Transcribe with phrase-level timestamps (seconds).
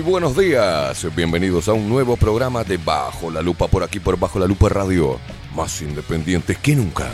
[0.00, 1.14] Muy, buenos días.
[1.14, 4.70] Bienvenidos a un nuevo programa de Bajo la Lupa por aquí por Bajo la Lupa
[4.70, 5.20] Radio.
[5.54, 7.10] Más independientes que nunca.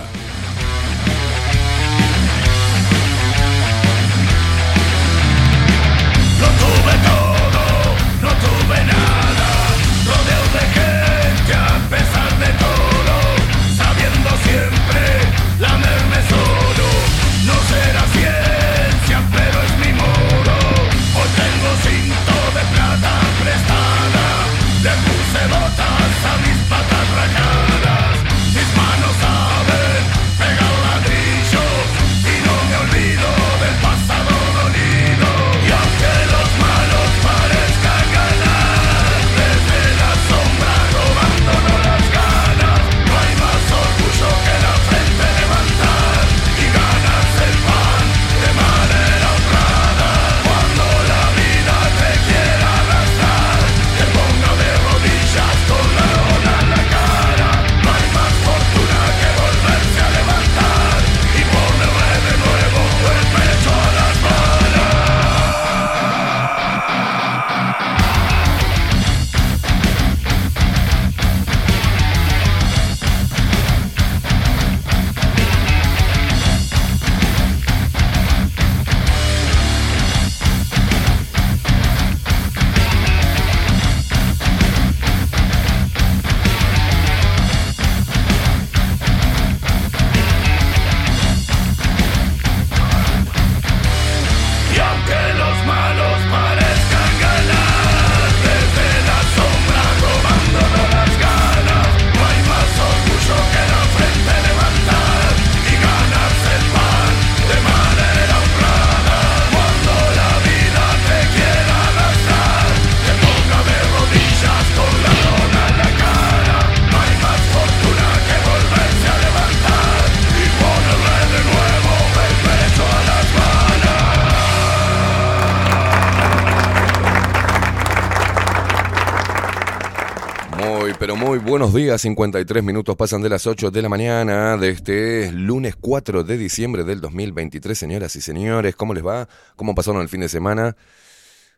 [131.86, 136.36] Días, 53 minutos pasan de las 8 de la mañana de este lunes 4 de
[136.36, 139.28] diciembre del 2023, señoras y señores, ¿cómo les va?
[139.54, 140.74] ¿Cómo pasaron el fin de semana?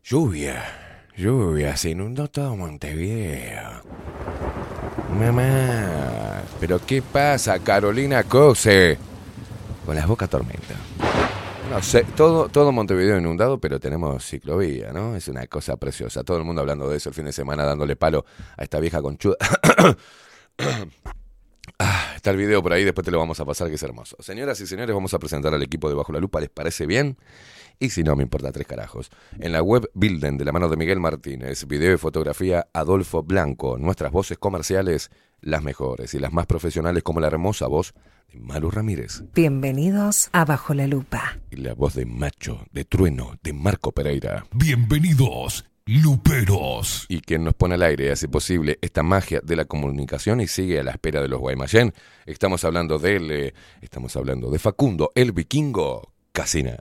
[0.04, 3.82] Lluvia, lluvia, se inundó todo Montevideo.
[5.19, 8.98] Mamá, pero ¿qué pasa, Carolina Cose?
[9.86, 10.75] Con las bocas tormenta.
[11.70, 15.15] No sé, todo, todo Montevideo inundado, pero tenemos ciclovía, ¿no?
[15.15, 16.25] Es una cosa preciosa.
[16.25, 18.25] Todo el mundo hablando de eso el fin de semana, dándole palo
[18.56, 19.37] a esta vieja conchuda.
[21.79, 24.17] ah, está el video por ahí, después te lo vamos a pasar, que es hermoso.
[24.20, 27.19] Señoras y señores, vamos a presentar al equipo de Bajo la Lupa, ¿les parece bien?
[27.80, 29.08] Y si no, me importa tres carajos.
[29.38, 33.78] En la web Bilden, de la mano de Miguel Martínez, video y fotografía Adolfo Blanco,
[33.78, 37.94] nuestras voces comerciales, las mejores y las más profesionales como la hermosa voz
[38.32, 39.22] de Maru Ramírez.
[39.32, 41.38] Bienvenidos a Bajo la Lupa.
[41.52, 44.44] Y la voz de Macho, de Trueno, de Marco Pereira.
[44.50, 47.06] Bienvenidos, Luperos.
[47.08, 50.48] Y quien nos pone al aire y hace posible esta magia de la comunicación y
[50.48, 51.94] sigue a la espera de los Guaymallén.
[52.26, 56.79] Estamos hablando de él, eh, estamos hablando de Facundo, el vikingo Casina.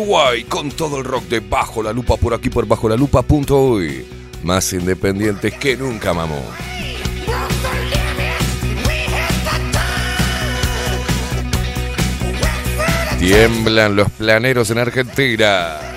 [0.00, 3.22] Uruguay con todo el rock de Bajo la Lupa por aquí por bajo la lupa
[3.50, 4.06] hoy.
[4.42, 6.42] Más independientes que nunca, mamó.
[13.18, 15.89] Tiemblan los planeros en Argentina.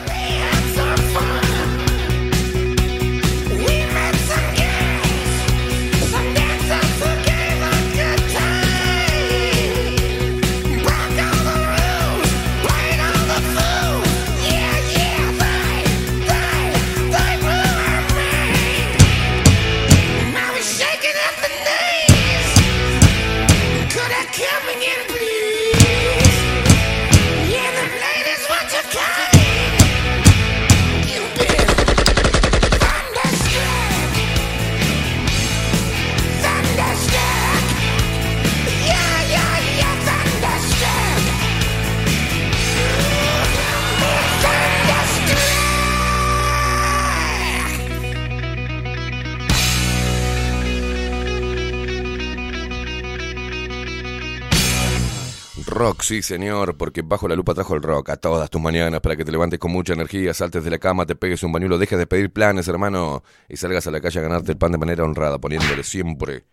[55.84, 59.18] Rock, sí señor, porque bajo la lupa trajo el rock a todas tus mañanas para
[59.18, 62.00] que te levantes con mucha energía, saltes de la cama, te pegues un bañuelo, dejes
[62.00, 65.04] de pedir planes, hermano, y salgas a la calle a ganarte el pan de manera
[65.04, 66.46] honrada, poniéndole siempre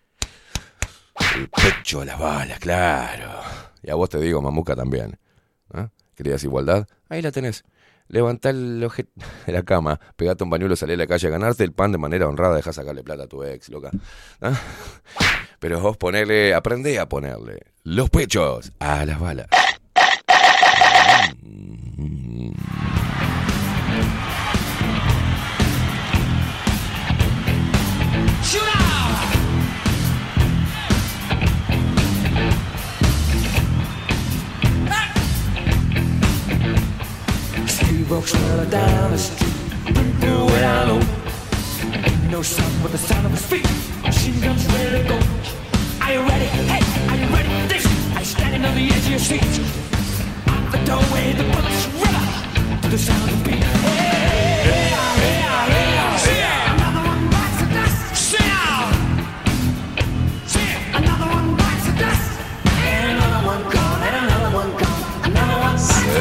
[1.36, 3.30] el pecho a las balas, claro.
[3.84, 5.16] Y a vos te digo, mamuca también.
[5.72, 5.90] ¿Ah?
[6.16, 6.88] ¿Querías igualdad?
[7.08, 7.62] Ahí la tenés.
[8.08, 9.12] Levantá el objeto
[9.46, 11.98] de la cama, pegate un bañuelo, salí a la calle a ganarte el pan de
[11.98, 13.92] manera honrada, deja sacarle plata a tu ex, loca.
[14.40, 14.58] ¿Ah?
[15.60, 19.46] Pero vos ponele, aprendé a ponerle los pechos a las balas.
[42.30, 43.66] No sound but the sound of his feet.
[44.04, 45.18] Machine guns ready to go.
[46.00, 46.44] Are you ready?
[46.44, 47.84] Hey, are you ready for this?
[48.16, 49.42] Are standing on the edge of your seat?
[50.46, 53.64] Out the doorway, the bullets river to the sound of the beat.
[53.64, 54.09] Hey,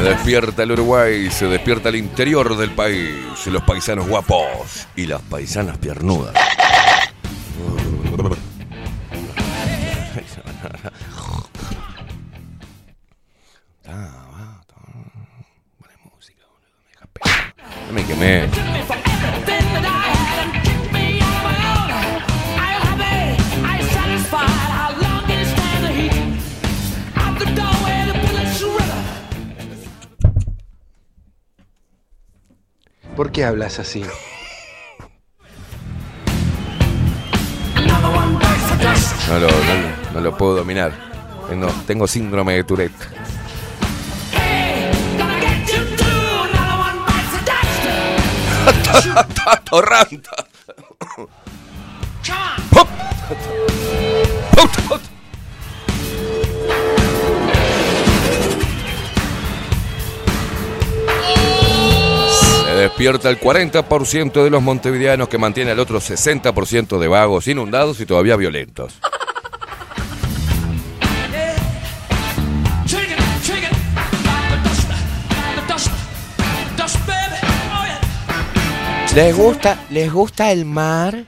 [0.00, 5.20] Se despierta el Uruguay, se despierta el interior del país, los paisanos guapos y las
[5.20, 6.34] paisanas piernudas.
[17.92, 18.79] Me quemé.
[33.20, 34.02] ¿Por qué hablas así?
[39.28, 40.94] No lo, no, no lo puedo dominar.
[41.46, 42.94] Tengo, tengo síndrome de Tourette.
[44.32, 44.90] Hey,
[62.80, 68.06] despierta el 40% de los montevideanos que mantiene al otro 60% de vagos, inundados y
[68.06, 68.94] todavía violentos.
[79.14, 81.24] ¿Les gusta, les gusta el mar?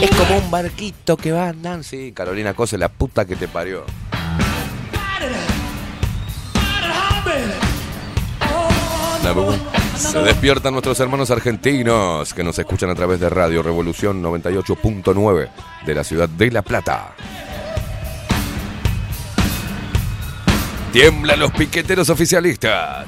[0.00, 1.82] Es como un barquito que va andando.
[1.82, 3.84] Sí, Carolina Cose, la puta que te parió.
[9.96, 15.48] Se despiertan nuestros hermanos argentinos que nos escuchan a través de Radio Revolución 98.9
[15.84, 17.14] de la ciudad de La Plata.
[20.92, 23.06] Tiemblan los piqueteros oficialistas.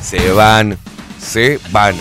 [0.00, 0.78] Se van,
[1.18, 1.96] se van.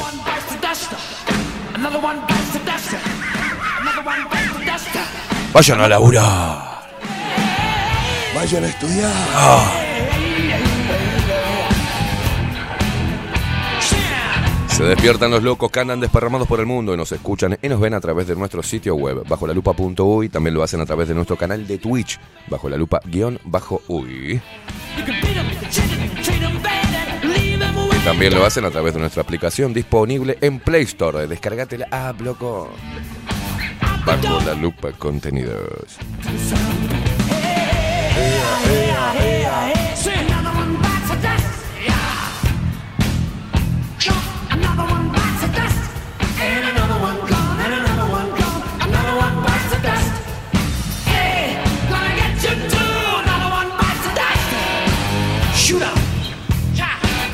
[5.53, 6.84] Vayan a laburar.
[8.34, 9.93] Vayan a estudiar.
[14.75, 17.80] Se despiertan los locos que andan desparramados por el mundo y nos escuchan y nos
[17.80, 20.30] ven a través de nuestro sitio web, bajo la lupa.uy.
[20.30, 23.84] También lo hacen a través de nuestro canal de Twitch, bajo la lupa guion bajo
[23.88, 24.42] uy.
[28.03, 31.27] También lo hacen a través de nuestra aplicación disponible en Play Store.
[31.27, 32.70] Descargate la app, loco.
[34.06, 36.00] Bajo la lupa contenidos.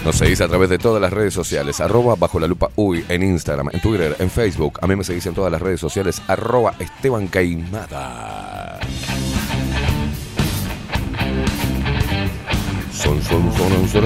[0.09, 3.21] Nos seguís a través de todas las redes sociales, arroba bajo la lupa uy, en
[3.21, 4.79] Instagram, en Twitter, en Facebook.
[4.81, 8.79] A mí me seguís en todas las redes sociales, arroba Esteban Caimada.
[12.91, 14.01] Son, son, son.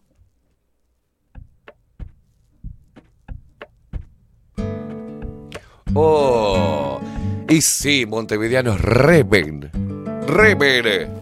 [5.93, 6.99] Oh,
[7.47, 9.69] Y sí, montevideanos reven.
[10.27, 11.18] Reven.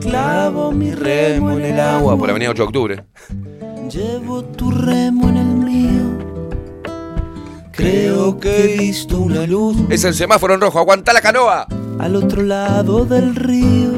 [0.00, 3.04] Clavo mi remo en el Agua por Avenida 8 de Octubre.
[3.90, 6.18] Llevo tu remo en el mío.
[7.72, 10.78] Creo que he visto una luz Es el semáforo en rojo.
[10.78, 11.66] Aguanta la canoa.
[11.98, 13.92] al otro lado del río.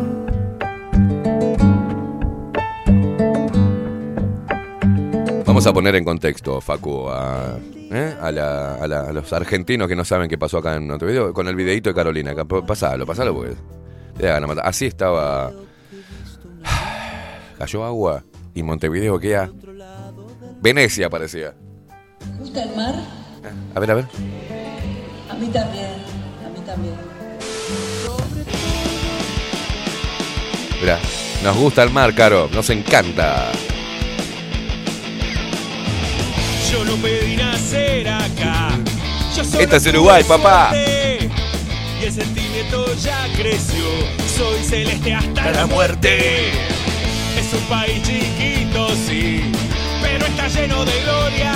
[5.45, 7.57] Vamos a poner en contexto, Facu, a,
[7.91, 8.15] ¿eh?
[8.21, 11.33] a, la- a la- a los argentinos que no saben qué pasó acá en Montevideo
[11.33, 12.35] con el videito de Carolina.
[12.67, 13.55] Pasalo, pasalo porque
[14.19, 14.29] te.
[14.29, 15.53] Así estaba.
[17.59, 18.23] Cayó agua
[18.55, 19.51] y Montevideo queda.
[20.61, 21.55] Venecia parecía.
[22.39, 22.95] ¿Gusta el mar?
[23.75, 24.05] A ver, a ver.
[25.31, 25.91] A mí también,
[26.45, 26.95] a mí también.
[30.81, 30.99] Mirá,
[31.43, 32.49] nos gusta el mar, Caro.
[32.53, 33.51] Nos encanta.
[36.71, 38.71] Yo no pedí nacer acá.
[39.59, 40.73] Esta es Uruguay, papá.
[40.75, 43.85] Y el sentimiento ya creció.
[44.37, 46.76] Soy celeste hasta la muerte.
[47.37, 49.51] Es un país chiquito, sí,
[50.03, 51.53] pero está lleno de gloria.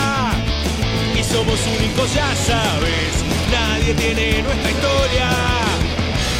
[1.19, 3.25] Y somos únicos, ya sabes.
[3.51, 5.31] Nadie tiene nuestra historia.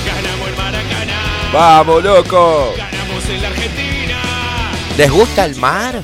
[0.07, 1.51] Ganamos el Maracaná.
[1.53, 2.75] ¡Vamos, loco!
[2.77, 4.19] Ganamos en la Argentina.
[4.97, 6.03] ¿Les gusta el mar?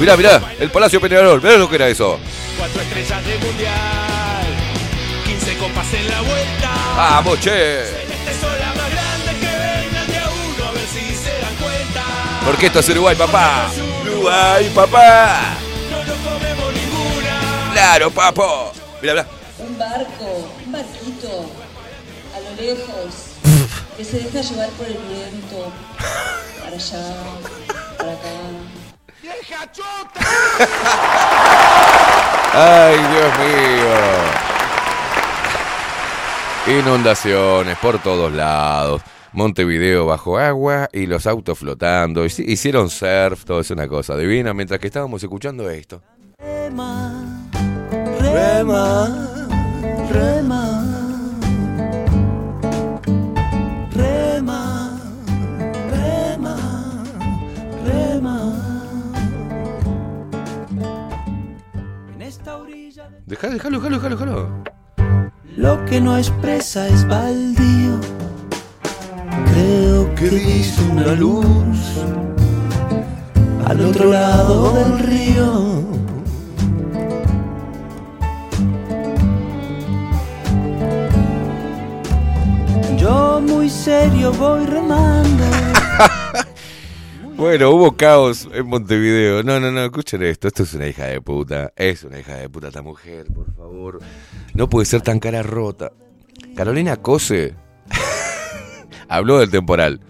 [0.00, 1.40] Mirá, mirá, el Palacio Peñarol.
[1.40, 2.18] Mirá lo que era eso.
[2.58, 4.46] Cuatro estrellas de mundial,
[5.24, 6.70] 15 copas en la vuelta.
[6.96, 8.03] ¡Vamos, che!
[12.44, 13.70] Porque esto es Uruguay, papá.
[14.02, 15.40] Uruguay, papá.
[15.90, 17.72] No nos comemos ninguna.
[17.72, 18.72] Claro, papo.
[19.00, 19.26] Mirá, mirá.
[19.58, 21.50] Un barco, un barquito,
[22.34, 23.14] a lo lejos,
[23.96, 25.72] que se deja llevar por el viento,
[26.62, 27.14] para allá,
[27.96, 28.28] para acá.
[32.52, 33.32] Ay, Dios
[36.66, 36.78] mío.
[36.78, 39.02] Inundaciones por todos lados.
[39.34, 42.24] Montevideo bajo agua y los autos flotando.
[42.24, 44.54] Hici- Hicieron surf, todo es una cosa divina.
[44.54, 46.00] Mientras que estábamos escuchando esto.
[46.38, 47.12] Rema,
[48.20, 49.38] rema,
[50.12, 50.84] rema,
[53.92, 55.00] rema,
[55.90, 57.04] rema,
[57.84, 58.52] rema.
[62.14, 64.64] En esta orilla de- Dejá, déjalo, déjalo, déjalo, déjalo.
[65.56, 67.98] lo que no expresa es baldío.
[69.50, 71.78] Creo que visto una luz
[73.66, 75.82] al otro lado del río.
[82.98, 85.44] Yo muy serio voy remando.
[87.36, 89.42] Bueno, hubo caos en Montevideo.
[89.42, 90.46] No, no, no, escuchen esto.
[90.46, 91.72] Esto es una hija de puta.
[91.74, 93.98] Es una hija de puta esta mujer, por favor.
[94.54, 95.90] No puede ser tan cara rota.
[96.54, 97.56] Carolina Cose
[99.08, 100.00] habló del temporal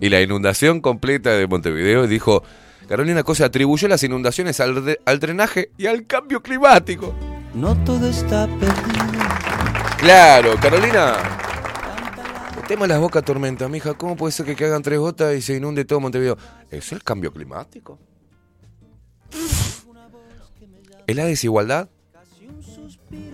[0.00, 2.42] y la inundación completa de Montevideo y dijo,
[2.88, 7.14] Carolina Cose atribuyó las inundaciones al, drenaje y al cambio climático.
[7.54, 9.04] No todo está perdido.
[9.98, 11.18] Claro, Carolina.
[12.56, 13.94] Metemos las bocas tormenta, mija.
[13.94, 16.38] ¿Cómo puede ser que caigan tres gotas y se inunde todo Montevideo?
[16.70, 17.98] ¿Es el cambio climático?
[21.06, 21.88] ¿Es la desigualdad?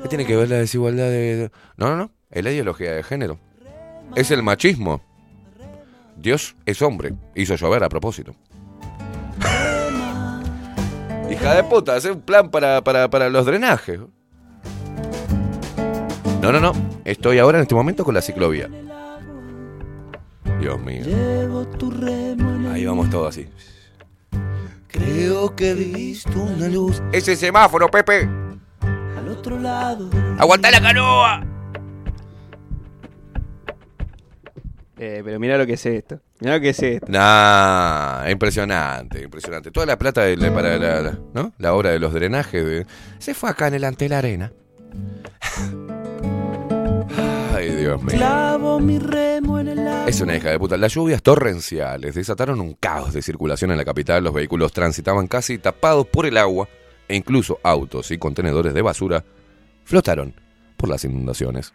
[0.03, 1.51] ¿Qué tiene que ver la desigualdad de.?
[1.77, 2.11] No, no, no.
[2.31, 3.39] Es la ideología de género.
[4.14, 5.01] Es el machismo.
[6.16, 7.14] Dios es hombre.
[7.35, 8.35] Hizo llover a propósito.
[11.31, 14.01] Hija de puta, hacer un plan para, para, para los drenajes.
[16.40, 16.73] No, no, no.
[17.05, 18.69] Estoy ahora en este momento con la ciclovía.
[20.61, 21.03] Dios mío.
[21.05, 23.49] Llevo tu remo en el Ahí vamos todos así.
[24.88, 28.29] Creo que he visto una luz Ese semáforo, Pepe.
[29.19, 30.09] al otro lado.
[30.38, 31.45] ¡Aguanta la canoa!
[34.99, 36.21] Eh, pero mira lo que es esto.
[36.41, 37.07] Mira lo que es esto.
[37.11, 39.71] Nah, impresionante, impresionante.
[39.71, 41.53] Toda la plata de la- para la, la- ¿no?
[41.59, 42.87] la obra de los drenajes de-
[43.19, 44.53] se fue acá en el ante la arena.
[47.55, 48.17] Ay, Dios mío.
[48.17, 50.09] Clavo mi remo en el agua.
[50.09, 50.77] Es una hija de puta.
[50.77, 54.25] Las lluvias torrenciales desataron un caos de circulación en la capital.
[54.25, 56.69] Los vehículos transitaban casi tapados por el agua
[57.09, 59.25] e incluso autos y contenedores de basura
[59.85, 60.35] flotaron
[60.77, 61.73] por las inundaciones.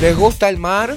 [0.00, 0.96] ¿Les gusta el mar?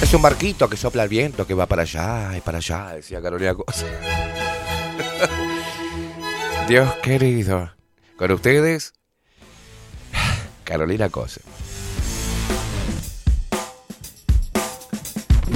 [0.00, 2.92] Es un barquito que sopla el viento, que va para allá y para allá.
[2.94, 3.86] Decía Carolina Cosa.
[6.68, 7.72] Dios querido.
[8.16, 8.92] Con ustedes,
[10.62, 11.40] Carolina Cosa.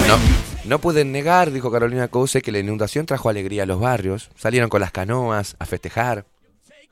[0.09, 0.18] No,
[0.64, 4.31] no pueden negar, dijo Carolina Cose, que la inundación trajo alegría a los barrios.
[4.35, 6.27] Salieron con las canoas a festejar.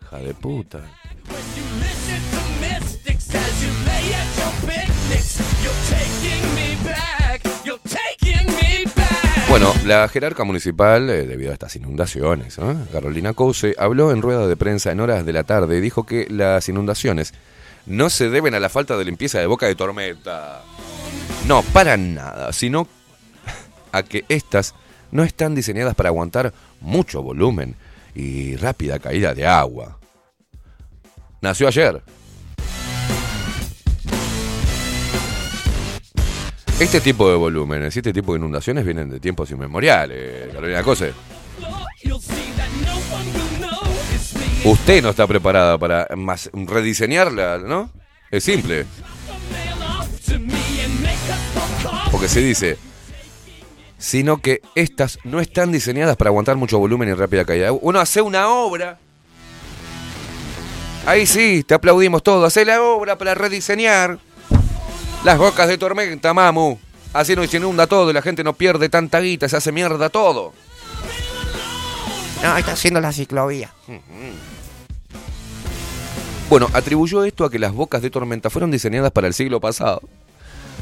[0.01, 0.83] Hija de puta.
[9.49, 12.57] Bueno, la jerarca municipal, eh, debido a estas inundaciones.
[12.93, 16.27] Carolina Cose, habló en rueda de prensa en horas de la tarde y dijo que
[16.29, 17.35] las inundaciones
[17.87, 20.63] no se deben a la falta de limpieza de boca de tormenta.
[21.47, 22.89] No, para nada, sino
[23.93, 24.75] a que estas
[25.13, 27.77] no están diseñadas para aguantar mucho volumen
[28.15, 29.99] y rápida caída de agua.
[31.41, 32.03] Nació ayer.
[36.81, 41.13] Este tipo de volúmenes y este tipo de inundaciones vienen de tiempos inmemoriales, Carolina Cose.
[44.65, 46.07] Usted no está preparada para
[46.53, 47.91] rediseñarla, ¿no?
[48.31, 48.87] Es simple.
[52.11, 52.77] Porque se dice,
[53.99, 57.73] sino que estas no están diseñadas para aguantar mucho volumen y rápida caída.
[57.73, 58.99] Uno hace una obra.
[61.07, 62.45] Ahí sí, te aplaudimos todo.
[62.45, 64.19] Hace la obra para rediseñar.
[65.25, 66.77] Las bocas de tormenta, mamu.
[67.15, 70.11] Así no se inunda todo y la gente no pierde tanta guita, se hace mierda
[70.11, 70.53] todo.
[72.43, 73.73] No, está haciendo la ciclovía.
[76.51, 80.03] Bueno, atribuyó esto a que las bocas de tormenta fueron diseñadas para el siglo pasado.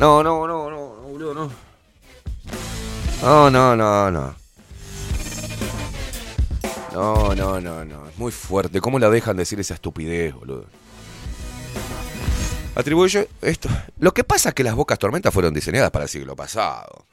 [0.00, 1.50] No, no, no, no, no, boludo, no.
[3.22, 4.34] No, no, no, no.
[6.92, 8.08] No, no, no, no.
[8.08, 8.80] Es muy fuerte.
[8.80, 10.66] ¿Cómo la dejan decir esa estupidez, boludo?
[12.74, 13.68] Atribuye esto.
[13.98, 17.06] Lo que pasa es que las bocas tormentas fueron diseñadas para el siglo pasado.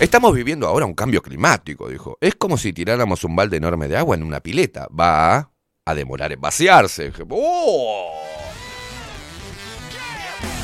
[0.00, 2.18] Estamos viviendo ahora un cambio climático, dijo.
[2.20, 4.88] Es como si tiráramos un balde enorme de agua en una pileta.
[4.88, 5.50] Va
[5.84, 7.12] a demorar en vaciarse.
[7.28, 8.22] ¡Oh!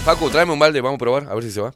[0.05, 1.75] Facu, tráeme un balde, vamos a probar, a ver si se va.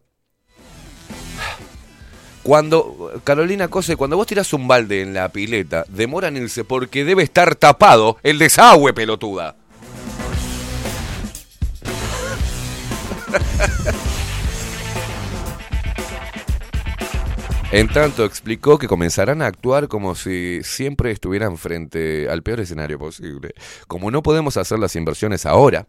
[2.42, 7.04] Cuando, Carolina Cose, cuando vos tirás un balde en la pileta, demora en irse porque
[7.04, 9.56] debe estar tapado el desagüe, pelotuda.
[17.74, 23.00] En tanto, explicó que comenzarán a actuar como si siempre estuvieran frente al peor escenario
[23.00, 23.52] posible.
[23.88, 25.84] Como no podemos hacer las inversiones ahora,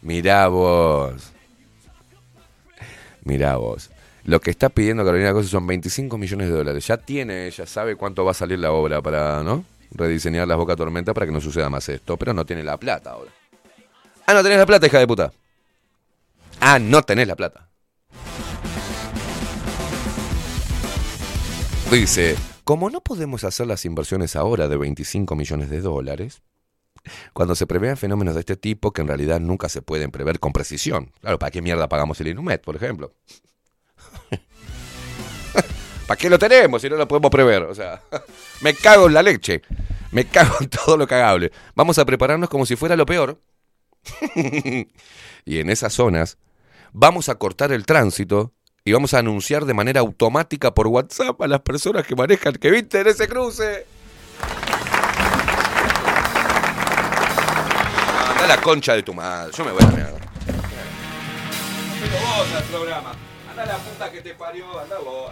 [0.00, 1.32] mirá vos.
[3.24, 3.90] Mirá vos.
[4.24, 6.86] Lo que está pidiendo Carolina Cosa son 25 millones de dólares.
[6.86, 9.66] Ya tiene, ella sabe cuánto va a salir la obra para, ¿no?
[9.90, 12.16] Rediseñar las Boca Tormenta para que no suceda más esto.
[12.16, 13.30] Pero no tiene la plata ahora.
[14.24, 15.30] Ah, no tenés la plata, hija de puta.
[16.60, 17.70] Ah, no tenés la plata.
[21.90, 26.42] Dice, como no podemos hacer las inversiones ahora de 25 millones de dólares,
[27.32, 30.52] cuando se prevean fenómenos de este tipo que en realidad nunca se pueden prever con
[30.52, 31.12] precisión.
[31.20, 33.14] Claro, ¿para qué mierda pagamos el Inumet, por ejemplo?
[36.06, 37.62] ¿Para qué lo tenemos si no lo podemos prever?
[37.62, 38.02] O sea,
[38.60, 39.62] me cago en la leche.
[40.12, 41.52] Me cago en todo lo cagable.
[41.74, 43.40] Vamos a prepararnos como si fuera lo peor.
[45.44, 46.36] y en esas zonas
[46.92, 48.52] vamos a cortar el tránsito
[48.84, 52.70] y vamos a anunciar de manera automática por WhatsApp a las personas que manejan que
[52.70, 53.86] viste en ese cruce.
[58.30, 59.52] Anda la concha de tu madre.
[59.56, 60.18] Yo me voy a la mierda.
[62.00, 63.12] Pero vos al programa.
[63.50, 64.80] Anda la puta que te parió.
[64.80, 65.30] Anda vos.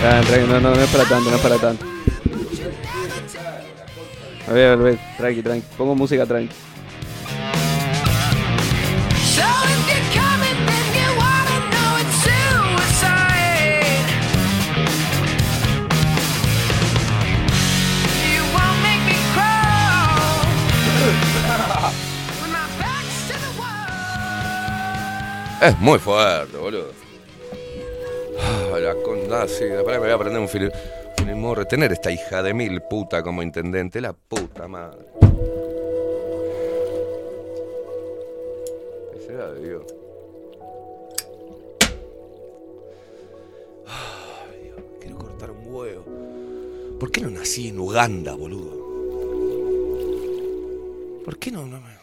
[0.00, 1.86] Tranqui, no, no, no es para tanto, no es para tanto.
[4.48, 5.66] A ver, a ver, tranqui, tranqui.
[5.76, 6.54] Pongo música tranqui.
[25.60, 26.99] Es muy fuerte, boludo.
[29.32, 29.64] Ah, la conda, sí.
[29.84, 30.70] Pará, me voy a prender un film.
[31.54, 34.00] Retener esta hija de mil puta como intendente.
[34.00, 35.06] La puta madre.
[39.12, 39.82] ¿Qué será de Dios?
[43.86, 46.04] Ay, Dios, quiero cortar un huevo.
[46.98, 48.80] ¿Por qué no nací en Uganda, boludo?
[51.24, 52.00] ¿Por qué no, no me...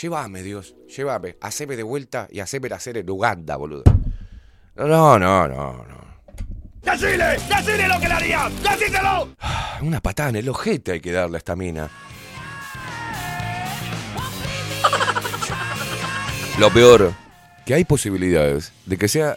[0.00, 1.36] Llévame, Dios, llévame.
[1.40, 3.84] Haceme de vuelta y haceme nacer en Uganda, boludo.
[4.76, 6.13] No, no, no, no, no.
[6.84, 7.38] ¡Decile!
[7.48, 8.50] ¡Decile lo que le haría!
[8.62, 9.36] ¡Decíselo!
[9.80, 11.88] Una patada en el ojete hay que darle a esta mina.
[16.58, 17.12] Lo peor,
[17.66, 19.36] que hay posibilidades de que sea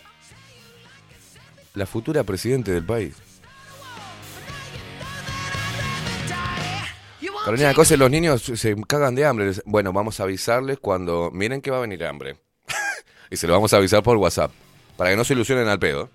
[1.73, 3.15] la futura presidente del país.
[7.47, 9.53] Carolina Cosa, los niños se cagan de hambre.
[9.63, 12.35] Bueno, vamos a avisarles cuando miren que va a venir hambre.
[13.31, 14.51] y se lo vamos a avisar por WhatsApp.
[14.97, 16.09] Para que no se ilusionen al pedo.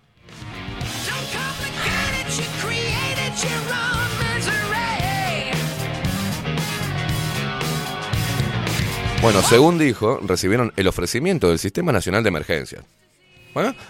[9.23, 12.83] Bueno, según dijo, recibieron el ofrecimiento del Sistema Nacional de Emergencias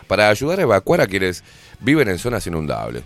[0.06, 1.42] para ayudar a evacuar a quienes
[1.80, 3.02] viven en zonas inundables,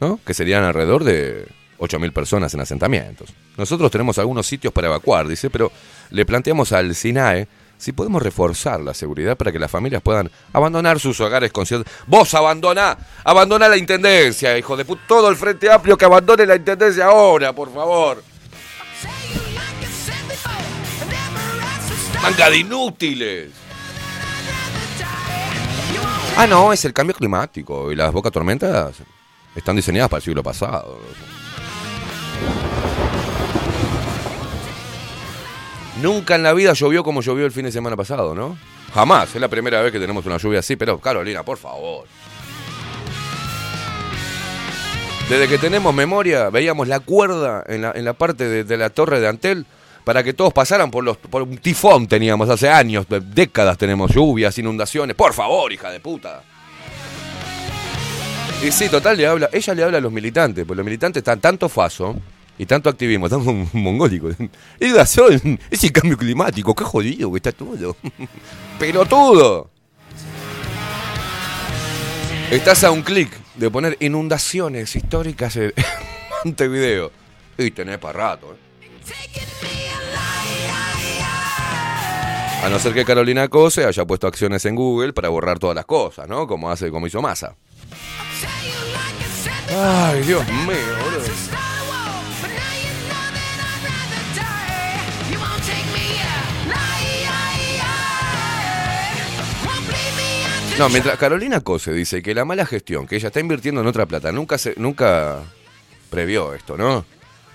[0.00, 0.18] ¿no?
[0.26, 1.46] que serían alrededor de
[1.78, 3.32] 8.000 personas en asentamientos.
[3.56, 5.70] Nosotros tenemos algunos sitios para evacuar, dice, pero
[6.10, 10.98] le planteamos al SINAE si podemos reforzar la seguridad para que las familias puedan abandonar
[10.98, 11.88] sus hogares con cierta...
[12.08, 16.56] Vos abandona, abandona la intendencia, hijo de puta, todo el Frente Amplio que abandone la
[16.56, 18.20] intendencia ahora, por favor.
[22.22, 23.50] Manga de inútiles.
[26.36, 28.96] Ah, no, es el cambio climático y las boca tormentas
[29.56, 31.00] están diseñadas para el siglo pasado.
[36.00, 38.56] Nunca en la vida llovió como llovió el fin de semana pasado, ¿no?
[38.94, 42.06] Jamás, es la primera vez que tenemos una lluvia así, pero Carolina, por favor.
[45.28, 49.20] Desde que tenemos memoria, veíamos la cuerda en la, en la parte de la torre
[49.20, 49.66] de Antel
[50.04, 54.56] para que todos pasaran por los por un tifón teníamos hace años, décadas tenemos lluvias,
[54.58, 55.14] inundaciones.
[55.16, 56.42] Por favor, hija de puta.
[58.64, 61.40] Y sí, total le habla, ella le habla a los militantes, porque los militantes están
[61.40, 62.16] tanto faso
[62.58, 64.34] y tanto activismo, están mon- mongólicos.
[64.80, 65.18] Es
[65.70, 67.96] es el cambio climático, qué jodido que está todo.
[68.80, 69.70] Pelotudo.
[72.50, 75.72] Estás a un clic de poner inundaciones históricas en
[76.44, 77.12] Montevideo.
[77.58, 79.87] Y tenés para rato, ¿eh?
[82.62, 85.86] A no ser que Carolina Cose haya puesto acciones en Google para borrar todas las
[85.86, 86.46] cosas, ¿no?
[86.46, 87.54] Como hace, como hizo Massa.
[89.70, 91.22] Ay, Dios mío, boludo.
[100.78, 104.06] No, mientras Carolina Cose dice que la mala gestión, que ella está invirtiendo en otra
[104.06, 105.42] plata, nunca se, nunca
[106.08, 107.04] previó esto, ¿no?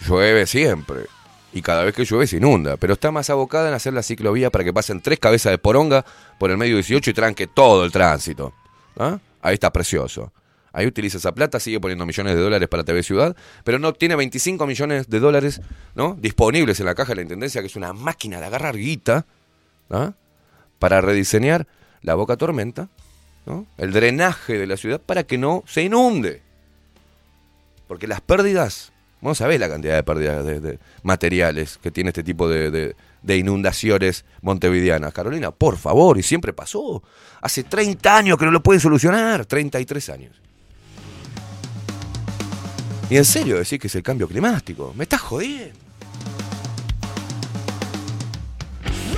[0.05, 1.05] Llueve siempre.
[1.53, 2.77] Y cada vez que llueve se inunda.
[2.77, 6.03] Pero está más abocada en hacer la ciclovía para que pasen tres cabezas de poronga
[6.39, 8.53] por el medio 18 y tranque todo el tránsito.
[8.97, 9.19] ¿Ah?
[9.41, 10.31] Ahí está precioso.
[10.71, 14.15] Ahí utiliza esa plata, sigue poniendo millones de dólares para TV Ciudad, pero no tiene
[14.15, 15.61] 25 millones de dólares
[15.93, 16.17] ¿no?
[16.19, 19.27] disponibles en la caja de la Intendencia, que es una máquina de agarrar guita,
[19.91, 20.13] ¿ah?
[20.79, 21.67] para rediseñar
[22.01, 22.89] la boca tormenta,
[23.45, 23.67] ¿no?
[23.77, 26.41] el drenaje de la ciudad, para que no se inunde.
[27.87, 28.92] Porque las pérdidas,
[29.23, 35.13] vos sabés la cantidad de pérdidas de, materiales que tiene este tipo de, inundaciones montevideanas.
[35.13, 37.01] Carolina, por favor, y siempre pasó.
[37.41, 40.41] Hace 30 años que no lo pueden solucionar, 33 años.
[43.09, 45.79] Y en serio decir que es el cambio climático, me estás jodiendo.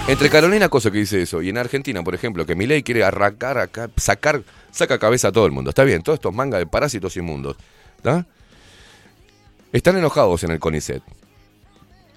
[0.08, 3.58] Entre Carolina Cosa que dice eso y en Argentina, por ejemplo, que Milei quiere arrancar
[3.58, 5.72] acá, sacar, saca cabeza a todo el mundo.
[5.72, 7.58] Está bien, todos estos mangas de parásitos inmundos.
[7.98, 8.28] ¿está?
[9.76, 11.04] Están enojados en el CONICET.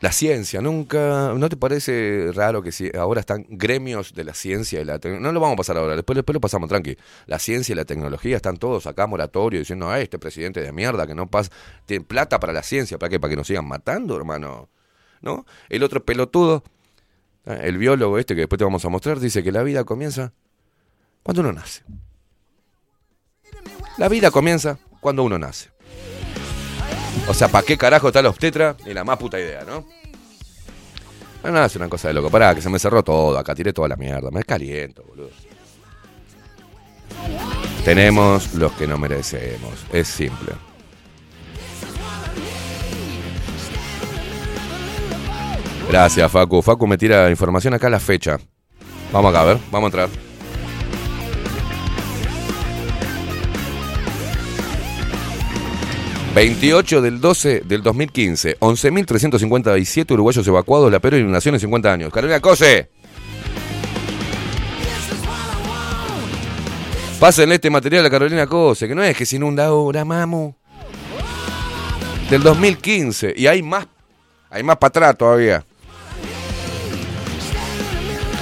[0.01, 1.35] La ciencia, nunca.
[1.37, 5.27] ¿No te parece raro que si ahora están gremios de la ciencia y la tecnología?
[5.27, 6.97] No lo vamos a pasar ahora, después, después lo pasamos tranqui.
[7.27, 11.05] La ciencia y la tecnología están todos acá moratorio diciendo, a este presidente de mierda
[11.05, 11.51] que no pasa.
[11.85, 13.19] Tiene plata para la ciencia, ¿para qué?
[13.19, 14.69] Para que nos sigan matando, hermano.
[15.21, 15.45] ¿No?
[15.69, 16.63] El otro pelotudo,
[17.45, 20.33] eh, el biólogo este que después te vamos a mostrar, dice que la vida comienza
[21.25, 21.83] cuando uno nace.
[23.97, 25.71] La vida comienza cuando uno nace.
[27.27, 28.77] O sea, ¿para qué carajo está la obstetra?
[28.87, 29.85] Ni la más puta idea, ¿no?
[31.43, 32.31] No, no, es una cosa de loco.
[32.31, 33.39] Pará, que se me cerró todo.
[33.39, 34.31] Acá tiré toda la mierda.
[34.31, 35.31] Me caliento, boludo.
[37.85, 39.73] Tenemos los que no merecemos.
[39.93, 40.53] Es simple.
[45.89, 46.61] Gracias, Facu.
[46.61, 48.39] Facu me tira información acá a la fecha.
[49.13, 49.59] Vamos acá, a ver.
[49.71, 50.28] Vamos a entrar.
[56.39, 58.61] ...28 del 12 del 2015...
[58.61, 60.93] ...11.357 uruguayos evacuados...
[60.93, 62.13] ...la peor inundación en 50 años...
[62.13, 62.89] ...Carolina Cose...
[67.19, 68.87] Pásenle este material a Carolina Cose...
[68.87, 70.55] ...que no es que se inunda ahora, mamu...
[72.31, 73.35] ...del 2015...
[73.37, 73.89] ...y hay más...
[74.49, 75.65] ...hay más para atrás todavía...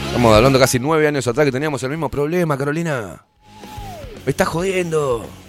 [0.08, 1.46] Estamos hablando casi nueve años atrás...
[1.46, 3.24] ...que teníamos el mismo problema, Carolina...
[4.26, 5.45] ¡Me estás jodiendo!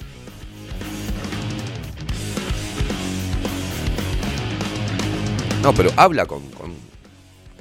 [5.67, 6.43] No, pero habla con,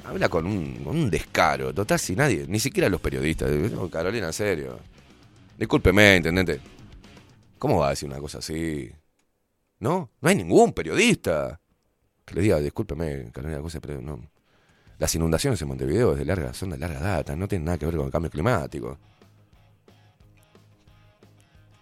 [0.05, 3.51] Habla con un, con un descaro, total, si nadie, ni siquiera los periodistas.
[3.91, 4.79] Carolina, en serio.
[5.57, 6.61] Discúlpeme, intendente.
[7.59, 8.89] ¿Cómo va a decir una cosa así?
[9.79, 11.59] No, no hay ningún periodista
[12.23, 14.21] que le diga, discúlpeme, Carolina, cosa, pero no.
[14.99, 17.97] Las inundaciones en Montevideo es de son de larga data, no tienen nada que ver
[17.97, 18.97] con el cambio climático.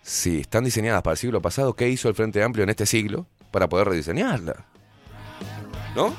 [0.01, 3.27] Si están diseñadas para el siglo pasado, ¿qué hizo el Frente Amplio en este siglo
[3.51, 4.73] para poder rediseñarla?
[5.95, 6.13] ¿No?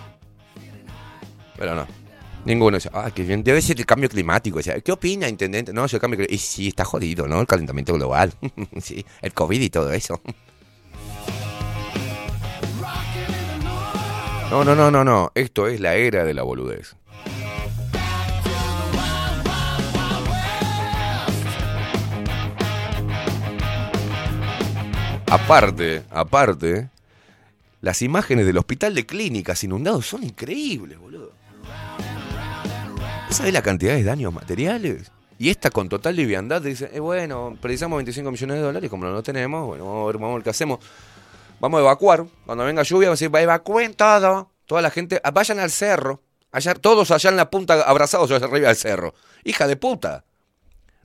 [1.56, 1.86] Pero no.
[2.44, 4.60] Ninguno dice, ah, que bien, debe ser el cambio climático.
[4.60, 5.72] O sea, ¿Qué opina, intendente?
[5.72, 6.34] No, es el cambio climático.
[6.34, 7.40] Y sí, está jodido, ¿no?
[7.40, 8.32] El calentamiento global.
[8.80, 10.20] sí, el COVID y todo eso.
[14.50, 15.32] No, no, no, no, no.
[15.34, 16.94] Esto es la era de la boludez.
[25.28, 26.88] Aparte, aparte,
[27.86, 31.30] las imágenes del hospital de clínicas inundados son increíbles, boludo.
[33.30, 35.12] ¿Sabes la cantidad de daños materiales?
[35.38, 39.12] Y esta con total liviandad dice, eh, bueno, precisamos 25 millones de dólares como no
[39.12, 40.80] lo tenemos, bueno, vamos a ver, vamos a ver qué hacemos.
[41.60, 42.24] Vamos a evacuar.
[42.44, 44.50] Cuando venga lluvia, vamos a decir, evacúen todo.
[44.66, 46.22] Toda la gente, ah, vayan al cerro.
[46.50, 49.14] Allá, todos allá en la punta abrazados allá arriba del cerro.
[49.44, 50.24] Hija de puta.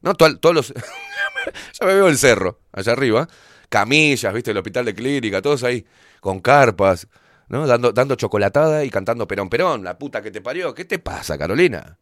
[0.01, 0.73] No, to- todos los...
[1.79, 3.27] ya me veo el cerro, allá arriba.
[3.71, 5.85] Camillas, viste, el hospital de clínica, todos ahí,
[6.19, 7.07] con carpas,
[7.47, 7.65] ¿no?
[7.65, 10.75] Dando, dando chocolatada y cantando Perón Perón, la puta que te parió.
[10.75, 11.97] ¿Qué te pasa, Carolina?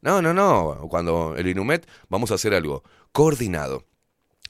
[0.00, 0.88] No, no, no.
[0.90, 3.84] Cuando el INUMET vamos a hacer algo coordinado.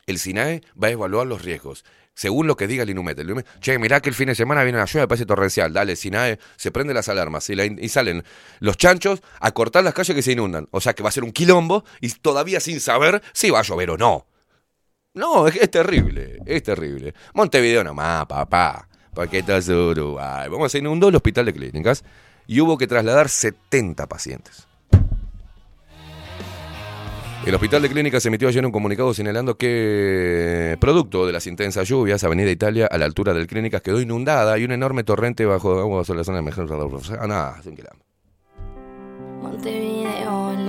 [0.07, 1.85] El SINAE va a evaluar los riesgos.
[2.15, 3.19] Según lo que diga el INUMET.
[3.19, 5.71] El INUMET, che, mirá que el fin de semana viene una lluvia, me parece torrencial.
[5.71, 8.25] Dale, SINAE, se prenden las alarmas y, y salen
[8.61, 10.67] los chanchos a cortar las calles que se inundan.
[10.71, 13.65] O sea que va a ser un quilombo y todavía sin saber si va a
[13.65, 14.27] llover o no.
[15.15, 17.15] No, es, es terrible, es terrible.
[17.35, 18.89] Montevideo nomás, papá.
[19.15, 20.49] Porque esto es Uruguay.
[20.49, 22.05] Vamos, se inundó el hospital de clínicas
[22.47, 24.67] y hubo que trasladar 70 pacientes.
[27.47, 32.25] El hospital de clínicas emitió ayer un comunicado señalando que, producto de las intensas lluvias,
[32.25, 36.05] Avenida Italia, a la altura del clínicas, quedó inundada y un enorme torrente bajo agua
[36.05, 36.77] sobre la zona de emergencia.
[37.21, 37.77] Ah, nada, sin.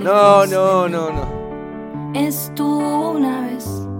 [0.04, 2.12] No, no, no, no.
[2.14, 3.95] Estuvo una vez.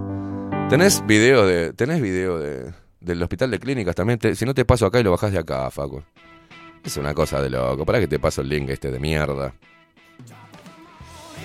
[0.69, 1.71] ¿Tenés video de.
[1.71, 4.19] ¿Tenés video de, del hospital de clínicas también?
[4.35, 6.03] Si no te paso acá y lo bajás de acá, Facu.
[6.83, 7.85] Es una cosa de loco.
[7.85, 9.53] Para que te paso el link este de mierda.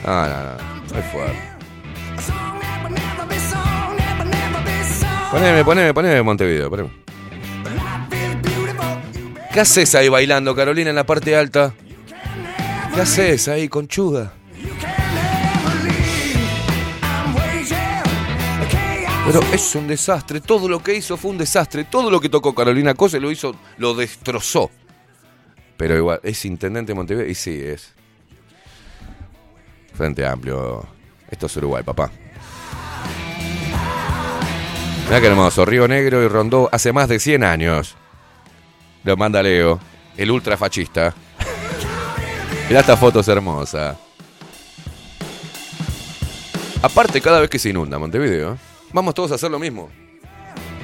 [0.04, 0.56] Ah,
[0.90, 0.98] no, no.
[0.98, 1.38] Es fuerte.
[5.30, 6.90] Poneme, poneme, poneme Montevideo, poneme.
[9.52, 11.72] ¿Qué haces ahí bailando, Carolina, en la parte alta?
[12.94, 14.32] ¿Qué haces ahí, conchuda?
[19.24, 20.40] Pero es un desastre.
[20.40, 21.84] Todo lo que hizo fue un desastre.
[21.84, 24.70] Todo lo que tocó Carolina Cose lo hizo, lo destrozó.
[25.76, 27.92] Pero igual, es intendente de Montevideo y sí, es.
[29.94, 30.86] Frente Amplio.
[31.30, 32.10] Esto es Uruguay, papá.
[35.06, 35.64] Mirá que hermoso.
[35.64, 37.94] Río Negro y Rondó hace más de 100 años.
[39.04, 39.78] Lo manda Leo,
[40.16, 41.14] el ultrafachista.
[42.68, 43.96] Mirá esta foto es hermosa.
[46.82, 48.58] Aparte, cada vez que se inunda Montevideo,
[48.92, 49.90] vamos todos a hacer lo mismo.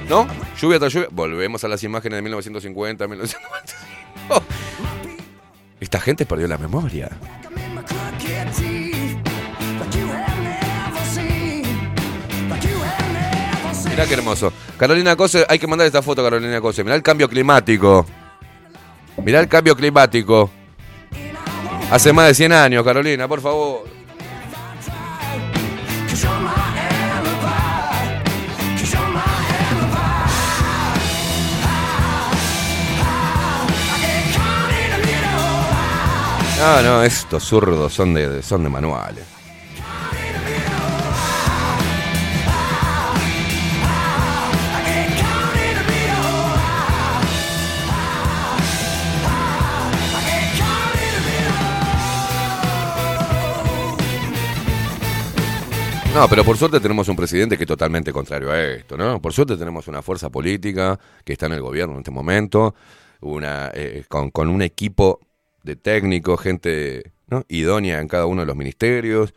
[0.07, 0.27] ¿No?
[0.59, 1.07] Lluvia tras lluvia.
[1.11, 4.43] Volvemos a las imágenes de 1950, 1995.
[5.79, 7.09] Esta gente perdió la memoria.
[13.89, 14.53] Mirá qué hermoso.
[14.77, 16.83] Carolina Cose, hay que mandar esta foto Carolina Cose.
[16.83, 18.05] Mirá el cambio climático.
[19.23, 20.49] Mirá el cambio climático.
[21.91, 23.98] Hace más de 100 años, Carolina, por favor.
[36.59, 39.23] No, no, estos zurdos son de, son de manuales.
[56.13, 59.21] No, pero por suerte tenemos un presidente que es totalmente contrario a esto, ¿no?
[59.21, 62.75] Por suerte tenemos una fuerza política que está en el gobierno en este momento,
[63.21, 65.21] una, eh, con, con un equipo
[65.69, 67.13] de técnicos, gente
[67.47, 69.33] idónea en cada uno de los ministerios,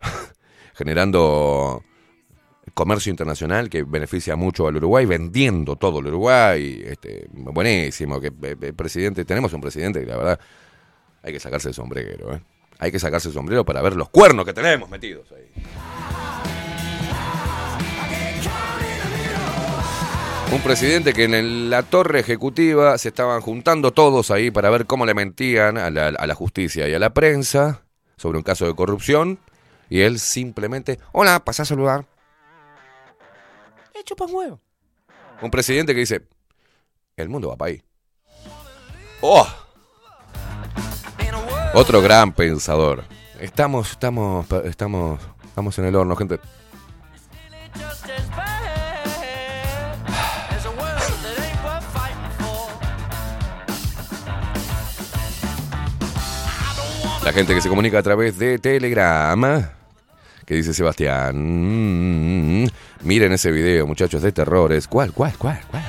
[0.74, 1.82] generando
[2.74, 8.56] comercio internacional que beneficia mucho al Uruguay, vendiendo todo el Uruguay, este, buenísimo, que eh,
[8.60, 10.40] eh, presidente, tenemos un presidente que la verdad
[11.22, 12.42] hay que sacarse el sombrero, ¿eh?
[12.78, 16.23] Hay que sacarse el sombrero para ver los cuernos que tenemos metidos ahí.
[20.52, 25.04] Un presidente que en la torre ejecutiva se estaban juntando todos ahí para ver cómo
[25.04, 27.82] le mentían a la, a la justicia y a la prensa
[28.16, 29.38] sobre un caso de corrupción.
[29.88, 32.06] Y él simplemente, hola, pasá a saludar.
[33.94, 34.60] Le chupa un huevo.
[35.42, 36.22] Un presidente que dice,
[37.16, 37.82] el mundo va para ahí.
[39.20, 39.46] ¡Oh!
[41.74, 43.04] Otro gran pensador.
[43.40, 46.38] Estamos, estamos, estamos, estamos en el horno, gente.
[57.24, 59.70] La gente que se comunica a través de Telegram.
[60.44, 61.34] Que dice Sebastián.
[62.62, 62.66] mm,
[63.02, 64.86] miren ese video, muchachos, de terrores.
[64.86, 65.82] ¿Cuál, cuál, cuál, cuál?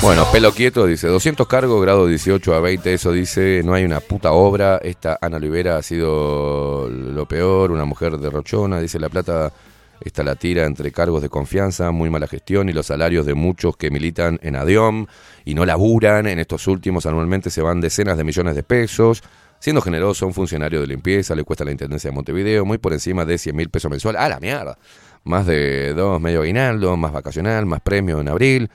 [0.00, 4.00] Bueno, pelo quieto, dice 200 cargos, grado 18 a 20, eso dice, no hay una
[4.00, 9.52] puta obra, esta Ana Olivera ha sido lo peor, una mujer derrochona, dice La Plata,
[10.00, 13.76] está la tira entre cargos de confianza, muy mala gestión y los salarios de muchos
[13.76, 15.06] que militan en ADIOM
[15.44, 19.22] y no laburan, en estos últimos anualmente se van decenas de millones de pesos,
[19.58, 23.24] siendo generoso, un funcionario de limpieza le cuesta la Intendencia de Montevideo muy por encima
[23.24, 24.78] de 100 mil pesos mensual, ¡a la mierda!
[25.24, 28.70] Más de dos medio aguinaldo, más vacacional, más premio en abril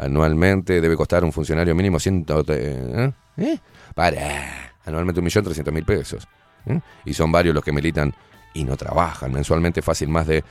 [0.00, 2.44] anualmente debe costar un funcionario mínimo ciento...
[2.48, 3.12] ¿eh?
[3.36, 3.58] ¿Eh?
[3.94, 4.72] Para.
[4.84, 6.26] Anualmente un millón trescientos mil pesos.
[6.66, 6.80] ¿eh?
[7.04, 8.14] Y son varios los que militan
[8.54, 9.32] y no trabajan.
[9.32, 10.42] Mensualmente fácil más de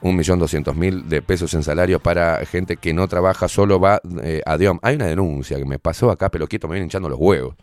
[0.00, 4.00] un millón doscientos mil de pesos en salario para gente que no trabaja, solo va
[4.22, 4.76] eh, a Dios.
[4.82, 7.56] Hay una denuncia que me pasó acá, pero quieto, me vienen hinchando los huevos.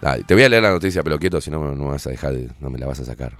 [0.26, 2.50] Te voy a leer la noticia, pero quieto, si no, no vas a dejar, de-
[2.60, 3.38] no me la vas a sacar.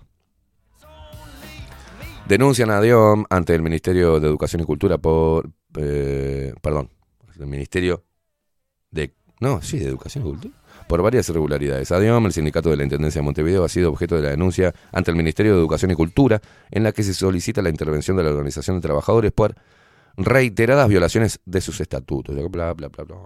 [2.27, 5.49] Denuncian a DIOM ante el Ministerio de Educación y Cultura por.
[5.79, 6.91] eh, perdón,
[7.39, 8.05] el Ministerio
[8.91, 9.15] de.
[9.41, 10.55] No, sí, de Educación y Cultura.
[10.87, 11.91] Por varias irregularidades.
[11.91, 15.11] ADIOM, el sindicato de la Intendencia de Montevideo, ha sido objeto de la denuncia ante
[15.11, 18.31] el Ministerio de Educación y Cultura, en la que se solicita la intervención de la
[18.31, 19.57] Organización de Trabajadores por
[20.17, 22.35] reiteradas violaciones de sus estatutos.
[22.51, 23.17] Bla, bla, bla, bla.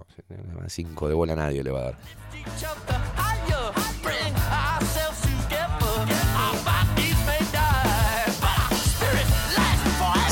[0.69, 3.20] Cinco de bola nadie le va a dar.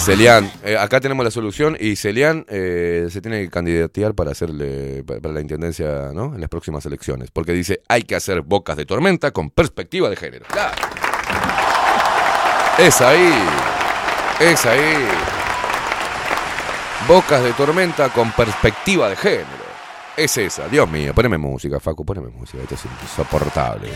[0.09, 5.05] Celian, eh, acá tenemos la solución y Celian eh, se tiene que candidatear para hacerle
[5.05, 6.35] para, la intendencia ¿no?
[6.35, 10.17] en las próximas elecciones, porque dice hay que hacer bocas de tormenta con perspectiva de
[10.17, 10.47] género.
[10.49, 10.79] Claro.
[12.79, 13.35] Es ahí,
[14.41, 15.09] es ahí.
[17.07, 19.69] Bocas de tormenta con perspectiva de género.
[20.17, 23.91] Es esa, Dios mío, poneme música, Facu, poneme música, esto es insoportable.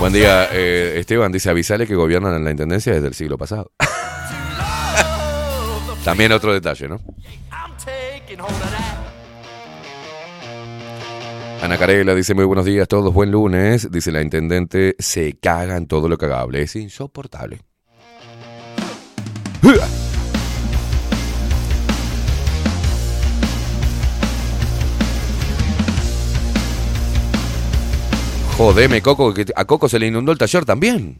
[0.00, 3.70] Buen día, eh, Esteban dice avisale que gobiernan en la intendencia desde el siglo pasado.
[6.04, 7.02] También otro detalle, ¿no?
[11.62, 13.92] Ana Carela dice muy buenos días todos, buen lunes.
[13.92, 16.62] Dice la intendente, se caga en todo lo cagable.
[16.62, 17.60] Es insoportable.
[28.60, 31.18] Jodeme, Coco, que a Coco se le inundó el taller también.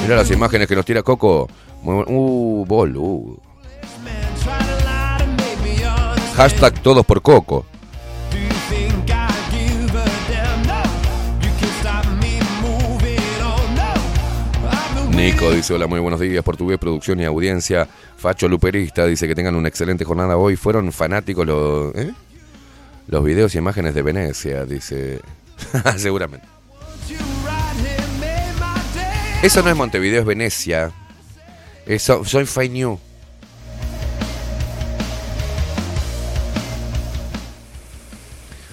[0.00, 1.46] Mira las imágenes que nos tira Coco.
[1.82, 3.36] Uh, boludo.
[6.34, 7.66] Hashtag todos por Coco.
[15.10, 17.86] Nico dice, hola, muy buenos días, portugués, producción y audiencia.
[18.24, 20.56] Facho Luperista dice que tengan una excelente jornada hoy.
[20.56, 22.10] Fueron fanáticos los, ¿eh?
[23.06, 25.20] los videos y imágenes de Venecia, dice.
[25.98, 26.46] Seguramente.
[29.42, 30.90] Eso no es Montevideo, es Venecia.
[31.84, 32.98] Eso, soy Fine New.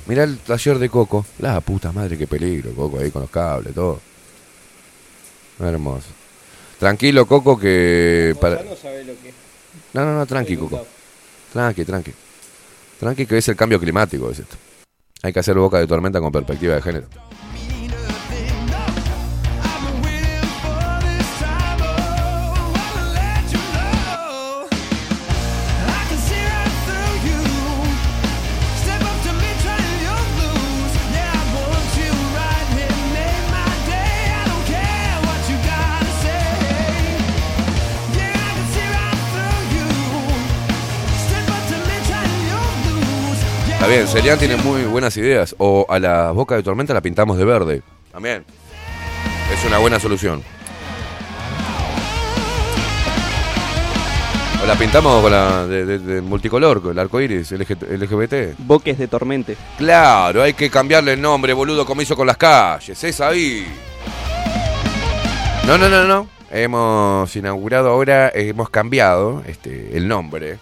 [0.07, 1.25] Mirá el taller de Coco.
[1.39, 3.99] La puta madre, qué peligro, Coco, ahí con los cables, todo.
[5.59, 6.20] Hermoso.
[6.82, 8.36] Tranquilo, Coco, que...
[8.41, 8.63] Para...
[8.63, 9.32] no sabés lo que.
[9.93, 10.84] No, no, no, tranqui, Coco.
[11.53, 12.11] Tranqui, tranqui.
[12.99, 14.55] Tranqui, que es el cambio climático, es esto.
[15.21, 17.05] Hay que hacer boca de tormenta con perspectiva de género.
[43.91, 45.55] Bien, Serian tiene muy buenas ideas.
[45.57, 47.81] O a la boca de tormenta la pintamos de verde.
[48.11, 48.45] También.
[49.53, 50.41] Es una buena solución.
[54.63, 58.55] O la pintamos con la de, de- de multicolor, con el arco iris, LGBT.
[58.59, 59.57] Boques de tormente.
[59.77, 63.03] Claro, hay que cambiarle el nombre, boludo, como hizo con las calles.
[63.03, 63.65] Es ahí.
[65.65, 66.27] No, no, no, no.
[66.51, 70.59] Hemos inaugurado ahora, hemos cambiado este, el nombre.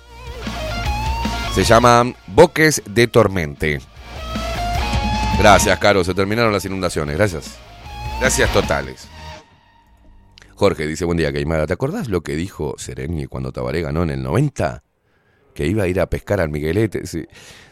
[1.53, 3.79] Se llaman Boques de Tormente.
[5.39, 6.03] Gracias, Caro.
[6.03, 7.17] Se terminaron las inundaciones.
[7.17, 7.57] Gracias.
[8.19, 9.07] Gracias totales.
[10.55, 11.65] Jorge dice, buen día, Queimada.
[11.65, 14.83] ¿Te acordás lo que dijo Sereni cuando Tabaré ganó en el 90?
[15.53, 17.01] Que iba a ir a pescar al Miguelete.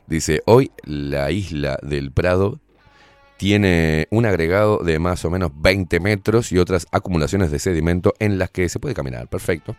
[0.08, 2.60] Dice, hoy la isla del Prado
[3.38, 8.38] tiene un agregado de más o menos 20 metros y otras acumulaciones de sedimento en
[8.38, 9.28] las que se puede caminar.
[9.28, 9.76] Perfecto.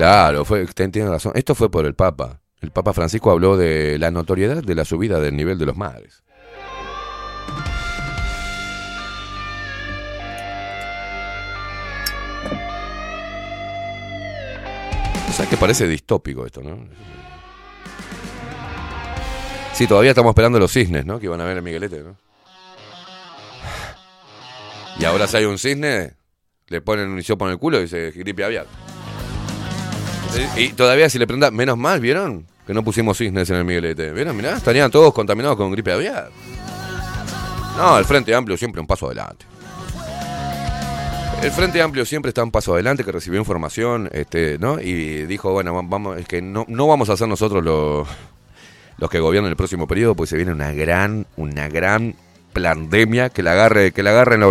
[0.00, 1.32] Claro, fue, usted tiene razón.
[1.34, 2.40] Esto fue por el Papa.
[2.62, 6.22] El Papa Francisco habló de la notoriedad de la subida del nivel de los mares.
[15.28, 16.78] O sea, que parece distópico esto, ¿no?
[19.74, 21.20] Sí, todavía estamos esperando los cisnes, ¿no?
[21.20, 22.16] Que iban a ver el Miguelete, ¿no?
[24.98, 26.14] Y ahora si hay un cisne,
[26.68, 28.66] le ponen un hisopo en el culo y dice gripe aviar.
[30.56, 32.46] Y, todavía si le preguntan, menos mal, ¿vieron?
[32.66, 34.12] Que no pusimos cisnes en el Miguelete.
[34.12, 34.36] ¿Vieron?
[34.36, 36.30] Mirá, estarían todos contaminados con gripe aviar.
[37.76, 39.46] No, el Frente Amplio siempre un paso adelante.
[41.42, 44.78] El Frente Amplio siempre está un paso adelante, que recibió información, este, ¿no?
[44.78, 48.06] Y dijo, bueno, va- vamos, es que no, no vamos a ser nosotros los,
[48.98, 52.14] los que gobiernen el próximo periodo, pues se viene una gran, una gran
[52.52, 54.48] pandemia que la agarre, que la agarre en lo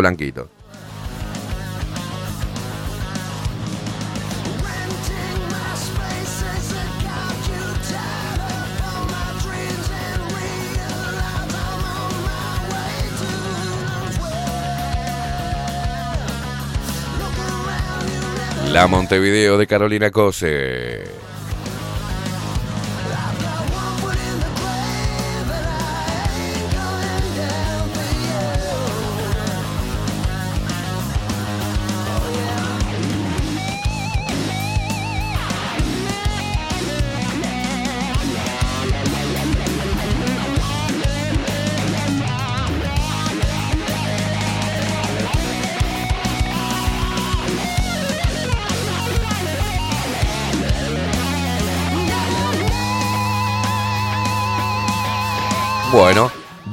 [18.79, 21.18] La Montevideo de Carolina Cose.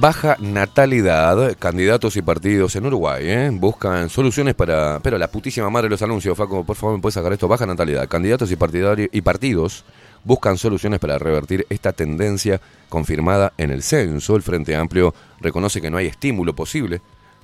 [0.06, 3.50] Baja natalidad, candidatos y partidos en Uruguay, ¿eh?
[3.52, 5.00] Buscan soluciones para...
[5.00, 7.48] Pero la putísima madre de los anuncios, Faco, por favor, ¿me puedes sacar esto?
[7.48, 9.84] Baja natalidad, candidatos y, partidarios y partidos
[10.22, 14.36] buscan soluciones para revertir esta tendencia confirmada en el censo.
[14.36, 17.00] El Frente Amplio reconoce que no hay estímulo posible.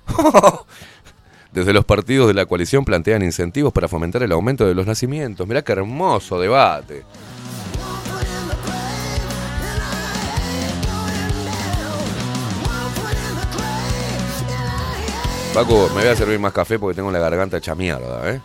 [1.52, 5.48] Desde los partidos de la coalición plantean incentivos para fomentar el aumento de los nacimientos.
[5.48, 7.02] Mirá qué hermoso debate.
[15.54, 18.40] Paco, me voy a servir más café porque tengo la garganta hecha mierda, ¿eh?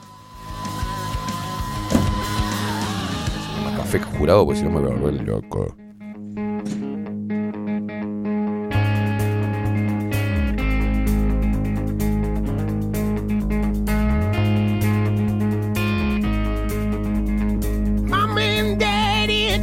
[3.63, 5.75] Más café jurado porque si no me voy a volver loco.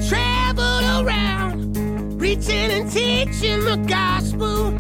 [0.09, 4.75] Traveled around, preaching and teaching the gospel.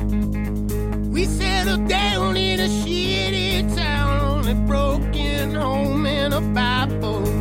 [1.14, 7.33] We settled down in a shitty town, a broken home and a Bible.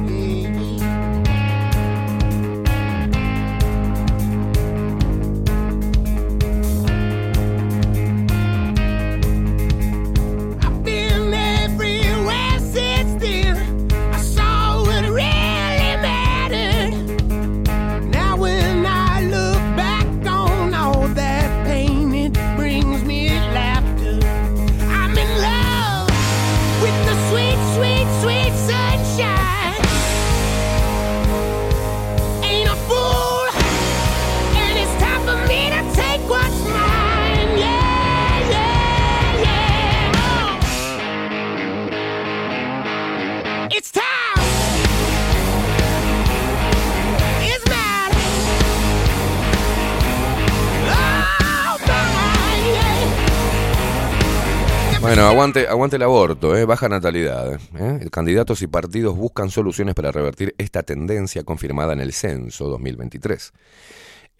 [55.14, 56.66] Bueno, aguante, el aborto, ¿eh?
[56.66, 57.60] baja natalidad.
[57.76, 58.10] ¿eh?
[58.12, 63.54] Candidatos y partidos buscan soluciones para revertir esta tendencia confirmada en el censo 2023.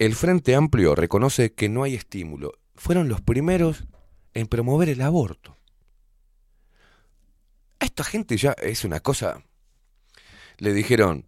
[0.00, 2.54] El Frente Amplio reconoce que no hay estímulo.
[2.74, 3.84] Fueron los primeros
[4.32, 5.56] en promover el aborto.
[7.78, 9.44] A esta gente ya es una cosa.
[10.58, 11.24] Le dijeron,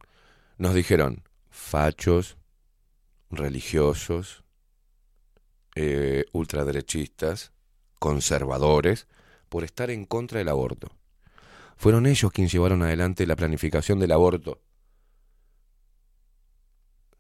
[0.59, 2.37] nos dijeron, fachos,
[3.31, 4.43] religiosos,
[5.77, 7.53] eh, ultraderechistas,
[8.01, 9.07] conservadores,
[9.49, 10.91] por estar en contra del aborto.
[11.77, 14.61] Fueron ellos quienes llevaron adelante la planificación del aborto.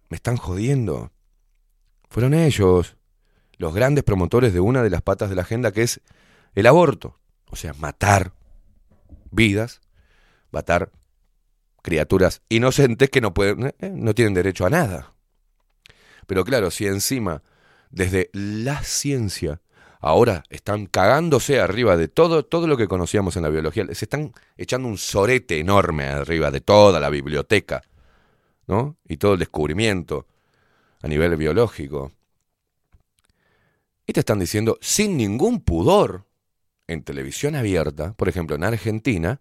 [0.08, 1.12] ¿Me están jodiendo?
[2.08, 2.96] Fueron ellos
[3.58, 6.00] los grandes promotores de una de las patas de la agenda que es
[6.54, 7.18] el aborto.
[7.50, 8.32] O sea, matar
[9.30, 9.80] vidas,
[10.50, 10.90] matar
[11.82, 15.14] criaturas inocentes que no pueden, eh, no tienen derecho a nada.
[16.26, 17.42] Pero claro, si encima
[17.90, 19.60] desde la ciencia
[20.06, 24.32] ahora están cagándose arriba de todo, todo lo que conocíamos en la biología, se están
[24.56, 27.82] echando un sorete enorme arriba de toda la biblioteca,
[28.66, 28.96] ¿no?
[29.08, 30.26] Y todo el descubrimiento
[31.02, 32.12] a nivel biológico.
[34.06, 36.24] Y te están diciendo sin ningún pudor
[36.86, 39.40] en televisión abierta, por ejemplo en Argentina,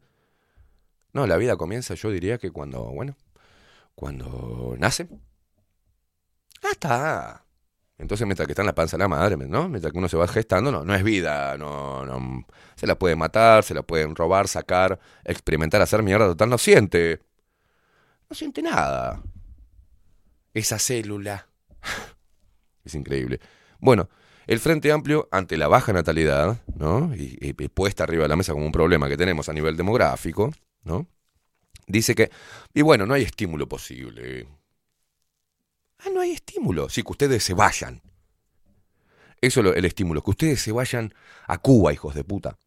[1.13, 3.15] no, la vida comienza, yo diría que cuando, bueno,
[3.95, 5.07] cuando nace.
[6.61, 7.44] Ah, está.
[7.97, 9.69] Entonces, mientras que está en la panza de la madre, ¿no?
[9.69, 12.45] Mientras que uno se va gestando, no, no es vida, no, no.
[12.75, 17.21] Se la puede matar, se la pueden robar, sacar, experimentar, hacer mierda, total, no siente.
[18.29, 19.21] No siente nada.
[20.53, 21.47] Esa célula.
[22.83, 23.39] es increíble.
[23.79, 24.09] Bueno,
[24.47, 27.13] el Frente Amplio, ante la baja natalidad, ¿no?
[27.15, 30.51] Y, y- puesta arriba de la mesa como un problema que tenemos a nivel demográfico,
[30.83, 31.07] ¿no?
[31.87, 32.31] Dice que,
[32.73, 34.47] y bueno, no hay estímulo posible.
[36.05, 36.89] Ah, no hay estímulo.
[36.89, 38.01] Sí, que ustedes se vayan.
[39.41, 41.13] Eso es el estímulo, que ustedes se vayan
[41.47, 42.57] a Cuba, hijos de puta.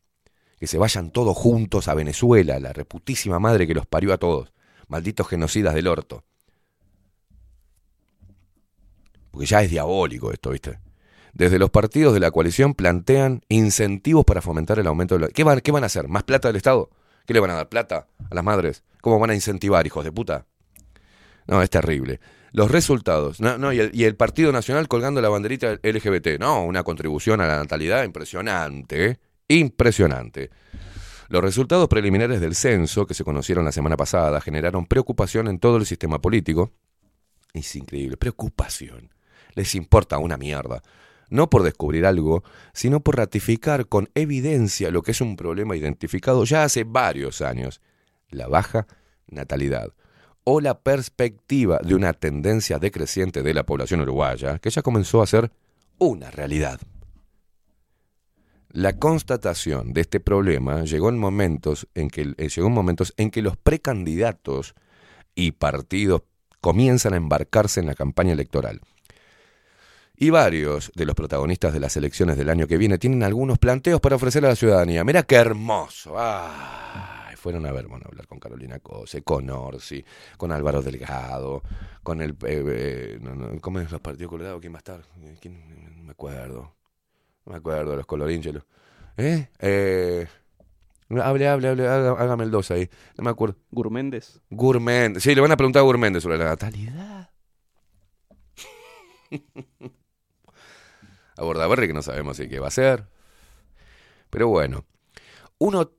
[0.58, 4.52] Que se vayan todos juntos a Venezuela, la reputísima madre que los parió a todos.
[4.88, 6.24] Malditos genocidas del orto.
[9.30, 10.80] Porque ya es diabólico esto, ¿viste?
[11.32, 15.28] Desde los partidos de la coalición plantean incentivos para fomentar el aumento de la...
[15.28, 16.08] ¿Qué van, ¿Qué van a hacer?
[16.08, 16.90] ¿Más plata del Estado?
[17.26, 17.68] ¿Qué le van a dar?
[17.68, 18.82] ¿Plata a las madres?
[19.00, 20.46] ¿Cómo van a incentivar, hijos de puta?
[21.46, 22.20] No, es terrible.
[22.52, 23.40] Los resultados.
[23.40, 26.38] No, no, y, el, Partido Nacional colgando la banderita LGBT.
[26.38, 29.20] No, una contribución a la natalidad impresionante.
[29.48, 30.50] Impresionante.
[31.28, 35.76] Los resultados preliminares del censo que se conocieron la semana pasada generaron preocupación en todo
[35.76, 36.72] el sistema político.
[37.52, 39.10] Es increíble, preocupación.
[39.54, 40.82] Les importa una mierda.
[41.28, 42.42] No por descubrir algo,
[42.72, 47.82] sino por ratificar con evidencia lo que es un problema identificado ya hace varios años,
[48.30, 48.86] la baja
[49.26, 49.92] natalidad
[50.50, 55.26] o la perspectiva de una tendencia decreciente de la población uruguaya que ya comenzó a
[55.26, 55.52] ser
[55.98, 56.80] una realidad.
[58.70, 63.30] La constatación de este problema llegó en momentos en que, eh, llegó en momentos en
[63.30, 64.74] que los precandidatos
[65.34, 66.22] y partidos
[66.62, 68.80] comienzan a embarcarse en la campaña electoral.
[70.16, 74.00] Y varios de los protagonistas de las elecciones del año que viene tienen algunos planteos
[74.00, 75.04] para ofrecer a la ciudadanía.
[75.04, 76.14] Mira qué hermoso.
[76.18, 80.04] Ay, fueron a ver, bueno, a hablar con Carolina Cose, con Orsi,
[80.36, 81.62] con Álvaro Delgado,
[82.02, 82.32] con el...
[82.44, 84.60] eh, eh, no, no, ¿Cómo es los partidos colorados?
[84.60, 85.02] ¿Quién va a estar?
[85.40, 85.96] ¿Quién?
[85.96, 86.74] No me acuerdo.
[87.46, 88.64] No me acuerdo de los colorinchelos.
[89.16, 89.48] ¿Eh?
[89.58, 90.26] Eh...
[91.10, 92.90] Hable, hable, hable, hágame el 2 ahí.
[93.16, 93.56] No me acuerdo.
[93.70, 94.42] Gourméndez.
[94.50, 95.22] Gourméndez.
[95.22, 97.30] Sí, le van a preguntar a Gourméndez sobre la natalidad.
[101.36, 103.06] a Bordaberry que no sabemos si qué va a hacer.
[104.28, 104.84] Pero bueno,
[105.58, 105.90] uno,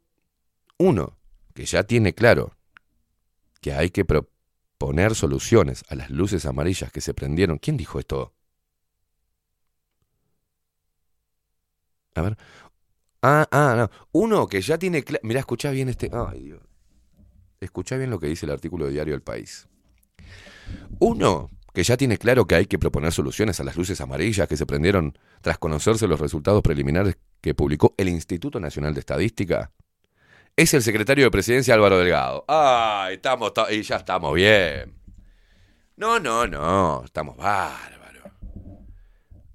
[0.78, 1.19] uno
[1.60, 2.56] que ya tiene claro
[3.60, 7.58] que hay que proponer soluciones a las luces amarillas que se prendieron.
[7.58, 8.34] ¿Quién dijo esto?
[12.16, 12.38] A ver.
[13.22, 13.92] Ah, ah, no.
[14.14, 15.20] Uno que ya tiene claro.
[15.24, 16.10] Mirá, escuchá bien este.
[16.14, 16.62] Ay, Dios.
[17.60, 19.68] Escuchá bien lo que dice el artículo de Diario El País.
[21.00, 24.56] Uno que ya tiene claro que hay que proponer soluciones a las luces amarillas que
[24.56, 29.74] se prendieron tras conocerse los resultados preliminares que publicó el Instituto Nacional de Estadística,
[30.56, 32.46] es el secretario de Presidencia Álvaro Delgado.
[32.48, 34.94] ¡Ay, estamos, y ya estamos bien!
[35.98, 38.24] No, no, no, estamos bárbaros.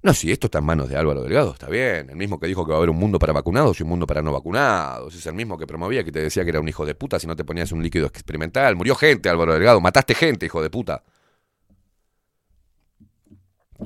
[0.03, 2.11] No, si esto está en manos de Álvaro Delgado, está bien.
[2.11, 4.05] El mismo que dijo que va a haber un mundo para vacunados y un mundo
[4.05, 5.15] para no vacunados.
[5.15, 7.25] Es el mismo que promovía, que te decía que era un hijo de puta si
[7.25, 8.75] no te ponías un líquido experimental.
[8.75, 9.81] Murió gente, Álvaro Delgado.
[9.81, 11.03] Mataste gente, hijo de puta.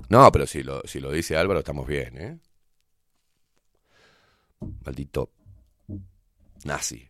[0.10, 2.39] No, pero si lo, si lo dice Álvaro, estamos bien, ¿eh?
[4.86, 5.32] Maldito
[6.66, 7.10] nazi.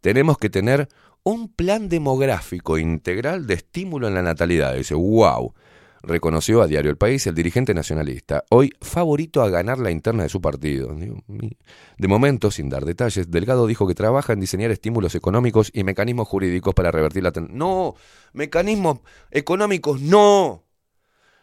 [0.00, 0.88] Tenemos que tener
[1.22, 4.74] un plan demográfico integral de estímulo en la natalidad.
[4.74, 5.54] Dice, wow.
[6.02, 10.30] reconoció a Diario El País el dirigente nacionalista, hoy favorito a ganar la interna de
[10.30, 10.96] su partido.
[11.98, 16.28] De momento, sin dar detalles, Delgado dijo que trabaja en diseñar estímulos económicos y mecanismos
[16.28, 17.58] jurídicos para revertir la tendencia.
[17.58, 17.96] No,
[18.32, 20.64] mecanismos económicos no.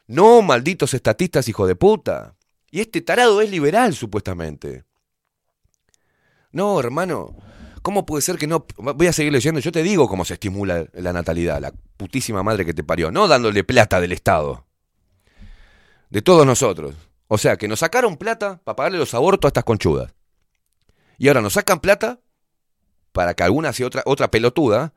[0.08, 2.36] No, malditos estatistas, hijo de puta.
[2.72, 4.87] Y este tarado es liberal, supuestamente.
[6.52, 7.36] No, hermano.
[7.82, 8.66] ¿Cómo puede ser que no?
[8.78, 9.60] Voy a seguir leyendo.
[9.60, 13.12] Yo te digo cómo se estimula la natalidad, la putísima madre que te parió.
[13.12, 14.66] No dándole plata del Estado.
[16.10, 16.96] De todos nosotros.
[17.28, 20.14] O sea, que nos sacaron plata para pagarle los abortos a estas conchudas.
[21.18, 22.20] Y ahora nos sacan plata
[23.12, 24.94] para que alguna sea otra, otra pelotuda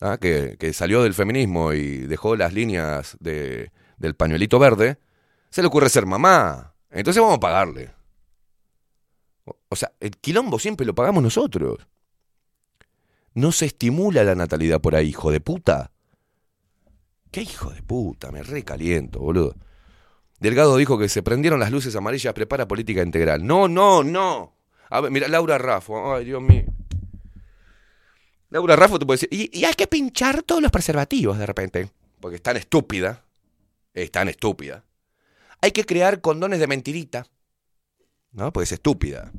[0.00, 0.18] ¿ah?
[0.20, 4.98] que, que salió del feminismo y dejó las líneas de, del pañuelito verde.
[5.50, 6.74] Se le ocurre ser mamá.
[6.90, 7.90] Entonces vamos a pagarle.
[9.44, 11.78] O- sea, el quilombo siempre lo pagamos nosotros.
[13.34, 15.90] No se estimula la natalidad por ahí, hijo de puta.
[17.30, 18.30] ¿Qué hijo de puta?
[18.30, 19.54] Me recaliento, boludo.
[20.38, 23.46] Delgado dijo que se prendieron las luces amarillas, prepara política integral.
[23.46, 24.54] No, no, no.
[24.90, 26.14] A ver, mira, Laura Raffo.
[26.14, 26.64] Ay, Dios mío.
[28.50, 31.90] Laura Raffo te puede decir, y, y hay que pinchar todos los preservativos de repente.
[32.20, 33.24] Porque es tan estúpida.
[33.94, 34.84] Es tan estúpida.
[35.62, 37.26] Hay que crear condones de mentirita.
[38.32, 38.52] ¿No?
[38.52, 39.30] Porque es estúpida.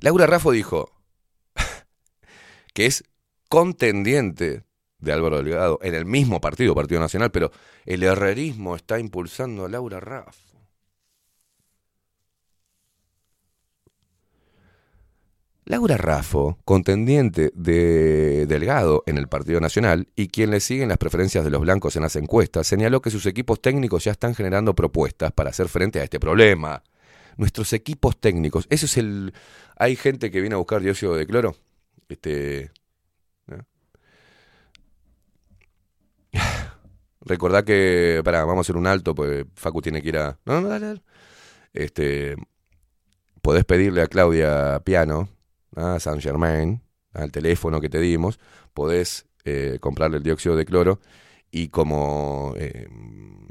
[0.00, 0.90] Laura Raffo dijo
[2.74, 3.04] que es
[3.48, 4.64] contendiente
[4.98, 7.50] de Álvaro Delgado en el mismo partido, Partido Nacional, pero
[7.84, 10.50] el herrerismo está impulsando a Laura Raffo.
[15.70, 20.98] Laura Raffo, contendiente de Delgado en el Partido Nacional y quien le sigue en las
[20.98, 24.74] preferencias de los blancos en las encuestas, señaló que sus equipos técnicos ya están generando
[24.74, 26.82] propuestas para hacer frente a este problema.
[27.36, 29.32] Nuestros equipos técnicos, eso es el...
[29.76, 31.56] Hay gente que viene a buscar dióxido de cloro.
[32.08, 32.70] Este...
[33.46, 33.66] ¿no?
[37.66, 38.22] Que...
[38.24, 40.38] Pará, vamos a hacer un alto, porque Facu tiene que ir a...
[40.44, 41.02] No, no.
[41.72, 42.36] Este...
[43.42, 45.28] Podés pedirle a Claudia Piano,
[45.74, 48.38] a Saint Germain, al teléfono que te dimos,
[48.74, 51.00] podés eh, comprarle el dióxido de cloro
[51.50, 52.88] y como eh,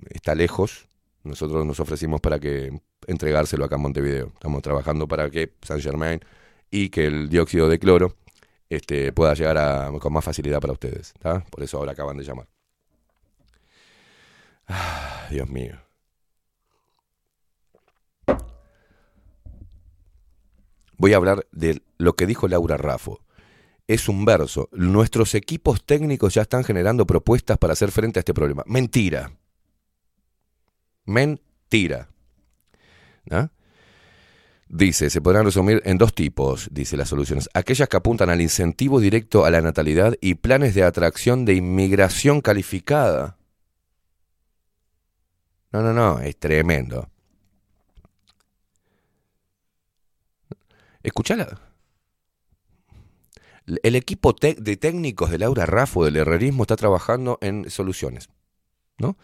[0.10, 0.88] está lejos,
[1.24, 4.28] nosotros nos ofrecimos para que entregárselo acá en Montevideo.
[4.34, 6.20] Estamos trabajando para que Saint Germain
[6.72, 8.16] y que el dióxido de cloro
[8.70, 11.14] este, pueda llegar con más facilidad para ustedes.
[11.20, 11.43] ¿tá?
[11.49, 12.47] Por eso ahora acaban de llamar.
[14.68, 15.76] Ah, Dios mío.
[20.97, 23.22] Voy a hablar de lo que dijo Laura Raffo.
[23.88, 24.70] Es un verso.
[24.72, 28.64] Nuestros equipos técnicos ya están generando propuestas para hacer frente a este problema.
[28.68, 29.32] Mentira.
[31.05, 32.10] Mentira.
[33.30, 33.52] ¿Ah?
[34.68, 37.50] Dice, se podrán resumir en dos tipos, dice las soluciones.
[37.56, 42.40] Aquellas que apuntan al incentivo directo a la natalidad y planes de atracción de inmigración
[42.42, 43.38] calificada.
[45.72, 47.10] No, no, no, es tremendo.
[51.02, 51.60] Escuchala.
[53.66, 58.30] El equipo de técnicos de Laura Raffo del herrerismo está trabajando en soluciones,
[58.98, 59.18] ¿no?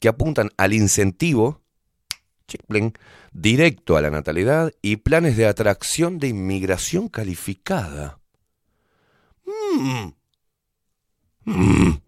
[0.00, 1.62] Que apuntan al incentivo
[3.32, 8.18] directo a la natalidad y planes de atracción de inmigración calificada.
[9.44, 10.12] Mm.
[11.44, 12.00] Mm.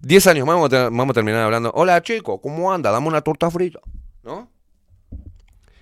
[0.00, 1.72] Diez años más vamos a, terminar hablando.
[1.74, 2.90] Hola chico, ¿cómo anda?
[2.90, 3.80] Dame una torta frita.
[4.22, 4.50] ¿No?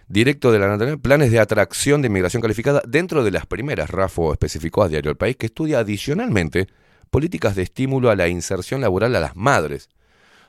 [0.09, 2.81] Directo de la natalidad, planes de atracción de inmigración calificada.
[2.87, 6.69] Dentro de las primeras, Rafo especificó a Diario El País que estudia adicionalmente
[7.11, 9.89] políticas de estímulo a la inserción laboral a las madres.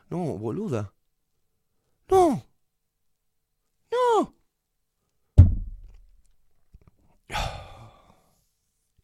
[0.09, 0.93] No, boluda.
[2.09, 2.46] No.
[3.97, 4.35] No.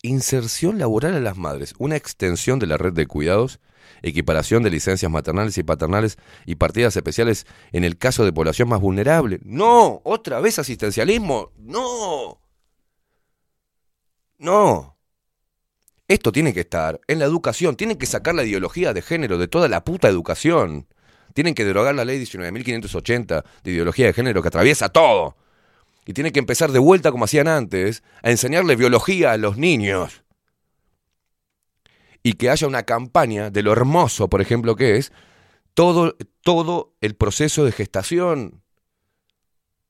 [0.02, 3.60] Inserción laboral a las madres, una extensión de la red de cuidados,
[4.02, 8.82] equiparación de licencias maternales y paternales y partidas especiales en el caso de población más
[8.82, 9.40] vulnerable.
[9.44, 11.52] No, otra vez asistencialismo.
[11.58, 12.40] No.
[14.38, 14.98] No.
[16.10, 19.48] Esto tiene que estar en la educación, tienen que sacar la ideología de género de
[19.48, 20.88] toda la puta educación.
[21.34, 25.36] Tienen que derogar la ley 19.580 de ideología de género que atraviesa todo.
[26.06, 30.24] Y tienen que empezar de vuelta como hacían antes, a enseñarle biología a los niños.
[32.22, 35.12] Y que haya una campaña de lo hermoso, por ejemplo, que es
[35.74, 38.62] todo, todo el proceso de gestación.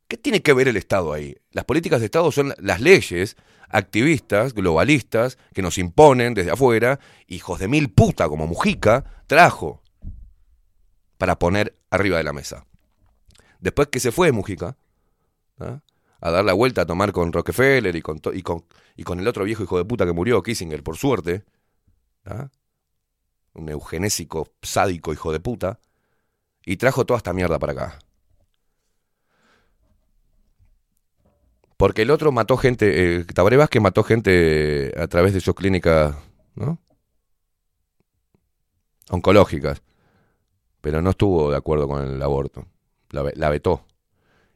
[0.08, 1.36] ¿Qué tiene que ver el Estado ahí?
[1.52, 3.36] Las políticas de Estado son las leyes
[3.70, 9.83] activistas, globalistas, que nos imponen desde afuera, hijos de mil puta como Mujica, trajo
[11.18, 12.66] para poner arriba de la mesa.
[13.60, 14.76] Después que se fue Mujica,
[15.60, 15.80] ¿ah?
[16.20, 19.28] a dar la vuelta a tomar con Rockefeller y con, y con, y con el
[19.28, 21.44] otro viejo hijo de puta que murió, Kissinger, por suerte,
[22.26, 22.50] ¿ah?
[23.54, 25.80] un eugenésico sádico hijo de puta,
[26.66, 28.00] y trajo toda esta mierda para acá.
[31.78, 36.16] Porque el otro mató gente, eh, Tabaré Vázquez mató gente a través de sus clínicas,
[36.56, 36.80] ¿no?
[39.10, 39.82] Oncológicas.
[40.84, 42.68] Pero no estuvo de acuerdo con el aborto.
[43.12, 43.88] La, la vetó.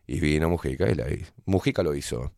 [0.06, 1.32] Y vino Mujica y la hizo.
[1.46, 2.34] Mujica lo hizo.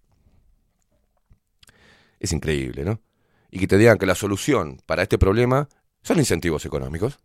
[2.19, 3.01] Es increíble, ¿no?
[3.49, 5.69] Y que te digan que la solución para este problema
[6.03, 7.17] son incentivos económicos.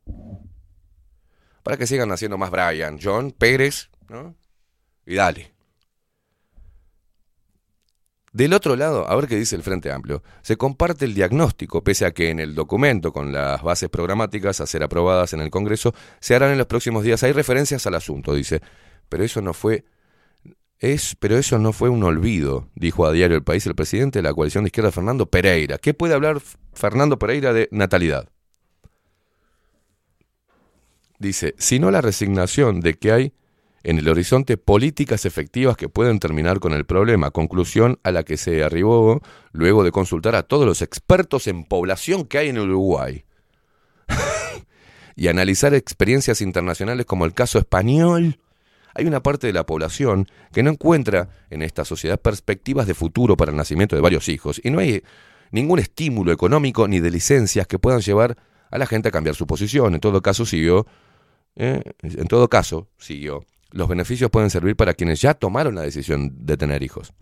[1.62, 4.34] Para que sigan haciendo más Brian, John, Pérez, ¿no?
[5.04, 5.53] Y dale.
[8.35, 10.24] Del otro lado, a ver qué dice el Frente Amplio.
[10.43, 14.66] Se comparte el diagnóstico, pese a que en el documento con las bases programáticas a
[14.66, 17.22] ser aprobadas en el Congreso se harán en los próximos días.
[17.22, 18.61] Hay referencias al asunto, dice.
[19.09, 19.85] Pero eso no fue
[20.80, 24.24] es, pero eso no fue un olvido, dijo a Diario El País el presidente de
[24.24, 25.78] la coalición de izquierda, Fernando Pereira.
[25.78, 28.28] ¿Qué puede hablar Fernando Pereira de natalidad?
[31.20, 33.32] Dice, sino la resignación de que hay
[33.85, 38.39] en el horizonte políticas efectivas que pueden terminar con el problema, conclusión a la que
[38.39, 39.20] se arribó
[39.53, 43.24] luego de consultar a todos los expertos en población que hay en Uruguay
[45.16, 48.39] y analizar experiencias internacionales como el caso español.
[48.95, 53.37] Hay una parte de la población que no encuentra en esta sociedad perspectivas de futuro
[53.37, 55.03] para el nacimiento de varios hijos y no hay
[55.51, 58.39] ningún estímulo económico ni de licencias que puedan llevar
[58.70, 59.95] a la gente a cambiar su posición.
[59.95, 60.87] En todo caso, siguió,
[61.55, 66.46] eh, en todo caso, siguió, los beneficios pueden servir para quienes ya tomaron la decisión
[66.46, 67.12] de tener hijos.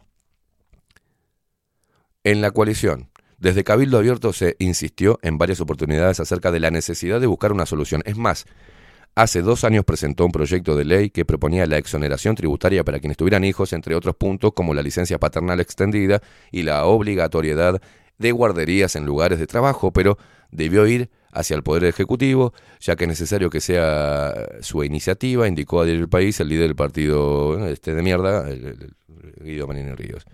[2.24, 7.20] En la coalición, desde Cabildo Abierto se insistió en varias oportunidades acerca de la necesidad
[7.20, 8.03] de buscar una solución.
[8.05, 8.44] Es más,
[9.14, 13.16] hace dos años presentó un proyecto de ley que proponía la exoneración tributaria para quienes
[13.16, 17.80] tuvieran hijos, entre otros puntos como la licencia paternal extendida y la obligatoriedad
[18.18, 20.18] de guarderías en lugares de trabajo, pero
[20.50, 25.80] debió ir hacia el Poder Ejecutivo, ya que es necesario que sea su iniciativa, indicó
[25.80, 28.95] a El País el líder del partido este de mierda, el
[29.43, 30.24] Guido Manini Ríos.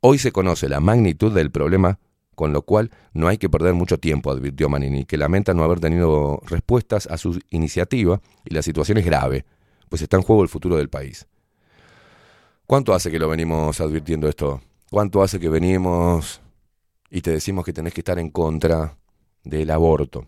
[0.00, 1.98] Hoy se conoce la magnitud del problema,
[2.34, 5.80] con lo cual no hay que perder mucho tiempo, advirtió Manini, que lamenta no haber
[5.80, 9.44] tenido respuestas a su iniciativa y la situación es grave,
[9.88, 11.26] pues está en juego el futuro del país.
[12.66, 14.62] ¿Cuánto hace que lo venimos advirtiendo esto?
[14.90, 16.40] ¿Cuánto hace que venimos
[17.10, 18.96] y te decimos que tenés que estar en contra
[19.44, 20.26] del aborto?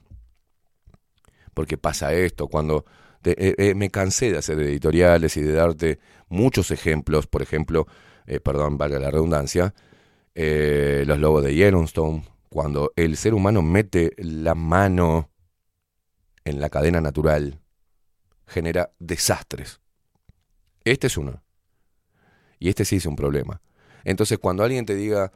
[1.52, 2.84] Porque pasa esto, cuando
[3.24, 5.98] eh, eh, me cansé de hacer editoriales y de darte
[6.28, 7.86] muchos ejemplos, por ejemplo,
[8.26, 9.74] eh, perdón, valga la redundancia,
[10.34, 15.30] los lobos de Yellowstone, cuando el ser humano mete la mano
[16.44, 17.60] en la cadena natural,
[18.46, 19.80] genera desastres.
[20.84, 21.42] Este es uno.
[22.58, 23.62] Y este sí es un problema.
[24.04, 25.32] Entonces, cuando alguien te diga,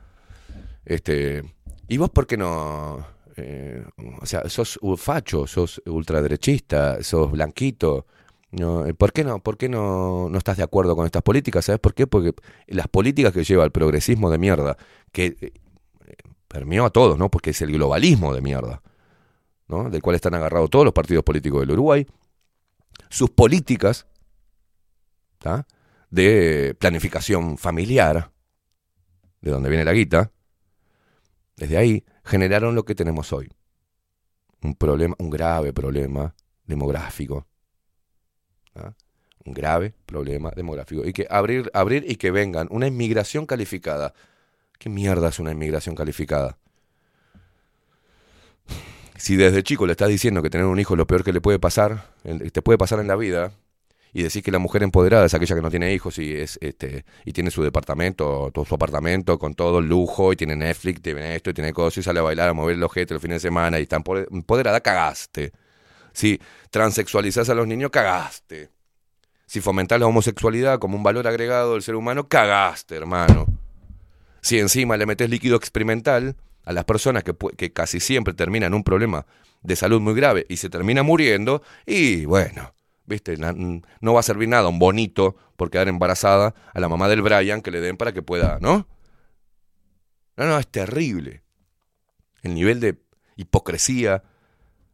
[0.85, 1.43] este,
[1.89, 3.07] ¿y vos por qué no?
[3.41, 3.85] Eh,
[4.21, 8.07] o sea, sos facho, sos ultraderechista, sos blanquito.
[8.51, 11.65] No, eh, ¿Por qué, no, por qué no, no estás de acuerdo con estas políticas?
[11.65, 12.09] ¿Sabes por qué?
[12.09, 12.35] Porque
[12.67, 14.77] las políticas que lleva el progresismo de mierda,
[15.13, 15.53] que eh,
[16.49, 17.31] permeó a todos, ¿no?
[17.31, 18.83] Porque es el globalismo de mierda,
[19.69, 19.89] ¿no?
[19.89, 22.07] Del cual están agarrados todos los partidos políticos del Uruguay.
[23.09, 24.07] Sus políticas
[25.39, 25.65] ¿tá?
[26.11, 28.33] de planificación familiar,
[29.41, 30.33] de donde viene la guita,
[31.59, 33.49] desde ahí generaron lo que tenemos hoy.
[34.63, 36.35] Un problema, un grave problema
[36.65, 37.47] demográfico.
[38.73, 38.95] ¿tá?
[39.45, 41.05] Un grave problema demográfico.
[41.05, 44.15] Y que abrir, abrir y que vengan una inmigración calificada.
[44.79, 46.59] ¿Qué mierda es una inmigración calificada?
[49.17, 51.41] Si desde chico le estás diciendo que tener un hijo es lo peor que le
[51.41, 52.13] puede pasar,
[52.53, 53.51] te puede pasar en la vida,
[54.13, 57.05] y decís que la mujer empoderada es aquella que no tiene hijos y es este
[57.25, 61.37] y tiene su departamento, todo su apartamento con todo el lujo y tiene Netflix, tiene
[61.37, 63.41] esto y tiene cosas y sale a bailar, a mover el ojete el fin de
[63.41, 65.53] semana y está empoder- empoderada, cagaste.
[66.13, 66.41] Si
[66.71, 68.71] transexualizás a los niños, cagaste.
[69.47, 73.47] Si fomentás la homosexualidad como un valor agregado del ser humano, cagaste, hermano.
[74.41, 78.85] Si encima le metes líquido experimental a las personas que, que casi siempre terminan un
[78.85, 79.27] problema
[79.63, 82.75] de salud muy grave y se termina muriendo, y bueno,
[83.09, 83.37] ¿viste?
[83.39, 87.63] No va a servir nada un bonito por quedar embarazada a la mamá del Brian
[87.63, 88.87] que le den para que pueda, ¿no?
[90.37, 91.43] No, no, es terrible.
[92.43, 93.03] El nivel de
[93.37, 94.23] hipocresía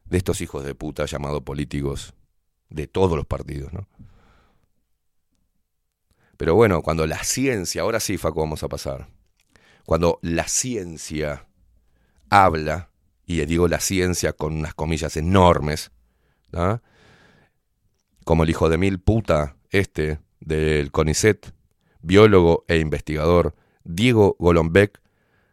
[0.06, 2.14] de estos hijos de puta llamados políticos
[2.70, 3.86] de todos los partidos, ¿no?
[6.36, 9.08] Pero bueno, cuando la ciencia, ahora sí, Faco, vamos a pasar.
[9.84, 11.46] Cuando la ciencia
[12.30, 12.90] habla,
[13.26, 15.92] y digo la ciencia con unas comillas enormes,
[16.52, 16.80] ¿ah?
[18.24, 21.52] Como el hijo de mil puta, este, del CONICET,
[22.02, 23.54] biólogo e investigador,
[23.84, 25.00] Diego Golombek,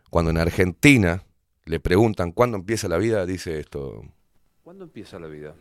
[0.10, 1.24] cuando en Argentina
[1.66, 4.04] le preguntan cuándo empieza la vida, dice esto.
[4.64, 5.54] ¿Cuándo empieza la vida?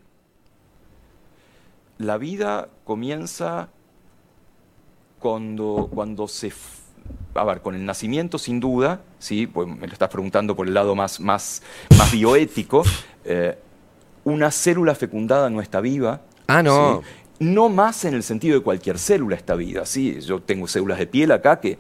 [1.98, 3.68] La vida comienza
[5.18, 6.52] cuando, cuando se...
[7.34, 9.46] A ver, con el nacimiento sin duda, ¿sí?
[9.46, 11.62] Pues me lo estás preguntando por el lado más, más,
[11.96, 12.82] más bioético.
[13.24, 13.58] eh,
[14.24, 16.22] una célula fecundada no está viva.
[16.50, 17.02] Ah, no.
[17.02, 17.44] ¿sí?
[17.44, 20.20] No más en el sentido de cualquier célula está viva, ¿sí?
[20.20, 21.78] Yo tengo células de piel acá que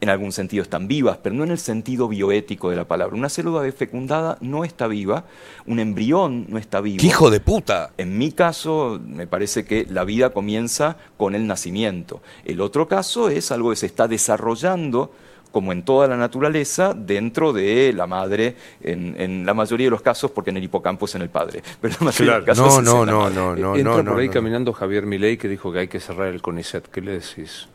[0.00, 3.16] en algún sentido están vivas, pero no en el sentido bioético de la palabra.
[3.16, 5.24] Una célula de fecundada no está viva,
[5.66, 7.00] un embrión no está vivo.
[7.00, 7.90] ¡Qué hijo de puta!
[7.96, 12.20] En mi caso, me parece que la vida comienza con el nacimiento.
[12.44, 15.12] El otro caso es algo que se está desarrollando,
[15.56, 20.02] como en toda la naturaleza, dentro de la madre, en, en la mayoría de los
[20.02, 21.62] casos, porque en el hipocampo es en el padre.
[21.80, 23.80] Pero en la mayoría de los casos es en la madre.
[23.80, 26.88] Entra por ahí caminando Javier Milei que dijo que hay que cerrar el CONICET.
[26.88, 27.68] ¿Qué le decís?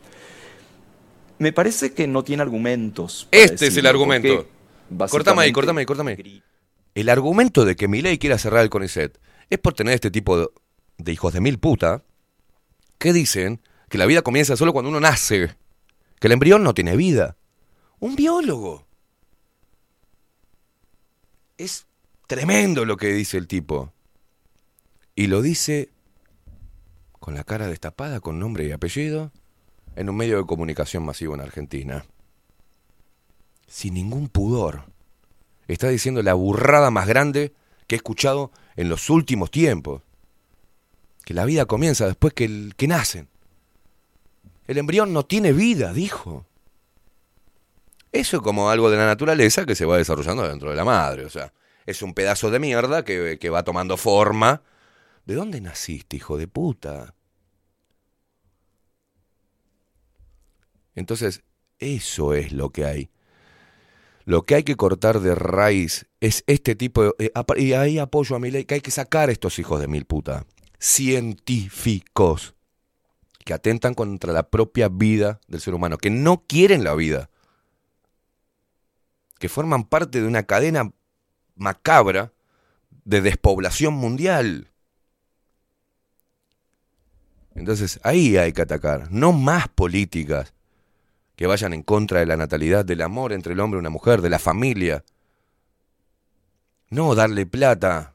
[1.40, 3.26] Me parece que no tiene argumentos.
[3.32, 4.46] Este es el argumento.
[5.10, 6.40] Cortame ahí, cortame ahí, cortame ahí.
[6.94, 9.18] El argumento de que Milei quiera cerrar el CONICET
[9.50, 10.46] es por tener este tipo de,
[10.98, 12.04] de hijos de mil puta
[12.98, 15.50] que dicen que la vida comienza solo cuando uno nace,
[16.20, 17.34] que el embrión no tiene vida.
[18.02, 18.84] Un biólogo.
[21.56, 21.86] Es
[22.26, 23.92] tremendo lo que dice el tipo.
[25.14, 25.88] Y lo dice
[27.20, 29.30] con la cara destapada, con nombre y apellido,
[29.94, 32.04] en un medio de comunicación masivo en Argentina.
[33.68, 34.86] Sin ningún pudor.
[35.68, 37.54] Está diciendo la burrada más grande
[37.86, 40.02] que he escuchado en los últimos tiempos.
[41.24, 43.28] Que la vida comienza después que, el, que nacen.
[44.66, 46.46] El embrión no tiene vida, dijo.
[48.12, 51.24] Eso es como algo de la naturaleza que se va desarrollando dentro de la madre.
[51.24, 51.52] O sea,
[51.86, 54.62] es un pedazo de mierda que, que va tomando forma.
[55.24, 57.14] ¿De dónde naciste, hijo de puta?
[60.94, 61.42] Entonces,
[61.78, 63.10] eso es lo que hay.
[64.24, 67.12] Lo que hay que cortar de raíz es este tipo de...
[67.18, 69.88] eh, y ahí apoyo a mi ley, que hay que sacar a estos hijos de
[69.88, 70.44] mil puta.
[70.78, 72.54] Científicos
[73.44, 77.30] que atentan contra la propia vida del ser humano, que no quieren la vida,
[79.42, 80.92] que forman parte de una cadena
[81.56, 82.32] macabra
[83.04, 84.68] de despoblación mundial.
[87.56, 90.54] Entonces ahí hay que atacar, no más políticas
[91.34, 94.22] que vayan en contra de la natalidad, del amor entre el hombre y una mujer,
[94.22, 95.02] de la familia.
[96.90, 98.12] No darle plata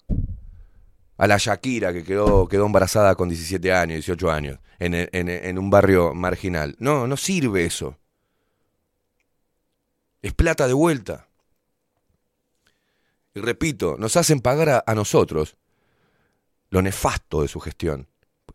[1.18, 5.60] a la Shakira que quedó, quedó embarazada con 17 años, 18 años, en, en- en
[5.60, 6.78] un barrio marginal.
[6.80, 7.98] No, no sirve eso.
[10.22, 11.28] Es plata de vuelta.
[13.34, 15.58] Y repito, nos hacen pagar a, nosotros
[16.70, 18.08] lo nefasto de su gestión.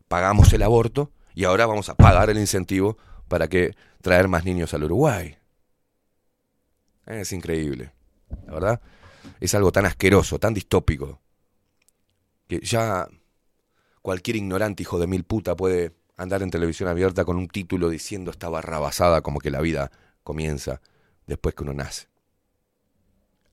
[0.09, 2.99] Pagamos el aborto y ahora vamos a pagar el incentivo
[3.29, 5.39] para que traer más niños al Uruguay.
[7.07, 7.93] Es increíble.
[8.47, 8.81] La verdad,
[9.41, 11.21] es algo tan asqueroso, tan distópico,
[12.49, 13.07] que ya
[14.03, 18.31] cualquier ignorante hijo de mil puta puede andar en televisión abierta con un título diciendo
[18.31, 19.91] esta barrabasada como que la vida
[20.23, 20.81] comienza
[21.27, 22.09] después que uno nace.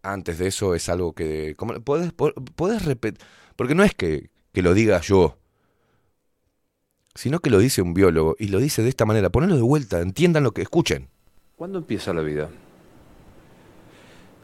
[0.01, 1.55] Antes de eso es algo que...
[1.57, 3.19] ¿cómo- ¿Puedes, puedes repetir?
[3.55, 5.37] Porque no es que, que lo diga yo,
[7.15, 9.29] sino que lo dice un biólogo y lo dice de esta manera.
[9.29, 11.09] Ponelo de vuelta, entiendan lo que escuchen.
[11.55, 12.49] ¿Cuándo empieza la vida?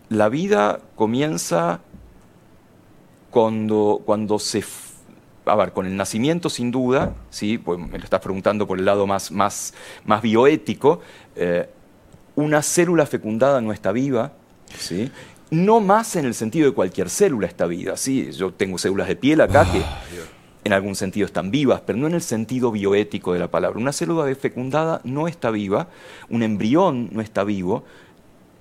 [0.09, 1.79] La vida comienza
[3.31, 4.63] cuando, cuando se...
[5.45, 7.59] A ver, con el nacimiento sin duda, ¿sí?
[7.59, 11.01] Pues me lo estás preguntando por el lado más, más, más bioético.
[11.35, 11.69] eh,
[12.35, 14.33] una célula fecundada no está viva,
[14.77, 15.11] ¿sí?
[15.51, 18.31] No más en el sentido de cualquier célula está viva, ¿sí?
[18.31, 19.81] Yo tengo células de piel acá que
[20.63, 23.79] en algún sentido están vivas, pero no en el sentido bioético de la palabra.
[23.79, 25.87] Una célula fecundada no está viva,
[26.29, 27.83] un embrión no está vivo.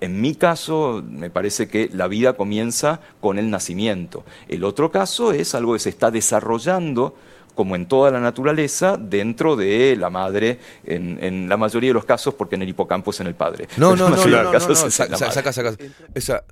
[0.01, 4.23] En mi caso, me parece que la vida comienza con el nacimiento.
[4.47, 7.15] El otro caso es algo que se está desarrollando,
[7.55, 12.05] como en toda la naturaleza, dentro de la madre, en, en la mayoría de los
[12.05, 13.67] casos, porque en el hipocampo es en el padre.
[13.77, 15.75] No, no, no, no, no, no, no, saca, saca.
[16.13, 16.43] Esa...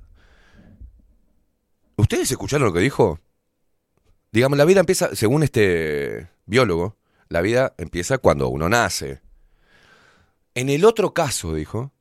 [1.96, 3.20] ¿Ustedes escucharon lo que dijo?
[4.32, 6.96] Digamos, la vida empieza, según este biólogo,
[7.28, 9.20] la vida empieza cuando uno nace.
[10.54, 11.92] En el otro caso, dijo,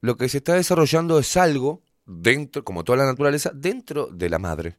[0.00, 4.38] lo que se está desarrollando es algo dentro, como toda la naturaleza, dentro de la
[4.38, 4.76] madre.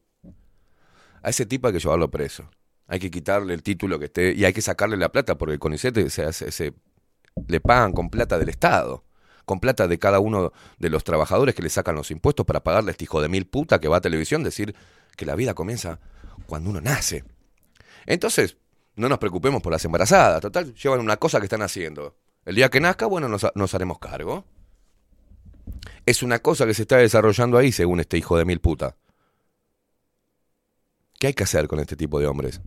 [1.24, 2.50] A ese tipo hay que llevarlo preso.
[2.92, 5.60] Hay que quitarle el título que esté y hay que sacarle la plata porque el
[5.60, 6.74] CONICET se, se-
[7.48, 9.06] le pagan con plata del Estado,
[9.46, 12.90] con plata de cada uno de los trabajadores que le sacan los impuestos para pagarle
[12.90, 14.76] a este hijo de mil puta que va a televisión decir
[15.16, 16.02] que la vida comienza
[16.48, 17.24] cuando uno nace.
[18.08, 18.58] Entonces,
[18.98, 22.18] no nos preocupemos por las embarazadas, total, llevan una cosa que están haciendo.
[22.44, 24.44] El día que nazca, bueno, nos, nos haremos cargo.
[26.06, 28.98] Es una cosa que se está desarrollando ahí, según este hijo de mil puta.
[31.22, 32.62] ¿Qué hay que hacer con este tipo de hombres?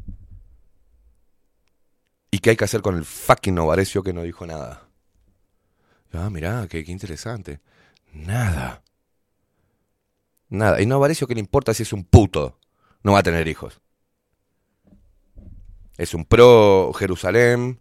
[2.31, 4.89] ¿Y qué hay que hacer con el fucking Novarecio que no dijo nada?
[6.13, 7.59] Ah, mirá, qué, interesante.
[8.13, 8.85] Nada.
[10.51, 10.81] Nada.
[10.81, 12.61] Y Novarecio, ¿qué le importa si es un puto?
[13.03, 13.81] No va a tener hijos.
[15.97, 17.81] Es un pro Jerusalén,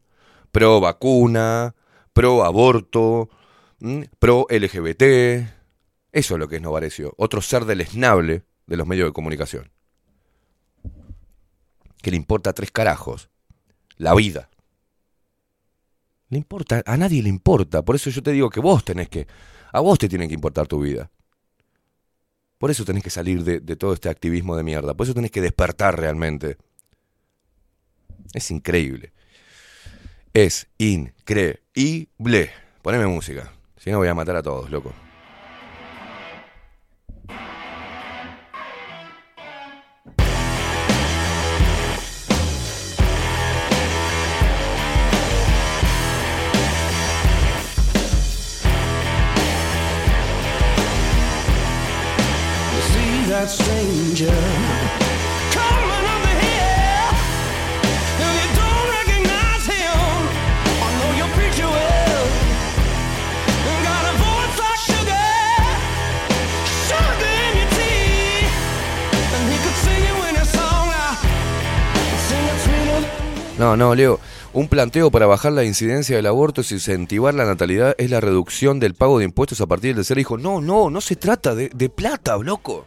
[0.52, 1.76] pro vacuna,
[2.14, 3.30] pro aborto,
[4.18, 5.04] pro LGBT.
[6.12, 7.14] Eso es lo que es Novarecio.
[7.18, 9.74] Otro ser deleznable de los medios de comunicación.
[12.04, 13.30] Que le importa tres carajos.
[13.96, 14.50] La vida.
[16.28, 17.82] Le importa, a nadie le importa.
[17.82, 19.26] Por eso yo te digo que vos tenés que.
[19.72, 21.10] A vos te tiene que importar tu vida.
[22.58, 24.94] Por eso tenés que salir de, de todo este activismo de mierda.
[24.94, 26.58] Por eso tenés que despertar realmente.
[28.34, 29.14] Es increíble.
[30.34, 32.52] Es increíble.
[32.82, 33.54] Poneme música.
[33.78, 34.94] Si no voy a matar a todos, loco.
[73.60, 74.20] No, no, Leo.
[74.54, 78.80] Un planteo para bajar la incidencia del aborto y incentivar la natalidad es la reducción
[78.80, 80.38] del pago de impuestos a partir del tercer hijo.
[80.38, 82.86] No, no, no se trata de, de plata, loco.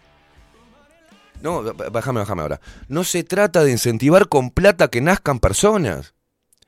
[1.47, 2.61] No, bájame, bájame ahora.
[2.89, 6.13] No se trata de incentivar con plata que nazcan personas.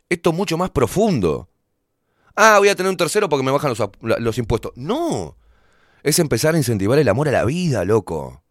[0.09, 1.49] Esto es mucho más profundo.
[2.37, 4.71] Ah, voy a tener un tercero porque me bajan los, impuestos.
[4.77, 5.37] No.
[6.05, 8.45] Es empezar a incentivar el amor a la vida, loco.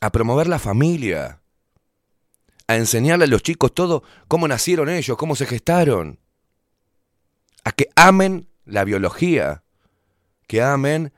[0.00, 1.38] A promover la familia
[2.66, 6.18] a enseñarle a los chicos todo cómo nacieron ellos, cómo se gestaron.
[7.62, 9.62] A que amen la biología,
[10.48, 11.12] que amen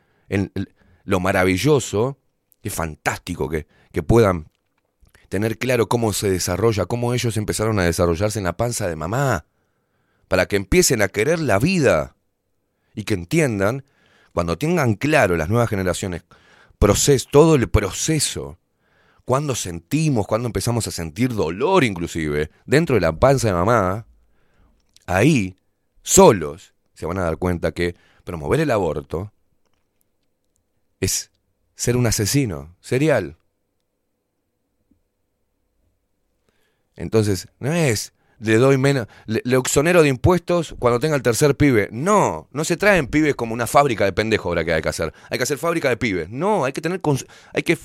[1.04, 2.18] lo maravilloso,
[2.62, 4.50] es fantástico que, que puedan
[5.30, 9.46] tener claro cómo se desarrolla, cómo ellos empezaron a desarrollarse en la panza de mamá,
[10.28, 12.16] para que empiecen a querer la vida
[12.94, 13.84] y que entiendan,
[14.32, 16.24] cuando tengan claro las nuevas generaciones,
[16.78, 18.58] proceso, todo el proceso
[19.24, 24.06] cuando sentimos, cuando empezamos a sentir dolor inclusive, dentro de la panza de mamá,
[25.06, 25.56] ahí,
[26.02, 29.32] solos, se van a dar cuenta que promover el aborto
[31.00, 31.30] es
[31.76, 33.36] ser un asesino serial.
[36.96, 41.88] Entonces, no es, le doy menos, le, le de impuestos cuando tenga el tercer pibe.
[41.92, 45.12] No, no se traen pibes como una fábrica de pendejos ahora que hay que hacer.
[45.30, 46.28] Hay que hacer fábrica de pibes.
[46.30, 47.00] No, hay que tener,
[47.52, 47.78] hay que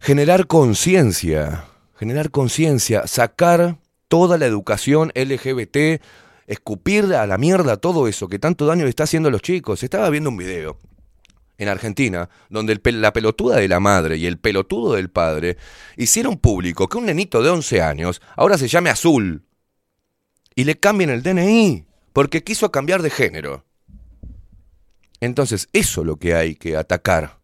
[0.00, 1.66] generar conciencia,
[1.96, 3.78] generar conciencia, sacar
[4.08, 6.02] toda la educación LGBT,
[6.46, 9.82] escupir a la mierda todo eso que tanto daño le está haciendo a los chicos.
[9.82, 10.78] Estaba viendo un video
[11.64, 15.56] en Argentina donde la pelotuda de la madre y el pelotudo del padre
[15.96, 19.44] hicieron público que un nenito de 11 años ahora se llame Azul
[20.54, 23.64] y le cambien el DNI porque quiso cambiar de género.
[25.20, 27.40] Entonces, eso es lo que hay que atacar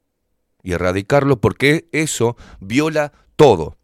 [0.62, 3.76] y erradicarlo porque eso viola todo.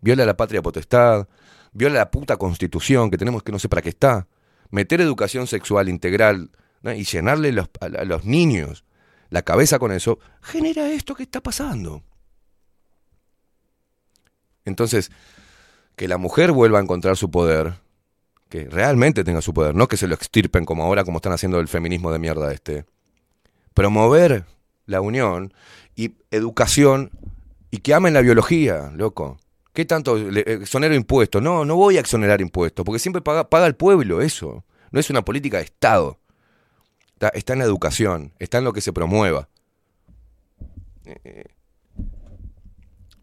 [0.00, 1.28] Viola la patria potestad,
[1.72, 4.26] viola la puta constitución que tenemos que no sé para qué está.
[4.70, 6.50] Meter educación sexual integral
[6.82, 8.84] y llenarle a los niños
[9.30, 12.02] la cabeza con eso, genera esto que está pasando.
[14.64, 15.10] Entonces,
[15.96, 17.74] que la mujer vuelva a encontrar su poder,
[18.48, 21.60] que realmente tenga su poder, no que se lo extirpen como ahora, como están haciendo
[21.60, 22.84] el feminismo de mierda este.
[23.74, 24.44] Promover
[24.86, 25.52] la unión
[25.94, 27.10] y educación
[27.70, 29.38] y que amen la biología, loco.
[29.72, 31.42] ¿Qué tanto le- exonero impuestos?
[31.42, 34.64] No, no voy a exonerar impuestos, porque siempre paga, paga el pueblo eso.
[34.90, 36.18] No es una política de Estado.
[37.32, 39.48] Está, en la educación, está en lo que se promueva.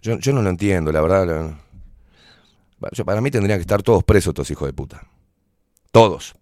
[0.02, 1.56] Yo, no lo entiendo, la verdad.
[3.06, 5.08] para mí tendrían que estar todos presos estos hijos de puta.
[5.92, 6.36] Todos.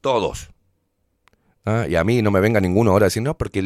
[0.00, 0.50] Todos.
[1.64, 3.60] Ah, Y a mí no me venga ninguno ahora a decir, no, porque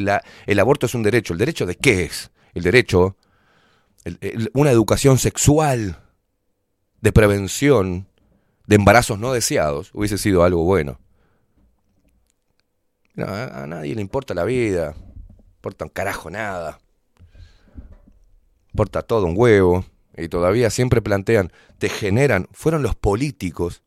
[0.47, 1.33] el aborto es un derecho.
[1.33, 2.31] ¿El derecho de qué es?
[2.55, 3.17] El derecho,
[4.55, 5.99] una educación sexual,
[7.01, 8.07] de prevención,
[8.67, 11.01] de embarazos no deseados, hubiese sido algo bueno.
[13.19, 14.95] No, a, nadie le importa la vida,
[15.57, 16.79] importa un carajo nada.
[18.73, 19.85] Importa todo un huevo.
[20.17, 23.83] Y todavía siempre plantean, te generan, fueron los políticos,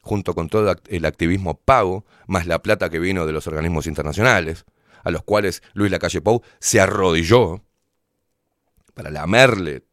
[0.00, 4.64] junto con todo el activismo pago, más la plata que vino de los organismos internacionales,
[5.04, 7.62] a los cuales Luis Lacalle Pou se arrodilló
[8.94, 9.84] para lamerle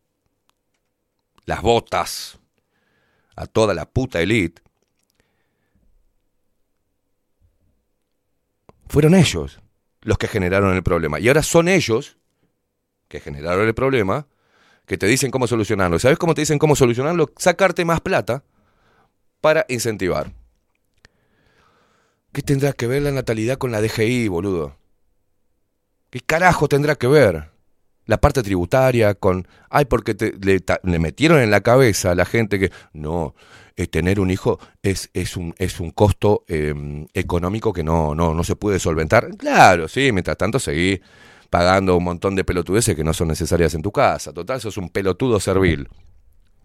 [1.46, 2.40] las botas
[3.36, 4.64] a toda la puta elite,
[8.90, 9.61] fueron ellos
[10.02, 11.20] los que generaron el problema.
[11.20, 12.18] Y ahora son ellos
[13.07, 14.28] que generaron el problema
[14.86, 15.98] que te dicen cómo solucionarlo.
[15.98, 17.32] ¿Y ¿Sabes cómo te dicen cómo solucionarlo?
[17.38, 18.44] Sacarte más plata
[19.40, 20.34] para incentivar.
[22.32, 24.76] ¿Qué tendrá que ver la natalidad con la DGI, boludo?
[26.10, 27.52] ¿Qué carajo tendrá que ver?
[28.10, 29.48] La parte tributaria con...
[29.69, 32.72] Ay, porque le, metieron en la cabeza a la gente que...
[32.91, 33.36] No,
[33.76, 38.34] eh, tener un hijo es, es, un, es un costo eh, económico que no, no,
[38.34, 39.30] no se puede solventar.
[39.38, 40.99] Claro, sí, mientras tanto seguí
[41.52, 44.34] pagando un montón de pelotudeces que no son necesarias en tu casa.
[44.34, 45.88] Total, sos un pelotudo servil.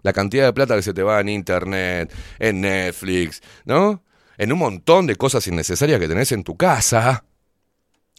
[0.00, 4.02] La cantidad de plata que se te va en internet, en Netflix, ¿no?
[4.38, 7.26] En un montón de cosas innecesarias que tenés en tu casa,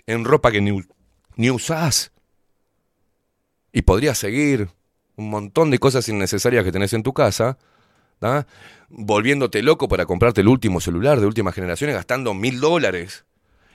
[0.06, 0.80] en ropa que ni,
[1.38, 2.12] ni usás.
[3.76, 4.70] Y podrías seguir
[5.18, 7.58] un montón de cosas innecesarias que tenés en tu casa,
[8.20, 8.48] ¿tá?
[8.88, 13.26] volviéndote loco para comprarte el último celular de última generación y gastando mil dólares.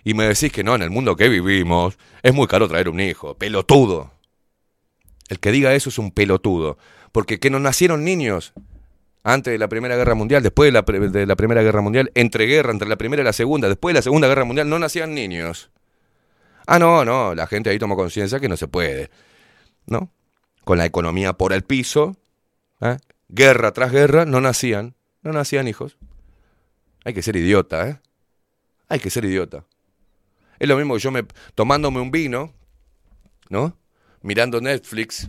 [0.02, 2.98] Y me decís que no, en el mundo que vivimos es muy caro traer un
[2.98, 3.34] hijo.
[3.34, 4.10] Pelotudo.
[5.28, 6.78] El que diga eso es un pelotudo.
[7.12, 8.54] Porque que no nacieron niños
[9.22, 12.46] antes de la Primera Guerra Mundial, después de la, de la Primera Guerra Mundial, entre
[12.46, 15.12] guerra, entre la Primera y la Segunda, después de la Segunda Guerra Mundial, no nacían
[15.12, 15.70] niños.
[16.66, 19.10] Ah, no, no, la gente ahí tomó conciencia que no se puede.
[19.86, 20.10] ¿No?
[20.64, 22.16] Con la economía por el piso,
[22.80, 22.98] ¿eh?
[23.28, 25.96] guerra tras guerra, no nacían, no nacían hijos.
[27.04, 28.00] Hay que ser idiota, ¿eh?
[28.88, 29.64] Hay que ser idiota.
[30.58, 31.24] Es lo mismo que yo me
[31.54, 32.52] tomándome un vino,
[33.48, 33.76] ¿no?
[34.22, 35.28] Mirando Netflix,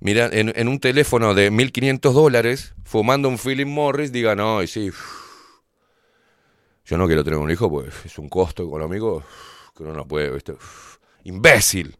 [0.00, 4.90] mira, en, un teléfono de 1500 dólares, fumando un Philip Morris, diga, no, y sí,
[6.84, 9.22] yo no quiero tener un hijo, pues es un costo económico
[9.76, 10.52] que uno no puede, ¿viste?
[10.52, 11.96] Uf, imbécil.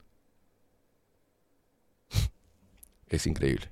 [3.13, 3.69] Es increíble.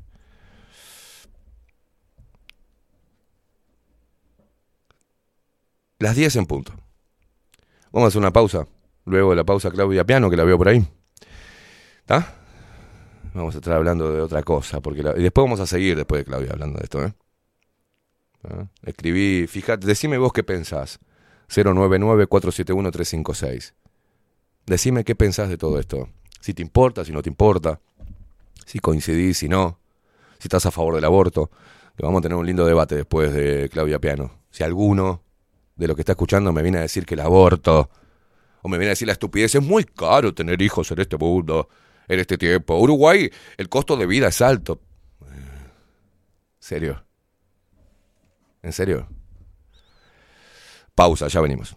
[5.98, 6.72] Las 10 en punto.
[7.90, 8.66] Vamos a hacer una pausa.
[9.06, 10.86] Luego de la pausa, Claudia Piano, que la veo por ahí.
[12.00, 12.34] ¿Está?
[13.32, 14.82] Vamos a estar hablando de otra cosa.
[14.82, 17.02] Porque Y después vamos a seguir después de Claudia hablando de esto.
[17.02, 17.14] ¿eh?
[18.44, 18.66] ¿Ah?
[18.82, 20.98] Escribí, fíjate, decime vos qué pensás.
[21.48, 23.72] 099-471-356.
[24.66, 26.10] Decime qué pensás de todo esto.
[26.40, 27.80] Si te importa, si no te importa.
[28.70, 29.80] Si coincidís, si no.
[30.38, 31.50] Si estás a favor del aborto.
[31.98, 34.30] Vamos a tener un lindo debate después de Claudia Piano.
[34.48, 35.24] Si alguno
[35.74, 37.90] de lo que está escuchando me viene a decir que el aborto,
[38.62, 41.68] o me viene a decir la estupidez, es muy caro tener hijos en este mundo,
[42.06, 42.78] en este tiempo.
[42.78, 44.80] Uruguay, el costo de vida es alto.
[46.60, 47.04] ¿Serio?
[48.62, 49.08] ¿En serio?
[50.94, 51.76] Pausa, ya venimos.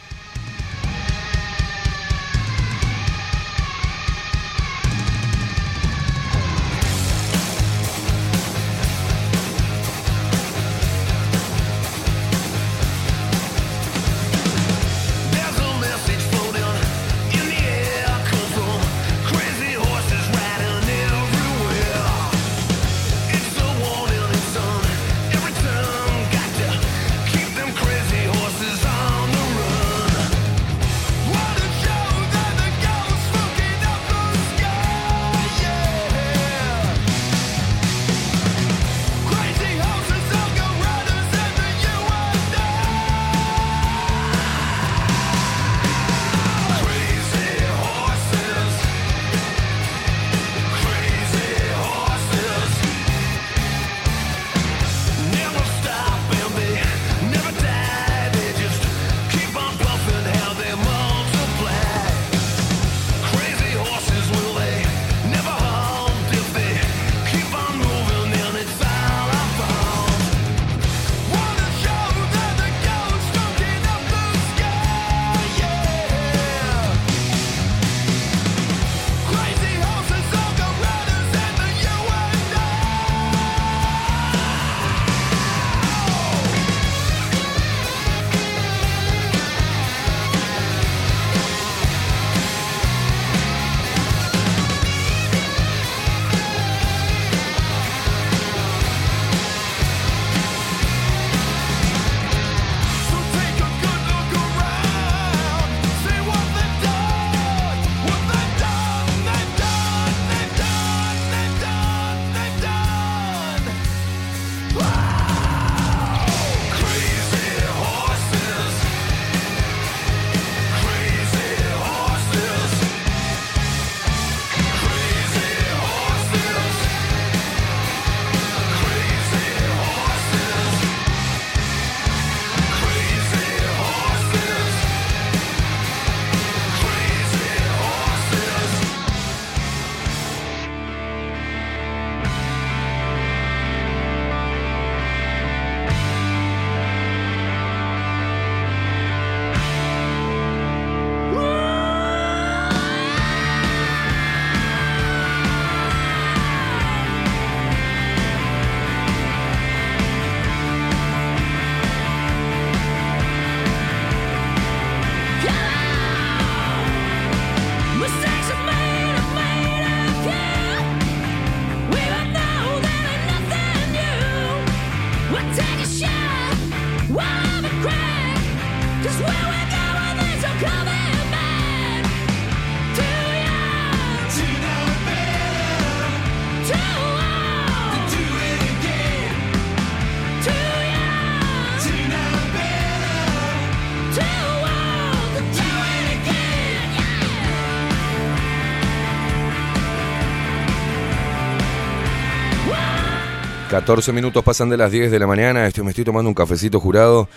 [203.85, 205.65] 14 minutos pasan de las 10 de la mañana.
[205.67, 207.27] Estoy, me estoy tomando un cafecito jurado.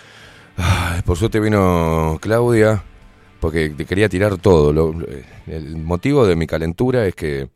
[1.05, 2.83] Por suerte vino Claudia,
[3.39, 4.71] porque quería tirar todo.
[4.71, 4.93] Lo-
[5.47, 7.49] el motivo de mi calentura es que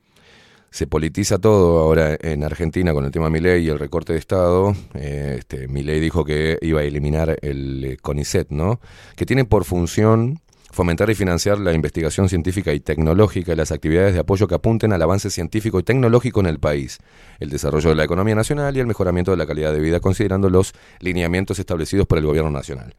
[0.72, 4.76] se politiza todo ahora en Argentina con el tema Milei y el recorte de Estado.
[4.95, 8.80] Eh, este, Milei dijo que iba a eliminar el eh, CONICET, ¿no?
[9.16, 10.40] Que tiene por función
[10.72, 14.94] fomentar y financiar la investigación científica y tecnológica y las actividades de apoyo que apunten
[14.94, 17.00] al avance científico y tecnológico en el país,
[17.40, 20.50] el desarrollo de la economía nacional y el mejoramiento de la calidad de vida, considerando
[20.50, 22.96] los lineamientos establecidos por el gobierno nacional.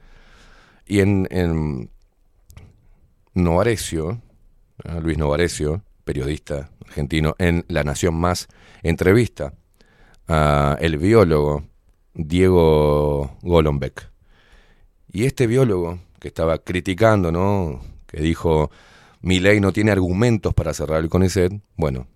[0.87, 1.91] Y en, en
[3.35, 4.21] Novarecio,
[4.85, 5.01] ¿eh?
[5.01, 8.49] Luis Novarecio, periodista argentino, en La Nación Más,
[8.83, 9.53] entrevista
[10.29, 11.65] a el biólogo
[12.15, 14.11] Diego Golombek.
[15.13, 17.81] Y este biólogo que estaba criticando, ¿no?
[18.07, 18.71] Que dijo,
[19.23, 21.53] mi ley no tiene argumentos para cerrar el CONICET.
[21.77, 22.07] Bueno,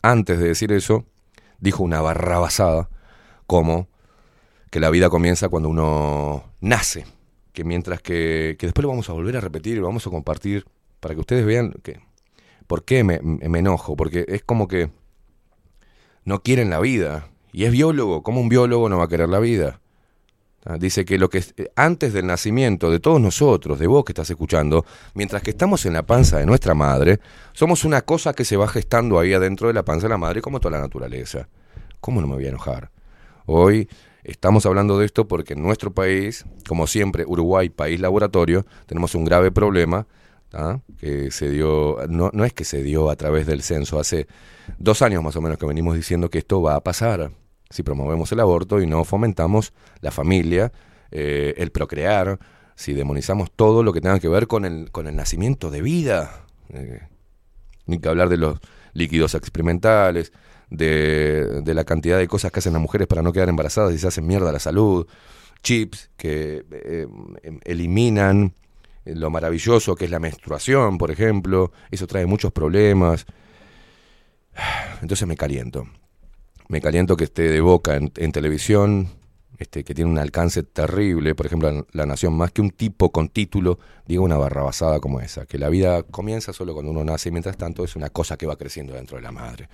[0.00, 1.04] antes de decir eso,
[1.60, 2.88] dijo una barrabasada
[3.46, 3.88] como
[4.70, 7.06] que la vida comienza cuando uno nace.
[7.52, 10.10] Que mientras que, que después lo vamos a volver a repetir y lo vamos a
[10.10, 10.64] compartir
[11.00, 12.00] para que ustedes vean que
[12.66, 13.96] por qué me, me enojo.
[13.96, 14.90] Porque es como que
[16.24, 17.28] no quieren la vida.
[17.52, 18.22] Y es biólogo.
[18.22, 19.81] ¿Cómo un biólogo no va a querer la vida?
[20.64, 24.12] Ah, Dice que lo que eh, antes del nacimiento de todos nosotros, de vos que
[24.12, 24.84] estás escuchando,
[25.14, 27.18] mientras que estamos en la panza de nuestra madre,
[27.52, 30.40] somos una cosa que se va gestando ahí adentro de la panza de la madre,
[30.40, 31.48] como toda la naturaleza.
[32.00, 32.90] ¿Cómo no me voy a enojar?
[33.46, 33.88] Hoy
[34.22, 39.24] estamos hablando de esto porque en nuestro país, como siempre, Uruguay, país laboratorio, tenemos un
[39.24, 40.06] grave problema
[40.48, 40.80] ¿tá?
[40.98, 44.28] que se dio, no, no es que se dio a través del censo, hace
[44.78, 47.32] dos años más o menos que venimos diciendo que esto va a pasar
[47.72, 50.72] si promovemos el aborto y no fomentamos la familia,
[51.10, 52.38] eh, el procrear,
[52.74, 56.44] si demonizamos todo lo que tenga que ver con el, con el nacimiento de vida.
[56.68, 57.00] Eh,
[57.86, 58.60] ni que hablar de los
[58.92, 60.32] líquidos experimentales,
[60.70, 63.98] de, de la cantidad de cosas que hacen las mujeres para no quedar embarazadas y
[63.98, 65.06] se hacen mierda la salud,
[65.62, 67.06] chips que eh,
[67.42, 68.54] em, eliminan
[69.04, 73.26] lo maravilloso que es la menstruación, por ejemplo, eso trae muchos problemas.
[75.02, 75.88] Entonces me caliento.
[76.72, 79.08] Me caliento que esté de boca en, televisión,
[79.58, 83.28] este, que tiene un alcance terrible, por ejemplo, La Nación, más que un tipo con
[83.28, 87.32] título diga una barrabasada como esa, que la vida comienza solo cuando uno nace y
[87.32, 89.68] mientras tanto es una cosa que va creciendo dentro de la madre.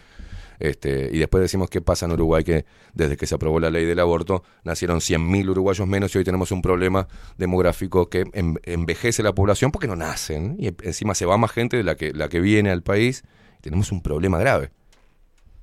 [0.59, 3.85] Este, y después decimos qué pasa en Uruguay, que desde que se aprobó la ley
[3.85, 7.07] del aborto nacieron 100.000 uruguayos menos y hoy tenemos un problema
[7.37, 11.77] demográfico que en- envejece la población porque no nacen y encima se va más gente
[11.77, 13.23] de la que, la que viene al país.
[13.61, 14.73] Tenemos un problema grave,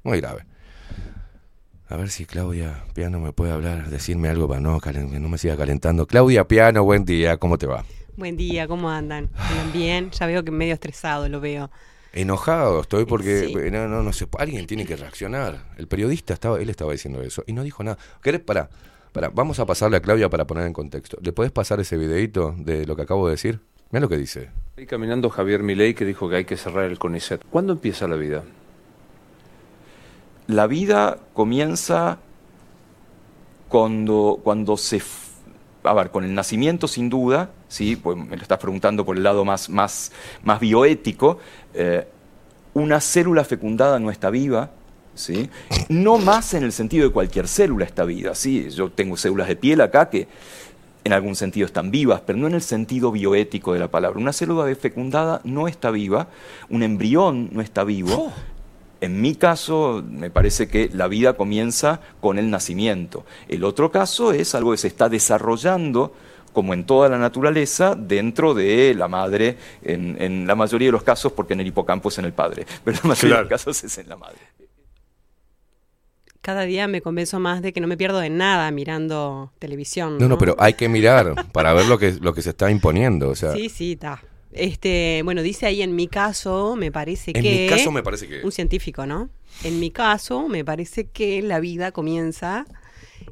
[0.03, 0.45] muy grave.
[1.88, 5.30] A ver si Claudia Piano me puede hablar, decirme algo para no, calen- que no
[5.30, 6.07] me siga calentando.
[6.07, 7.86] Claudia Piano, buen día, ¿cómo te va?
[8.18, 9.30] Buen día, ¿cómo andan?
[9.38, 10.10] ¿Andan bien?
[10.12, 11.70] Ya veo que medio estresado lo veo.
[12.14, 13.53] Enojado estoy porque Sí.
[13.60, 15.66] eh, no, no, no sé, alguien tiene que reaccionar.
[15.78, 17.98] El periodista estaba, él estaba diciendo eso y no dijo nada.
[18.24, 18.40] ¿Querés?
[18.41, 18.70] Para,
[19.12, 21.18] para, vamos a pasarle a Claudia para poner en contexto.
[21.22, 23.60] ¿Le podés pasar ese videito de lo que acabo de decir?
[23.91, 24.49] Mira lo que dice.
[24.78, 27.44] Ahí caminando Javier Milei que dijo que hay que cerrar el CONICET.
[27.49, 28.44] ¿Cuándo empieza la vida?
[30.48, 32.20] La vida comienza
[33.68, 35.02] cuando, cuando se...
[35.84, 37.96] A ver, con el nacimiento sin duda, ¿sí?
[37.96, 40.12] pues me lo estás preguntando por el lado más, más,
[40.44, 41.38] más bioético,
[41.76, 42.08] eh,
[42.74, 44.72] una célula fecundada no está viva,
[45.14, 45.50] ¿sí?
[45.90, 48.34] no más en el sentido de cualquier célula está viva.
[48.34, 48.70] ¿sí?
[48.70, 50.28] Yo tengo células de piel acá que
[51.04, 54.20] en algún sentido están vivas, pero no en el sentido bioético de la palabra.
[54.20, 56.30] Una célula fecundada no está viva,
[56.70, 58.34] un embrión no está vivo.
[59.06, 63.23] En mi caso, me parece que la vida comienza con el nacimiento.
[63.48, 66.11] El otro caso es algo que se está desarrollando,
[66.53, 71.03] como en toda la naturaleza, dentro de la madre, en, en la mayoría de los
[71.03, 73.49] casos, porque en el hipocampo es en el padre, pero en la mayoría de los
[73.49, 74.40] casos es en la madre.
[76.41, 80.18] Cada día me convenzo más de que no me pierdo de nada mirando televisión.
[80.18, 83.30] No, no, pero hay que mirar para ver lo que, lo que se está imponiendo.
[83.30, 84.22] O sea, Sí, sí, está.
[84.56, 87.64] Este, bueno, dice ahí en mi caso, me parece En que.
[87.64, 89.30] mi caso me parece que- Un científico, ¿no?
[89.64, 92.65] En mi caso, me parece que la vida comienza.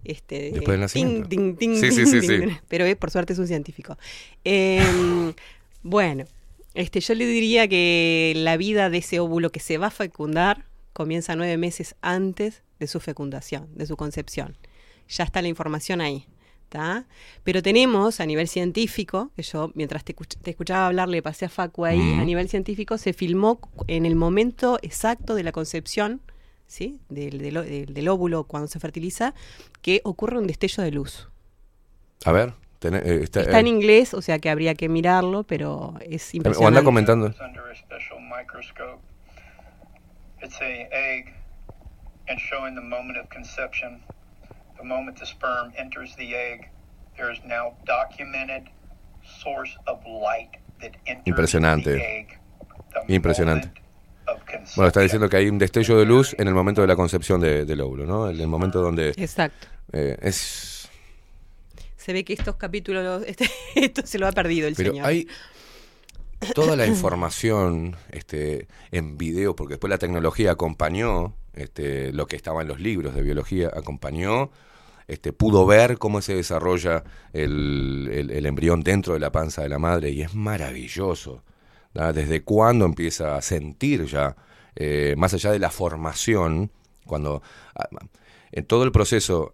[0.04, 1.30] Este, Después del nacimiento.
[1.30, 2.40] ting, ting, ting, Sí, sí, sí.
[2.68, 3.98] Pero eh, por suerte es un científico.
[4.44, 5.34] Em,
[5.84, 6.26] bueno,
[6.74, 10.66] este, yo le diría que la vida de ese óvulo que se va a fecundar
[10.94, 14.58] comienza nueve meses antes de su fecundación, de su concepción.
[15.10, 16.26] Ya está la información ahí.
[16.74, 17.06] ¿Tá?
[17.44, 21.46] Pero tenemos a nivel científico, que yo mientras te, escuch- te escuchaba hablar le pasé
[21.46, 22.20] a Facu ahí, Mm.
[22.20, 26.20] a nivel científico se filmó en el momento exacto de la concepción,
[26.66, 26.98] ¿sí?
[27.10, 29.36] Del, del del- del óvulo cuando se fertiliza,
[29.84, 31.30] que ocurre un destello de luz.
[32.26, 35.44] a ver, tené- eh, está, Está en eh, inglés, o sea que habría que mirarlo,
[35.44, 36.84] pero es o anda impresionante.
[36.84, 37.26] comentando.
[37.28, 39.00] under a special microscope.
[40.42, 41.36] It's a egg
[42.28, 44.02] and showing the moment of conception
[44.84, 46.70] the moment the sperm enters the egg,
[47.16, 48.70] there is now documented
[49.42, 50.50] source of light
[50.82, 51.96] that enters the Impresionante.
[51.96, 52.40] egg.
[53.08, 53.72] The Impresionante.
[54.76, 57.42] Bueno, está diciendo que hay un destello de luz en el momento de la concepción
[57.42, 58.30] de- del óvulo, ¿no?
[58.30, 59.10] En el momento donde...
[59.18, 59.68] Exacto.
[59.92, 60.90] eh, es...
[61.98, 65.06] Se ve que estos capítulos, este, esto se lo ha perdido el Pero señor.
[65.08, 65.28] hay
[66.54, 72.62] toda la información este, en video, porque después la tecnología acompañó este, lo que estaba
[72.62, 74.52] en los libros de biología, acompañó,
[75.08, 77.04] este, pudo ver cómo se desarrolla
[77.34, 81.44] el, el- embrión dentro de la panza de la madre y es maravilloso.
[81.94, 84.36] Desde cuándo empieza a sentir ya,
[84.76, 86.72] eh, más allá de la formación,
[87.06, 87.44] cuando
[88.52, 89.54] en todo el proceso,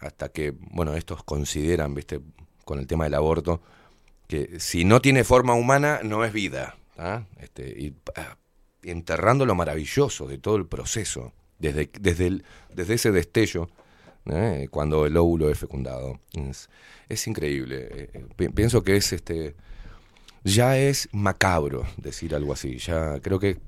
[0.00, 2.20] hasta que, bueno, estos consideran, viste,
[2.64, 3.60] con el tema del aborto,
[4.28, 6.76] que si no tiene forma humana no es vida.
[7.40, 8.36] Este, y ah,
[8.82, 13.68] enterrando lo maravilloso de todo el proceso, desde, desde, el- desde ese destello,
[14.26, 14.68] ¿eh?
[14.70, 16.20] cuando el óvulo es fecundado.
[17.08, 17.88] Es, increíble.
[17.90, 19.54] Eh, eh, pi- pienso que es este
[20.44, 22.78] ya es macabro decir algo así.
[22.78, 23.58] Ya creo que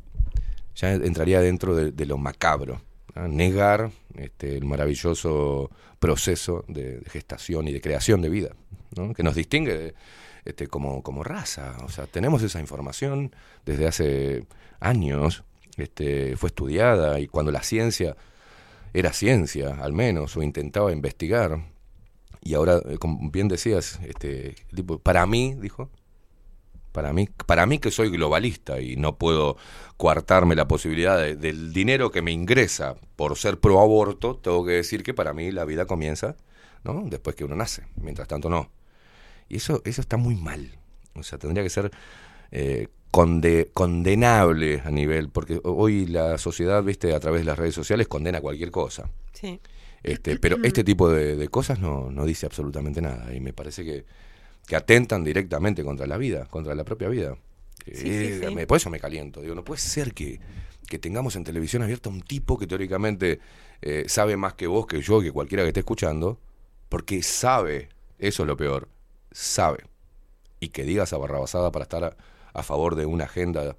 [0.75, 2.81] ya entraría dentro de, de lo macabro.
[3.15, 8.57] Negar este, el maravilloso proceso de, gestación y de creación de vida,
[9.15, 9.95] que nos distingue de-
[10.47, 11.77] este, como, como raza.
[11.85, 13.35] O sea, tenemos esa información
[13.67, 14.47] desde hace
[14.81, 15.45] años,
[15.77, 18.17] este, fue estudiada y cuando la ciencia
[18.95, 21.71] era ciencia, al menos, o intentaba investigar,
[22.43, 25.91] y ahora, eh, como bien decías, este, tipo, para mí, dijo,
[26.93, 29.57] para mí, para mí que soy globalista y no puedo
[29.97, 34.73] coartarme la posibilidad de- del dinero que me ingresa por ser pro aborto, tengo que
[34.73, 36.37] decir que para mí la vida comienza,
[36.85, 37.03] ¿no?
[37.07, 38.71] Después que uno nace, mientras tanto no.
[39.49, 40.79] Y eso, eso está muy mal.
[41.15, 41.91] O sea, tendría que ser
[42.51, 47.75] eh, conde- condenable a nivel, porque hoy la sociedad, viste, a través de las redes
[47.75, 49.09] sociales condena cualquier cosa.
[49.33, 49.61] Sí.
[50.03, 53.85] Este, pero este tipo de, de cosas no, no dice absolutamente nada y me parece
[53.85, 54.05] que,
[54.67, 57.37] que atentan directamente contra la vida, contra la propia vida.
[57.85, 58.55] Sí, sí, Eh, sí.
[58.55, 59.41] me- por eso me caliento.
[59.41, 60.41] Digo, no puede ser que,
[60.89, 63.39] que tengamos en televisión abierta un tipo que teóricamente
[63.83, 66.39] eh, sabe más que vos, que yo, que cualquiera que esté escuchando,
[66.89, 68.89] porque sabe, eso es lo peor,
[69.33, 69.85] sabe.
[70.61, 72.17] Y que diga esa barrabasada para estar
[72.53, 73.77] a, favor de una agenda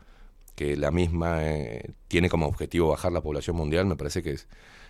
[0.55, 4.47] que la misma eh, tiene como objetivo bajar la población mundial, me parece que es,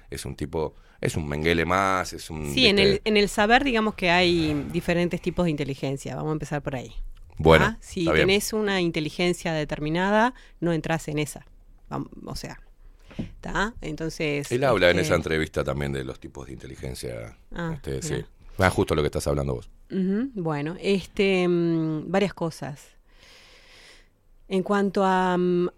[0.10, 2.54] es un tipo, es un menguele más, es un...
[2.54, 6.16] Sí, en el, en el saber, digamos que hay diferentes tipos de inteligencia.
[6.16, 6.94] Vamos a empezar por ahí.
[7.38, 7.78] Bueno, ¿Ah?
[7.80, 8.28] Si está bien.
[8.28, 11.46] tenés una inteligencia determinada, no entras en esa.
[12.26, 12.60] O sea,
[13.18, 13.74] ¿está?
[13.82, 14.52] Entonces.
[14.52, 17.38] Él habla en este, esa entrevista también de los tipos de inteligencia.
[17.54, 18.26] Ah, este, sí.
[18.58, 19.70] Ah, justo lo que estás hablando vos.
[19.90, 22.93] Bueno, este, mm, varias cosas.
[24.54, 25.70] En cuanto a, mm,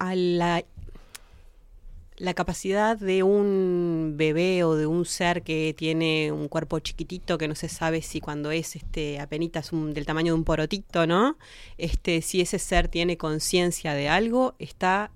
[2.17, 7.47] la capacidad de un bebé o de un ser que tiene un cuerpo chiquitito que
[7.47, 11.37] no se sabe si cuando es este apenitas un- del tamaño de un porotito, ¿no?
[11.77, 15.09] Este, si ese ser tiene conciencia de algo, está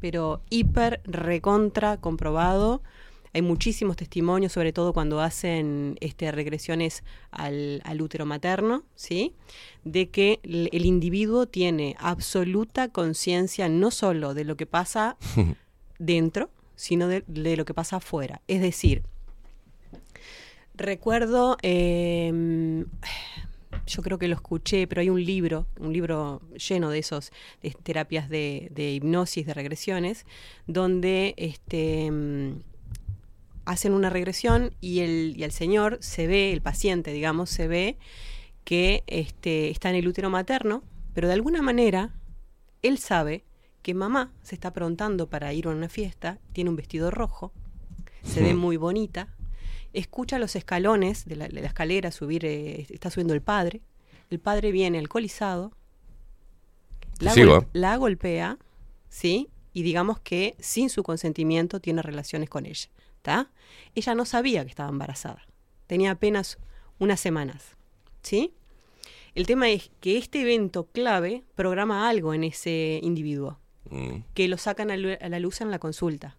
[0.00, 2.82] pero hiper recontra comprobado.
[3.32, 9.34] Hay muchísimos testimonios, sobre todo cuando hacen este, regresiones al, al útero materno, ¿sí?
[9.84, 15.16] De que el, el individuo tiene absoluta conciencia no solo de lo que pasa
[15.98, 18.40] dentro, sino de, de lo que pasa afuera.
[18.48, 19.02] Es decir,
[20.74, 22.84] recuerdo, eh,
[23.88, 27.32] yo creo que lo escuché, pero hay un libro, un libro lleno de esos
[27.62, 30.26] de terapias de, de hipnosis, de regresiones,
[30.66, 32.60] donde este, mm,
[33.68, 37.96] hacen una regresión y el, y el señor se ve, el paciente, digamos, se ve
[38.64, 40.82] que este, está en el útero materno,
[41.14, 42.14] pero de alguna manera
[42.82, 43.44] él sabe
[43.82, 47.52] que mamá se está aprontando para ir a una fiesta, tiene un vestido rojo,
[48.24, 49.28] se ve muy bonita,
[49.92, 53.80] escucha los escalones de la, de la escalera subir, eh, está subiendo el padre,
[54.30, 55.72] el padre viene alcoholizado,
[57.20, 58.58] la, gol- la golpea,
[59.08, 59.48] ¿sí?
[59.72, 62.88] Y digamos que sin su consentimiento tiene relaciones con ella,
[63.94, 65.46] Ella no sabía que estaba embarazada,
[65.86, 66.58] tenía apenas
[66.98, 67.76] unas semanas,
[68.22, 68.54] ¿sí?
[69.34, 73.58] El tema es que este evento clave programa algo en ese individuo,
[73.90, 74.24] Mm.
[74.34, 76.36] que lo sacan a la luz en la consulta.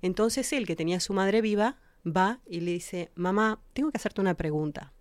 [0.00, 1.76] Entonces él, que tenía a su madre viva,
[2.06, 4.92] va y le dice, mamá, tengo que hacerte una pregunta.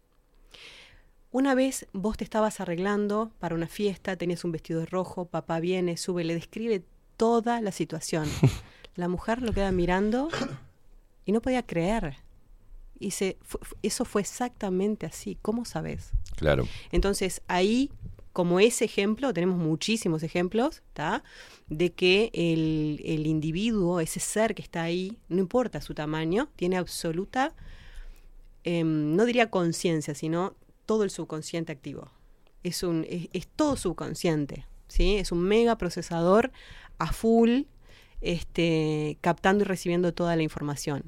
[1.31, 5.95] Una vez vos te estabas arreglando para una fiesta, tenías un vestido rojo, papá viene,
[5.97, 6.83] sube, le describe
[7.15, 8.27] toda la situación.
[8.95, 10.27] La mujer lo queda mirando
[11.27, 12.15] y no podía creer.
[12.99, 16.09] Y dice, "Fu- fu- eso fue exactamente así, ¿cómo sabes?
[16.35, 16.67] Claro.
[16.91, 17.91] Entonces, ahí,
[18.33, 21.23] como ese ejemplo, tenemos muchísimos ejemplos, ¿tá?
[21.67, 26.77] De que el, el individuo, ese ser que está ahí, no importa su tamaño, tiene
[26.77, 27.53] absoluta
[28.63, 30.55] em, no diría conciencia, sino
[30.85, 32.09] todo el subconsciente activo.
[32.63, 35.15] Es, un, es, es todo subconsciente, ¿sí?
[35.15, 36.51] Es un mega procesador
[36.97, 37.61] a full,
[38.21, 41.03] este, captando y recibiendo toda la información.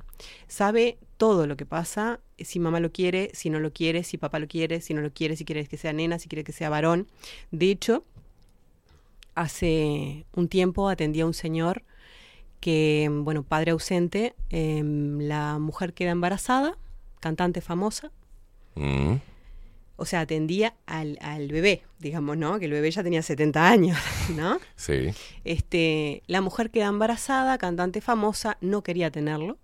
[0.48, 4.40] Sabe todo lo que pasa, si mamá lo quiere, si no lo quiere, si papá
[4.40, 6.69] lo quiere, si no lo quiere, si quiere que sea nena, si quiere que sea
[6.69, 7.07] varón.
[7.52, 8.03] De hecho,
[9.36, 11.84] hace un tiempo atendí a un señor
[12.60, 16.77] que, bueno, padre ausente, em, la mujer queda embarazada,
[17.19, 18.11] cantante famosa,
[18.76, 19.15] Mm.
[19.99, 22.57] O sea, atendía al, al bebé, digamos, ¿no?
[22.59, 23.97] Que el bebé ya tenía 70 años,
[24.35, 24.59] ¿no?
[24.76, 25.09] Sí.
[25.43, 29.57] Este, la mujer queda embarazada, cantante famosa, no quería tenerlo.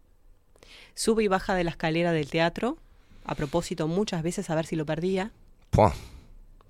[0.93, 2.77] Sube y baja de la escalera del teatro,
[3.25, 5.31] a propósito muchas veces a ver si lo perdía.
[5.71, 5.93] Puah.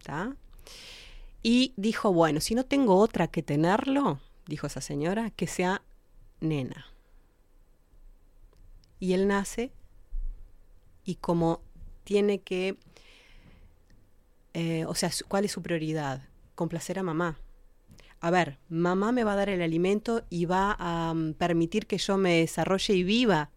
[0.05, 0.35] ¿tá?
[1.41, 5.81] Y dijo, bueno, si no tengo otra que tenerlo, dijo esa señora, que sea
[6.39, 6.85] nena.
[8.99, 9.71] Y él nace
[11.03, 11.61] y como
[12.03, 12.77] tiene que,
[14.55, 16.23] eh, o sea, ¿cuál es su prioridad?
[16.55, 17.37] Complacer a mamá.
[18.21, 21.97] A ver, mamá me va a dar el alimento y va a mm, permitir que
[21.97, 23.51] yo me desarrolle y viva,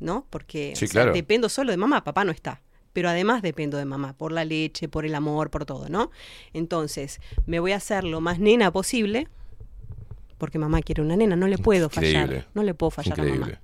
[0.00, 0.26] ¿no?
[0.30, 1.12] Porque o Sí, sea, claro.
[1.12, 2.62] dependo solo de mamá, papá no está.
[2.94, 6.10] Pero además dependo de mamá, por la leche, por el amor, por todo, ¿no?
[6.52, 9.28] Entonces, me voy a hacer lo más nena posible,
[10.38, 12.20] porque mamá quiere una nena, no le puedo Increíble.
[12.26, 13.60] fallar, no le puedo fallar a mamá.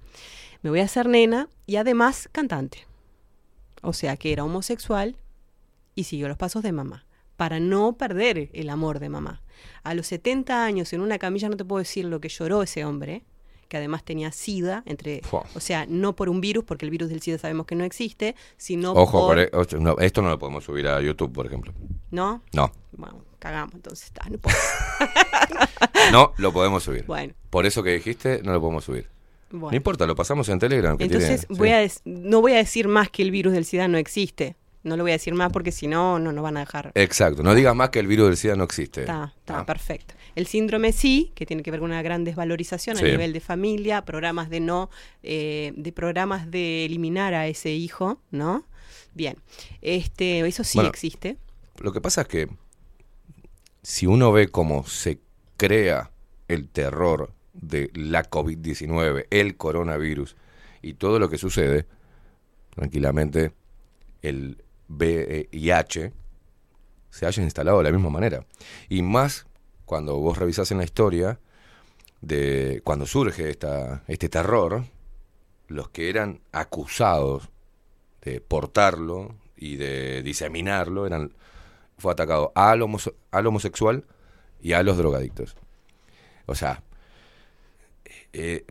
[0.63, 2.87] Me voy a hacer nena y además cantante.
[3.83, 5.17] O sea que era homosexual
[5.95, 7.07] y siguió los pasos de mamá,
[7.37, 9.43] para no perder el amor de mamá.
[9.83, 12.85] A los 70 años en una camilla no te puedo decir lo que lloró ese
[12.85, 13.25] hombre,
[13.69, 15.45] que además tenía SIDA, entre, Fua.
[15.55, 18.35] o sea, no por un virus, porque el virus del SIDA sabemos que no existe,
[18.57, 19.29] sino Ojo, por...
[19.37, 21.73] con e- ocho, no, esto no lo podemos subir a YouTube, por ejemplo.
[22.11, 22.43] ¿No?
[22.53, 24.57] No, Bueno, cagamos, entonces está, no puedo.
[26.13, 27.05] no lo podemos subir.
[27.07, 27.35] Bueno.
[27.51, 29.09] Por eso que dijiste, no lo podemos subir.
[29.51, 29.71] Bueno.
[29.71, 30.97] No importa, lo pasamos en Telegram.
[30.97, 32.01] Que Entonces tiene- voy sí.
[32.05, 34.57] a no voy a decir más que el virus del SIDA no existe.
[34.83, 36.91] No lo voy a decir más porque si no, no nos van a dejar.
[36.95, 39.01] Exacto, no digas más que el virus del SIDA no existe.
[39.03, 39.67] Está, está, Ah.
[39.67, 40.15] perfecto.
[40.37, 43.05] El síndrome sí, que tiene que ver con una gran desvalorización Sí.
[43.05, 44.89] a nivel de familia, programas de no,
[45.23, 48.65] eh, de programas de eliminar a ese hijo, ¿no?
[49.13, 49.37] Bien,
[49.83, 51.37] este, eso sí Bueno, existe.
[51.81, 52.49] Lo que pasa es que
[53.83, 55.19] si uno ve cómo se
[55.57, 56.11] crea
[56.49, 60.37] el terror de la COVID-19, el coronavirus
[60.81, 61.87] y todo lo que sucede,
[62.75, 63.53] tranquilamente
[64.23, 66.13] el VIH
[67.11, 68.45] se haya instalado de la misma manera.
[68.89, 69.47] Y más
[69.85, 71.41] cuando vos revisás en la historia
[72.21, 74.85] de cuando surge esta, este terror,
[75.69, 77.49] los que eran acusados
[78.23, 81.33] de portarlo y de diseminarlo eran
[81.99, 82.99] fue atacado al, homo-
[83.31, 84.05] al homosexual
[84.61, 85.57] y a los drogadictos.
[86.47, 86.83] O sea,
[88.33, 88.65] eh,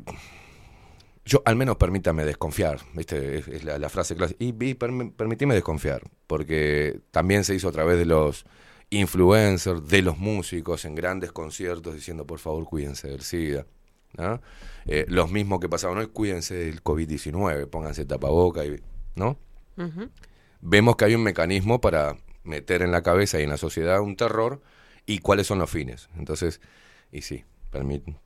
[1.29, 3.37] yo al menos permítame desconfiar, ¿viste?
[3.37, 4.43] Es, es la, la frase clásica.
[4.43, 8.45] Y, y permitime desconfiar, porque también se hizo a través de los
[8.89, 13.65] influencers, de los músicos en grandes conciertos diciendo por favor cuídense del SIDA.
[14.17, 14.41] ¿no?
[14.87, 18.81] Eh, los mismos que pasaban hoy, cuídense del COVID-19, pónganse tapaboca y,
[19.15, 19.37] ¿no?
[20.61, 24.15] Vemos que hay un mecanismo para meter en la cabeza y en la sociedad un
[24.15, 24.61] terror
[25.05, 26.09] y cuáles son los fines.
[26.17, 26.59] Entonces,
[27.11, 28.17] y sí, permit-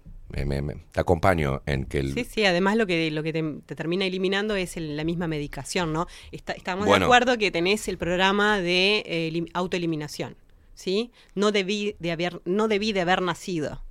[0.46, 0.62] me,
[0.92, 2.14] te acompaño en que el...
[2.14, 5.28] Sí, sí, además lo que, lo que te, te termina eliminando es el- la misma
[5.28, 6.08] medicación, ¿no?
[6.32, 7.06] Está- estamos Bueno.
[7.06, 10.36] de acuerdo que tenés el programa de eh, elim- autoeliminación,
[10.76, 11.12] ¿sí?
[11.36, 13.82] No debí de haber, no debí de haber nacido,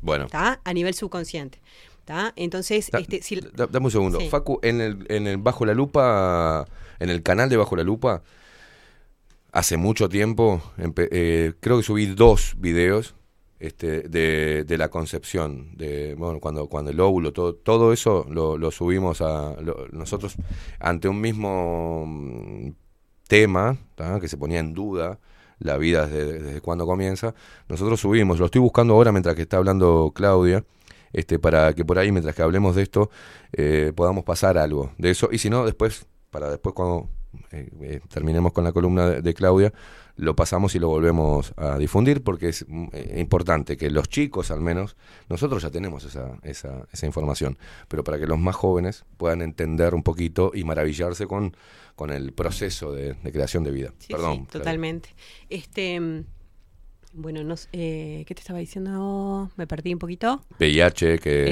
[0.00, 0.60] Bueno, ¿está?
[0.64, 1.60] A nivel subconsciente,
[2.00, 2.32] ¿está?
[2.36, 4.18] Entonces, da- este, si, da- dame un segundo.
[4.20, 4.28] Sí.
[4.28, 6.66] Facu, en el, en el Bajo la Lupa,
[6.98, 8.22] en el canal de Bajo la Lupa,
[9.52, 10.62] hace mucho tiempo,
[10.96, 13.14] eh, creo que subí dos videos
[13.62, 18.58] este, de, de la concepción, de bueno, cuando, cuando el óvulo, todo, todo eso lo,
[18.58, 20.34] lo subimos a lo- nosotros
[20.80, 22.70] ante un mismo mm,
[23.28, 23.78] tema
[24.20, 25.18] que se ponía en duda
[25.58, 27.34] la vida desde, desde cuándo comienza,
[27.68, 30.64] nosotros subimos, lo estoy buscando ahora mientras que está hablando Claudia,
[31.12, 33.10] este, para que por ahí, mientras que hablemos de esto,
[33.52, 35.28] eh, podamos pasar algo de eso.
[35.30, 37.08] Y si no, después, para después cuando
[37.52, 39.72] eh, eh, terminemos con la columna de Claudia,
[40.16, 44.50] lo pasamos y lo volvemos a difundir porque es mm, eh, importante que los chicos
[44.50, 44.96] al menos,
[45.28, 47.58] nosotros ya tenemos esa, esa, esa información,
[47.88, 51.56] pero para que los más jóvenes puedan entender un poquito y maravillarse con,
[51.94, 53.92] con el proceso de, de creación de vida.
[53.98, 54.36] Sí, Perdón.
[54.36, 55.14] sí, totalmente.
[55.48, 56.24] Este, mm,
[57.14, 59.50] bueno, no, eh, ¿qué te estaba diciendo?
[59.56, 60.44] Me perdí un poquito.
[60.58, 61.44] VIH, que...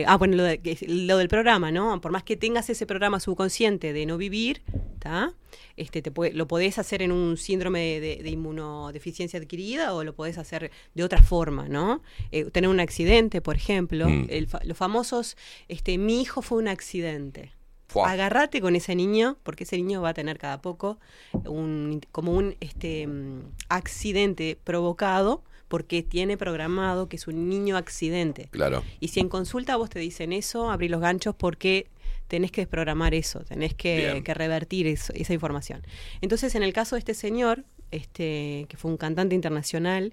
[0.00, 2.00] Eh, ah, bueno, lo, de- que lo del programa, ¿no?
[2.00, 4.62] Por más que tengas ese programa subconsciente de no vivir,
[4.94, 5.32] ¿está?
[5.76, 10.04] Este, te puede- lo podés hacer en un síndrome de, de- de inmunodeficiencia adquirida o
[10.04, 12.02] lo podés hacer de otra forma, ¿no?
[12.30, 14.08] Eh, tener un accidente, por ejemplo.
[14.08, 14.26] Mm.
[14.28, 15.36] El los famosos,
[15.68, 17.52] este, mi hijo fue un accidente.
[17.94, 18.10] Fua.
[18.10, 20.98] agarrate con ese niño, porque ese niño va a tener cada poco
[21.44, 28.48] un, como un este, mm, accidente provocado porque tiene programado que es un niño accidente.
[28.50, 28.82] Claro.
[29.00, 31.88] Y si en consulta vos te dicen eso, abrí los ganchos porque
[32.28, 35.82] tenés que desprogramar eso, tenés que, revertir eso- esa información.
[36.20, 40.12] Entonces, en el caso de este señor, este, que fue un cantante internacional,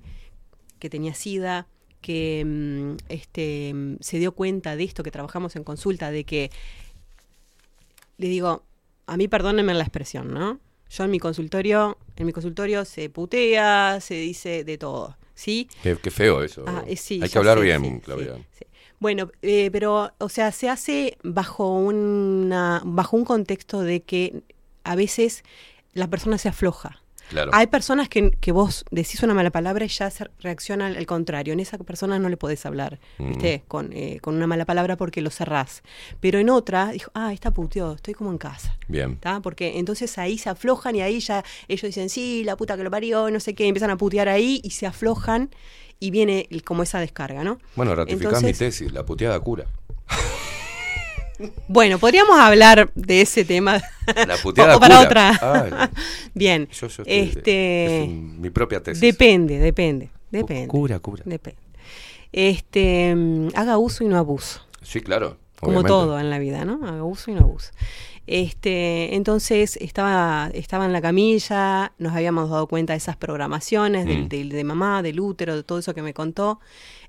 [0.80, 1.68] que tenía SIDA,
[2.02, 6.49] que mm, este, mm, se dio cuenta de esto que trabajamos en consulta, de que,
[8.22, 8.64] le digo,
[9.07, 10.60] a mí perdónenme la expresión, ¿no?
[10.89, 15.68] Yo en mi consultorio, en mi consultorio se putea, se dice de todo, ¿sí?
[15.81, 16.64] Qué, qué feo eso.
[16.68, 18.35] Ah, eh, sí, Hay que hablar sé, bien, sí, Claudia.
[18.99, 24.43] Bueno, eh, pero, o sea, se hace bajo una, bajo un contexto de que
[24.84, 25.43] a veces
[25.93, 27.02] la persona se afloja.
[27.32, 27.49] Claro.
[27.53, 31.06] Hay personas que, que vos decís una mala palabra y ya se reacciona al, al
[31.06, 31.53] contrario.
[31.53, 33.28] En esa persona no le podés hablar, Mm.
[33.30, 33.64] ¿viste?
[33.68, 35.82] Con, eh, con una mala palabra porque lo cerrás.
[36.20, 38.78] Pero en otra, dijo, ah, está puteó, estoy como en casa.
[38.88, 39.16] Bien.
[39.18, 39.40] ¿tá?
[39.41, 42.91] Porque entonces ahí se aflojan y ahí ya ellos dicen, sí, la puta que lo
[42.91, 45.49] parió, no sé qué, y empiezan a putear ahí y se aflojan
[45.99, 47.60] y viene el- como esa descarga, ¿no?
[47.76, 49.66] Bueno, ratificás mi tesis, la puteada cura.
[51.68, 53.82] Bueno, podríamos hablar de ese tema.
[54.28, 55.40] La puteada o para otra.
[55.42, 55.90] Ay.
[56.34, 56.68] Bien.
[56.72, 59.02] Yo- yo estoy- este es un- mi propia tesis.
[59.02, 60.68] Depende, depende, depende.
[60.68, 61.24] Cura, cura.
[61.26, 61.60] Depende.
[62.32, 64.62] Este, mm, haga uso y no abuso.
[64.82, 65.38] Sí, claro.
[65.60, 66.80] Como todo en la vida, ¿no?
[66.88, 67.72] Haga uso y no abuso.
[68.28, 74.24] Este, entonces estaba, estaba en la camilla, nos habíamos dado cuenta de esas programaciones del,
[74.24, 74.28] Mm.
[74.30, 76.60] del- de mamá, del útero, de todo eso que me contó.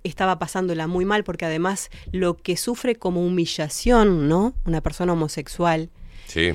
[0.04, 4.54] Estaba pasándola muy mal porque además lo que sufre como humillación, ¿no?
[4.64, 5.90] Una persona homosexual,
[6.26, 6.52] Sí.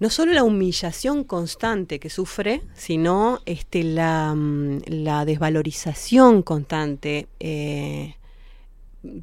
[0.00, 8.16] no solo la humillación constante que sufre, sino este, la, mm, la desvalorización constante, eh,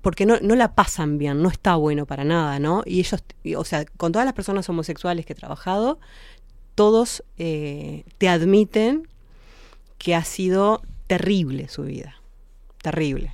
[0.01, 2.83] porque no, no la pasan bien, no está bueno para nada, ¿no?
[2.85, 3.23] Y ellos,
[3.57, 5.99] o sea, con todas las personas homosexuales que he trabajado,
[6.75, 9.07] todos eh, te admiten
[9.97, 12.21] que ha sido terrible su vida,
[12.81, 13.33] terrible.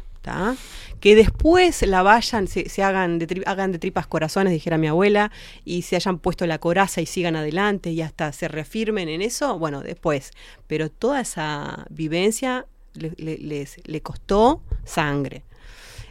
[1.00, 5.32] Que después la vayan, se, hagan, de hagan de tripas corazones, dijera mi abuela,
[5.64, 9.60] y se hayan puesto la coraza y sigan adelante y hasta se reafirmen en eso,
[9.60, 10.32] bueno, después.
[10.68, 15.44] Pero toda esa vivencia le, le- les, le costó sangre.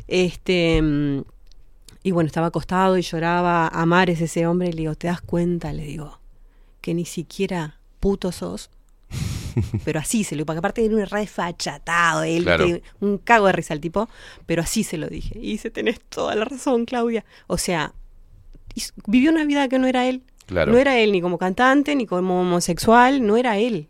[0.07, 0.83] Este,
[2.03, 3.69] y bueno, estaba acostado y lloraba.
[3.69, 5.73] Amar es ese hombre, y le digo, ¿te das cuenta?
[5.73, 6.21] Le digo,
[6.81, 8.71] que ni siquiera puto sos.
[9.85, 12.67] Pero así se lo porque aparte era un re fachatado, él, Claro.
[13.01, 14.09] un cago de risa el tipo,
[14.47, 15.39] pero así se lo dije.
[15.39, 17.25] Y dice, tenés toda la razón, Claudia.
[17.47, 17.93] O sea,
[19.07, 20.23] vivió una vida que no era él.
[20.47, 20.73] Claro.
[20.73, 23.89] No era él ni como cantante, ni como homosexual, no era él.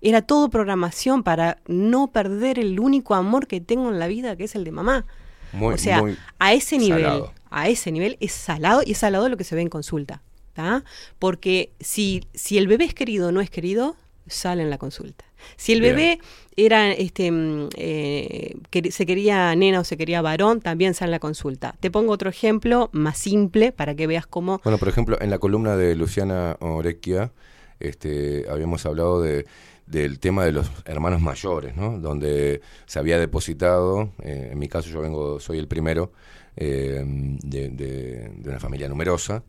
[0.00, 4.44] Era todo programación para no perder el único amor que tengo en la vida, que
[4.44, 5.04] es el de mamá.
[5.52, 7.32] Muy- o sea, muy a ese nivel, salado.
[7.50, 10.22] a ese nivel es salado y es salado lo que se ve en consulta.
[10.54, 10.84] ¿tá?
[11.18, 13.96] Porque si, si el bebé es querido o no es querido,
[14.34, 15.24] sale en la consulta.
[15.56, 15.96] Si el Bien.
[15.96, 16.18] bebé
[16.56, 21.12] era este mm, eh, que se quería nena o se quería varón, también sale en
[21.12, 21.74] la consulta.
[21.80, 25.38] Te pongo otro ejemplo más simple para que veas cómo Bueno, por ejemplo, en la
[25.38, 27.32] columna de Luciana Orequia,
[27.80, 29.46] este, habíamos hablado de,
[29.86, 31.98] del tema de los hermanos mayores, ¿no?
[31.98, 36.12] Donde se había depositado, eh, en mi caso yo vengo, soy el primero
[36.56, 39.42] eh, de, de- de una familia numerosa,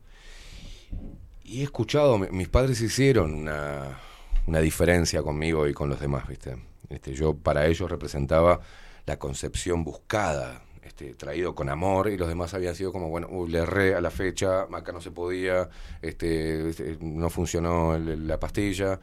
[1.44, 4.00] y he escuchado, mi- mis padres hicieron una,
[4.48, 6.58] una diferencia conmigo y con los demás, ¿viste?
[6.90, 8.60] Este, yo para ellos representaba
[9.06, 13.48] la concepción buscada, este, traído con amor, y los demás habían sido como, bueno, uh,
[13.48, 15.70] le erré a la fecha, acá no se podía,
[16.02, 19.00] este, este, no funcionó el- la pastilla.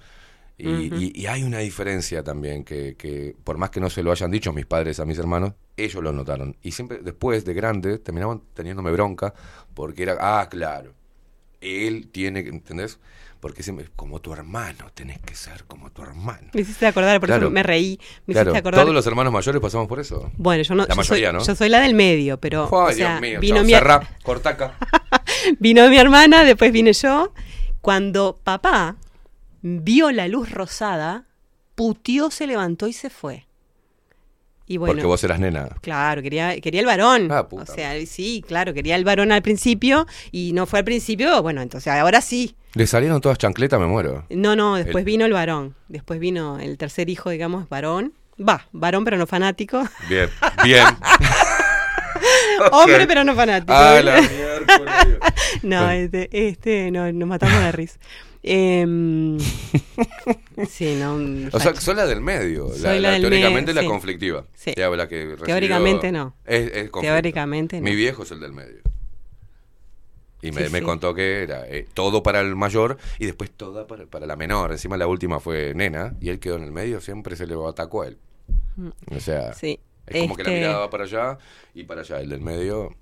[0.59, 4.13] Y, y- y hay una diferencia también que, que, por más que no se lo
[4.13, 6.57] hayan dicho mis padres a mis hermanos, ellos lo notaron.
[6.63, 9.33] Y siempre después de grande terminaban teniéndome bronca
[9.75, 10.93] porque era, ah, claro,
[11.61, 12.99] él tiene que, ¿entendés?
[13.41, 16.49] Porque siempre, como tu hermano, tenés que ser como tu hermano.
[16.53, 17.47] me hiciste acordar, por Claro.
[17.47, 18.83] eso me reí, me Claro, hiciste acordar.
[18.83, 20.31] todos los hermanos mayores pasamos por eso.
[20.37, 21.45] Bueno, yo no, La yo mayoría, soy, ¿no?
[21.47, 24.51] yo soy la del medio, pero o sea, Dios mío, vino chao, mi cerrá, corta
[24.51, 24.75] acá.
[25.59, 27.33] vino mi hermana, después vine yo.
[27.81, 28.97] Cuando papá
[29.63, 31.25] vio la luz rosada,
[31.75, 33.47] putió, se levantó y se fue.
[34.67, 35.69] Y bueno, Porque vos eras nena.
[35.81, 37.29] Claro, quería, quería el varón.
[37.33, 40.85] Ah, o puta sea, sí, claro, quería el varón al principio y no fue al
[40.85, 42.55] principio, bueno, entonces ahora sí.
[42.75, 44.25] Le salieron todas chancletas, me muero.
[44.31, 45.75] No, no, después El- vino el varón.
[45.89, 48.13] Después vino el tercer hijo, digamos, varón.
[48.39, 49.83] Va, varón pero no fanático.
[50.09, 50.29] Bien,
[50.65, 50.85] bien.
[52.73, 53.73] Hombre pero no fanático.
[53.75, 54.21] Ah, la
[55.63, 57.99] no, este, este, no, nos matamos de risa.
[58.43, 59.39] Em,
[60.69, 61.17] sí, no.
[61.53, 62.69] O sea, sos la del medio.
[62.69, 63.87] La, Soy la la- del teóricamente la sí.
[63.87, 64.47] conflictiva.
[64.55, 64.73] Sí.
[64.81, 66.35] Habla que recibió- Teóricamente no.
[66.47, 66.91] Es, es.
[66.93, 67.85] Teóricamente no.
[67.85, 68.81] Mi viejo es el del medio.
[70.43, 70.85] Y me, Sí, me sí.
[70.85, 74.73] contó que era eh, todo para el mayor y después toda para, para la menor.
[74.73, 78.03] Encima la última fue nena y él quedó en el medio, siempre se le atacó
[78.03, 78.19] a él.
[78.77, 78.89] Mm.
[79.17, 79.79] O sea, Sí.
[80.07, 81.39] es como que la Este- mirada va para allá
[81.75, 82.21] y para allá.
[82.21, 82.95] El del medio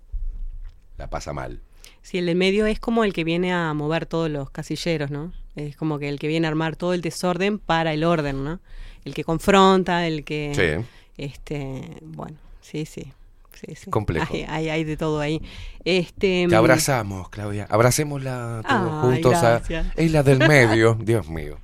[0.97, 1.61] la pasa mal.
[2.03, 5.33] Sí, el del medio es como el que viene a mover todos los casilleros, ¿no?
[5.57, 8.61] Es como que el que viene a armar todo el desorden para el orden, ¿no?
[9.05, 10.53] El que confronta, el que...
[10.55, 10.87] Sí.
[11.23, 13.13] Este, bueno, sí, sí.
[13.61, 13.91] Sí, sí.
[13.91, 14.33] Complejo.
[14.35, 15.41] Hay, hay, hay de todo ahí.
[15.85, 17.67] Este, Te abrazamos, Claudia.
[17.71, 19.35] Abracémosla todos juntos.
[19.35, 19.87] a- gracias.
[19.97, 21.59] es la del medio, Dios mío.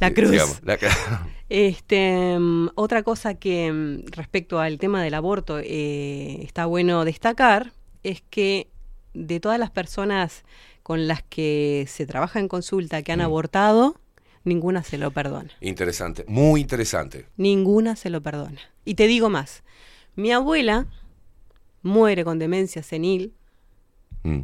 [0.00, 0.30] La Eh, cruz.
[0.30, 0.78] digamos, la-
[1.48, 7.72] Este, mm, otra cosa que mm, respecto al tema del aborto eh, está bueno destacar
[8.02, 8.68] es que
[9.14, 10.44] de todas las personas
[10.82, 13.96] con las que se trabaja en consulta que han abortado,
[14.44, 15.50] ninguna se lo perdona.
[15.60, 17.26] interesante, muy interesante.
[17.36, 18.60] Ninguna se lo perdona.
[18.84, 19.62] Y te digo más,
[20.16, 20.86] mi abuela
[21.82, 23.34] muere con demencia senil
[24.22, 24.40] Mm.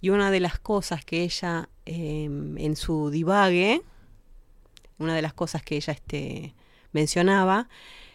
[0.00, 3.82] y una de las cosas que ella eh, en su divague,
[4.98, 6.54] una de las cosas que ella este,
[6.92, 7.68] mencionaba,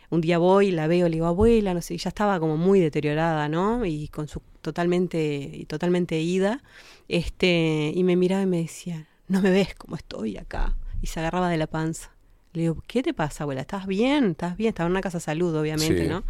[0.09, 2.79] un día voy, la veo, le digo, abuela, no sé, y ya estaba como muy
[2.79, 3.85] deteriorada, ¿no?
[3.85, 6.61] Y con su totalmente, y totalmente ida,
[7.07, 10.75] este, y me miraba y me decía, no me ves como estoy acá.
[11.01, 12.11] Y se agarraba de la panza.
[12.53, 13.61] Le digo, ¿qué te pasa, abuela?
[13.61, 14.31] ¿Estás bien?
[14.31, 14.69] ¿Estás bien?
[14.69, 16.09] Estaba en una casa de salud, obviamente, Sí.
[16.09, 16.23] ¿no?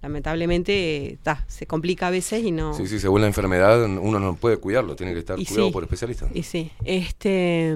[0.00, 2.74] Lamentablemente, ta, se complica a veces y no.
[2.74, 5.72] Sí, sí, según la enfermedad, uno no puede cuidarlo, tiene que estar Y cuidado sí,
[5.72, 6.30] por especialistas.
[6.34, 7.74] Y sí, este,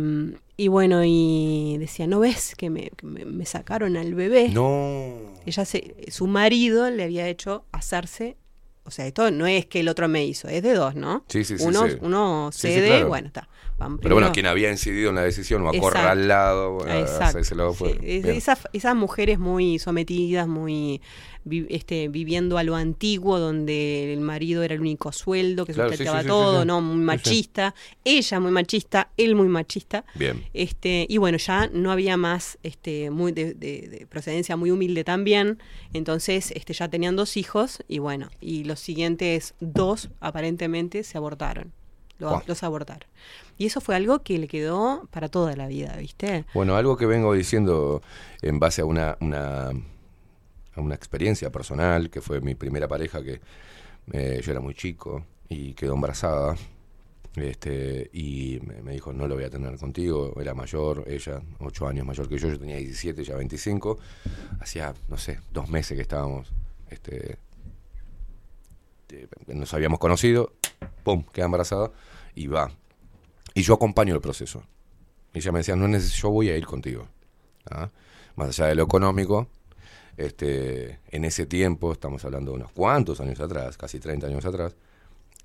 [0.57, 4.51] y bueno, y decía, ¿no ves que me, que me- me sacaron al bebé?
[4.51, 5.15] No.
[5.47, 8.36] Ella se, su marido le había hecho hacerse,
[8.85, 11.24] o sea, esto no es que el otro me hizo, es de dos, ¿no?
[11.28, 11.97] Sí, sí, sí, Uno, sí.
[12.01, 13.09] uno Sí, sí, cede, claro.
[13.09, 13.49] bueno, está.
[14.01, 17.94] Pero bueno, quien había incidido en la decisión o acorralado, bueno, Exacto, hacérselo fue.
[17.94, 17.99] sí.
[18.03, 18.36] Es- bien.
[18.36, 21.01] Esas, esas mujeres muy sometidas, muy
[21.44, 25.90] vi- este, viviendo a lo antiguo, donde el marido era el único sueldo, que Claro,
[25.90, 26.66] sustentaba sí, sí, todo, sí.
[26.66, 26.81] ¿no?
[26.81, 27.74] Muy machista.
[28.05, 30.05] Ella muy machista, él muy machista.
[30.14, 30.44] Bien.
[30.55, 35.05] Este, y bueno, ya no había más este, muy de, de- de procedencia muy humilde
[35.05, 35.59] también.
[35.93, 41.73] Entonces, este, ya tenían dos hijos, y bueno, y los siguientes dos aparentemente se abortaron.
[42.47, 43.09] Los abortaron.
[43.59, 46.44] Y eso fue algo que le quedó para toda la vida, ¿viste?
[46.55, 48.01] Bueno, algo que vengo diciendo
[48.43, 49.70] en base a una, una,
[50.74, 53.40] a una experiencia personal, que fue mi primera pareja, que
[54.12, 56.57] eh, yo era muy chico y quedó embarazada.
[57.35, 62.05] Este, y me, dijo, no lo voy a tener contigo, era mayor, ella, ocho años
[62.05, 63.99] mayor que yo, yo tenía 17, ya 25.
[64.61, 66.53] Hacía, no sé, dos meses que estábamos,
[66.90, 67.39] este,
[69.12, 70.53] eh, nos habíamos conocido,
[71.05, 71.90] pum, queda embarazada
[72.35, 72.70] y va.
[73.55, 74.62] Y yo acompaño el proceso.
[75.35, 77.07] Y ella me decía, no yo voy a ir contigo.
[77.70, 77.90] ¿ah?
[78.36, 79.49] Más allá de lo económico,
[80.17, 84.77] este, en ese tiempo, estamos hablando de unos cuantos años atrás, casi 30 años atrás,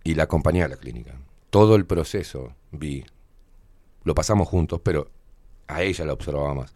[0.03, 1.15] y la acompañé a la clínica.
[1.49, 3.05] Todo el proceso vi,
[4.03, 5.09] lo pasamos juntos, pero
[5.67, 6.73] a ella la observaba más.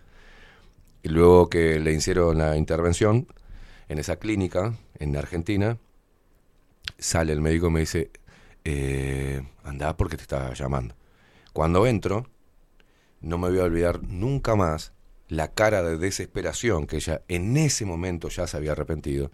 [1.04, 3.28] Y luego que le hicieron la intervención
[3.90, 5.78] en esa clínica, en Argentina,
[6.98, 8.12] sale el médico y me dice,
[8.64, 10.96] eh, anda porque te estaba llamando.
[11.54, 12.28] Cuando entro,
[13.20, 14.94] no me voy a olvidar nunca más
[15.32, 19.32] la cara de desesperación que ella en ese momento ya se había arrepentido.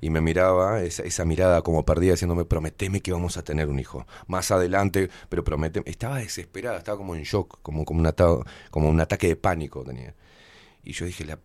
[0.00, 3.78] Y me miraba, esa, esa mirada como perdida, diciéndome, prometeme que vamos a tener un
[3.78, 4.06] hijo.
[4.26, 5.88] Más adelante, pero prometeme.
[5.88, 8.40] Estaba desesperada, estaba como en shock, como, como, un, ata-
[8.72, 10.14] como un ataque de pánico tenía.
[10.82, 11.38] Y yo dije, la,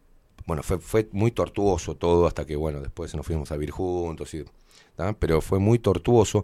[0.48, 4.34] bueno, fue, fue muy tortuoso todo hasta que, bueno, después nos fuimos a vivir juntos,
[4.34, 4.46] y,
[4.96, 5.14] ¿tá?
[5.14, 6.44] pero fue muy tortuoso.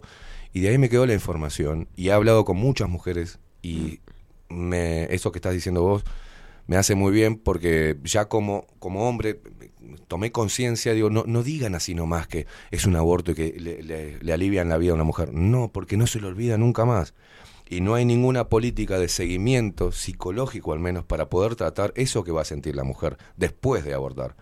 [0.52, 1.88] Y de ahí me quedó la información.
[1.96, 4.00] Y he hablado con muchas mujeres y
[4.48, 6.04] me, eso que estás diciendo vos
[6.68, 9.40] me hace muy bien porque ya como, como hombre
[10.06, 13.82] tomé conciencia, digo, no, no digan así nomás que es un aborto y que le,
[13.82, 15.32] le- le alivian la vida a una mujer.
[15.34, 17.14] No, porque no se le olvida nunca más.
[17.70, 22.32] Y no hay ninguna política de seguimiento psicológico al menos para poder tratar eso que
[22.32, 24.36] va a sentir la mujer después de abortar.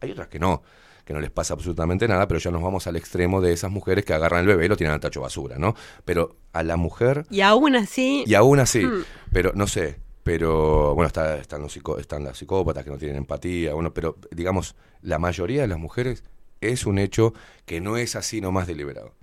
[0.00, 0.62] Hay otras que no,
[1.04, 4.04] que no les pasa absolutamente nada, pero ya nos vamos al extremo de esas mujeres
[4.04, 5.74] que agarran el bebé y lo tiran al tacho basura, ¿no?
[6.04, 8.24] Pero a la mujer Y aún así...
[8.26, 9.02] y aún así, Hmm.
[9.32, 13.74] pero no sé, pero bueno, está, están, los están las psicópatas que no tienen empatía,
[13.74, 16.24] bueno, pero digamos, la mayoría de las mujeres
[16.60, 17.32] es un hecho
[17.64, 19.14] que no es así nomás deliberado,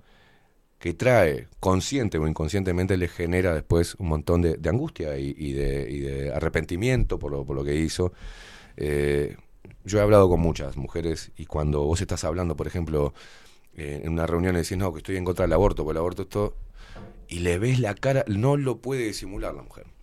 [0.78, 7.18] que trae, consciente o inconscientemente, le genera después un montón de, angustia y, de, arrepentimiento
[7.18, 8.14] por lo, por lo que hizo.
[8.78, 9.36] Eh,
[9.84, 13.12] yo he hablado con muchas mujeres y cuando vos estás hablando, por ejemplo,
[13.74, 15.98] eh, en una reunión y decís, no, que estoy en contra del aborto, porque el
[15.98, 16.56] aborto es todo,
[17.28, 19.93] y le ves la cara, no lo puede disimular la mujer.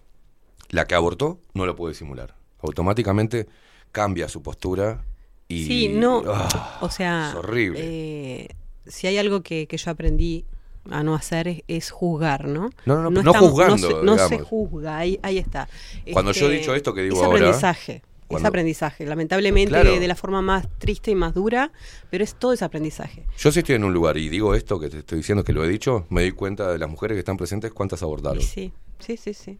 [0.72, 2.36] La que abortó no lo puede disimular.
[2.62, 3.48] Automáticamente
[3.92, 5.04] cambia su postura
[5.48, 5.66] y...
[5.66, 6.24] Sí, no.
[6.28, 7.80] Ah, o sea, es horrible.
[7.82, 8.48] eh,
[8.88, 10.46] si hay algo que, que yo aprendí
[10.90, 12.72] a no hacer es, es juzgar, ¿no?
[12.86, 15.70] No, no, no, no juzgando, se, no se juzga, ahí, ahí está.
[16.12, 18.02] Cuando yo he dicho esto que digo es ahora, aprendizaje.
[18.30, 20.00] Es aprendizaje, lamentablemente Claro.
[20.00, 21.72] de la forma más triste y más dura,
[22.10, 23.26] pero es todo ese aprendizaje.
[23.38, 25.66] Yo si estoy en un lugar y digo esto que te estoy diciendo que lo
[25.66, 28.42] he dicho, me doy cuenta de las mujeres que están presentes cuántas abordaron.
[28.42, 29.60] Sí, sí, sí, sí.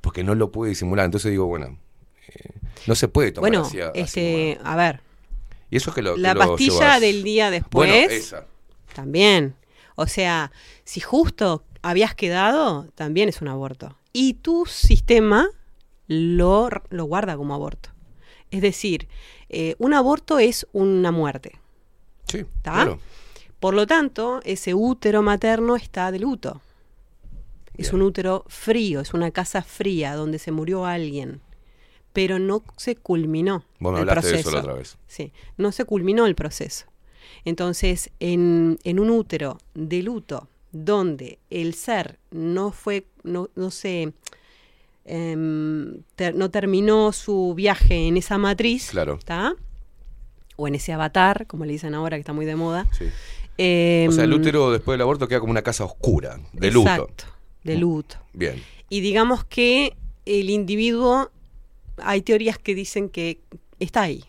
[0.00, 1.04] Porque no lo pude disimular.
[1.04, 1.78] Entonces digo, bueno,
[2.28, 2.50] eh,
[2.86, 5.00] no se puede tomar Bueno, así a- así este, a ver,
[5.70, 8.46] Y eso es que lo que la lo pastilla llevas- del día después Bueno, esa.
[8.94, 9.54] también.
[9.96, 10.50] O sea,
[10.84, 13.96] si justo habías quedado, también es un aborto.
[14.12, 15.48] Y tu sistema
[16.08, 17.90] lo, lo guarda como aborto.
[18.50, 19.06] Es decir,
[19.48, 21.52] eh, un aborto es una muerte.
[22.26, 22.98] Sí, claro.
[23.60, 26.60] Por lo tanto, ese útero materno está de luto.
[27.76, 31.40] Es un útero frío, es una casa fría donde se murió alguien,
[32.12, 34.48] pero no se culminó Vos me el hablaste de proceso.
[34.50, 34.98] eso la otra vez.
[35.06, 36.86] Sí, no se culminó el proceso.
[37.44, 44.12] Entonces, en, en un útero de luto, donde el ser no fue, no, no se,
[45.04, 49.18] em, ter- no terminó su viaje en esa matriz, Claro.
[49.24, 49.54] ¿tá?
[50.56, 52.86] o en ese avatar, como le dicen ahora, que está muy de moda.
[52.90, 53.04] o sea,
[54.24, 57.08] el em, útero después del aborto queda como una casa oscura, de luto.
[57.64, 58.16] De luto.
[58.32, 58.62] Bien.
[58.88, 59.96] Y digamos que
[60.26, 61.30] el individuo,
[61.98, 63.40] hay teorías que dicen que
[63.78, 64.24] está ahí,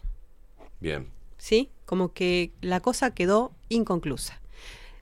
[0.80, 1.08] Bien.
[1.38, 1.70] ¿sí?
[1.86, 4.41] Como que la cosa quedó inconclusa.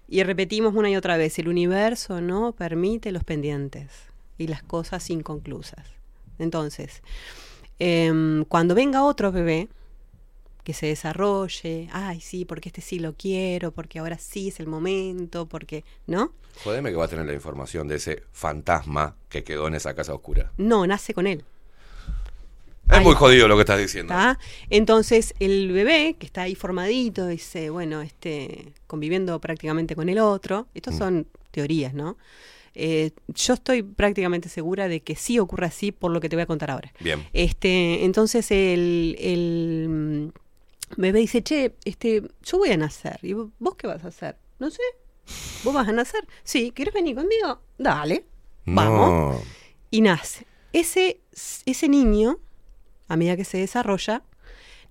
[0.07, 3.91] Y repetimos una y otra vez, el universo no permite los pendientes
[4.37, 5.85] y las cosas inconclusas.
[6.39, 7.01] Entonces,
[7.77, 9.69] em, cuando venga otro bebé
[10.69, 14.67] que se desarrolle, ay, sí, porque este sí lo quiero, porque ahora sí es el
[14.67, 16.31] momento, porque, ¿no?
[16.63, 20.13] Jodeme que va a tener la información de ese fantasma que quedó en esa casa
[20.13, 20.51] oscura.
[20.57, 21.43] No, nace con él.
[22.91, 24.13] Es muy jodido lo que estás diciendo.
[24.69, 30.67] Entonces, el bebé que está ahí formadito, dice, bueno, este, conviviendo prácticamente con el otro,
[30.75, 32.15] estas son teorías, ¿no?
[32.75, 36.43] Eh, yo estoy prácticamente segura de que sí ocurre así por lo que te voy
[36.43, 36.93] a contar ahora.
[36.99, 37.25] Bien.
[37.33, 40.31] Este, entonces el, el
[40.97, 43.19] mm, bebé dice, che, este, yo voy a nacer.
[43.23, 44.37] ¿Y vo- vos qué vas a hacer?
[44.59, 44.81] No sé.
[45.63, 46.27] ¿Vos vas a nacer?
[46.43, 47.61] Sí, ¿quieres venir conmigo?
[47.77, 48.25] Dale.
[48.65, 49.09] Vamos.
[49.37, 49.41] No.
[49.91, 50.45] Y nace.
[50.73, 51.21] Ese,
[51.65, 52.39] ese niño,
[53.07, 54.23] a medida que se desarrolla,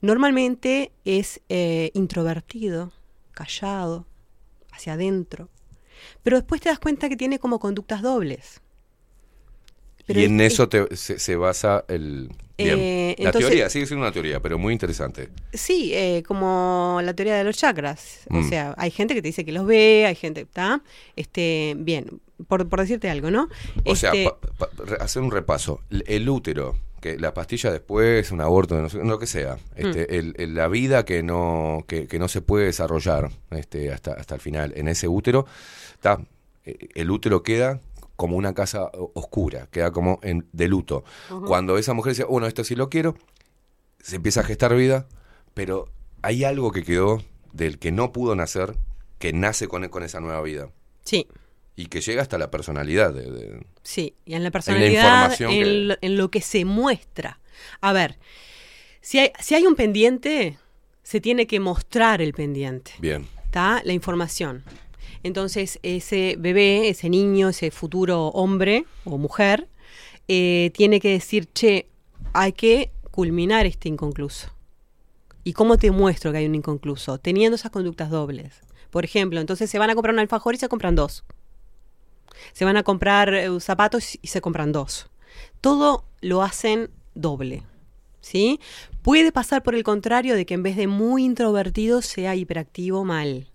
[0.00, 2.92] normalmente es eh, introvertido,
[3.32, 4.06] callado,
[4.72, 5.48] hacia adentro.
[6.22, 8.60] Pero después te das cuenta que tiene como conductas dobles.
[10.06, 12.30] Pero y en es- eso te- se, se basa el...
[12.58, 12.76] Bien.
[12.78, 15.28] Eh, la entonces- teoría sigue siendo una teoría, pero muy interesante.
[15.52, 18.20] Sí, eh, como la teoría de los chakras.
[18.30, 18.48] O Mm.
[18.48, 20.82] sea, hay gente que te dice que los ve, hay gente, ¿está?
[21.16, 23.48] Este, bien, por, por decirte algo, ¿no?
[23.84, 25.80] O sea, Este, pa- pa- re- hacer un repaso.
[25.90, 29.56] El, el útero, que la pastilla después, un aborto, no sé, lo que sea.
[29.76, 30.14] Este, Mm.
[30.14, 34.34] el- el- la vida que no, que, que no se puede desarrollar este, hasta, hasta
[34.34, 35.46] el final en ese útero,
[35.94, 36.20] está,
[36.64, 37.80] eh, el útero queda
[38.18, 41.04] como una casa oscura, queda como en, de luto.
[41.46, 43.14] Cuando esa mujer dice, bueno, esto sí lo quiero,
[44.00, 45.06] se empieza a gestar vida,
[45.54, 45.86] pero
[46.22, 47.22] hay algo que quedó
[47.52, 48.74] del que no pudo nacer,
[49.20, 50.68] que nace con, con esa nueva vida.
[51.04, 51.28] Sí.
[51.76, 55.58] Y que llega hasta la personalidad de- de, Sí, y en la personalidad, información en,
[55.62, 57.38] que- lo, en lo que se muestra.
[57.80, 58.18] A ver,
[59.00, 60.58] si hay, si hay un pendiente,
[61.04, 62.90] se tiene que mostrar el pendiente.
[62.98, 63.28] Bien.
[63.44, 63.80] ¿Está?
[63.84, 64.64] La información.
[65.22, 69.68] Entonces, ese bebé, ese niño, ese futuro hombre o mujer,
[70.28, 71.88] eh, tiene que decir, che,
[72.32, 74.50] hay que culminar este inconcluso.
[75.44, 77.18] ¿Y cómo te muestro que hay un inconcluso?
[77.18, 78.60] Teniendo esas conductas dobles.
[78.90, 81.24] Por ejemplo, entonces se van a comprar un alfajor y se compran dos.
[82.52, 85.10] Se van a comprar eh, zapatos y se compran dos.
[85.60, 87.62] Todo lo hacen doble.
[88.20, 88.60] ¿Sí?
[89.02, 93.48] Puede pasar por el contrario de que en vez de muy introvertido sea hiperactivo mal.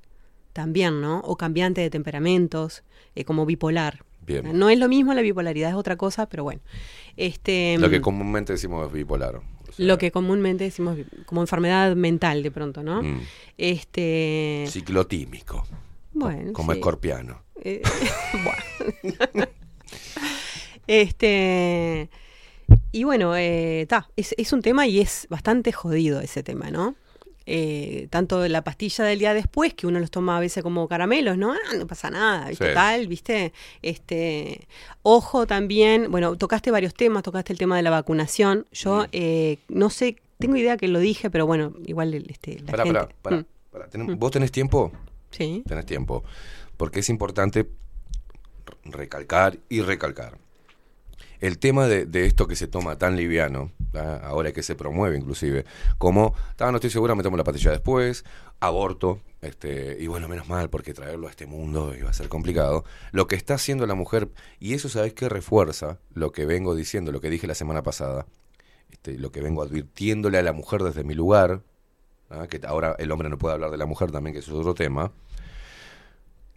[0.54, 1.20] También, ¿no?
[1.22, 2.84] O cambiante de temperamentos,
[3.16, 4.04] eh, como bipolar.
[4.26, 4.58] Bien.
[4.58, 6.62] No es lo mismo, la bipolaridad es otra cosa, pero bueno.
[7.18, 9.42] Este, Lo que comúnmente decimos bipolar.
[9.78, 13.02] lo que comúnmente decimos como enfermedad mental de pronto, ¿no?
[13.04, 13.20] Mm.
[13.58, 15.66] Este, Ciclotímico.
[16.14, 16.78] bueno, Como sí.
[16.80, 17.42] escorpiano.
[17.66, 17.82] Eh,
[19.34, 19.48] bueno.
[20.88, 22.10] este.
[22.92, 26.96] Y bueno, eh, ta, es, es un tema y es bastante jodido ese tema, ¿no?
[27.46, 31.38] Eh, tanto la pastilla del día después, que uno los toma a veces como caramelos,
[31.38, 31.52] ¿no?
[31.54, 32.70] Ah, no pasa nada, ¿viste?
[32.70, 32.74] Sí.
[32.74, 33.54] Tal, ¿viste?
[33.82, 34.68] Este,
[35.02, 38.66] ojo también, bueno, tocaste varios temas, tocaste el tema de la vacunación.
[38.72, 42.84] Yo eh, no sé, tengo idea que lo dije, pero bueno, igual este, la Pará,
[42.84, 43.00] gente...
[43.00, 44.16] pará, pará, Mm, pará.
[44.18, 44.92] ¿Vos tenés tiempo?
[45.32, 45.64] Sí.
[45.68, 46.24] Tenés tiempo.
[46.78, 47.68] Porque es importante
[48.86, 50.38] recalcar y recalcar.
[51.44, 54.22] El tema de, de esto que se toma tan liviano, ¿ah?
[54.24, 55.66] ahora que se promueve inclusive,
[55.98, 58.24] como, "Ah, no estoy segura, me tomo la pastilla después,
[58.62, 62.86] aborto, Este, y bueno, menos mal, porque traerlo a este mundo iba a ser complicado.
[63.12, 64.30] Lo que está haciendo la mujer,
[64.62, 68.26] y eso sabes que refuerza lo que vengo diciendo, lo que dije la semana pasada,
[68.90, 71.60] este, lo que vengo advirtiéndole a la mujer desde mi lugar,
[72.50, 75.12] que ahora el hombre no puede hablar de la mujer también, que es otro tema,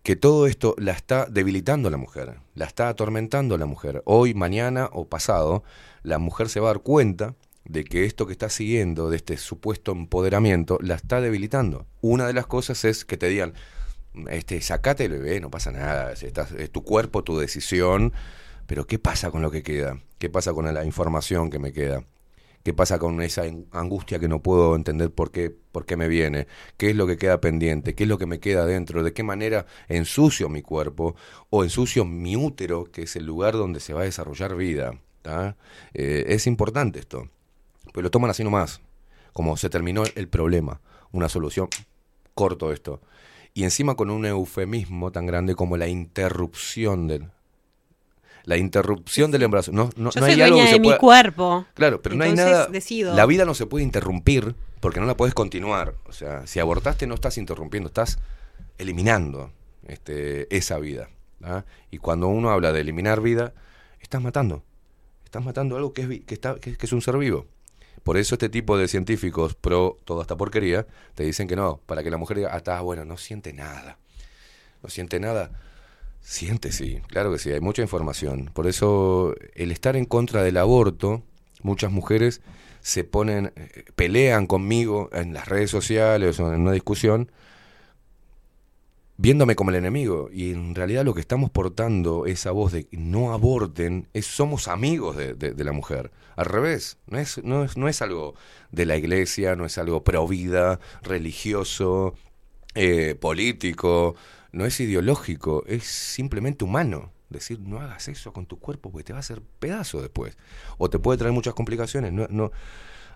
[0.06, 4.02] que todo esto la está debilitando a la mujer, la está atormentando a la mujer.
[4.04, 5.64] Hoy, mañana o pasado,
[6.04, 7.34] la mujer se va a dar cuenta
[7.64, 11.86] de que esto que está siguiendo, de este supuesto empoderamiento, la está debilitando.
[12.02, 13.54] Una de las cosas es que te digan,
[14.30, 18.12] este, sacate el bebé, no pasa nada, es, estás- es tu cuerpo, tu decisión,
[18.68, 19.98] pero ¿qué pasa con lo que queda?
[20.20, 22.04] ¿Qué pasa con la información que me queda?
[22.66, 26.48] ¿Qué pasa con esa angustia que no puedo entender por qué, por qué me viene?
[26.76, 27.94] ¿Qué es lo que queda pendiente?
[27.94, 29.04] ¿Qué es lo que me queda dentro?
[29.04, 31.14] ¿De qué manera ensucio mi cuerpo
[31.48, 34.98] o ensucio mi útero, que es el lugar donde se va a desarrollar vida?
[35.22, 35.56] ¿tá?
[35.94, 37.28] Eh, es importante esto,
[37.92, 38.80] pero lo toman así nomás,
[39.32, 40.80] como se terminó el problema,
[41.12, 41.68] una solución,
[42.34, 43.00] corto esto.
[43.54, 47.30] Y encima con un eufemismo tan grande como la interrupción del...
[48.46, 49.72] La interrupción del embarazo.
[49.72, 51.66] No, no, Yo no soy hay algo que de se mi pueda- cuerpo.
[51.74, 52.66] Claro, pero no hay nada.
[52.68, 53.14] decido.
[53.14, 55.94] La vida no se puede interrumpir porque no la puedes continuar.
[56.06, 58.18] O sea, si abortaste no estás interrumpiendo, estás
[58.78, 59.50] eliminando
[59.88, 61.08] este, esa vida.
[61.42, 61.64] ¿ah?
[61.90, 63.52] Y cuando uno habla de eliminar vida,
[64.00, 64.62] estás matando.
[65.24, 67.46] Estás matando algo que es, que está, que, que es un ser vivo.
[68.04, 70.86] Por eso este tipo de científicos pro toda esta porquería
[71.16, 73.98] te dicen que no, para que la mujer diga, ah, está bueno, no siente nada.
[74.84, 75.50] No siente nada.
[76.28, 78.50] Siente, sí, claro que sí, hay mucha información.
[78.52, 81.22] Por eso el estar en contra del aborto,
[81.62, 82.42] muchas mujeres
[82.80, 87.30] se ponen, eh, pelean conmigo en las redes sociales o en una discusión,
[89.16, 90.28] viéndome como el enemigo.
[90.32, 95.16] Y en realidad lo que estamos portando esa voz de no aborten, es somos amigos
[95.16, 96.10] de, la mujer.
[96.34, 98.34] Al revés, no es, no, es, no es algo
[98.72, 102.14] de la iglesia, no es algo pro vida, religioso,
[102.74, 104.16] eh, político,
[104.52, 107.12] no es ideológico, es simplemente humano.
[107.28, 110.36] Decir, no hagas eso con tu cuerpo porque te va a hacer pedazo después.
[110.78, 112.12] O te puede traer muchas complicaciones.
[112.12, 112.52] No, no,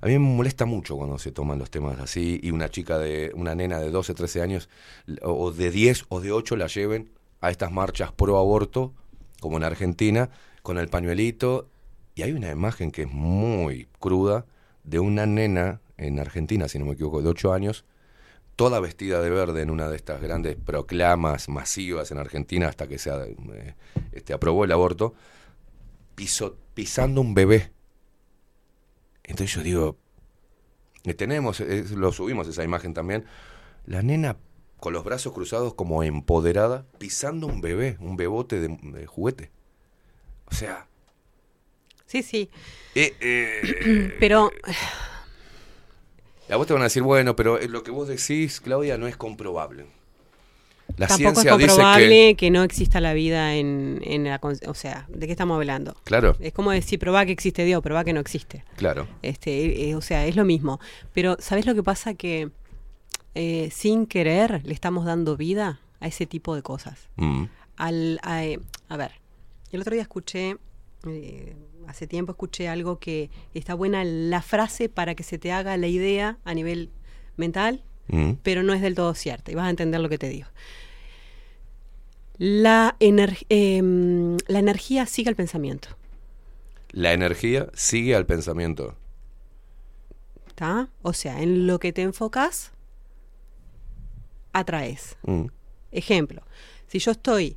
[0.02, 3.32] a mí me molesta mucho cuando se toman los temas así y una chica de,
[3.34, 4.68] una nena de 12, 13 años,
[5.22, 8.94] o de 10 o de 8 la lleven a estas marchas pro aborto,
[9.40, 10.30] como en Argentina,
[10.62, 11.68] con el pañuelito.
[12.14, 14.46] Y hay una imagen que es muy cruda
[14.84, 17.84] de una nena en Argentina, si no me equivoco, de 8 años,
[18.60, 22.98] toda vestida de verde en una de estas grandes proclamas masivas en Argentina hasta que
[22.98, 23.74] se eh,
[24.12, 25.14] este, aprobó el aborto,
[26.14, 27.72] piso- pisando un bebé.
[29.24, 29.96] Entonces yo digo,
[31.16, 33.24] tenemos, eh, lo subimos esa imagen también,
[33.86, 34.36] la nena
[34.78, 39.50] con los brazos cruzados como empoderada, pisando un bebé, un bebote de, de juguete.
[40.44, 40.86] O sea,
[42.04, 42.50] Sí, sí.
[42.94, 44.50] eh, eh, Pero
[46.50, 49.06] a vos te van a decir, bueno, pero eh, lo que vos decís, Claudia, no
[49.06, 49.86] es comprobable.
[50.96, 52.36] La tampoco es ciencia dice comprobable que...
[52.36, 52.50] que...
[52.50, 54.40] no exista la vida en, en la...
[54.66, 55.94] O sea, ¿de qué estamos hablando?
[56.04, 56.36] Claro.
[56.40, 58.64] Es como decir, probá que existe Dios, probá que no existe.
[58.76, 59.06] Claro.
[59.22, 60.80] Este, eh, o sea, es lo mismo.
[61.12, 62.14] Pero, ¿sabes lo que pasa?
[62.14, 62.50] Que
[63.34, 67.08] eh, sin querer le estamos dando vida a ese tipo de cosas.
[67.16, 67.44] Mm.
[67.76, 68.58] Al, a, eh,
[68.88, 69.12] a ver,
[69.70, 70.56] el otro día escuché,
[71.06, 71.54] eh,
[71.90, 75.86] hace tiempo escuché algo que está buena la frase para que se te haga la
[75.88, 76.90] idea a nivel
[77.36, 78.32] mental, Mm.
[78.42, 80.48] pero no es del todo cierta y vas a entender lo que te digo.
[82.38, 85.90] La, ener- em, la energía sigue al pensamiento.
[86.92, 88.96] La energía sigue al pensamiento.
[90.48, 90.88] ¿Está?
[91.02, 92.72] O sea, en lo que te enfocas,
[94.52, 95.16] atraes.
[95.22, 95.46] Mm.
[95.92, 96.42] Ejemplo,
[96.88, 97.56] si yo estoy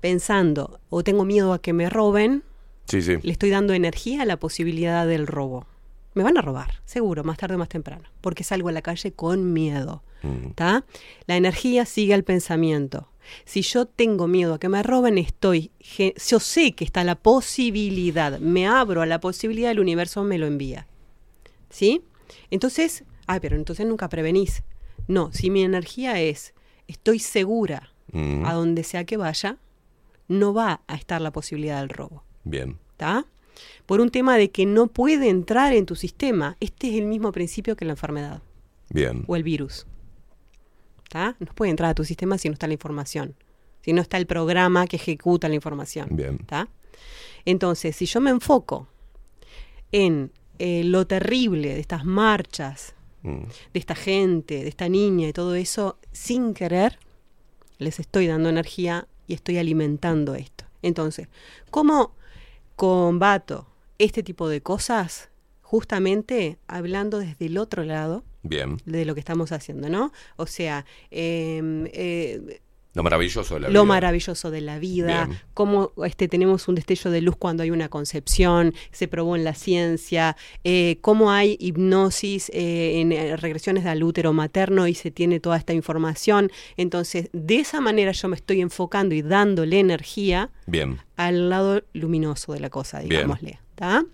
[0.00, 2.42] pensando o tengo miedo a que me roben,
[2.88, 3.16] Sí, sí.
[3.22, 5.66] le estoy dando energía a la posibilidad del robo.
[6.14, 9.12] Me van a robar, seguro, más tarde o más temprano, porque salgo a la calle
[9.12, 10.02] con miedo.
[10.22, 10.50] Mm.
[10.54, 10.84] ¿tá?
[11.26, 13.08] La energía sigue al pensamiento.
[13.44, 15.72] Si yo tengo miedo a que me roben, estoy,
[16.28, 20.46] yo sé que está la posibilidad, me abro a la posibilidad, el universo me lo
[20.46, 20.86] envía.
[21.70, 22.02] ¿Sí?
[22.50, 24.62] Entonces, ay, pero entonces nunca prevenís.
[25.08, 26.54] No, si mi energía es,
[26.86, 28.44] estoy segura Mm.
[28.46, 29.58] a donde sea que vaya,
[30.28, 32.22] no va a estar la posibilidad del robo.
[32.46, 32.78] Bien.
[32.92, 33.26] ¿Está?
[33.86, 36.56] Por un tema de que no puede entrar en tu sistema.
[36.60, 38.42] Este es el mismo principio que la enfermedad
[38.90, 39.24] Bien.
[39.26, 39.86] o el virus.
[41.04, 41.36] ¿Está?
[41.38, 43.34] No puede entrar a tu sistema si no está la información.
[43.82, 46.08] Si no está el programa que ejecuta la información.
[46.12, 46.38] Bien.
[46.40, 46.68] ¿Está?
[47.44, 48.88] Entonces, si yo me enfoco
[49.92, 52.94] en eh, lo terrible de estas marchas,
[53.26, 53.42] Mm.
[53.74, 56.98] de esta gente, de esta niña y todo eso, sin querer,
[57.78, 60.64] les estoy dando energía y estoy alimentando esto.
[60.82, 61.26] Entonces,
[61.72, 62.12] ¿cómo
[62.76, 63.66] combato
[63.98, 65.30] este tipo de cosas?
[65.66, 68.76] justamente hablando desde el otro lado Bien.
[68.84, 70.12] de lo que estamos haciendo, ¿no?
[70.36, 72.60] O sea, em, eh,
[72.96, 73.84] Lo maravilloso de la lo vida.
[73.84, 75.38] maravilloso de la vida, Bien.
[75.52, 79.54] cómo este, tenemos un destello de luz cuando hay una concepción, se probó en la
[79.54, 85.40] ciencia, eh, cómo hay hipnosis eh, en eh, regresiones al útero materno y se tiene
[85.40, 86.50] toda esta información.
[86.78, 90.98] Entonces, de esa manera yo me estoy enfocando y dándole energía Bien.
[91.16, 93.60] al lado luminoso de la cosa, digámosle.
[93.74, 94.04] ¿tá?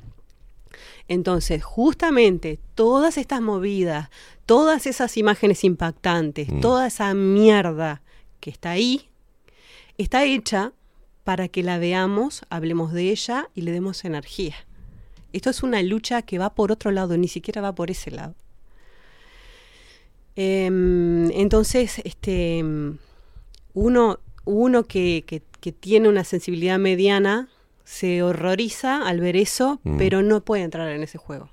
[1.08, 4.08] Entonces, justamente todas estas movidas,
[4.46, 6.60] todas esas imágenes impactantes, Mm.
[6.60, 8.02] toda esa mierda
[8.42, 9.08] que está ahí,
[9.98, 10.72] está hecha
[11.22, 14.56] para que la veamos, hablemos de ella y le demos energía.
[15.32, 18.34] Esto es una lucha que va por otro lado, ni siquiera va por ese lado.
[20.34, 22.64] Em, entonces, este,
[23.74, 27.48] uno, uno que, que- que tiene una sensibilidad mediana
[27.84, 29.98] se horroriza al ver eso, Mm.
[29.98, 31.50] pero no puede entrar en ese juego.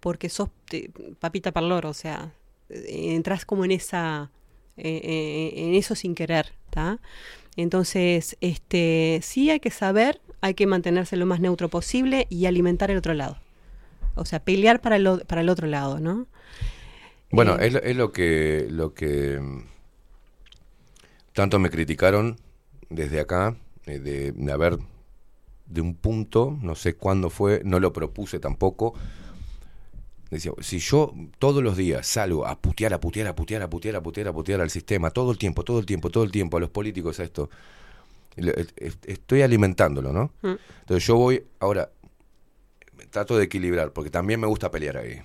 [0.00, 2.32] Porque sos te- papita parlor, o sea,
[2.70, 4.30] eh, entras como en esa,
[4.76, 6.52] eh, eh, en eso sin querer.
[7.56, 12.90] Entonces, este, sí hay que saber, hay que mantenerse lo más neutro posible y alimentar
[12.90, 13.36] el otro lado.
[14.16, 16.26] O sea, pelear para el, para el otro lado, ¿no?
[17.30, 19.60] Bueno, Eh, es, lo- es lo que lo que mm,
[21.32, 22.38] tanto me criticaron
[22.90, 24.78] desde acá, eh, de, de haber
[25.66, 28.94] de un punto, no sé cuándo fue, no lo propuse tampoco.
[30.32, 33.96] Decía, si yo todos los días salgo a putear, a putear, a putear, a putear,
[33.96, 36.56] a putear, a putear al sistema, todo el tiempo, todo el tiempo, todo el tiempo,
[36.56, 37.50] a los políticos, a esto,
[38.36, 40.32] le- eh, estoy alimentándolo, ¿no?
[40.40, 40.56] Mm.
[40.80, 41.90] Entonces yo voy, ahora,
[43.10, 45.20] trato de equilibrar, porque también me gusta pelear ahí.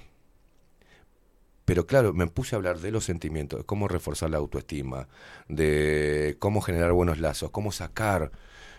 [1.64, 5.08] Pero claro, me puse a hablar de los sentimientos, de cómo reforzar la autoestima,
[5.48, 8.32] de cómo generar buenos lazos, cómo sacar,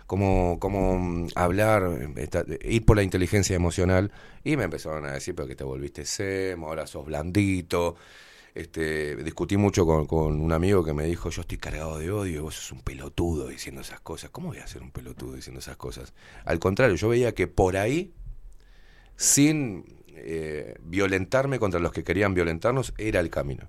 [0.08, 4.10] cómo, cómo mm, hablar, esta- ir por la inteligencia emocional.
[4.42, 7.94] Y me empezaron a decir, pero que te volviste semo, ahora sos blandito.
[8.54, 12.42] Este, discutí mucho con, con un amigo que me dijo, yo estoy cargado de odio
[12.42, 14.30] vos sos un pelotudo diciendo esas cosas.
[14.30, 16.12] ¿Cómo voy a ser un pelotudo diciendo esas cosas?
[16.44, 18.12] Al contrario, yo veía que por ahí,
[19.16, 23.68] sin eh, violentarme contra los que querían violentarnos, era el camino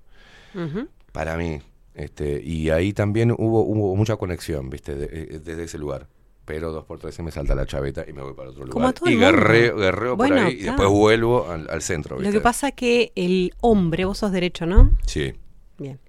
[1.12, 1.60] para mí.
[1.94, 4.94] Este, y ahí también hubo, hubo mucha conexión, ¿viste?
[4.96, 5.06] De-
[5.36, 6.08] eh, desde ese lugar.
[6.50, 8.92] Pero dos por tres se me salta la chaveta y me voy para otro lugar.
[9.06, 12.72] Y guerreo, guerreo Bueno, por ahí y después vuelvo al, al centro, Lo que pasa
[12.72, 14.90] que el hombre, vos sos derecho, ¿no?
[15.06, 15.32] Sí.
[15.78, 16.00] Bien.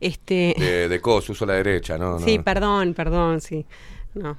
[0.00, 2.18] Este, De, de cos, uso la derecha, ¿no?
[2.18, 2.20] no.
[2.20, 3.66] sí, perdón, perdón, sí.
[4.14, 4.38] No.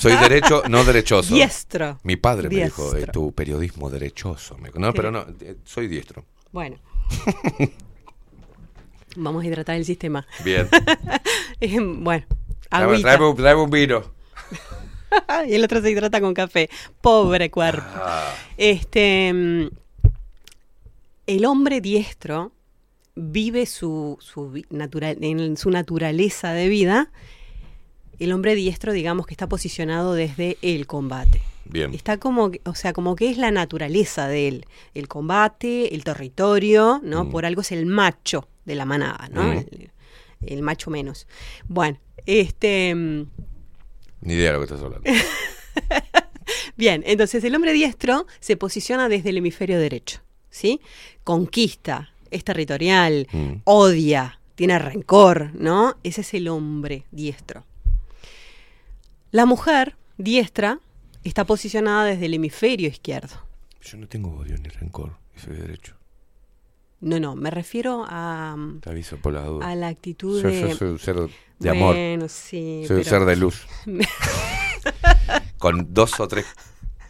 [0.00, 1.34] Soy derecho, no derechoso.
[1.34, 1.98] Diestro.
[2.04, 4.56] Mi padre me dijo, eh, tu periodismo derechoso.
[4.76, 6.24] No, pero no, eh, soy diestro.
[6.52, 6.76] Bueno.
[9.16, 10.24] Vamos a hidratar el sistema.
[10.44, 10.68] Bien.
[11.60, 12.26] Eh, bueno,
[12.82, 13.16] agüita.
[13.36, 14.02] tráeme un- vino.
[15.48, 16.68] y el otro se hidrata con café.
[17.00, 17.82] Pobre cuerpo.
[17.94, 18.34] Ah.
[18.56, 19.68] Este, mm,
[21.26, 22.52] el hombre diestro
[23.14, 27.10] vive su, su natural, en su naturaleza de vida.
[28.18, 31.42] El hombre diestro, digamos que está posicionado desde el combate.
[31.64, 31.94] Bien.
[31.94, 34.66] Está como, o sea, como que es la naturaleza de él.
[34.92, 37.24] El combate, el territorio, ¿no?
[37.24, 37.30] Mm.
[37.30, 39.44] Por algo es el macho de la manada, ¿no?
[39.44, 39.52] Mm.
[39.52, 39.90] El,
[40.48, 41.26] el macho menos.
[41.68, 42.94] Bueno, este...
[42.94, 43.26] mm,
[44.22, 45.10] Ni idea de lo que estás hablando.
[46.76, 50.80] Bien, entonces el hombre diestro se posiciona desde el hemisferio derecho, ¿sí?
[51.22, 53.52] Conquista, es territorial, Mm.
[53.64, 55.96] odia, tiene rencor, ¿no?
[56.02, 57.64] Ese es el hombre diestro.
[59.30, 60.80] La mujer diestra
[61.24, 63.36] está posicionada desde el hemisferio izquierdo.
[63.82, 65.94] Yo no tengo odio ni rencor, soy derecho.
[67.04, 69.68] No, no, me refiero a, mm, Te aviso por las dudas.
[69.68, 70.60] a la actitud Yo, de...
[70.62, 71.16] yo soy un ser
[71.58, 71.94] de amor.
[72.30, 72.84] Sí.
[72.88, 73.66] Soy un ser de luz.
[75.58, 76.46] Con dos o tres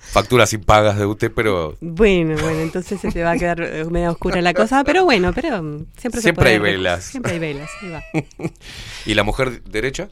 [0.01, 4.11] facturas impagas de usted, pero Bueno, bueno, entonces se te va a quedar eh, medio
[4.11, 5.59] oscura la cosa, pero bueno, pero
[5.97, 7.05] siempre se Siempre puede hay velas.
[7.05, 8.03] Siempre hay velas, ahí va.
[9.07, 10.09] ¿Y la mujer derecha?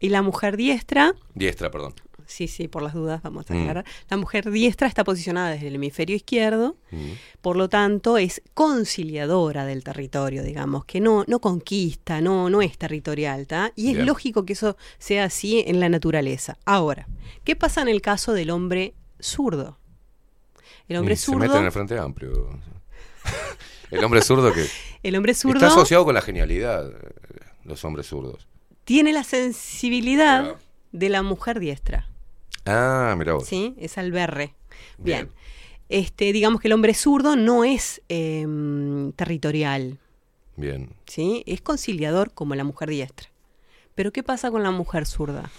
[0.00, 1.94] Y la mujer diestra, Diestra, perdón.
[2.26, 3.60] Sí, sí, por las dudas vamos a Mm.
[3.60, 3.84] aclarar.
[4.10, 7.12] La mujer diestra está posicionada desde el hemisferio izquierdo, Mm.
[7.40, 12.76] por lo tanto es conciliadora del territorio, digamos, que no, no conquista, no, no es
[12.78, 13.72] territorial, ¿tá?
[13.76, 16.58] Y es lógico que eso sea así en la naturaleza.
[16.64, 17.08] Ahora,
[17.44, 19.78] ¿qué pasa en el caso del hombre zurdo?
[20.88, 21.40] El hombre Y zurdo...
[21.42, 22.50] Se mete en el frente amplio.
[23.90, 24.66] el hombre zurdo que
[25.02, 26.96] El hombre zurdo está asociado con la genialidad, eh,
[27.64, 28.46] los hombres zurdos.
[28.84, 30.56] tiene la sensibilidad
[30.92, 32.08] de la mujer diestra.
[32.66, 33.46] Ah, mira vos.
[33.46, 33.74] ¿Sí?
[33.78, 34.54] Es alberre.
[34.98, 35.26] Bien.
[35.26, 35.30] Bien.
[35.88, 39.98] Este, digamos que el hombre zurdo no es em, territorial,
[40.56, 40.90] Bien.
[41.06, 41.44] ¿sí?
[41.46, 43.28] Es conciliador como la mujer diestra.
[43.94, 45.50] Pero ¿qué pasa con la mujer zurda?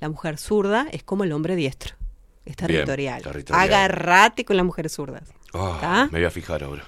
[0.00, 1.94] La mujer zurda es como el hombre diestro.
[2.44, 3.22] es Bien, territorial.
[3.22, 3.62] territorial.
[3.64, 5.32] Agarrate con las mujeres zurdas.
[5.54, 6.84] Ah, me voy a fijar ahora.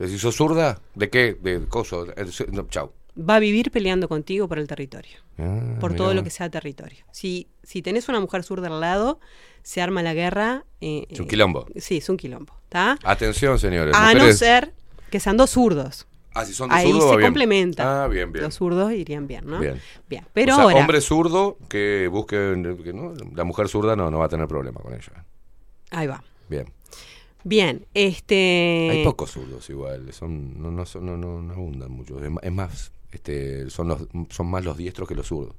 [0.00, 1.34] Si sos zurda, ¿de qué?
[1.34, 2.06] De coso.
[2.16, 2.90] Eh, no, chau.
[3.18, 5.18] Va a vivir peleando contigo por el territorio.
[5.38, 6.04] Ah, por mirá.
[6.04, 7.04] todo lo que sea territorio.
[7.12, 9.20] Si, si tenés una mujer zurda al lado,
[9.62, 10.64] se arma la guerra.
[10.80, 11.66] eh, Es un eh, quilombo.
[11.76, 12.54] Sí, es un quilombo.
[12.68, 12.98] ¿tá?
[13.04, 13.94] Atención, señores.
[13.96, 14.72] A no ser
[15.10, 16.06] que sean dos zurdos.
[16.34, 17.26] Ah, si son dos Ahí zurdos, se bien.
[17.28, 17.86] complementan.
[17.86, 18.44] Ah, bien, bien.
[18.44, 19.58] Los zurdos irían bien, ¿no?
[19.58, 19.80] Bien.
[20.08, 20.24] Bien.
[20.34, 20.76] Pero o sea, ahora.
[20.76, 22.36] hombre zurdo que busque.
[22.84, 25.24] que no, la mujer zurda no, no va a tener problema con ella.
[25.90, 26.22] Ahí va.
[26.48, 26.70] Bien.
[27.42, 28.88] Bien, este.
[28.90, 30.12] Hay pocos zurdos igual.
[30.12, 32.18] Son, no, no, son- no, no, no abundan mucho.
[32.22, 35.54] Es es más, este, son, los, son más los diestros que los zurdos.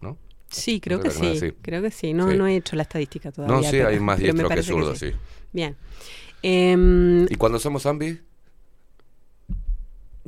[0.00, 0.16] ¿No?
[0.60, 1.52] Sí, creo No que sí.
[1.62, 2.12] Creo que sí.
[2.12, 2.36] No, Sí.
[2.36, 3.56] no he hecho la estadística todavía.
[3.56, 5.10] No, sí, pero- hay más diestros que zurdos, sí.
[5.10, 5.16] sí.
[5.52, 5.76] Bien.
[6.42, 8.20] Em, ¿Y cuando somos ambi?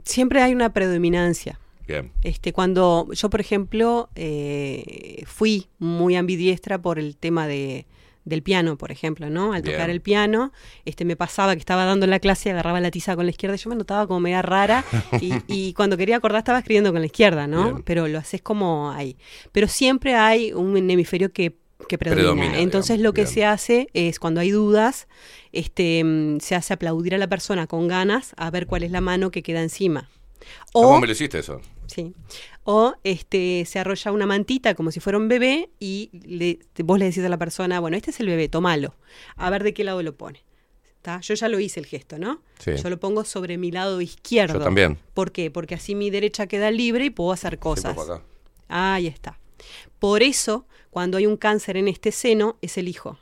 [0.04, 1.58] siempre hay una predominancia.
[1.86, 2.12] Bien.
[2.22, 7.86] Este, cuando yo, por ejemplo, eh, fui muy ambidiestra por el tema de,
[8.28, 9.52] del piano, por ejemplo, ¿no?
[9.52, 9.90] Al tocar Bien.
[9.90, 10.52] el piano,
[10.84, 13.58] este, me pasaba que estaba dando la clase, agarraba la tiza con la izquierda, y
[13.58, 14.84] yo me notaba como media rara,
[15.20, 17.64] y, y cuando quería acordar estaba escribiendo con la izquierda, ¿no?
[17.64, 17.82] Bien.
[17.84, 19.16] Pero lo haces como ahí.
[19.52, 21.56] Pero siempre hay un hemisferio que,
[21.88, 22.34] que predomina.
[22.34, 23.34] Predomina, Entonces digamos, lo que bien.
[23.34, 25.08] se hace es, cuando hay dudas,
[25.52, 29.00] este, mm, se hace aplaudir a la persona con ganas a ver cuál es la
[29.00, 30.08] mano que queda encima.
[30.72, 31.60] ¿Cómo me lo hiciste eso?
[31.98, 32.14] Sí.
[32.64, 37.06] O este se arrolla una mantita como si fuera un bebé y le- vos le
[37.06, 38.94] decís a la persona, bueno, este es el bebé, tomalo.
[39.36, 40.44] A ver de qué lado lo pone.
[40.96, 41.20] ¿Está?
[41.20, 42.40] Yo ya lo hice el gesto, ¿no?
[42.58, 42.72] Sí.
[42.80, 44.54] Yo lo pongo sobre mi lado izquierdo.
[44.58, 44.98] Yo también.
[45.14, 45.50] ¿Por qué?
[45.50, 47.96] Porque así mi derecha queda libre y puedo hacer cosas.
[47.98, 48.22] Acá.
[48.68, 49.38] Ahí está.
[49.98, 53.18] Por eso, cuando hay un cáncer en este seno, es el hijo.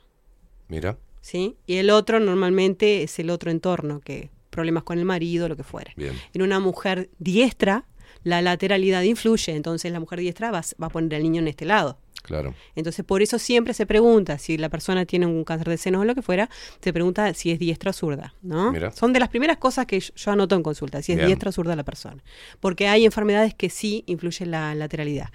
[0.67, 0.97] Mira.
[1.21, 1.55] ¿sí?
[1.65, 5.63] Y el otro normalmente es el otro entorno, que problemas con el marido, lo que
[5.63, 5.91] fuera.
[5.95, 6.13] Bien.
[6.33, 7.85] En una mujer diestra,
[8.27, 11.65] la lateralidad influye, entonces la mujer diestra va, va a poner al niño en este
[11.65, 11.97] lado.
[12.23, 12.53] Claro.
[12.75, 16.05] Entonces, por eso siempre se pregunta si la persona tiene un cáncer de seno o
[16.05, 16.49] lo que fuera,
[16.81, 18.73] se pregunta si es diestra o zurda, ¿no?
[18.73, 18.91] Mira.
[18.91, 21.27] Son de las primeras cosas que yo, yo anoto en consulta, si es Bien.
[21.27, 22.21] diestra o zurda la persona.
[22.59, 25.29] Porque hay enfermedades que sí influyen la lateralidad.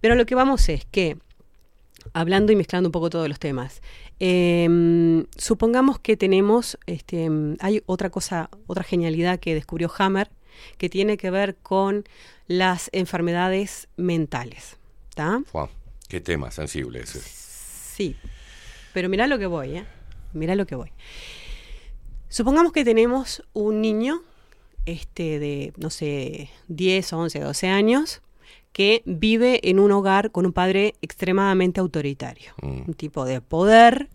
[0.00, 1.16] Pero lo que vamos es que,
[2.12, 3.82] hablando y mezclando un poco todos los temas,
[4.20, 7.28] eh, supongamos que tenemos, este,
[7.58, 10.30] hay otra cosa, otra genialidad que descubrió Hammer,
[10.76, 12.04] que tiene que ver con
[12.46, 14.76] las enfermedades mentales.
[15.10, 15.42] ¿Está?
[16.08, 17.20] Qué tema sensible ese.
[17.20, 18.16] Sí,
[18.92, 19.84] pero mirá lo que voy, ¿eh?
[20.32, 20.92] Mirá lo que voy.
[22.28, 24.22] Supongamos que tenemos un niño
[24.86, 28.22] este, de, no sé, 10, 11, 12 años,
[28.72, 32.52] que vive en un hogar con un padre extremadamente autoritario.
[32.62, 34.08] Un tipo de poder,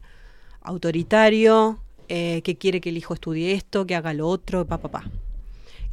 [0.62, 4.90] autoritario, eh, que quiere que el hijo estudie esto, que haga lo otro, pa, pa,
[4.90, 5.04] pa.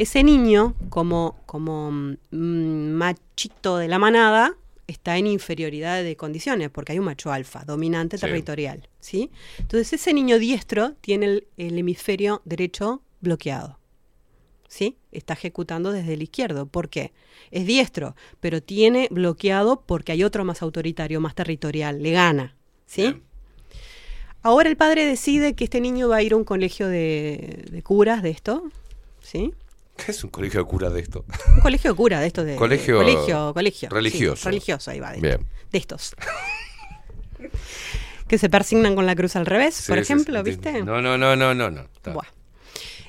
[0.01, 4.57] Ese niño, como, como mm, machito de la manada,
[4.87, 8.23] está en inferioridad de condiciones, porque hay un macho alfa, dominante Sí.
[8.23, 9.31] territorial, ¿sí?
[9.59, 13.79] Entonces ese niño diestro tiene el, el hemisferio derecho bloqueado,
[14.69, 14.97] ¿sí?
[15.13, 16.65] Está ejecutando desde el izquierdo.
[16.65, 17.13] ¿Por qué?
[17.51, 22.57] Es diestro, pero tiene bloqueado porque hay otro más autoritario, más territorial, le gana,
[22.87, 23.21] ¿sí?
[24.43, 27.83] Ahora el padre decide que este niño va a ir a un colegio de, de
[27.83, 28.65] curas de esto,
[29.21, 29.53] ¿sí?
[30.05, 31.25] ¿Qué es un colegio de cura de esto?
[31.57, 34.49] Un colegio de cura de estos de Colegio- colegio, colegio sí, religioso.
[34.49, 35.47] religioso ahí va de, Bien.
[35.73, 36.15] de estos.
[38.29, 40.45] que se persignan con la cruz al revés, Sí, por ejemplo, sí.
[40.51, 40.83] ¿viste?
[40.85, 41.71] No, no, no, no, no.
[41.71, 41.89] no.
[42.13, 42.27] Buah.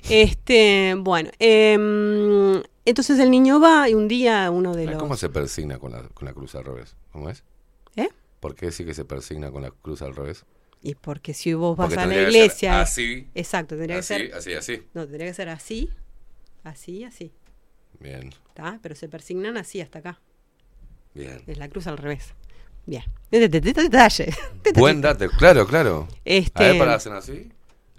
[0.10, 5.30] Este, bueno, em, entonces el niño va y un día uno de los ¿Cómo se
[5.30, 6.96] persigna con la, con la cruz al revés?
[7.12, 7.44] ¿Cómo es?
[7.96, 8.10] ¿Eh?
[8.40, 10.44] ¿Por qué sí que se persigna con la cruz al revés?
[10.84, 14.34] y porque si vos vas Porque a la iglesia, así, exacto, tendría así, que ser
[14.36, 14.84] así, así.
[14.96, 15.92] No, tendría que ser así,
[16.64, 17.34] así, así,
[18.00, 18.80] Bien, ¿está?
[18.82, 20.20] Pero se persignan así hasta acá.
[21.14, 21.44] bien.
[21.48, 22.34] Es la cruz al revés.
[22.86, 23.04] Bien.
[23.30, 24.34] Detalle.
[24.76, 26.08] Buen dato, claro, claro.
[26.26, 27.52] Este- A ver, para hacer así.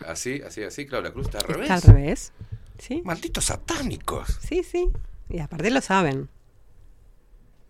[0.05, 1.71] Así, así, así, claro, la cruz está al revés.
[1.71, 2.33] Está al revés.
[2.79, 3.01] ¿Sí?
[3.05, 4.39] Malditos satánicos.
[4.41, 4.89] Sí, sí.
[5.29, 6.29] Y aparte lo saben.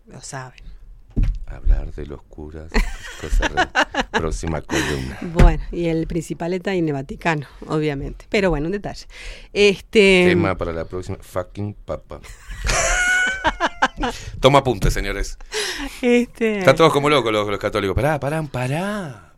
[0.07, 0.59] Lo saben.
[1.47, 2.71] Hablar de los curas.
[3.21, 3.67] cosa re-
[4.11, 5.17] Próxima columna.
[5.33, 8.25] Bueno, y el principal está en el Vaticano, obviamente.
[8.29, 9.05] Pero bueno, un detalle.
[9.53, 10.25] Este.
[10.27, 11.17] Tema para la próxima.
[11.21, 12.19] Fucking papa.
[14.39, 15.37] Toma apuntes, señores.
[16.01, 16.59] Este.
[16.59, 17.95] Están todos como locos los, los católicos.
[17.95, 19.29] Pará, pará, pará.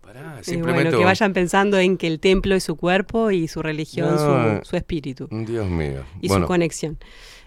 [0.41, 0.83] Simplemente.
[0.91, 4.59] bueno, que vayan pensando en que el templo es su cuerpo y su religión, No,
[4.63, 6.05] su, su espíritu Dios mío.
[6.21, 6.97] y bueno, su conexión.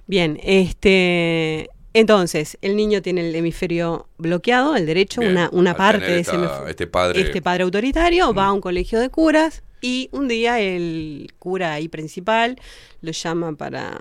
[0.06, 1.70] Bien, este.
[1.94, 6.20] Entonces, el niño tiene el hemisferio bloqueado, el derecho, Bien, una, una parte de ese
[6.20, 7.26] esta- hemisferio- este padre- Mm.
[7.26, 11.88] este padre autoritario va a un colegio de curas y un día el cura ahí
[11.88, 12.58] principal
[13.00, 13.98] lo llama para,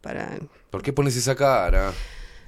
[0.00, 0.38] para
[0.70, 1.92] ¿por qué pones esa cara?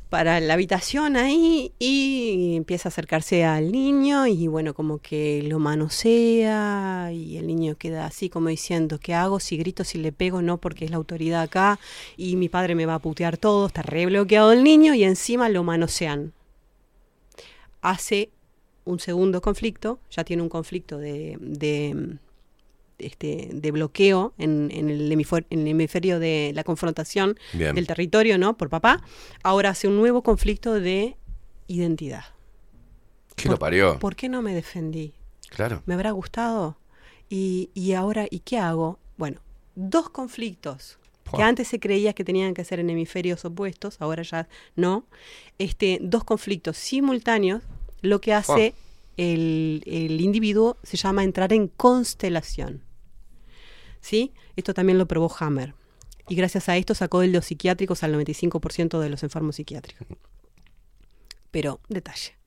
[0.09, 5.59] Para la habitación ahí y empieza a acercarse al niño y bueno, como que lo
[5.59, 9.39] manosea y el niño queda así como diciendo, ¿qué hago?
[9.41, 11.79] Si grito, si le pego, no, porque es la autoridad acá
[12.17, 15.49] y mi padre me va a putear todo, está re bloqueado el niño y encima
[15.49, 16.33] lo manosean.
[17.83, 18.31] Hace
[18.85, 22.17] un segundo conflicto, ya tiene un conflicto de, de,
[22.99, 27.75] este, de bloqueo en, en el en el hemisferio de la confrontación Bien.
[27.75, 28.57] del territorio, ¿no?
[28.57, 29.03] Por papá.
[29.43, 31.17] Ahora hace un nuevo conflicto de
[31.67, 32.25] identidad.
[33.37, 33.99] ¿Qué lo parió?
[33.99, 35.15] ¿Por qué no me defendí?
[35.49, 35.83] Claro.
[35.87, 36.77] ¿Me habrá gustado?
[37.29, 38.99] Y, y ahora, ¿y qué hago?
[39.17, 39.41] Bueno,
[39.75, 40.99] dos conflictos
[41.37, 45.05] que antes se creía que tenían que ser en hemisferios opuestos, ahora ya no.
[45.59, 47.63] Este, dos conflictos simultáneos,
[48.01, 48.75] lo que hace
[49.17, 52.83] el, el individuo se llama entrar en constelación.
[54.09, 54.33] ¿Sí?
[54.57, 55.75] Esto también lo probó Hammer.
[56.31, 60.07] Y gracias a esto sacó de los psiquiátricos al 95% de los enfermos psiquiátricos.
[61.51, 62.39] Pero, detalle.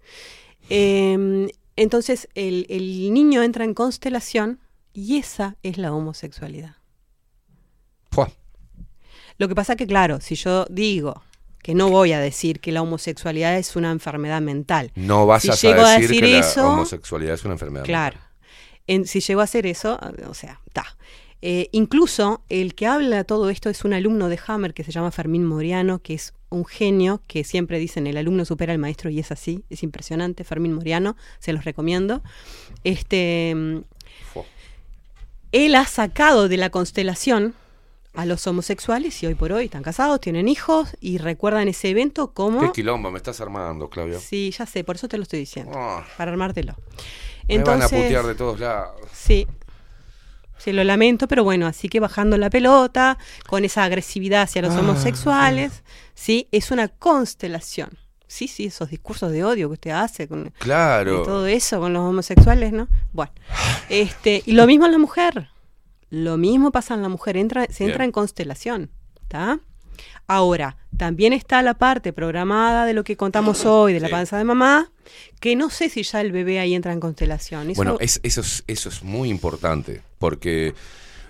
[0.71, 4.59] Eh, entonces, el, el niño entra en constelación
[4.91, 6.77] y esa es la homosexualidad.
[8.09, 8.31] Pua.
[9.37, 11.21] Lo que pasa que, claro, si yo digo
[11.61, 14.91] que no voy a decir que la homosexualidad es una enfermedad mental.
[14.95, 17.85] No vas si a llego a decir, decir que eso, la homosexualidad es una enfermedad.
[17.85, 18.17] Claro.
[18.87, 20.85] En- si llego a hacer eso, o sea, está.
[21.41, 25.11] Eh, incluso el que habla todo esto es un alumno de Hammer que se llama
[25.11, 29.19] Fermín Moriano, que es un genio que siempre dicen el alumno supera al maestro y
[29.19, 30.43] es así, es impresionante.
[30.43, 32.21] Fermín Moriano, se los recomiendo.
[32.83, 33.77] Este, mm,
[35.51, 37.55] él ha sacado de la constelación
[38.13, 42.33] a los homosexuales y hoy por hoy están casados, tienen hijos y recuerdan ese evento
[42.33, 44.19] como Qué quilombo me estás armando, Claudio.
[44.19, 45.71] Sí, ya sé, por eso te lo estoy diciendo.
[45.75, 46.05] Ah.
[46.17, 46.75] Para armártelo.
[47.47, 48.99] me van a Entonces, putear de todos lados.
[49.13, 49.47] Sí.
[50.63, 53.17] Sí, lo lamento, pero bueno, así que bajando la pelota,
[53.47, 55.83] con esa agresividad hacia los Ah, homosexuales,
[56.13, 57.97] sí, es una constelación.
[58.27, 61.23] Sí, sí, esos discursos de odio que usted hace con Claro.
[61.23, 62.87] todo eso con los homosexuales, ¿no?
[63.11, 63.31] Bueno,
[63.89, 65.49] este, y lo mismo en la mujer.
[66.09, 68.09] Lo mismo pasa en la mujer, entra, se entra Bien.
[68.09, 68.91] en constelación,
[69.23, 69.59] ¿está?
[70.27, 74.43] Ahora, también está la parte programada de lo que contamos hoy, de la panza de
[74.43, 74.91] mamá,
[75.39, 77.69] que no sé si ya el bebé ahí entra en constelación.
[77.71, 80.75] Eso- Bueno, es- eso, es, eso es muy importante, porque,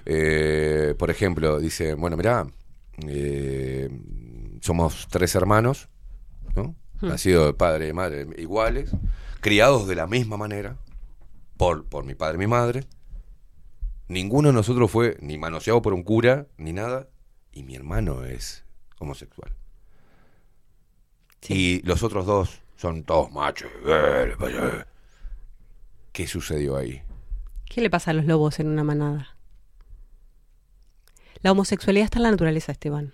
[0.06, 2.46] eh, por ejemplo, dice, bueno, mirá,
[3.08, 3.90] eh,
[4.60, 5.88] somos tres hermanos,
[6.56, 6.76] ¿no?
[7.00, 7.08] Hmm.
[7.08, 8.92] Nacidos de padre y madre iguales,
[9.40, 10.78] criados de la misma manera,
[11.56, 12.84] por, por mi padre y mi madre.
[14.10, 17.08] Ninguno de nosotros fue ni manoseado por un cura, ni nada,
[17.54, 18.66] y mi hermano es
[19.00, 19.56] homosexual.
[21.48, 23.72] Y los otros dos son todos machos.
[26.12, 27.02] ¿Qué sucedió ahí?
[27.74, 29.38] ¿Qué le pasa a los lobos en una manada?
[31.42, 33.14] La homosexualidad está en la naturaleza, Esteban.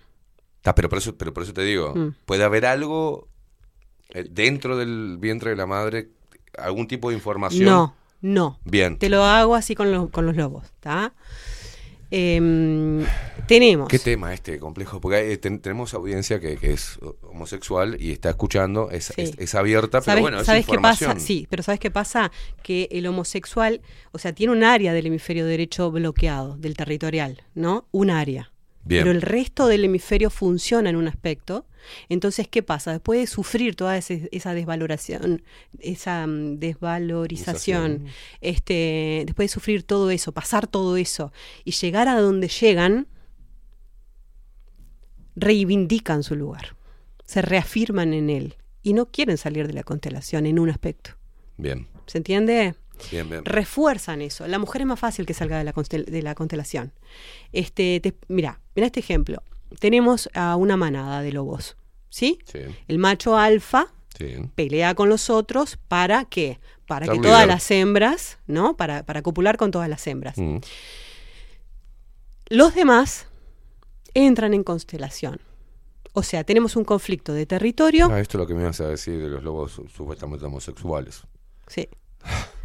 [0.61, 2.15] Ta, pero, por eso, pero por eso te digo, Mm.
[2.25, 3.27] puede haber algo
[4.09, 6.09] eh, dentro del vientre de la madre,
[6.57, 7.65] algún tipo de información.
[7.65, 8.57] No, no.
[8.65, 8.97] Bien.
[8.97, 11.13] Te lo hago así con, los- con los lobos, ¿está?
[12.09, 13.03] Em,
[13.47, 13.89] tenemos.
[13.89, 15.01] ¿Qué tema este complejo?
[15.01, 19.21] Porque eh, ten- tenemos audiencia que, que es homosexual y está escuchando, es, Sí.
[19.21, 21.19] es, es abierta, pero ¿Sabes, bueno, es sabes qué pasa?
[21.19, 22.31] Sí, pero ¿sabes qué pasa?
[22.63, 23.81] Que el homosexual,
[24.11, 27.87] o sea, tiene un área del hemisferio derecho bloqueado, del territorial, ¿no?
[27.91, 28.51] Un área.
[28.87, 29.03] Bien.
[29.03, 31.65] Pero el resto del hemisferio funciona en un aspecto.
[32.09, 32.91] Entonces, ¿qué pasa?
[32.91, 35.43] Después de sufrir toda ese- esa desvaloración,
[35.79, 38.05] esa mm, desvalorización,
[38.41, 41.31] este, después de sufrir todo eso, pasar todo eso
[41.65, 43.07] y llegar a donde llegan,
[45.35, 46.75] reivindican su lugar,
[47.25, 51.11] se reafirman en él y no quieren salir de la constelación en un aspecto.
[51.57, 52.75] Bien, ¿Se entiende?
[53.11, 53.45] Bien, bien.
[53.45, 54.47] Refuerzan eso.
[54.47, 56.93] La mujer es más fácil que salga de la, constel- de la constelación.
[57.51, 59.41] Este, te- mira, mira este ejemplo.
[59.79, 61.75] Tenemos a una manada de lobos,
[62.09, 62.39] ¿sí?
[62.45, 64.35] Sí, El macho alfa sí.
[64.55, 66.59] pelea con los otros para qué?
[66.87, 68.77] Para que todas las hembras, ¿no?
[68.77, 70.37] Para, para copular con todas las hembras.
[70.37, 70.59] Mm.
[72.49, 73.27] Los demás
[74.13, 75.41] entran en constelación.
[76.13, 78.07] O sea, tenemos un conflicto de territorio.
[78.09, 81.23] Ah, esto es lo que me ibas a decir de los lobos su- supuestamente homosexuales.
[81.67, 81.89] Sí.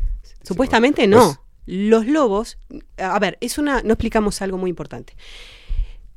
[0.42, 1.38] Supuestamente no.
[1.66, 2.58] Los lobos,
[2.98, 5.14] a ver, es una, no explicamos algo muy importante.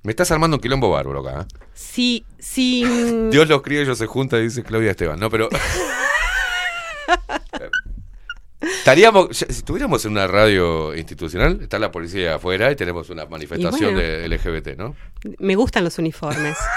[0.02, 1.42] Me estás armando un quilombo bárbaro acá.
[1.42, 1.45] ¿eh?
[1.74, 2.24] Si,
[2.86, 5.20] mm, Dios los cría, ellos se juntan, dice Claudia Esteban.
[5.20, 5.50] No, pero.
[8.62, 13.94] Estaríamos, si estuviéramos en una radio institucional, está la policía afuera y tenemos una manifestación
[13.94, 14.00] bueno.
[14.00, 14.95] de LGBT, ¿no?
[15.40, 16.58] me gustan los uniformes.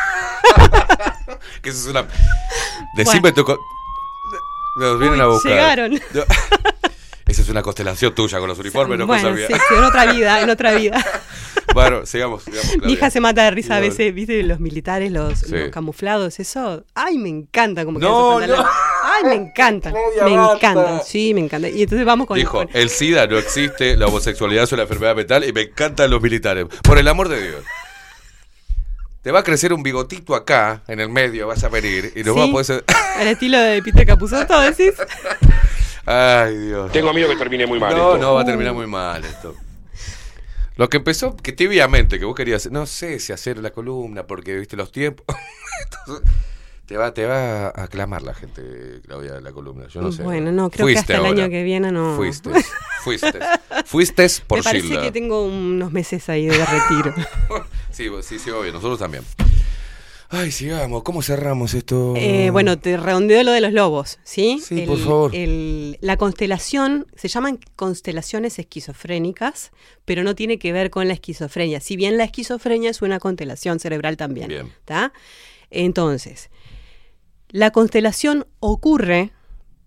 [1.63, 2.07] Que eso es una.
[2.97, 3.45] Decime tu.
[3.45, 3.59] co-
[4.81, 5.53] Nos vienen Uy, a buscar.
[5.53, 6.01] llegaron.
[7.29, 7.33] No.
[7.33, 9.47] Esa es una constelación tuya con los uniformes, no bueno, cosa mía.
[9.49, 11.05] sí, sí, en otra vida, en otra vida.
[11.75, 12.79] Bueno, sigamos, sigamos.
[12.83, 13.87] Mi hija se mata de risa a No.
[13.87, 14.43] veces, ¿viste?
[14.43, 15.51] Los militares, los, Sí.
[15.51, 16.83] los camuflados, eso.
[16.95, 18.73] Ay, me encanta como No, esos pantalones.
[19.05, 19.93] Ay, me encanta.
[20.25, 21.03] Me encanta.
[21.05, 21.69] Sí, me encanta.
[21.69, 25.15] Y entonces vamos con, Dijo, con- el SIDA no existe, la homosexualidad es una enfermedad
[25.15, 26.65] mental y me encantan los militares.
[26.83, 27.63] Por el amor de Dios.
[29.23, 32.35] Te va a crecer un bigotito acá, en el medio, vas a venir y nos
[32.35, 32.41] Sí.
[32.41, 32.65] va a poder...
[32.65, 32.85] ser-
[33.19, 34.95] al estilo de Peter Capusotto, decís.
[36.11, 36.91] Ay, Dios.
[36.93, 38.19] Tengo miedo que termine muy mal No, esto.
[38.19, 39.55] no, va a terminar muy mal esto.
[40.77, 44.57] Lo que empezó, que tibiamente, que vos querías, no sé si hacer la columna, porque
[44.57, 45.27] viste los tiempos.
[46.07, 46.31] Entonces,
[46.87, 49.87] te va, te va a aclamar la gente, Claudia, la columna.
[49.89, 50.23] Yo no sé.
[50.23, 52.17] Bueno, no, creo que hasta el año que viene no.
[52.17, 52.51] Fuiste,
[53.03, 53.39] fuiste.
[53.85, 55.03] Fuiste por Me parece Gilda.
[55.03, 57.15] que tengo unos meses ahí de retiro.
[57.91, 59.25] Sí, sí, sí, obvio, nosotros también.
[60.31, 62.13] Ay, sigamos, ¿cómo cerramos esto?
[62.17, 64.61] Eh, bueno, te redondeo lo de los lobos, ¿sí?
[64.63, 65.35] Sí, por favor.
[65.35, 69.71] el- la constelación, se llaman constelaciones esquizofrénicas,
[70.05, 71.81] pero no tiene que ver con la esquizofrenia.
[71.81, 74.49] Si bien la esquizofrenia es una constelación cerebral también.
[74.49, 74.73] Bien.
[74.85, 75.15] ¿tá?
[75.71, 76.51] Entonces,
[77.49, 79.31] la constelación ocurre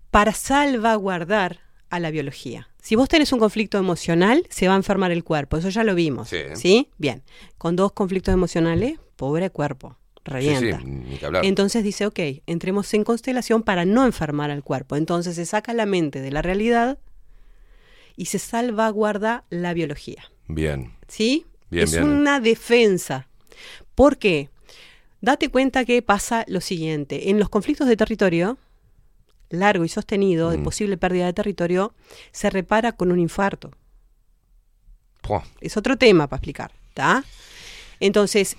[0.09, 1.59] para salvaguardar
[1.91, 2.67] a la biología.
[2.81, 5.57] Si vos tenés un conflicto emocional, se va a enfermar el cuerpo.
[5.57, 6.29] Eso ya lo vimos.
[6.29, 6.37] Sí.
[6.55, 6.89] ¿Sí?
[6.97, 7.21] Bien.
[7.59, 9.97] Con dos conflictos emocionales, pobre cuerpo.
[10.23, 10.77] Revienta.
[10.79, 11.45] Sí, sí, ni que hablar.
[11.45, 14.95] Entonces dice, ok, entremos en constelación para no enfermar al cuerpo.
[14.95, 16.99] Entonces se saca la mente de la realidad
[18.15, 20.23] y se salvaguarda la biología.
[20.47, 20.93] Bien.
[21.07, 21.45] ¿Sí?
[21.69, 22.03] Bien, es bien.
[22.03, 23.27] una defensa.
[23.95, 24.49] ¿Por qué?
[25.21, 27.29] Date cuenta que pasa lo siguiente.
[27.29, 28.57] En los conflictos de territorio,
[29.49, 30.63] largo y sostenido, de Mm.
[30.63, 31.93] posible pérdida de territorio,
[32.31, 33.71] se repara con un infarto.
[35.61, 37.23] Es otro tema para explicar, ¿está?
[38.01, 38.57] Entonces,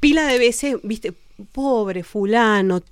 [0.00, 1.14] pila de veces, viste,
[1.52, 2.82] pobre fulano,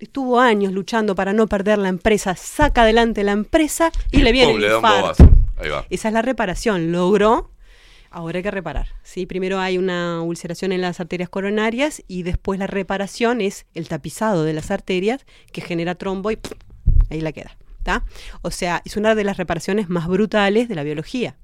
[0.00, 4.52] estuvo años luchando para no perder la empresa, saca adelante la empresa y le viene
[4.52, 5.28] Pum, el infarto.
[5.58, 5.84] Ahí va.
[5.90, 7.50] Esa es la reparación, logró,
[8.10, 9.26] ahora hay que reparar, ¿sí?
[9.26, 14.44] Primero hay una ulceración en las arterias coronarias y después la reparación es el tapizado
[14.44, 16.56] de las arterias que genera trombo y ¡pum!
[17.10, 17.58] ahí la queda.
[18.42, 21.36] O sea, es una de las reparaciones más brutales de la biología,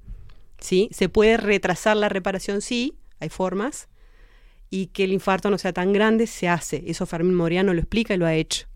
[0.59, 0.89] ¿sí?
[0.91, 3.87] Se puede retrasar la reparación, sí, hay formas,
[4.69, 6.83] y que el infarto no sea tan grande, se hace.
[6.87, 8.67] Eso Fermín Moriano lo explica y lo ha hecho.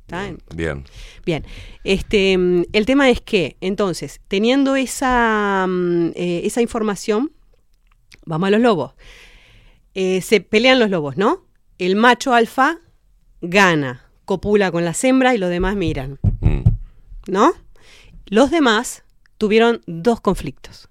[0.56, 0.84] Bien.
[1.26, 1.46] Bien,
[1.84, 7.32] este, mm, el tema es que, entonces, teniendo esa, mm, eh, esa información,
[8.26, 8.94] vamos a los lobos.
[9.94, 11.46] Eh, se pelean los lobos, ¿no?
[11.78, 12.80] El macho alfa
[13.42, 16.64] gana, copula con las hembras y los demás miran, Mm.
[17.28, 17.54] ¿no?
[18.26, 19.04] Los demás
[19.38, 20.89] tuvieron dos conflictos.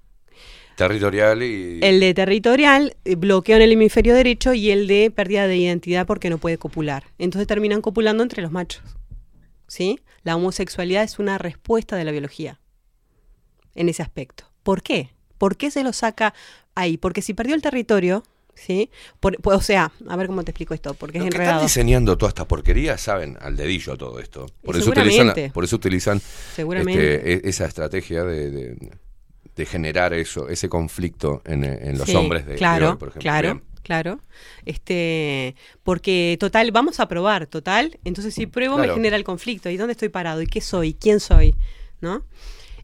[0.78, 1.80] Territorial y...
[1.82, 6.06] El de territorial, eh, bloqueo en el hemisferio derecho, y el de pérdida de identidad
[6.06, 7.02] porque no puede copular.
[7.18, 8.84] Entonces terminan copulando entre los machos.
[9.66, 9.98] ¿Sí?
[10.22, 12.60] La homosexualidad es una respuesta de la biología
[13.74, 14.44] en ese aspecto.
[14.62, 15.10] ¿Por qué?
[15.36, 16.32] ¿Por qué se lo saca
[16.76, 16.96] ahí?
[16.96, 18.22] Porque si perdió el territorio,
[18.54, 18.88] ¿sí?
[19.18, 21.56] Por- pues, o sea, a ver cómo te explico esto, porque Los es que están
[21.66, 24.46] diseñando toda esta porquería saben al dedillo todo esto.
[24.62, 26.20] Por eso utilizan, por eso utilizan
[26.96, 28.90] este, e- esa estrategia de, de-
[29.58, 33.08] de generar eso, ese conflicto en, en los Sí, hombres de, de claro, hoy, por
[33.08, 33.22] ejemplo.
[33.22, 33.64] Claro, Bien.
[33.82, 34.20] claro.
[34.64, 37.98] Este, porque total, vamos a probar, total.
[38.04, 38.88] Entonces, si pruebo, Claro.
[38.92, 39.68] me genera el conflicto.
[39.68, 40.40] ¿Y dónde estoy parado?
[40.42, 40.94] ¿Y qué soy?
[40.94, 41.54] ¿Quién soy?
[42.00, 42.24] ¿No?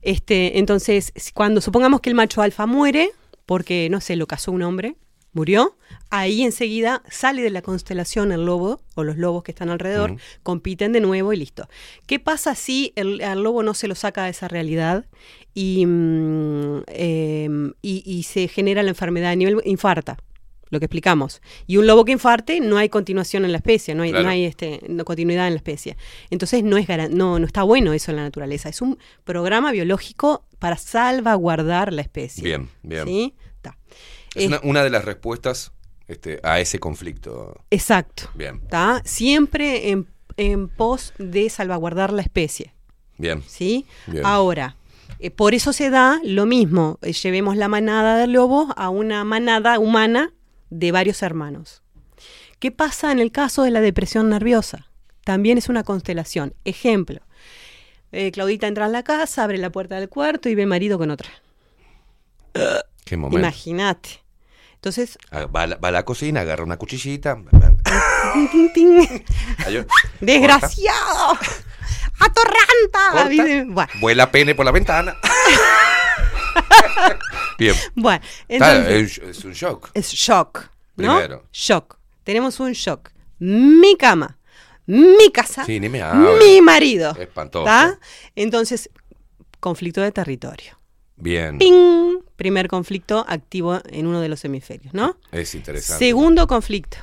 [0.02, 3.10] Este, entonces, cuando supongamos que el macho alfa muere,
[3.46, 4.96] porque, no sé, lo casó un hombre,
[5.32, 5.76] murió,
[6.18, 10.92] ahí enseguida sale de la constelación el lobo o los lobos que están alrededor, compiten
[10.92, 11.68] de nuevo y listo.
[12.06, 15.06] ¿Qué pasa si el, al lobo no se lo saca de esa realidad
[15.54, 20.16] y, mm, em, y, y se genera la enfermedad a nivel infarta?
[20.70, 21.40] Lo que explicamos.
[21.66, 24.24] Y un lobo que infarte, no hay continuación en la especie, no hay, Claro.
[24.24, 25.96] no hay este, no, continuidad en la especie.
[26.30, 28.68] Entonces no es no, no está bueno eso en la naturaleza.
[28.68, 32.42] Es un programa biológico para salvaguardar la especie.
[32.42, 33.06] Bien, bien.
[33.06, 33.34] ¿Sí?
[33.56, 33.78] Está.
[34.34, 35.70] Es una, una de las respuestas
[36.08, 37.60] este, a ese conflicto.
[37.70, 38.30] Exacto.
[38.34, 39.02] Bien, ¿Está?
[39.04, 42.72] Siempre en, en pos de salvaguardar la especie.
[43.18, 43.42] bien.
[43.46, 43.86] ¿Sí?
[44.06, 44.24] Bien.
[44.26, 44.76] Ahora,
[45.18, 46.98] eh, por eso se da lo mismo.
[47.02, 50.32] eh, llevemos la manada de lobos a una manada humana
[50.70, 51.82] de varios hermanos.
[52.58, 54.90] ¿Qué pasa en el caso de la depresión nerviosa?
[55.24, 56.54] También es una constelación.
[56.64, 57.20] Ejemplo.
[58.12, 61.10] eh, Claudita entra en la casa, abre la puerta del cuarto y ve marido con
[61.10, 61.28] otra.
[63.04, 63.38] Qué momento.
[63.38, 64.22] Imagínate.
[64.84, 67.38] Entonces, Ah, Va a, la, va a la cocina, agarra una cuchillita.
[70.20, 71.38] ¡Desgraciado!
[72.20, 73.24] ¡Atorranta!
[73.70, 75.16] Bueno, Vuela pene por la ventana.
[77.58, 77.74] Bien.
[77.94, 79.88] bueno, entonces, es, es un shock.
[79.94, 80.68] es shock.
[80.96, 81.14] ¿no?
[81.16, 81.44] Primero.
[81.50, 81.96] Shock.
[82.22, 83.08] Tenemos un shock.
[83.38, 84.36] Mi cama,
[84.84, 86.02] mi casa, Sí, ni me
[86.38, 87.16] mi marido.
[87.18, 87.64] Espantoso.
[87.64, 87.98] ¿tá?
[88.36, 88.90] Entonces,
[89.60, 90.78] conflicto de territorio.
[91.16, 91.58] Bien.
[91.58, 92.18] ¡Ping!
[92.36, 95.16] Primer conflicto activo en uno de los hemisferios, ¿no?
[95.32, 96.04] Es interesante.
[96.04, 96.98] Segundo conflicto.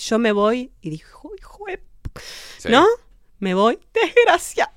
[0.00, 2.20] Yo me voy y digo, hijo de p-",
[2.58, 2.68] Sí.
[2.68, 2.84] ¿no?
[3.38, 4.72] Me voy, desgracia.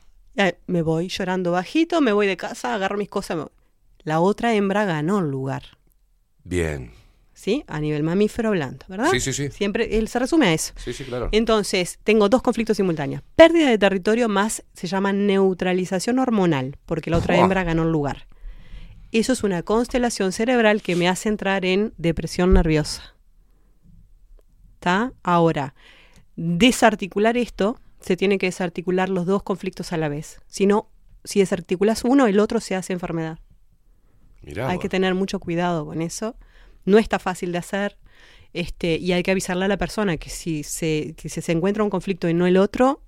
[0.67, 3.37] Me voy llorando bajito, me voy de casa, agarro mis cosas.
[3.37, 3.51] me voy.
[4.03, 5.63] La otra hembra ganó el lugar,
[6.43, 6.91] Bien.
[7.33, 7.63] ¿sí?
[7.67, 9.09] A nivel mamífero blando, ¿verdad?
[9.11, 9.51] Sí, sí, sí.
[9.51, 10.73] Siempre él se resume a eso.
[10.77, 11.29] Sí, sí, claro.
[11.31, 13.21] Entonces, tengo dos conflictos simultáneos.
[13.35, 18.25] Pérdida de territorio más se llama neutralización hormonal, porque la otra hembra ganó el lugar.
[19.11, 23.15] Eso es una constelación cerebral que me hace entrar en depresión nerviosa.
[24.75, 25.13] ¿Está?
[25.21, 25.75] Ahora,
[26.35, 30.39] desarticular esto, se tiene que desarticular los dos conflictos a la vez.
[30.47, 30.89] Si no,
[31.23, 33.39] si desarticulas uno, el otro se hace enfermedad.
[34.41, 36.35] Mirá, hay que tener mucho cuidado con eso.
[36.85, 37.97] No está fácil de hacer.
[38.53, 41.83] Este, y hay que avisarle a la persona que si se, que si se encuentra
[41.83, 43.01] un conflicto y no el otro,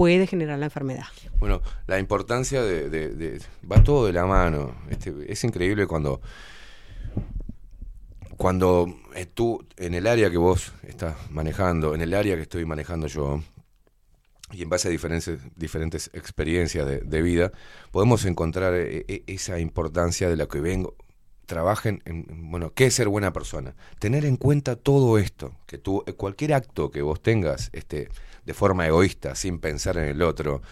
[0.00, 1.04] puede generar la enfermedad.
[1.40, 3.38] Bueno, la importancia de, de- de-
[3.70, 4.74] va todo de la mano.
[4.88, 6.22] Este, es increíble cuando
[8.38, 12.64] cuando eh, tú en el área que vos estás manejando, en el área que estoy
[12.64, 13.42] manejando yo,
[14.52, 17.52] y en base a diferentes, diferentes experiencias de, de vida,
[17.90, 20.94] podemos encontrar eh, eh, esa importancia de la que vengo.
[21.44, 23.74] Trabajen en, en, bueno, ¿qué es ser buena persona?
[23.98, 28.08] Tener en cuenta todo esto, que tú, cualquier acto que vos tengas este,
[28.44, 30.62] de forma egoísta, sin pensar en el otro,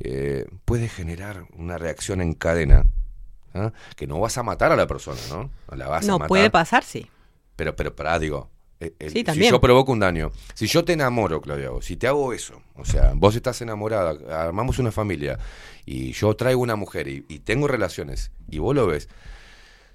[0.00, 2.84] eh, puede generar una reacción en cadena,
[3.54, 3.72] ¿ah?
[3.96, 5.50] que no vas a matar a la persona, ¿no?
[5.70, 6.28] No la vas a no, matar.
[6.28, 7.08] puede pasar, sí.
[7.56, 8.50] Pero, pero, pará, digo.
[8.80, 11.96] eh, el- Sí, si yo provoco un daño, si yo te enamoro, Claudia, vos, si
[11.96, 15.38] te hago eso, o sea, vos estás enamorada, armamos una familia
[15.86, 19.08] y yo traigo una mujer y, y tengo relaciones y vos lo ves,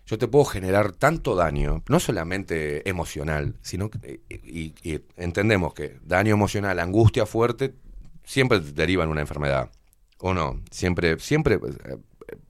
[0.09, 5.99] yo te puedo generar tanto daño, no solamente emocional, sino que, y, y entendemos que
[6.03, 7.75] daño emocional, angustia fuerte,
[8.23, 9.69] siempre deriva en una enfermedad,
[10.17, 11.97] o no, siempre, siempre eh,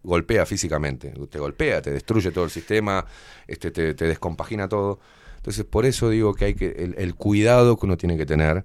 [0.03, 3.05] golpea físicamente, te golpea, te destruye todo el sistema,
[3.45, 5.01] este, te, te descompagina todo.
[5.35, 8.63] Entonces, por eso digo que hay que, el, el cuidado que uno tiene que tener,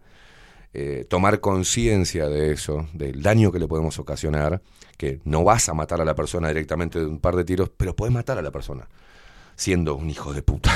[0.76, 4.60] eh, tomar conciencia de eso, del daño que le podemos ocasionar,
[4.96, 7.94] que no vas a matar a la persona directamente de un par de tiros, pero
[7.94, 8.88] puedes matar a la persona,
[9.54, 10.72] siendo un hijo de puta.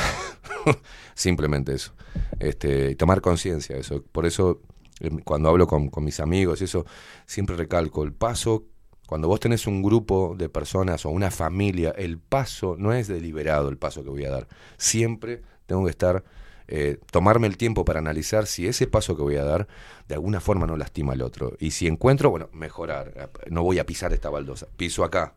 [1.15, 1.95] Simplemente eso.
[2.39, 4.05] Este, tomar conciencia de eso.
[4.13, 4.61] Por eso,
[5.01, 6.87] em, cuando hablo con, con mis amigos, y eso,
[7.27, 8.67] siempre recalco el paso.
[9.09, 13.69] Cuando vos tenés un grupo de personas o una familia, el paso no es deliberado
[13.69, 14.47] el paso que voy a dar.
[14.77, 16.23] Siempre tengo que estar,
[16.71, 19.67] eh, tomarme el tiempo para analizar si ese paso que voy a dar
[20.07, 21.57] de alguna forma no lastima al otro.
[21.59, 23.31] Y si encuentro, bueno, mejorar.
[23.51, 25.35] No voy a pisar esta baldosa, piso acá.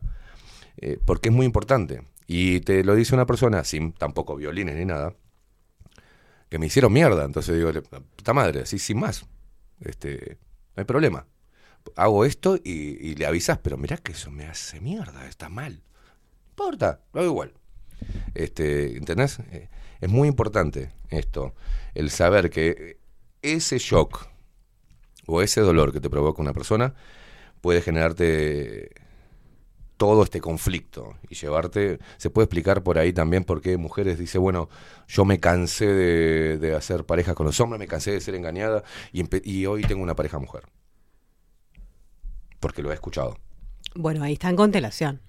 [0.76, 2.02] Eh, porque es muy importante.
[2.26, 5.14] Y te lo dice una persona, sin tampoco violines ni nada,
[6.50, 7.24] que me hicieron mierda.
[7.24, 7.70] Entonces digo,
[8.16, 9.24] puta madre, así sin más.
[9.80, 10.38] Este,
[10.76, 11.26] no hay problema.
[11.96, 15.82] Hago esto y, y le avisas, pero mirá que eso me hace mierda, está mal.
[15.82, 17.54] No importa, lo hago igual.
[18.34, 19.38] Este, ¿Entendés?
[19.50, 19.68] Eh,
[20.02, 21.54] es muy importante esto,
[21.94, 22.98] el saber que
[23.40, 24.26] ese shock
[25.26, 26.94] o ese dolor que te provoca una persona
[27.60, 28.90] puede generarte
[29.96, 34.42] todo este conflicto y llevarte, se puede explicar por ahí también por qué mujeres dicen,
[34.42, 34.68] bueno,
[35.06, 38.82] yo me cansé de, de hacer parejas con los hombres, me cansé de ser engañada
[39.12, 40.64] y hoy tengo una pareja mujer.
[42.58, 43.38] Porque lo he escuchado.
[43.94, 45.20] Bueno, ahí está en constelación.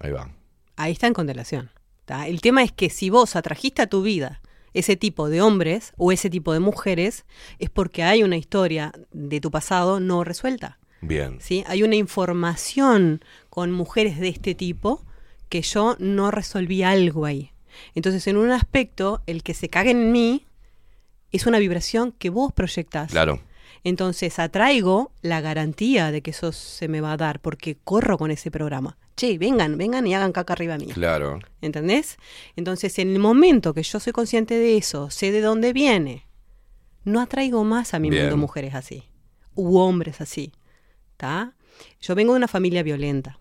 [0.00, 0.28] Ahí va.
[0.74, 1.70] Ahí está en constelación.
[2.04, 2.26] ¿Tá?
[2.26, 4.40] El tema es que si vos atrajiste a tu vida
[4.72, 7.24] ese tipo de hombres o ese tipo de mujeres,
[7.58, 10.78] es porque hay una historia de tu pasado no resuelta.
[11.00, 11.38] Bien.
[11.40, 11.64] ¿sí?
[11.66, 15.04] Hay una información con mujeres de este tipo
[15.48, 17.52] que yo no resolví algo ahí.
[17.94, 20.46] Entonces, en un aspecto, el que se cague en mí
[21.32, 23.10] es una vibración que vos proyectás.
[23.10, 23.40] Claro.
[23.82, 28.30] Entonces atraigo la garantía de que eso se me va a dar porque corro con
[28.30, 28.98] ese programa.
[29.16, 30.94] Che, vengan, vengan y hagan caca arriba mío.
[30.94, 31.40] Claro.
[31.60, 32.16] ¿Entendés?
[32.56, 36.26] Entonces, en el momento que yo soy consciente de eso, sé de dónde viene,
[37.04, 38.24] no atraigo más a mi Bien.
[38.24, 39.04] mundo mujeres así,
[39.54, 40.52] u hombres así.
[41.12, 41.54] ¿Está?
[42.00, 43.38] Yo vengo de una familia violenta,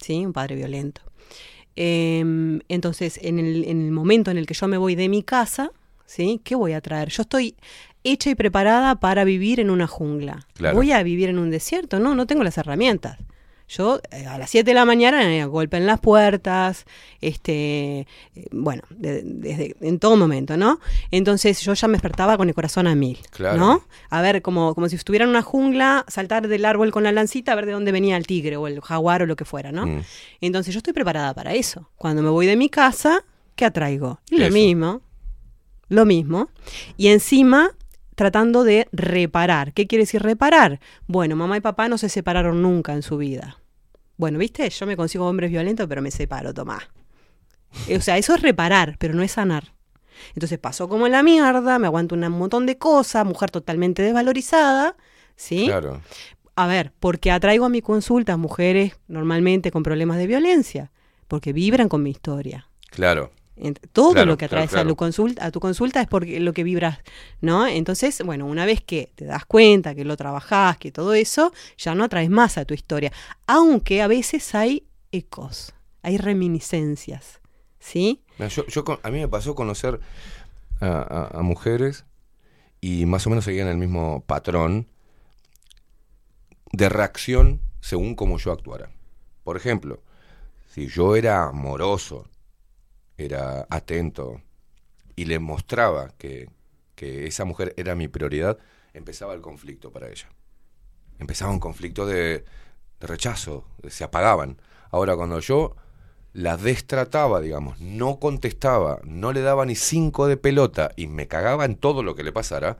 [0.00, 0.24] ¿sí?
[0.24, 1.02] Un padre violento.
[1.74, 5.22] Em, entonces, en el, en el momento en el que yo me voy de mi
[5.22, 5.70] casa,
[6.06, 6.40] ¿sí?
[6.42, 7.10] ¿Qué voy a traer?
[7.10, 7.56] Yo estoy
[8.12, 10.46] hecha y preparada para vivir en una jungla.
[10.54, 10.76] Claro.
[10.76, 11.98] ¿Voy a vivir en un desierto?
[12.00, 13.18] No, no tengo las herramientas.
[13.68, 16.84] Yo eh, a las 7 de la mañana eh, golpe en las puertas,
[17.20, 20.78] este, eh, bueno, de- desde en todo momento, ¿no?
[21.10, 23.58] Entonces yo ya me despertaba con el corazón a mil, Claro.
[23.58, 23.82] ¿no?
[24.08, 27.50] A ver, como, como si estuviera en una jungla, saltar del árbol con la lancita
[27.50, 29.84] a ver de dónde venía el tigre o el jaguar o lo que fuera, ¿no?
[29.84, 30.02] Mm.
[30.40, 31.90] Entonces yo estoy preparada para eso.
[31.96, 33.24] Cuando me voy de mi casa,
[33.56, 34.20] ¿qué atraigo?
[34.30, 34.54] Lo Eso.
[34.54, 35.00] mismo,
[35.88, 36.50] lo mismo.
[36.96, 37.72] Y encima
[38.16, 39.72] tratando de reparar.
[39.72, 40.80] ¿Qué quiere decir reparar?
[41.06, 43.60] Bueno, mamá y papá no se separaron nunca en su vida.
[44.16, 46.80] Bueno, viste, yo me consigo hombres violentos, pero me separo, tomá.
[47.86, 49.74] Eh, O sea, eso es reparar, pero no es sanar.
[50.34, 54.96] Entonces pasó como la mierda, me aguanto un montón de cosas, mujer totalmente desvalorizada,
[55.36, 55.66] ¿sí?
[55.66, 56.00] Claro.
[56.54, 60.90] A ver, porque atraigo a mi consulta mujeres normalmente con problemas de violencia,
[61.28, 62.70] porque vibran con mi historia.
[62.88, 63.30] Claro.
[63.92, 64.88] Todo Claro, lo que atraes claro.
[64.88, 66.98] a, tu consulta, a tu consulta es porque lo que vibras,
[67.40, 67.66] ¿no?
[67.66, 71.94] Entonces, bueno, una vez que te das cuenta, que lo trabajás, que todo eso, ya
[71.94, 73.12] no atraes más a tu historia.
[73.46, 77.40] Aunque a veces hay ecos, hay reminiscencias,
[77.78, 78.22] ¿sí?
[78.38, 78.64] Mira, yo,
[79.02, 80.00] a mí me pasó conocer
[80.80, 80.86] a,
[81.32, 82.04] a- a mujeres
[82.80, 84.88] y más o menos seguían el mismo patrón
[86.72, 88.90] de reacción según como yo actuara.
[89.44, 90.02] Por ejemplo,
[90.72, 92.28] si yo era amoroso,
[93.18, 94.40] era atento
[95.14, 96.48] y le mostraba que,
[96.94, 98.58] que esa mujer era mi prioridad,
[98.94, 100.28] empezaba el conflicto para ella.
[101.18, 102.44] Empezaba un conflicto de,
[103.00, 104.60] rechazo, se apagaban.
[104.90, 105.76] Ahora, cuando yo
[106.32, 111.64] la destrataba, digamos, no contestaba, no le daba ni cinco de pelota y me cagaba
[111.64, 112.78] en todo lo que le pasara,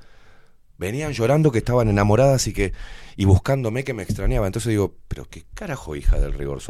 [0.78, 2.72] venían llorando que estaban enamoradas y que
[3.16, 4.46] y buscándome que me extrañaba.
[4.46, 6.60] Entonces digo, pero qué carajo hija del rigor.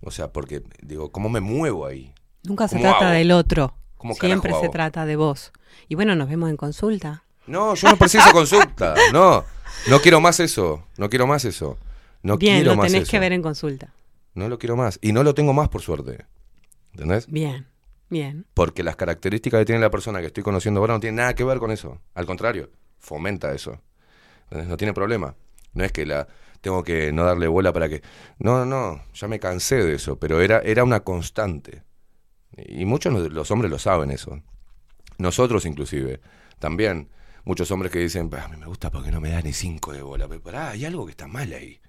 [0.00, 2.12] O sea, porque digo, ¿cómo me muevo ahí?
[2.44, 3.14] Nunca se ¿Cómo trata hago?
[3.18, 4.70] del otro, ¿Cómo siempre se hago?
[4.70, 5.52] trata de vos.
[5.88, 7.24] Y bueno, nos vemos en consulta.
[7.46, 8.94] No, yo no preciso consulta.
[9.12, 9.44] No,
[9.88, 10.84] no quiero más eso.
[10.96, 11.78] No quiero más eso.
[12.22, 13.10] No Bien, quiero lo más tenés eso.
[13.10, 13.92] que ver en consulta.
[14.34, 14.98] No lo quiero más.
[15.02, 16.24] Y no lo tengo más, por suerte.
[16.92, 17.26] ¿Entendés?
[17.26, 17.66] Bien,
[18.10, 18.46] bien.
[18.54, 21.44] Porque las características que tiene la persona que estoy conociendo ahora no tienen nada que
[21.44, 22.00] ver con eso.
[22.14, 23.80] Al contrario, fomenta eso.
[24.44, 24.68] ¿Entendés?
[24.68, 25.34] No tiene problema.
[25.74, 26.28] No es que la
[26.60, 28.02] tengo que no darle bola para que...
[28.38, 31.82] No, no, ya me cansé de eso, pero era, era una constante.
[32.56, 34.40] Y muchos los hombres lo saben eso.
[35.18, 36.20] Nosotros inclusive,
[36.58, 37.08] también.
[37.44, 39.92] Muchos hombres que dicen, "Bah, a mí me gusta porque no me da ni cinco
[39.92, 40.28] de bola.
[40.28, 41.80] Pero pará, hay algo que está mal ahí.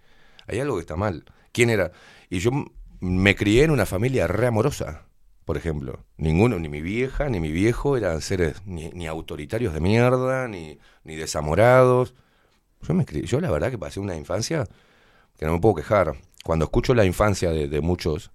[0.47, 1.25] Hay algo que está mal.
[1.51, 1.91] ¿Quién era?
[2.29, 2.51] Y yo
[2.99, 5.05] me crié en una familia re amorosa,
[5.45, 6.05] por ejemplo.
[6.17, 10.79] Ninguno, ni mi vieja, ni mi viejo eran seres ni, ni autoritarios de mierda, ni,
[11.03, 12.15] ni desamorados.
[12.81, 14.65] Yo, me crié, yo la verdad que pasé una infancia
[15.37, 16.15] que no me puedo quejar.
[16.43, 18.31] Cuando escucho la infancia de, de muchos,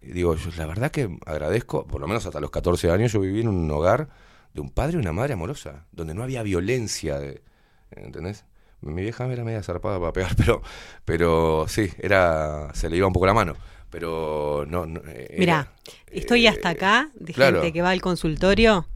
[0.00, 3.40] digo, yo la verdad que agradezco, por lo menos hasta los 14 años, yo viví
[3.40, 4.08] en un hogar
[4.54, 7.42] de un padre y una madre amorosa, donde no había violencia, de,
[7.90, 8.44] ¿entendés?
[8.80, 10.62] Mi vieja era media zarpada para pegar, pero,
[11.04, 13.54] pero sí, era, se le iba un poco la mano,
[13.90, 15.72] pero no, no eh, Mira,
[16.10, 17.60] estoy hasta acá de claro.
[17.60, 18.88] gente que va al consultorio,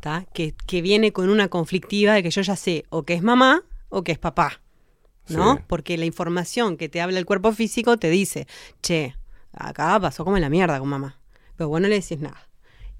[0.00, 0.26] ¿tá?
[0.34, 3.62] Que, que viene con una conflictiva de que yo ya sé o que es mamá
[3.88, 4.60] o que es papá,
[5.28, 5.56] ¿no?
[5.56, 5.62] Sí.
[5.66, 8.46] Porque la información que te habla el cuerpo físico te dice,
[8.82, 9.14] che,
[9.52, 11.18] acá pasó como en la mierda con mamá,
[11.56, 12.48] pero vos no le decís nada.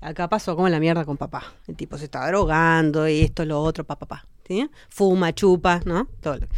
[0.01, 1.45] Acá pasó como en la mierda con papá.
[1.69, 4.27] El tipo se está drogando y esto, lo otro, papá, papá.
[4.47, 4.69] ¿sí?
[4.89, 6.09] Fuma, chupa, ¿no?
[6.21, 6.39] Todo.
[6.39, 6.49] lo-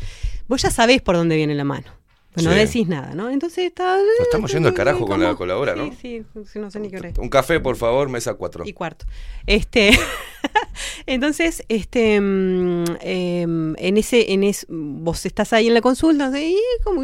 [0.49, 1.87] Vos ya sabés por dónde viene la mano.
[2.35, 2.59] Pero no Sí.
[2.67, 3.31] decís nada, ¿no?
[3.31, 3.97] Entonces está...
[3.97, 5.39] Nos estamos yendo al carajo con la, ¿Cómo?
[5.39, 5.93] con la hora, ¿no?
[6.01, 7.19] Sí, sí, no sé ni qué hora es.
[7.19, 8.65] Un café, por favor, mesa 4.
[8.67, 9.07] Y cuarto.
[9.47, 9.93] Este,
[11.07, 16.31] entonces, este, mm, em, en ese, en es, vos estás ahí en la consulta.
[16.41, 17.03] ¿y cómo-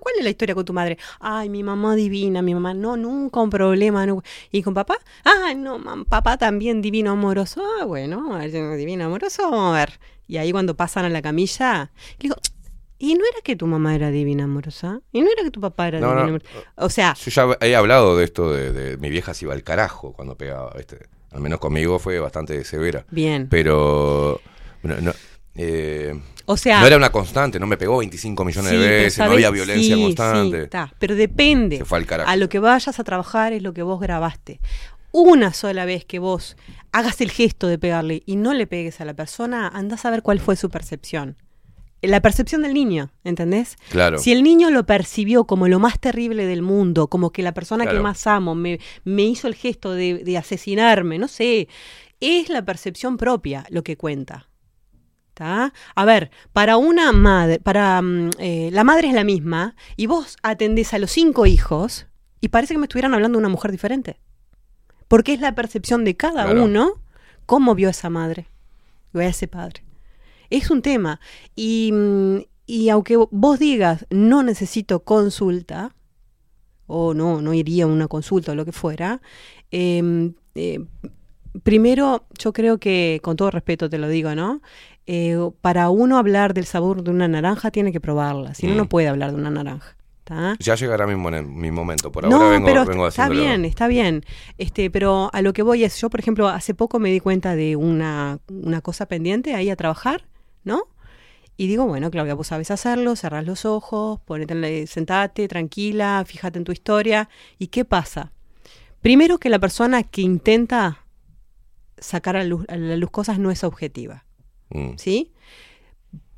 [0.00, 0.98] ¿cuál es la historia con tu madre?
[1.20, 4.06] Ay, mi mamá divina, mi mamá, no, nunca un problema.
[4.06, 4.22] no.
[4.50, 4.98] ¿Y con papá?
[5.24, 7.62] Ah, no, mam, papá también divino, amoroso.
[7.80, 8.38] Ah, bueno,
[8.76, 10.00] divino, amoroso, vamos a ver.
[10.28, 12.36] Y ahí cuando pasan a la camilla, le digo,
[12.98, 15.00] ¿y no era que tu mamá era divina, amorosa?
[15.12, 16.28] ¿Y no era que tu papá era No, divino, no.
[16.30, 16.50] amoroso?
[16.76, 19.62] O sea, Yo ya he hablado de esto de, de mi vieja se iba al
[19.62, 20.98] carajo cuando pegaba, ¿viste?
[21.30, 23.04] Al menos conmigo fue bastante severa.
[23.10, 23.48] Bien.
[23.50, 24.40] Pero.
[24.82, 25.12] bueno, no,
[25.54, 29.18] eh, O sea- No era una constante, no me pegó 25 millones Sí, de veces,
[29.18, 30.68] no sabés- había violencia sí, constante.
[30.72, 30.78] sí.
[30.98, 31.78] Pero depende.
[31.78, 32.30] Se fue al carajo.
[32.30, 34.60] A lo que vayas a trabajar es lo que vos grabaste.
[35.12, 36.56] Una sola vez que vos
[36.92, 40.22] hagas el gesto de pegarle y no le pegues a la persona, andás a ver
[40.22, 41.36] cuál fue su percepción.
[42.02, 43.76] La percepción del niño, ¿entendés?
[43.88, 44.18] Claro.
[44.18, 47.86] Si el niño lo percibió como lo más terrible del mundo, como que la persona
[47.86, 51.68] que más amo me, me hizo el gesto de, de asesinarme, no sé,
[52.20, 54.48] es la percepción propia lo que cuenta.
[55.36, 55.74] ¿Tá?
[55.94, 60.38] A ver, para una madre, para mm, eh, la madre es la misma y vos
[60.42, 62.06] atendés a los cinco hijos
[62.40, 64.18] y parece que me estuvieran hablando de una mujer diferente.
[65.08, 66.64] Porque es la percepción de cada Claro.
[66.64, 66.92] uno
[67.44, 68.48] cómo vio a esa madre
[69.12, 69.84] o a ese padre.
[70.48, 71.20] Es un tema.
[71.54, 75.94] Y, mm, y aunque vos digas no necesito consulta,
[76.86, 79.20] o no, no iría a una consulta o lo que fuera,
[79.70, 80.80] eh, eh,
[81.62, 84.62] primero yo creo que, con todo respeto te lo digo, ¿no?
[85.06, 88.76] Eh, para uno hablar del sabor de una naranja tiene que probarla, si no, Mm.
[88.76, 89.96] no puede hablar de una naranja.
[90.24, 90.56] ¿tá?
[90.58, 92.10] Ya llegará mi, mi momento.
[92.10, 94.24] Por no, ahora vengo, pero vengo está bien, está bien.
[94.58, 97.54] Este, pero a lo que voy es, yo por ejemplo, hace poco me di cuenta
[97.54, 100.24] de una, una cosa pendiente ahí a trabajar,
[100.64, 100.82] ¿no?
[101.56, 106.24] Y digo, bueno, Claudia, vos sabes hacerlo, cerrás los ojos, ponete, en la- sentate, tranquila,
[106.26, 107.28] fíjate en tu historia.
[107.60, 108.32] ¿Y qué pasa?
[109.00, 111.04] Primero que la persona que intenta
[111.98, 114.24] sacar a, luz- a la luz cosas no es objetiva.
[114.70, 114.92] Mm.
[114.96, 115.32] ¿Sí?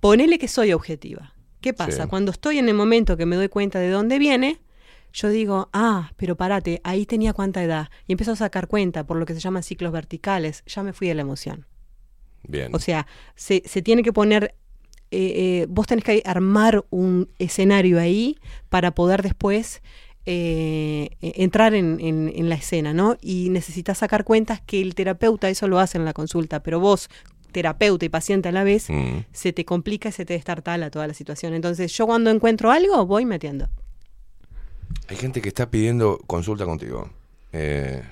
[0.00, 1.34] Ponele que soy objetiva.
[1.60, 2.04] ¿Qué pasa?
[2.04, 2.08] Sí.
[2.08, 4.60] Cuando estoy en el momento que me doy cuenta de dónde viene,
[5.12, 7.88] yo digo, ah, pero parate, ahí tenía cuánta edad.
[8.06, 10.62] Y empiezo a sacar cuenta por lo que se llaman ciclos verticales.
[10.66, 11.66] Ya me fui de la emoción.
[12.46, 12.72] Bien.
[12.74, 14.54] O sea, se, se tiene que poner,
[15.10, 15.32] eh,
[15.62, 18.36] eh, vos tenés que armar un escenario ahí
[18.68, 19.82] para poder después
[20.26, 23.16] eh, eh, entrar en, en- en la escena, ¿no?
[23.20, 27.08] Y necesitas sacar cuentas que el terapeuta eso lo hace en la consulta, pero vos,
[27.52, 29.24] terapeuta y paciente a la vez, Mm.
[29.32, 31.54] se te complica y se te destartala toda la situación.
[31.54, 33.68] Entonces yo cuando encuentro algo, voy metiendo.
[35.08, 37.10] Hay gente que está pidiendo consulta contigo.
[37.52, 38.02] Eh,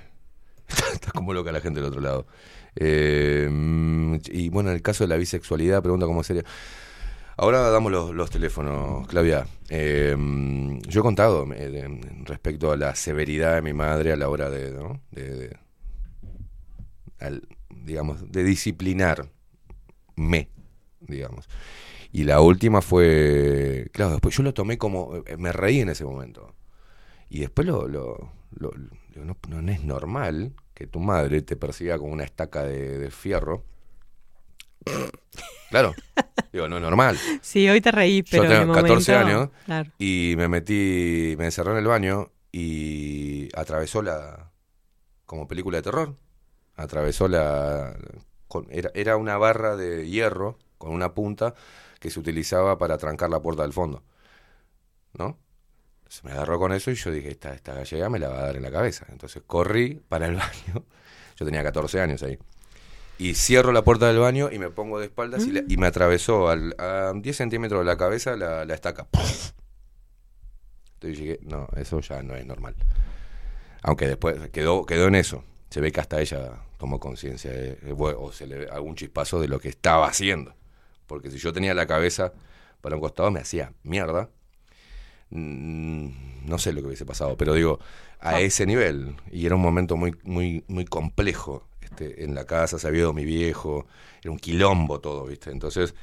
[0.93, 2.27] está como loca la gente del otro lado.
[2.75, 6.45] Eh, mm, y bueno, en el caso de la bisexualidad, pregunta cómo sería.
[7.39, 9.47] Ahora damos los, los teléfonos, Claudia.
[9.69, 14.29] Eh, mm, yo he contado eh, respecto a la severidad de mi madre a la
[14.31, 15.01] hora de, ¿no?
[15.11, 15.57] de, de-
[17.21, 17.47] al-
[17.87, 19.31] digamos, de disciplinar
[20.17, 20.51] me,
[21.01, 21.49] digamos.
[22.13, 26.05] Y la última fue, claro, después yo lo tomé como, eh, me reí en ese
[26.05, 26.55] momento.
[27.31, 28.73] Y después lo, lo, lo-
[29.15, 33.11] digo, no, no es normal que tu madre te persiga con una estaca de, de
[33.11, 33.65] fierro.
[35.71, 35.95] Claro,
[36.53, 37.17] digo, no es normal.
[37.43, 39.91] Sí, hoy te reí, pero Yo tengo 14 momento, años claro.
[39.99, 44.53] y me metí, me encerré en el baño y atravesó la,
[45.27, 46.17] como película de terror,
[46.77, 47.97] atravesó la,
[48.71, 51.55] era, era una barra de hierro con una punta
[52.01, 54.03] que se utilizaba para trancar la puerta del fondo,
[55.15, 55.39] ¿no?
[56.09, 58.43] Se me agarró con eso y yo dije, esta, esta gallega me la va a
[58.43, 59.07] dar en la cabeza.
[59.09, 60.85] Entonces corrí para el baño,
[61.37, 62.39] yo tenía 14 años ahí,
[63.19, 66.75] y cierro la puerta del baño y me pongo de espaldas y, me atravesó al,
[66.79, 69.09] a 10 centímetros de la cabeza la, la estaca.
[70.95, 72.75] Entonces dije, no, eso ya no es normal.
[73.83, 75.45] Aunque después quedó, quedó en eso.
[75.71, 77.53] Se ve que hasta ella tomó conciencia
[77.99, 80.55] o se le algún chispazo de lo que estaba haciendo.
[81.07, 82.33] Porque si yo tenía la cabeza
[82.81, 84.31] para un costado me hacía mierda.
[85.31, 87.81] Mm, No sé lo que hubiese pasado, pero digo,
[88.21, 89.17] a ese nivel.
[89.33, 91.67] Y era un momento muy, muy, muy complejo.
[91.81, 93.87] Este, en la casa se había ido mi viejo,
[94.23, 95.51] era un quilombo todo, ¿viste?
[95.51, 95.95] Entonces,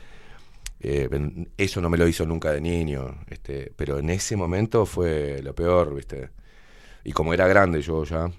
[0.82, 1.10] eh,
[1.58, 5.56] eso no me lo hizo nunca de niño, este, pero en ese momento fue lo
[5.56, 6.32] peor, ¿viste?
[7.06, 8.32] Y como era grande yo ya,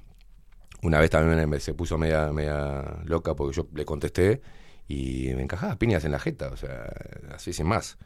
[0.84, 4.42] una vez también me, se puso media, media loca porque yo le contesté
[4.86, 6.92] y me encajaba piñas en la jeta, o sea,
[7.32, 7.96] así sin más.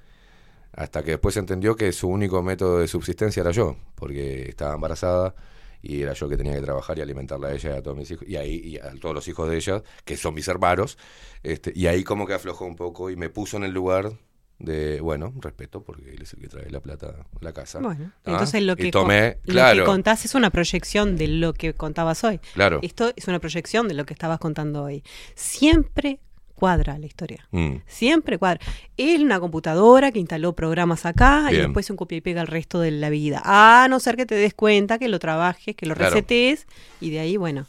[0.73, 5.35] Hasta que después entendió que su único método de subsistencia era yo, porque estaba embarazada
[5.83, 8.11] y era yo que tenía que trabajar y alimentarla a ella y a todos mis
[8.11, 10.99] hijos, y ahí y a todos los hijos de ella, que son mis hermanos,
[11.43, 14.13] este, y ahí como que aflojó un poco y me puso en el lugar
[14.59, 17.79] de, bueno, respeto, porque él es el que trae la plata a la casa.
[17.79, 18.31] Bueno, ¿Ah?
[18.33, 22.25] entonces lo que, tomé, con- lo que contás es una proyección de lo que contabas
[22.25, 22.41] hoy.
[22.55, 22.81] Claro.
[22.83, 25.05] Esto es una proyección de lo que estabas contando hoy.
[25.37, 26.19] Siempre
[26.55, 27.47] cuadra la historia.
[27.53, 27.77] Mm.
[27.87, 28.61] Siempre cuadra.
[28.97, 32.49] Es una computadora que instaló programas acá y después se un copia y pega el
[32.49, 33.41] resto de la vida.
[33.45, 36.11] A no ser que te des cuenta, que lo trabajes, que lo Claro.
[36.11, 36.67] resetees
[37.01, 37.67] y de ahí, bueno,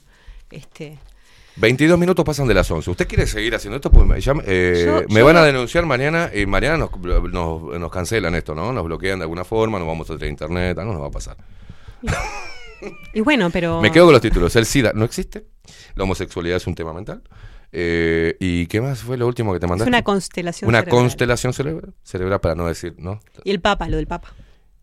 [0.49, 0.97] este
[1.59, 2.89] 22 minutos pasan de las 11.
[2.91, 3.91] ¿Usted quiere seguir haciendo esto?
[3.91, 4.35] Pues me, eh, Yo-
[5.13, 8.71] me yo- van a denunciar mañana y mañana nos, nos, nos cancelan esto, ¿no?
[8.71, 11.37] Nos bloquean de alguna forma, nos vamos a tener internet, algo nos va a pasar.
[13.13, 14.55] y bueno, pero Me quedo con los títulos.
[14.55, 15.45] El SIDA no existe.
[15.95, 17.21] La homosexualidad es un tema mental.
[17.71, 19.89] Eh, ¿Y qué más fue lo último que te es mandaste?
[19.89, 21.01] una constelación Una cerebral.
[21.01, 23.19] constelación cerebral, cerebral, para no decir, ¿no?
[23.43, 24.33] Y el Papa, lo del Papa.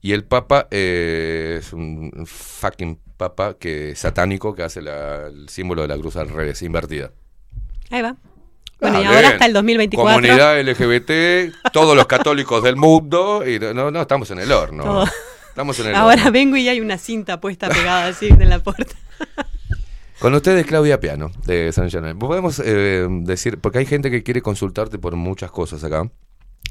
[0.03, 5.83] Y el Papa eh, es un fucking Papa que satánico que hace la- el símbolo
[5.83, 7.11] de la cruz al revés, invertida.
[7.91, 8.17] Ahí va.
[8.79, 9.33] Bueno, Ah, y ahora bien.
[9.33, 10.15] hasta el 2024.
[10.17, 13.43] Comunidad LGBT, todos los católicos del mundo.
[13.49, 14.85] Y no, no, estamos en el horno.
[14.85, 15.05] Todo.
[15.49, 16.33] Estamos en el Ahora horno.
[16.33, 18.95] vengo y hay una cinta puesta pegada así en la puerta.
[20.21, 22.19] Con ustedes, Claudia Piano, de San Germán.
[22.19, 26.11] Podemos eh, decir, porque hay gente que quiere consultarte por muchas cosas acá.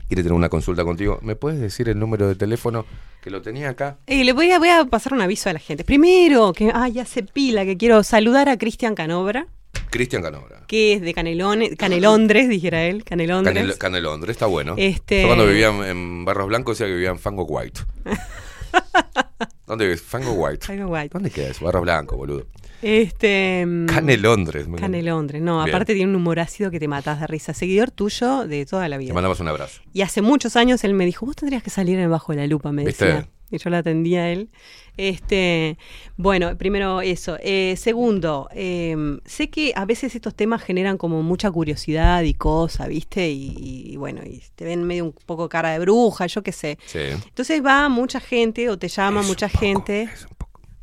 [0.08, 1.20] Quiere tener una consulta contigo.
[1.24, 2.86] ¿Me puedes decir el número de teléfono
[3.22, 3.98] que lo tenía acá?
[4.06, 5.84] Eh, le voy a, voy a pasar un aviso a la gente.
[5.84, 9.48] Primero, que ah, ya se pila, que quiero saludar a Cristian Canobra,
[9.90, 10.64] Cristian Canobra.
[10.68, 13.56] que es de Canelones, Canelondres, dijera él, Canelondres.
[13.56, 14.76] Canel, Canelondre, está bueno.
[14.78, 17.82] Este- Yo cuando vivía en, Barros Blancos decía que vivía en Fango White.
[19.66, 20.02] ¿Dónde vives?
[20.02, 20.66] Fango White.
[20.66, 21.10] Fango White.
[21.12, 21.66] ¿Dónde queda eso?
[21.66, 22.46] Barros Blancos, boludo.
[22.86, 24.68] Este, mm, Canelondres.
[24.68, 25.76] me- Canelondres, no, Bien.
[25.76, 27.54] aparte tiene un humor ácido que te matas de risa.
[27.54, 29.14] Seguidor tuyo de toda la Te vida.
[29.16, 29.82] mandamos un abrazo.
[29.92, 32.48] Y hace muchos años él me dijo, vos tendrías que salir en Bajo de la
[32.48, 33.06] Lupa, me ¿Viste?
[33.06, 33.28] decía.
[33.52, 34.50] y yo la atendía a él.
[34.98, 35.78] Este,
[36.18, 37.38] bueno, primero eso.
[37.42, 42.88] Eh, segundo, eh, sé que a veces estos temas generan como mucha curiosidad y cosa,
[42.88, 43.30] ¿viste?
[43.30, 43.54] Y,
[43.94, 46.78] y bueno, y te ven medio un poco cara de bruja, yo qué sé.
[46.86, 47.00] Sí.
[47.00, 50.08] Entonces va mucha gente o te llama mucha gente.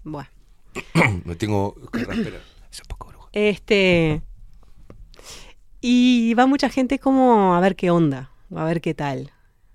[0.05, 0.29] Bueno.
[1.25, 2.41] Me tengo que respirar.
[3.33, 4.23] Este.
[5.81, 9.33] Y va mucha gente como a ver qué onda, a ver qué tal.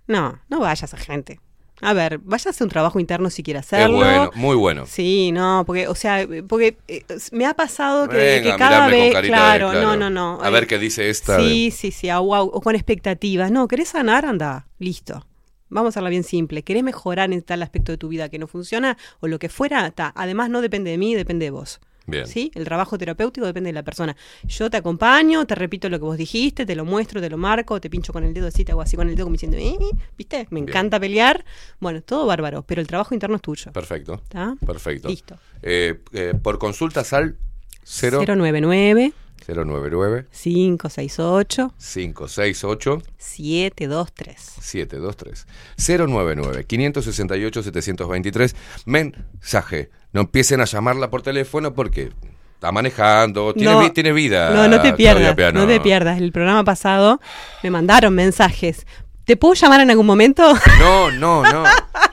[0.08, 1.40] No, no vayas a gente.
[1.82, 3.98] A ver, vayas a hacer un trabajo interno si quieres Es hacerlo.
[3.98, 4.86] bueno, muy bueno.
[4.88, 9.14] Sí, no, porque, o sea, porque eh, me ha pasado que, Venga, que cada vez,
[9.14, 10.40] de claro, no, no, no.
[10.42, 13.52] A ver qué dice esta Sí, sí, sí, ah, wow, o con expectativas.
[13.52, 14.26] No, ¿querés sanar?
[14.26, 15.24] Anda, listo.
[15.70, 16.64] Vamos a hacerla bien simple.
[16.64, 19.90] ¿Querés mejorar en tal aspecto de tu vida que no funciona o lo que fuera?
[19.92, 20.14] Ta.
[20.16, 21.80] Además, no depende de mí, depende de vos.
[22.10, 22.26] Bien.
[22.26, 22.52] ¿Sí?
[22.56, 24.16] El trabajo terapéutico depende de la persona.
[24.46, 27.82] Yo te acompaño, te repito lo que vos dijiste, te lo muestro, te lo marco,
[27.82, 29.76] te pincho con el dedo así, te hago así con el dedo como diciendo, "Eh,
[29.78, 30.48] eh", ¿viste?
[30.50, 31.44] Me encanta pelear.
[31.82, 33.74] Bueno, todo bárbaro, pero el trabajo interno es tuyo.
[33.74, 34.22] Perfecto.
[34.24, 34.56] ¿Está?
[34.66, 35.10] Perfecto.
[35.10, 35.38] Listo.
[35.62, 37.36] Eh, eh, por consultas al
[37.84, 39.12] 0, 099
[39.48, 44.36] 099 568 568 723.
[44.62, 45.46] 723
[45.78, 52.12] 099 568 723 mensaje no empiecen a llamarla por teléfono porque
[52.56, 53.80] está manejando tiene, No.
[53.82, 56.20] vi- tiene vida No, no te pierdas, no te pierdas.
[56.20, 57.20] El programa pasado
[57.64, 58.86] me mandaron mensajes.
[59.26, 60.54] ¿Te puedo llamar en algún momento?
[60.80, 61.64] no no no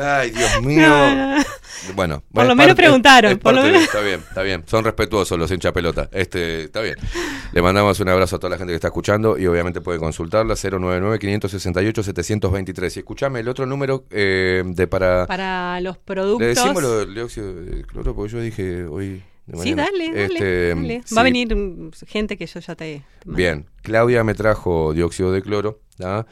[0.00, 1.44] ay Dios mío No, no, no.
[1.94, 3.76] Bueno, Por lo menos parte- preguntaron, es por lo de-.
[3.76, 4.64] Está bien, está bien.
[4.66, 6.08] Son respetuosos los hincha pelota.
[6.12, 6.96] Este, está bien.
[7.52, 10.54] Le mandamos un abrazo a toda la gente que está escuchando y obviamente puede consultarla
[10.54, 12.96] 099-568-723.
[12.96, 15.26] Y escúchame el otro número eh, de para...
[15.26, 16.46] Para los Le productos.
[16.48, 19.22] decimos lo del dióxido de cloro porque yo dije hoy...
[19.62, 21.02] Sí, dale, dale, Este, dale.
[21.06, 21.14] sí.
[21.14, 21.56] Va a venir
[22.06, 23.02] gente que yo ya te...
[23.24, 26.26] Bien, Claudia me trajo dióxido de cloro, ¿tá?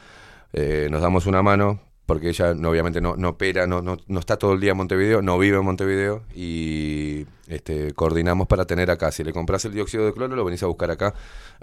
[0.53, 4.19] Eh, nos damos una mano, porque ella no, obviamente no, no opera, no, no, no
[4.19, 8.91] está todo el día en Montevideo, no vive en Montevideo, y este, coordinamos para tener
[8.91, 9.11] acá.
[9.11, 11.13] Si le compras el dióxido de cloro, lo venís a buscar acá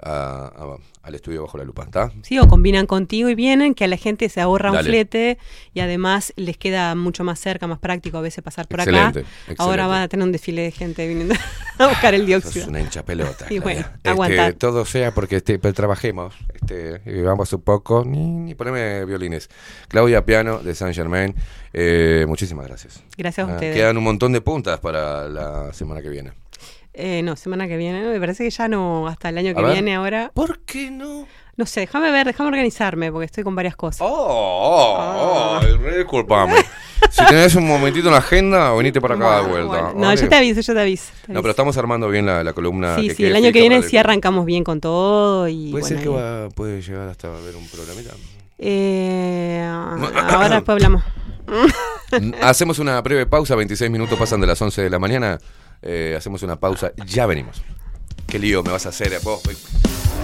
[0.01, 2.11] a- a- al estudio bajo la lupa, ¿está?
[2.23, 5.37] Sí, o combinan contigo y vienen, que a la gente se ahorra un flete
[5.73, 9.29] y además les queda mucho más cerca, más práctico a veces pasar por Excelente, acá.
[9.29, 9.63] excelente.
[9.63, 11.35] Ahora van a tener un desfile de gente viniendo
[11.77, 12.67] a buscar el dióxido.
[12.67, 13.45] una hincha pelota.
[13.49, 13.85] Y bueno.
[14.03, 19.49] Este, todo sea porque este, trabajemos, este, y vamos un poco, ni, ni poneme violines.
[19.87, 21.35] Claudia Piano de Saint Germain,
[21.73, 23.03] eh, muchísimas gracias.
[23.17, 23.75] Gracias a Ah, ustedes.
[23.75, 26.31] Quedan un montón de puntas para la semana que viene.
[26.93, 28.01] Eh, no, semana que viene.
[28.07, 29.73] Me parece que ya no, hasta el año A que ver.
[29.73, 30.31] viene ahora.
[30.33, 31.27] ¿Por qué no?
[31.57, 34.01] No sé, déjame ver, déjame organizarme porque estoy con varias cosas.
[34.01, 36.55] Oh, oh, oh, disculpame.
[37.09, 39.93] si tenés un momentito en la agenda, venite para acá de vuelta.
[39.93, 40.21] No, ¿vale?
[40.21, 41.11] yo te aviso, yo te aviso.
[41.25, 42.97] te No, pero estamos armando bien la, la columna.
[42.97, 45.97] sí, que sí, el año que viene sí arrancamos bien con todo y Puede ser
[45.97, 48.11] bueno, que y- va, puede llegar hasta ver un programita.
[48.57, 49.61] Eh,
[50.29, 51.03] ahora después hablamos.
[52.41, 55.37] Hacemos una breve pausa, 26 minutos pasan de las 11 de la mañana.
[55.81, 57.61] Eh, hacemos una pausa, ya venimos.
[58.27, 59.41] Qué lío me vas a hacer vos.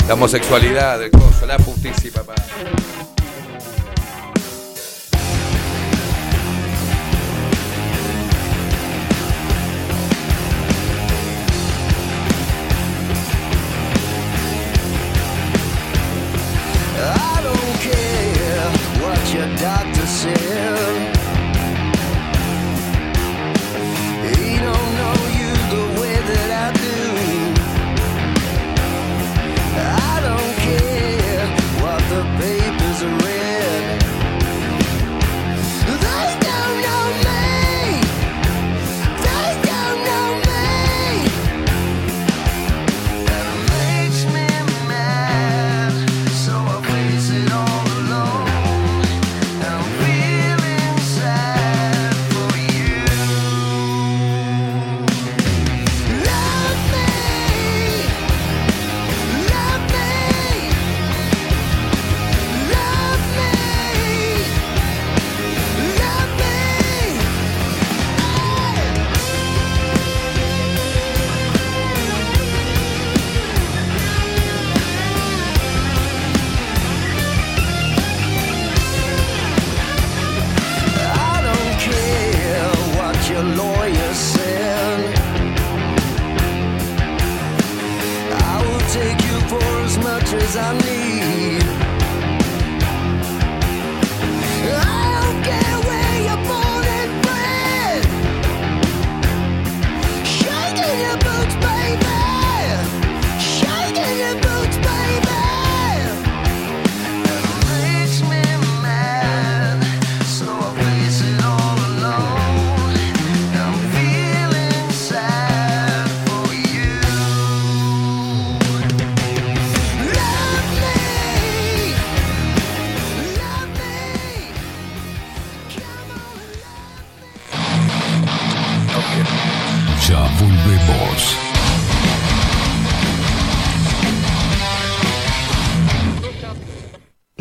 [0.08, 2.36] La homosexualidad, del coso, la putísima, papá.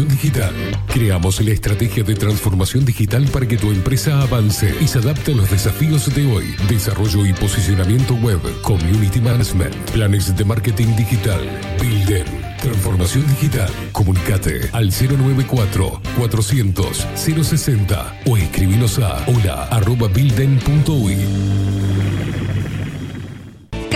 [0.00, 0.54] Digital.
[0.86, 5.34] Creamos la estrategia de transformación digital para que tu empresa avance y se adapte a
[5.34, 6.54] los desafíos de hoy.
[6.66, 11.40] Desarrollo y posicionamiento web, community management, planes de marketing digital.
[11.78, 12.24] Builder.
[12.62, 13.68] Transformación digital.
[13.92, 21.91] Comunicate al 094 400 060 o escribinos a hola arroba builden.uy.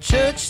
[0.00, 0.49] Church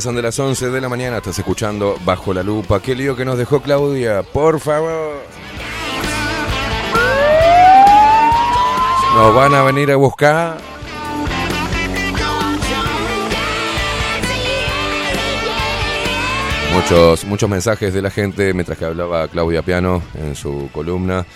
[0.00, 2.80] pasan de las 11 de la mañana, estás escuchando Bajo la Lupa.
[2.80, 5.12] Qué lío que nos dejó Claudia, por favor.
[9.14, 10.56] Nos van a venir a buscar.
[16.72, 21.26] Muchos, muchos mensajes de la gente mientras que hablaba Claudia Piano en su columna.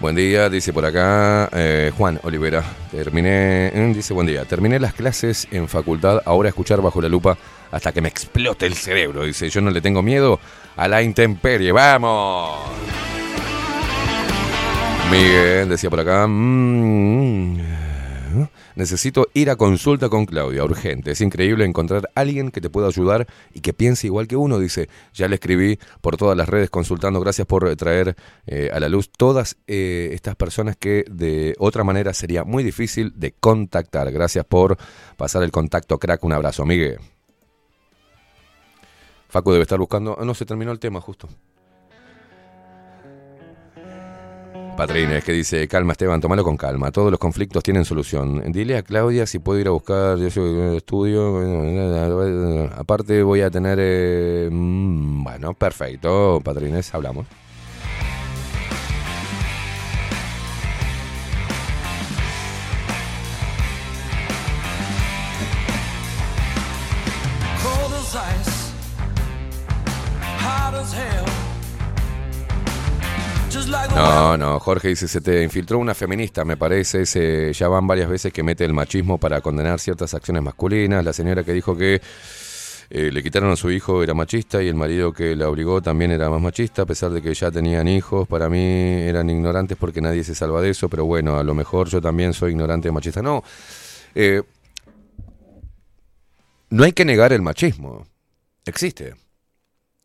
[0.00, 2.64] Buen día, dice por acá eh, Juan Olivera.
[2.90, 4.46] Terminé, mm, dice buen día.
[4.46, 7.36] Terminé las clases en facultad, ahora escuchar bajo la lupa
[7.74, 9.24] hasta que me explote el cerebro.
[9.24, 10.38] Dice, yo no le tengo miedo
[10.76, 11.72] a la intemperie.
[11.72, 12.70] ¡Vamos!
[15.10, 16.24] Miguel decía por acá.
[16.28, 17.58] mm,
[18.76, 21.10] necesito ir a consulta con Claudia, urgente.
[21.10, 24.60] Es increíble encontrar a alguien que te pueda ayudar y que piense igual que uno.
[24.60, 27.18] Dice, ya le escribí por todas las redes consultando.
[27.18, 28.14] Gracias por traer
[28.46, 33.12] eh, a la luz todas eh, estas personas que de otra manera sería muy difícil
[33.16, 34.12] de contactar.
[34.12, 34.78] Gracias por
[35.16, 36.22] pasar el contacto, crack.
[36.22, 37.00] Un abrazo, Miguel.
[39.34, 40.16] Facu debe estar buscando.
[40.16, 41.28] ah, No, se terminó el tema justo.
[44.76, 48.52] Patrines, que dice, calma Esteban, tómalo con calma, todos los conflictos tienen solución.
[48.52, 53.78] Dile a Claudia si puedo ir a buscar, yo un estudio, aparte voy a tener...
[53.80, 57.26] eh, mm, bueno, perfecto, Patrines, hablamos.
[73.94, 78.08] No, no, Jorge dice, se te infiltró una feminista, me parece, se, ya van varias
[78.08, 82.02] veces que mete el machismo para condenar ciertas acciones masculinas, la señora que dijo que
[82.90, 86.10] eh, le quitaron a su hijo era machista y el marido que la obligó también
[86.10, 90.00] era más machista, a pesar de que ya tenían hijos, para mí eran ignorantes porque
[90.00, 93.22] nadie se salva de eso, pero bueno, a lo mejor yo también soy ignorante machista.
[93.22, 93.44] No,
[94.16, 94.42] eh,
[96.70, 98.04] no hay que negar el machismo,
[98.66, 99.14] existe.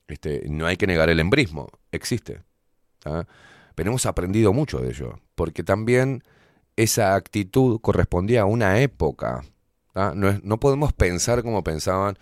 [0.07, 2.41] Este, no hay que negar el embrismo, existe.
[3.03, 6.23] Pero hemos aprendido mucho de ello, porque también
[6.75, 9.43] esa actitud correspondía a una época.
[9.95, 12.17] No, no podemos pensar como pensaban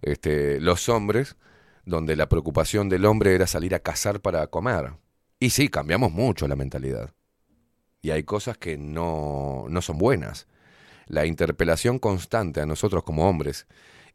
[0.00, 1.36] este, los hombres,
[1.84, 4.94] donde la preocupación del hombre era salir a cazar para comer.
[5.38, 7.14] Y sí, cambiamos mucho la mentalidad.
[8.00, 10.48] Y hay cosas que no, no son buenas.
[11.06, 13.66] La interpelación constante a nosotros como hombres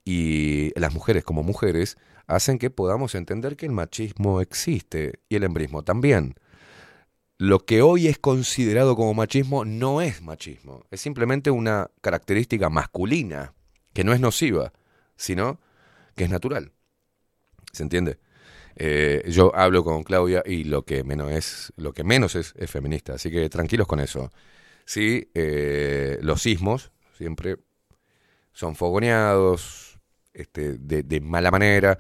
[0.04, 1.98] y las mujeres como mujeres
[2.28, 6.36] hacen que podamos entender que el machismo existe y el embrismo también.
[7.40, 13.54] lo que hoy es considerado como machismo no es machismo, es simplemente una característica masculina,
[13.94, 14.74] que no es nociva,
[15.16, 15.60] sino
[16.16, 16.72] que es natural.
[17.72, 18.18] ¿Se entiende?
[18.76, 23.14] Eh, yo hablo con Claudia y lo que menos es, lo que menos es, feminista,
[23.14, 24.32] así que tranquilos con eso.
[24.86, 27.58] Sí, eh, los sismos siempre
[28.54, 29.87] son fogoneados
[30.38, 31.98] este, de, de mala manera,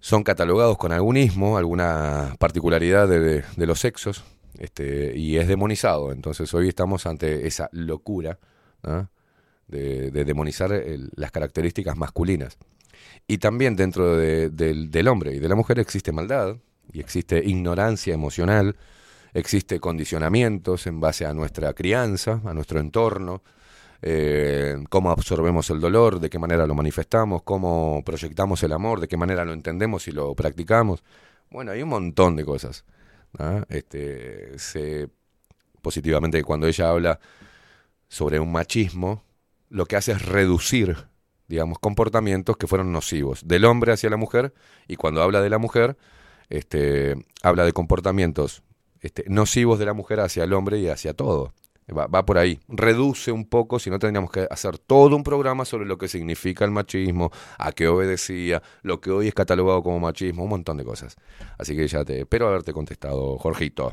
[0.00, 4.24] son catalogados con algún ismo, alguna particularidad de, de los sexos,
[4.58, 6.12] este, y es demonizado.
[6.12, 8.38] Entonces hoy estamos ante esa locura
[9.66, 12.56] de demonizar el- las características masculinas.
[13.26, 16.56] Y también dentro de- del, del hombre y de la mujer existe maldad
[16.92, 18.76] y existe ignorancia emocional,
[19.34, 23.42] existe condicionamientos en base a nuestra crianza, a nuestro entorno,
[24.02, 29.08] eh, cómo absorbemos el dolor, de qué manera lo manifestamos, cómo proyectamos el amor, de
[29.08, 31.02] qué manera lo entendemos y lo practicamos.
[31.50, 32.84] Bueno, hay un montón de cosas.
[33.38, 33.64] ¿ah?
[33.68, 35.08] Este, sé
[35.82, 37.20] positivamente que cuando ella habla
[38.08, 39.24] sobre un machismo,
[39.68, 40.96] lo que hace es reducir,
[41.46, 44.54] digamos, comportamientos que fueron nocivos del hombre hacia la mujer
[44.86, 45.96] y cuando habla de la mujer,
[46.48, 48.62] este, habla de comportamientos
[49.00, 51.52] este, nocivos de la mujer hacia el hombre y hacia todo.
[51.96, 52.60] Va, va por ahí.
[52.68, 56.64] Reduce un poco, si no tendríamos que hacer todo un programa sobre lo que significa
[56.64, 60.84] el machismo, a qué obedecía, lo que hoy es catalogado como machismo, un montón de
[60.84, 61.16] cosas.
[61.58, 63.92] Así que ya te espero haberte contestado, Jorgito.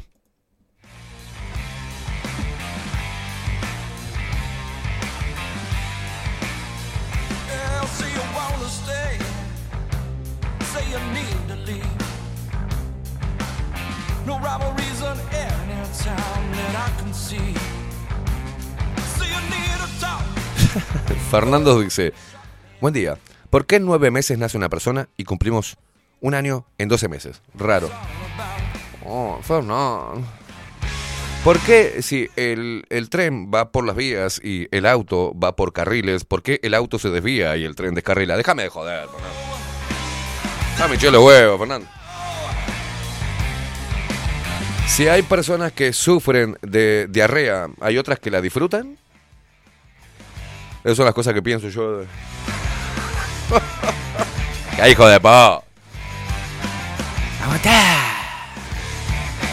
[21.32, 22.14] Fernando dice,
[22.82, 23.18] buen día,
[23.50, 25.78] ¿por qué en nueve meses nace una persona y cumplimos
[26.22, 27.42] un año en 12 meses?
[27.54, 27.90] Raro.
[29.06, 30.22] Oh, Fernando.
[31.44, 35.74] ¿Por qué si el, el tren va por las vías y el auto va por
[35.74, 38.36] carriles, por qué el auto se desvía y el tren descarrila?
[38.36, 39.36] Déjame de joder, Fernando.
[40.80, 41.88] Dame chelo huevo, Fernando.
[44.88, 48.98] Si hay personas que sufren de diarrea, ¿hay otras que la disfrutan?
[50.86, 51.98] Esas son las cosas que pienso yo.
[52.00, 52.06] de-
[54.78, 55.64] ¡Qué hijo de po!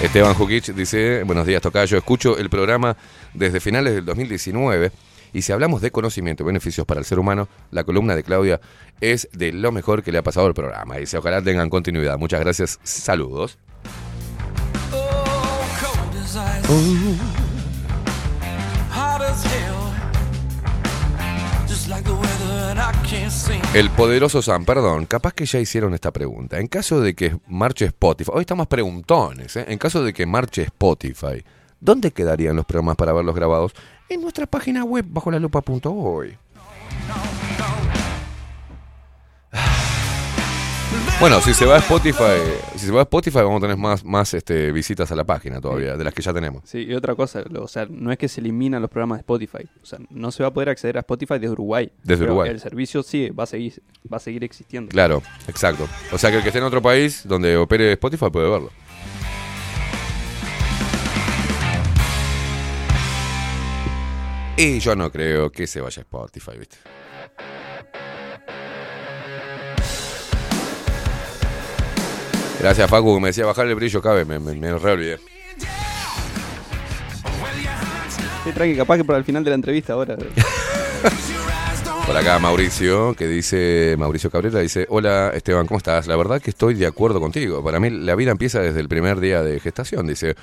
[0.02, 2.96] Esteban Jukic dice, buenos días Tocayo, escucho el programa
[3.32, 4.92] desde finales del 2019
[5.32, 8.60] y si hablamos de conocimiento y beneficios para el ser humano, la columna de Claudia
[9.00, 10.96] es de lo mejor que le ha pasado al programa.
[10.96, 12.18] Dice, ojalá tengan continuidad.
[12.18, 13.56] Muchas gracias, saludos.
[16.68, 17.41] Oh,
[23.74, 26.58] El poderoso Sam, perdón, capaz que ya hicieron esta pregunta.
[26.58, 29.64] En caso de que marche Spotify, hoy estamos preguntones, ¿eh?
[29.68, 31.42] en caso de que marche Spotify,
[31.80, 33.72] ¿dónde quedarían los programas para verlos grabados?
[34.08, 36.36] En nuestra página web bajo la lupa.hoy.
[41.22, 42.34] Bueno, si se va a Spotify,
[42.74, 45.60] si se va a Spotify vamos a tener más, más este, visitas a la página
[45.60, 46.64] todavía, de las que ya tenemos.
[46.66, 49.20] Sí, y otra cosa, lo- o sea, no es que se eliminan los programas de
[49.20, 51.92] Spotify, o sea, no se va a poder acceder a Spotify desde Uruguay.
[52.02, 52.50] Desde Uruguay.
[52.50, 53.80] El servicio sí va a seguir,
[54.12, 54.90] va a seguir existiendo.
[54.90, 55.86] Claro, exacto.
[56.10, 58.70] O sea que el que esté en otro país donde opere Spotify puede verlo.
[64.56, 66.76] Y yo no creo que se vaya a Spotify, ¿viste?
[72.62, 75.18] Gracias, Facu, que me decía bajar el brillo, cabe, me, me, me re olvidé.
[78.44, 80.16] Sí, tranqui, capaz que para el final de la entrevista ahora.
[82.06, 86.06] Por acá Mauricio, que dice, Mauricio Cabrera dice, hola Esteban, ¿cómo estás?
[86.08, 87.62] La verdad que estoy de acuerdo contigo.
[87.64, 90.06] Para mí la vida empieza desde el primer día de gestación.
[90.08, 90.34] Dice,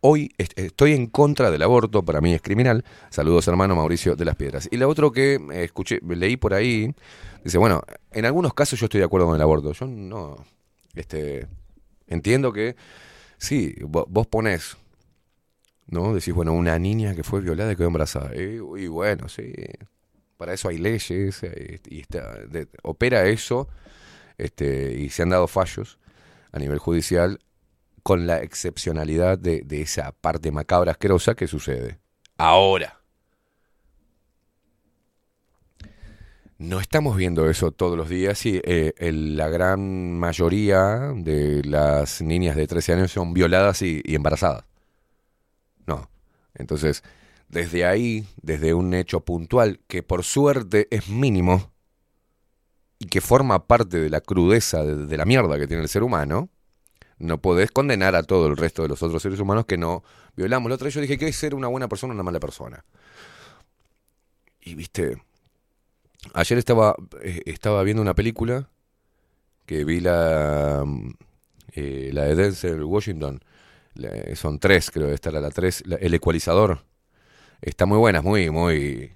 [0.00, 2.84] hoy est- estoy en contra del aborto, para mí es criminal.
[3.10, 4.68] Saludos hermano Mauricio de las Piedras.
[4.70, 6.94] Y la otro que eh, escuché, leí por ahí,
[7.44, 7.82] dice, bueno,
[8.12, 9.72] en algunos casos yo estoy de acuerdo con el aborto.
[9.72, 10.36] Yo no,
[10.94, 11.46] este,
[12.08, 12.76] entiendo que,
[13.38, 14.76] sí, vo- vos ponés
[15.86, 16.14] ¿no?
[16.14, 18.34] Decís, bueno, una niña que fue violada y quedó embarazada.
[18.36, 19.52] Y, y bueno, sí,
[20.36, 23.68] para eso hay leyes eh, y está, de- opera eso
[24.38, 25.98] este, y se han dado fallos
[26.52, 27.40] a nivel judicial
[28.02, 32.00] con la excepcionalidad de, de esa parte macabra asquerosa que sucede.
[32.38, 32.97] Ahora.
[36.58, 42.56] No estamos viendo eso todos los días y eh, la gran mayoría de las niñas
[42.56, 44.64] de 13 años son violadas y, embarazadas.
[45.86, 46.10] No.
[46.54, 47.04] Entonces,
[47.48, 51.70] desde ahí, desde un hecho puntual que por suerte es mínimo
[52.98, 56.02] y que forma parte de la crudeza de, de la mierda que tiene el ser
[56.02, 56.48] humano,
[57.18, 60.02] No podés condenar a todo el resto de los otros seres humanos que no
[60.36, 60.70] violamos.
[60.70, 62.84] La otra vez yo dije, ¿qué es ser una buena persona o una mala persona?
[64.60, 65.18] Y viste,
[66.34, 68.68] ayer estaba, eh, estaba viendo una película
[69.66, 71.10] que vi la, mm,
[71.74, 73.40] eh, la de Denzel Washington.
[73.94, 75.84] La- son tres, creo, esta era la tres.
[75.86, 76.84] la- el ecualizador.
[77.62, 79.12] Está muy buena, es muy, muy...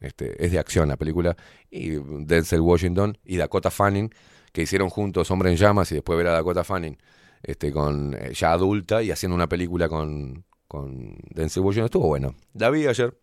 [0.00, 1.36] Este, es de acción la película.
[1.70, 1.92] Y
[2.26, 4.10] Denzel Washington y Dakota Fanning,
[4.52, 6.98] que hicieron juntos Hombre en Llamas y después ver a Dakota Fanning
[7.42, 11.86] este, con, eh, ya adulta y haciendo una película con, con Denzel Washington.
[11.86, 12.34] Estuvo bueno.
[12.54, 13.16] La vi ayer.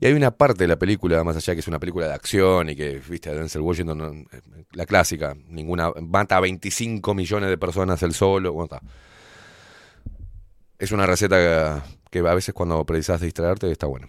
[0.00, 2.70] Y hay una parte de la película, más allá que es una película de acción
[2.70, 4.40] y que, viste, Denzel Washington, eh,
[4.72, 8.80] la clásica, ninguna, mata a 25 millones de personas él solo, bueno, está.
[10.78, 14.08] Es una receta que, a veces cuando precisas distraerte está bueno.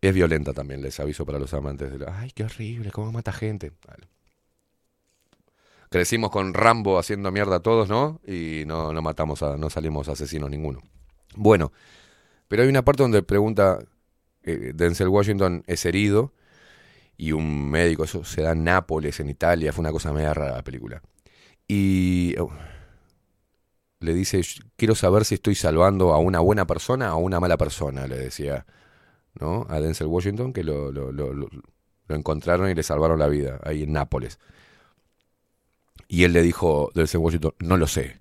[0.00, 3.72] Es violenta también, les aviso para los amantes de ay, qué horrible, cómo mata gente.
[5.90, 8.20] Crecimos con Rambo haciendo mierda a todos, ¿no?
[8.26, 10.80] Y no, no matamos a, no salimos asesinos ninguno.
[11.34, 11.72] Bueno,
[12.48, 13.78] pero hay una parte donde pregunta,
[14.44, 16.32] eh, Denzel Washington es herido
[17.16, 20.56] y un médico, eso se da en Nápoles, en Italia, fue una cosa media rara
[20.56, 21.02] la película.
[21.68, 22.50] Y oh,
[24.00, 24.42] le dice,
[24.76, 28.16] quiero saber si estoy salvando a una buena persona o a una mala persona, le
[28.18, 28.66] decía,
[29.40, 29.66] ¿no?
[29.68, 31.48] A Denzel Washington, que lo, lo, lo,
[32.08, 34.38] encontraron y le salvaron la vida, ahí en Nápoles.
[36.08, 38.20] Y él le dijo, Denzel Washington, no lo sé.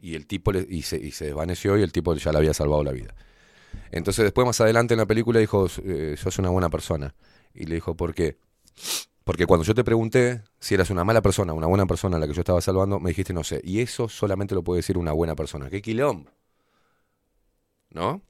[0.00, 2.54] Y el tipo le- y, se, y se desvaneció y el tipo ya le había
[2.54, 3.14] salvado la vida.
[3.90, 7.14] Entonces después más adelante en la película dijo, eh, sos una buena persona.
[7.54, 8.38] Y le dijo, ¿por qué?
[9.24, 12.26] Porque cuando yo te pregunté si eras una mala persona, una buena persona a la
[12.26, 13.60] que yo estaba salvando, me dijiste no sé.
[13.62, 15.68] Y eso solamente lo puede decir una buena persona.
[15.70, 16.30] ¡Qué quilombo!
[17.90, 18.22] ¿No?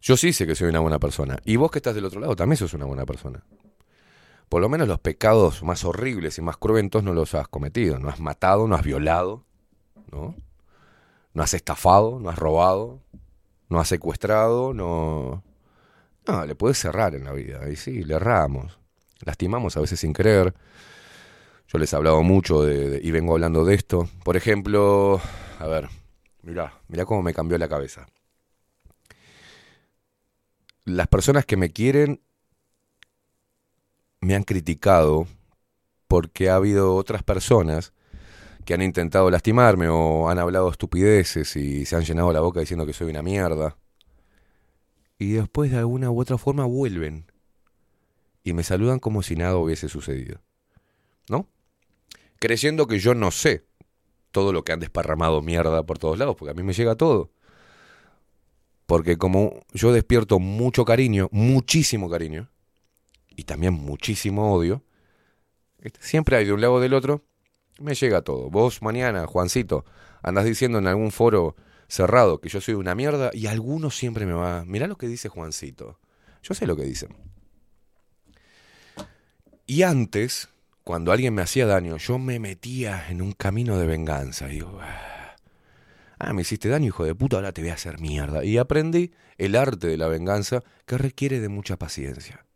[0.00, 1.38] Yo sí sé que soy una buena persona.
[1.44, 3.44] Y vos que estás del otro lado también sos una buena persona.
[4.48, 7.98] Por lo menos los pecados más horribles y más cruentos no los has cometido.
[7.98, 9.44] No has matado, no has violado,
[10.12, 10.36] ¿no?
[11.34, 13.02] No has estafado, no has robado,
[13.68, 15.42] no has secuestrado, no...
[16.26, 17.60] No, le puedes cerrar en la vida.
[17.62, 18.78] Ahí sí, le erramos.
[19.24, 20.54] Lastimamos a veces sin querer.
[21.68, 24.08] Yo les he hablado mucho de- y vengo hablando de esto.
[24.24, 25.20] Por ejemplo,
[25.60, 25.88] a ver,
[26.42, 28.06] mirá, mirá cómo me cambió la cabeza.
[30.84, 32.20] Las personas que me quieren
[34.20, 35.26] me han criticado
[36.08, 37.92] porque ha habido otras personas
[38.66, 42.84] que han intentado lastimarme o han hablado estupideces y se han llenado la boca diciendo
[42.84, 43.78] que soy una mierda.
[45.18, 47.30] Y después de alguna u otra forma vuelven
[48.42, 50.42] y me saludan como si nada hubiese sucedido.
[51.30, 51.48] ¿No?
[52.40, 53.64] Creyendo que yo no sé
[54.32, 57.30] todo lo que han desparramado mierda por todos lados, porque a mí me llega todo.
[58.86, 62.50] Porque como yo despierto mucho cariño, muchísimo cariño,
[63.30, 64.82] y también muchísimo odio,
[65.78, 67.24] este, siempre hay de un lado o del otro,
[67.80, 68.50] me llega todo.
[68.50, 69.84] Vos mañana, Juancito,
[70.22, 71.56] andás diciendo en algún foro
[71.88, 75.28] cerrado que yo soy una mierda y alguno siempre me va, mirá lo que dice
[75.28, 75.98] Juancito.
[76.42, 77.16] Yo sé lo que dicen.
[79.66, 80.48] Y antes,
[80.84, 84.46] cuando alguien me hacía daño, yo me metía en un camino de venganza.
[84.46, 85.34] Digo, "Ah,
[86.18, 88.44] ah, me hiciste daño, hijo de puta, ahora te voy a hacer mierda.
[88.44, 92.46] Y aprendí el arte de la venganza que requiere de mucha paciencia.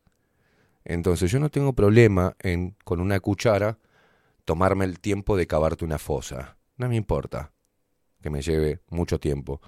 [0.84, 3.78] Entonces yo no tengo problema en, con una cuchara,
[4.50, 6.56] tomarme el tiempo de cavarte una fosa.
[6.76, 7.52] No me importa
[8.20, 9.60] que me lleve mucho tiempo.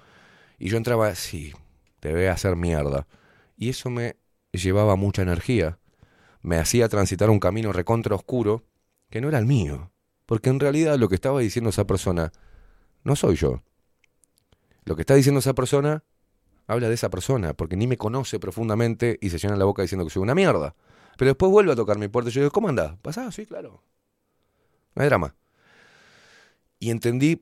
[0.59, 1.53] Y yo entraba, sí,
[2.01, 3.07] te voy a hacer mierda.
[3.55, 4.17] Y eso me
[4.51, 5.79] llevaba mucha energía.
[6.41, 8.65] Me hacía transitar un camino recontra oscuro
[9.09, 9.93] que no era el mío.
[10.25, 12.33] Porque en realidad lo que estaba diciendo esa persona
[13.05, 13.63] no soy yo.
[14.83, 16.03] Lo que está diciendo esa persona
[16.67, 20.03] habla de esa persona, porque ni me conoce profundamente y se llena la boca diciendo
[20.03, 20.75] que soy una mierda.
[21.17, 22.97] Pero después vuelve a tocar mi puerta y yo digo, ¿cómo andás?
[23.01, 23.33] ¿Pasás?
[23.33, 23.81] Sí, claro.
[24.95, 25.35] No hay drama.
[26.79, 27.41] Y entendí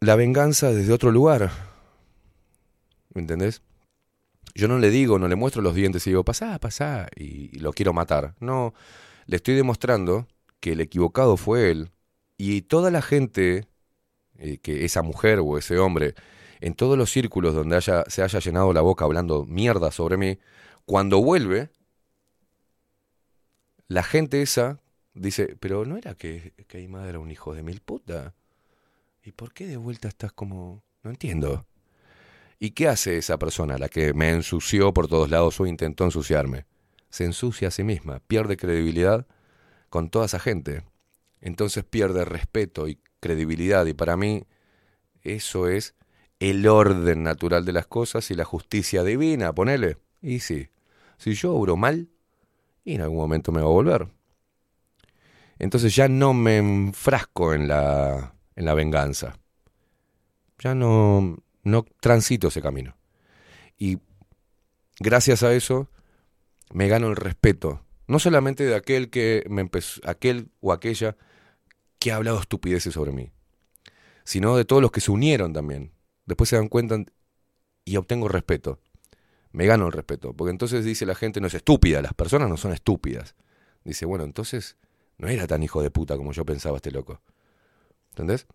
[0.00, 1.50] la venganza desde otro lugar.
[3.14, 3.62] ¿Me entendés?
[4.54, 7.72] Yo no le digo, no le muestro los dientes y digo, pasá, pasá, y, lo
[7.72, 8.34] quiero matar.
[8.40, 8.74] No,
[9.26, 10.26] le estoy demostrando
[10.60, 11.90] que el equivocado fue él.
[12.36, 13.66] Y toda la gente,
[14.38, 16.14] eh, que esa mujer o ese hombre,
[16.60, 20.38] en todos los círculos donde haya, se haya llenado la boca hablando mierda sobre mí,
[20.84, 21.70] cuando vuelve,
[23.88, 24.81] la gente esa
[25.14, 28.34] dice, pero no era que, que era un hijo de mil puta.
[29.24, 30.82] ¿Y por qué de vuelta estás como...
[31.02, 31.66] No entiendo.
[32.58, 36.66] ¿Y qué hace esa persona, la que me ensució por todos lados o intentó ensuciarme?
[37.10, 39.26] Se ensucia a sí misma, pierde credibilidad
[39.90, 40.84] con toda esa gente.
[41.40, 44.46] Entonces pierde respeto y credibilidad y para mí
[45.22, 45.94] eso es
[46.38, 49.98] el orden natural de las cosas y la justicia divina, ponele.
[50.20, 50.68] Y sí,
[51.18, 52.08] si yo obro mal,
[52.84, 54.08] y en algún momento me va a volver.
[55.62, 59.38] Entonces ya no me enfrasco en la, en la venganza.
[60.58, 62.96] Ya no, no transito ese camino.
[63.78, 63.98] Y
[64.98, 65.88] gracias a eso
[66.72, 71.16] me gano el respeto, no solamente de aquel que me empezó, aquel o aquella
[72.00, 73.30] que ha hablado estupideces sobre mí,
[74.24, 75.92] sino de todos los que se unieron también.
[76.26, 77.04] Después se dan cuenta
[77.84, 78.80] y obtengo respeto.
[79.52, 82.56] Me gano el respeto, porque entonces dice la gente no es estúpida, las personas no
[82.56, 83.36] son estúpidas.
[83.84, 84.76] Dice, bueno, entonces
[85.22, 87.22] no era tan hijo de puta como yo pensaba este loco.
[88.10, 88.48] ¿Entendés?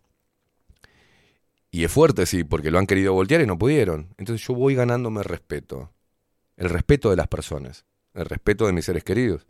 [1.72, 4.14] Y es fuerte, sí, porque lo han querido voltear y no pudieron.
[4.18, 5.94] Entonces yo voy ganándome respeto.
[6.58, 7.86] El respeto de las personas.
[8.14, 9.48] El respeto de mis seres queridos.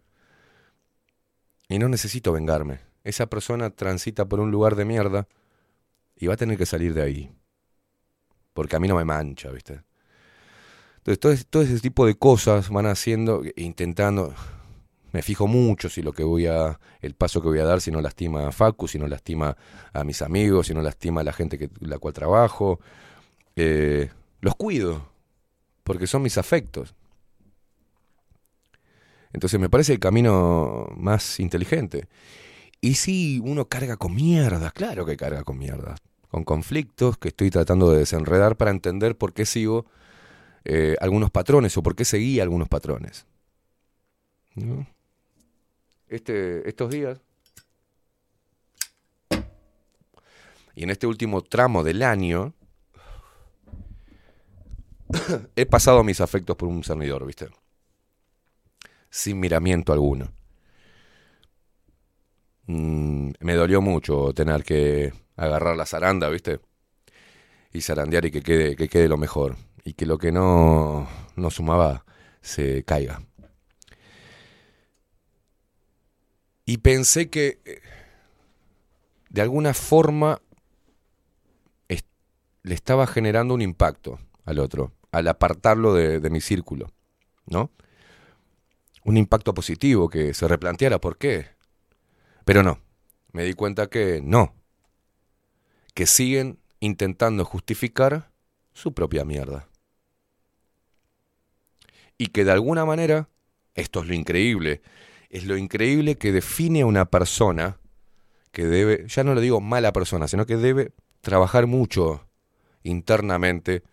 [1.67, 2.81] Y no necesito vengarme.
[3.03, 5.27] Esa persona transita por un lugar de mierda
[6.15, 7.31] y va a tener que salir de ahí.
[8.53, 9.81] Porque a mí no me mancha, ¿viste?
[10.97, 14.35] Entonces todo, ese- todo ese tipo de cosas van haciendo, intentando...
[15.17, 17.89] Me fijo mucho si lo que voy a, el paso que voy a dar, si
[17.89, 19.57] no lastima a Facu, si no lastima
[19.91, 22.79] a mis amigos, si no lastima a la gente que la cual trabajo.
[23.55, 25.09] Eh, los cuido,
[25.83, 26.93] porque son mis afectos.
[29.33, 32.07] Entonces me parece el camino más inteligente.
[32.79, 37.49] Y si uno carga con mierdas, claro que carga con mierdas, con conflictos que estoy
[37.49, 39.87] tratando de desenredar para entender por qué sigo
[40.63, 43.25] eh, algunos patrones o por qué seguí algunos patrones.
[44.53, 44.85] ¿No?
[46.09, 47.19] Este, estos días
[50.77, 52.53] y en este último tramo del año
[55.55, 57.47] he pasado mis afectos por un cernidor, ¿viste?
[59.09, 60.31] Sin miramiento alguno.
[62.67, 66.59] Mm, me dolió mucho tener que agarrar la zaranda, ¿viste?
[67.73, 69.55] Y zarandear y que quede, que quede lo mejor.
[69.83, 72.05] Y que lo que no, no sumaba
[72.41, 73.21] se caiga.
[76.67, 77.81] Y pensé que eh,
[79.29, 80.41] de alguna forma
[82.63, 86.91] le estaba generando un impacto al otro, al apartarlo de, de mi círculo,
[87.45, 87.71] ¿no?
[89.05, 91.47] Un impacto positivo, que se replanteara por qué.
[92.43, 92.81] Pero no,
[93.31, 94.53] me di cuenta que no,
[95.93, 98.31] que siguen intentando justificar
[98.73, 99.69] su propia mierda.
[102.17, 103.29] Y que de alguna manera,
[103.75, 104.81] esto es lo increíble,
[105.29, 107.77] es lo increíble que define a una persona
[108.51, 110.91] que debe, ya no le digo mala persona, sino que debe
[111.21, 112.27] trabajar mucho
[112.83, 113.83] internamente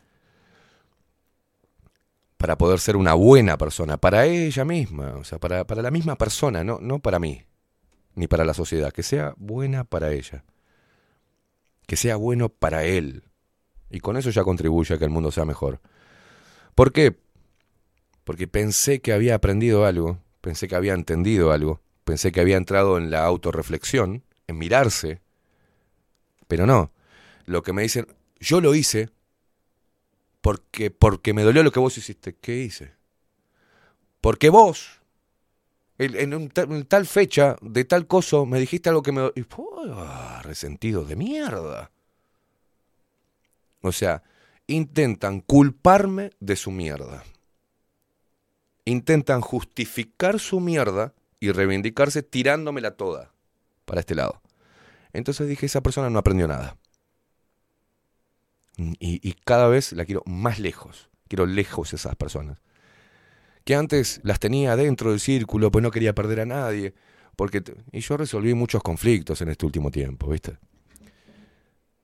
[2.36, 6.16] para poder ser una buena persona, para ella misma, o sea, para, para la misma
[6.16, 7.42] persona, no, no para mí,
[8.14, 10.44] ni para la sociedad, que sea buena para ella,
[11.86, 13.24] que sea bueno para él,
[13.90, 15.80] y con eso ya contribuye a que el mundo sea mejor.
[16.74, 17.16] ¿Por qué?
[18.24, 22.98] Porque pensé que había aprendido algo, pensé que había entendido algo, pensé que había entrado
[22.98, 25.23] en la autorreflexión, en mirarse,
[26.47, 26.92] pero no.
[27.47, 28.06] Lo que me dicen,
[28.40, 29.08] yo lo hice
[30.42, 32.34] porque, porque me dolió lo que vos hiciste.
[32.34, 32.92] ¿Qué hice?
[34.20, 35.00] Porque vos,
[35.97, 39.32] en, un tal fecha, de tal coso, me dijiste algo que me...
[39.34, 40.42] y, ¡oh!
[40.42, 41.90] resentido de mierda.
[43.81, 44.23] O sea,
[44.66, 47.24] intentan culparme de su mierda.
[48.84, 53.32] Intentan justificar su mierda y reivindicarse tirándomela toda
[53.84, 54.40] para este lado.
[55.12, 56.76] Entonces dije, esa persona no aprendió nada.
[58.76, 61.08] Y, y cada vez la quiero más lejos.
[61.28, 62.60] Quiero lejos esas personas.
[63.64, 66.94] Que antes las tenía dentro del círculo, pues no quería perder a nadie.
[67.36, 70.58] Porque y yo resolví muchos conflictos en este último tiempo, ¿viste?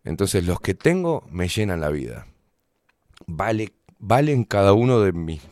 [0.05, 2.27] Entonces los que tengo me llenan la vida.
[3.27, 5.43] Vale, valen cada uno de mis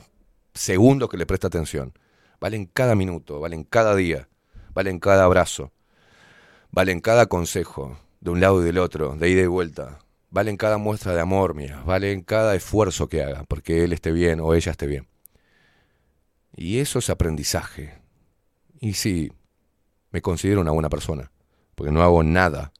[0.59, 1.93] segundos que le presta atención.
[2.41, 4.29] Valen cada minuto, valen cada día,
[4.75, 5.73] valen cada abrazo,
[6.71, 9.99] valen cada consejo, de un lado y del otro, de ida y vuelta.
[10.31, 14.41] Valen cada muestra de amor mía, valen cada esfuerzo que haga, porque él esté bien
[14.41, 15.09] o ella esté bien.
[16.55, 17.95] Y eso es aprendizaje.
[18.81, 19.33] Y sí,
[20.11, 21.31] me considero una buena persona,
[21.75, 22.73] porque no hago nada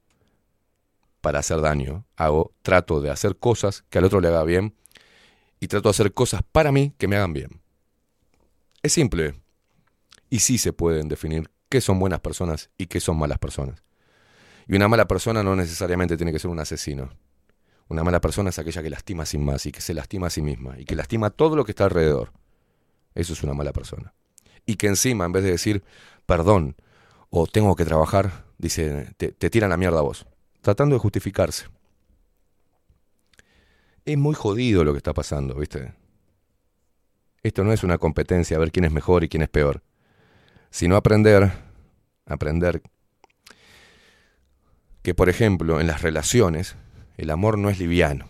[1.21, 2.05] para hacer daño.
[2.17, 4.75] Hago, trato de hacer cosas que al otro le haga bien
[5.61, 7.61] y trato de hacer cosas para mí que me hagan bien.
[8.89, 9.35] Es simple.
[10.31, 13.83] Y sí se pueden definir qué son buenas personas y qué son malas personas.
[14.67, 17.11] Y una mala persona no necesariamente tiene que ser un asesino.
[17.89, 20.41] Una mala persona es aquella que lastima sin más y que se lastima a sí
[20.41, 22.33] misma y que lastima todo lo que está alrededor.
[23.15, 24.15] Eso es una mala persona.
[24.65, 25.85] Y que encima, en vez de decir
[26.25, 26.75] perdón
[27.29, 30.25] o tengo que trabajar, dice, te, te tiran la mierda a vos.
[30.63, 31.67] Tratando de justificarse.
[34.07, 35.93] Es muy jodido lo que está pasando, ¿viste?
[37.49, 39.83] Esto no es una competencia a ver quién es mejor y quién es peor,
[40.71, 41.51] sino aprender,
[42.27, 42.83] aprender
[45.01, 46.77] que, por ejemplo, en las relaciones,
[47.17, 48.29] el amor no es liviano.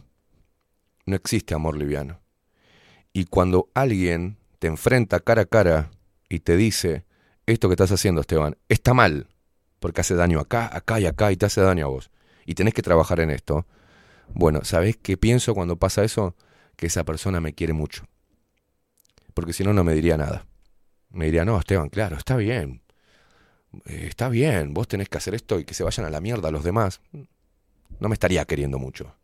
[1.04, 2.20] No existe amor liviano.
[3.12, 5.90] Y cuando alguien te enfrenta cara a cara
[6.28, 7.04] y te dice,
[7.46, 9.26] esto que estás haciendo, Esteban, está mal,
[9.80, 12.12] porque hace daño acá, acá y acá y te hace daño a vos,
[12.46, 13.66] y tenés que trabajar en esto,
[14.32, 16.36] bueno, ¿sabés qué pienso cuando pasa eso?
[16.76, 18.04] Que esa persona me quiere mucho.
[19.38, 20.46] Porque si no, no me diría nada.
[21.10, 22.82] Me diría, no, Esteban, claro, está bien.
[23.84, 26.50] Eh, está bien, vos tenés que hacer esto y que se vayan a la mierda
[26.50, 27.00] los demás.
[28.00, 29.14] No me estaría queriendo mucho.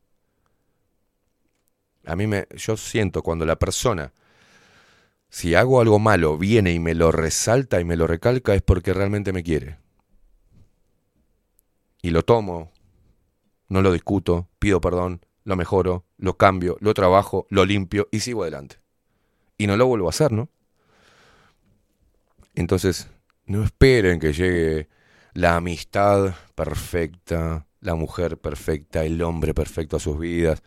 [2.07, 4.12] A mí me, yo siento cuando la persona,
[5.31, 8.94] si hago algo malo, viene y me lo resalta y me lo recalca, es porque
[8.94, 9.78] realmente me quiere.
[12.02, 12.70] Y lo tomo,
[13.68, 18.43] no lo discuto, pido perdón, lo mejoro, lo cambio, lo trabajo, lo limpio y sigo
[18.43, 18.84] adelante.
[19.58, 20.49] Y no lo vuelvo a hacer, ¿no?
[22.55, 23.08] Entonces,
[23.47, 24.89] no esperen que llegue
[25.34, 30.62] la amistad perfecta, la mujer perfecta, el hombre perfecto a sus vidas.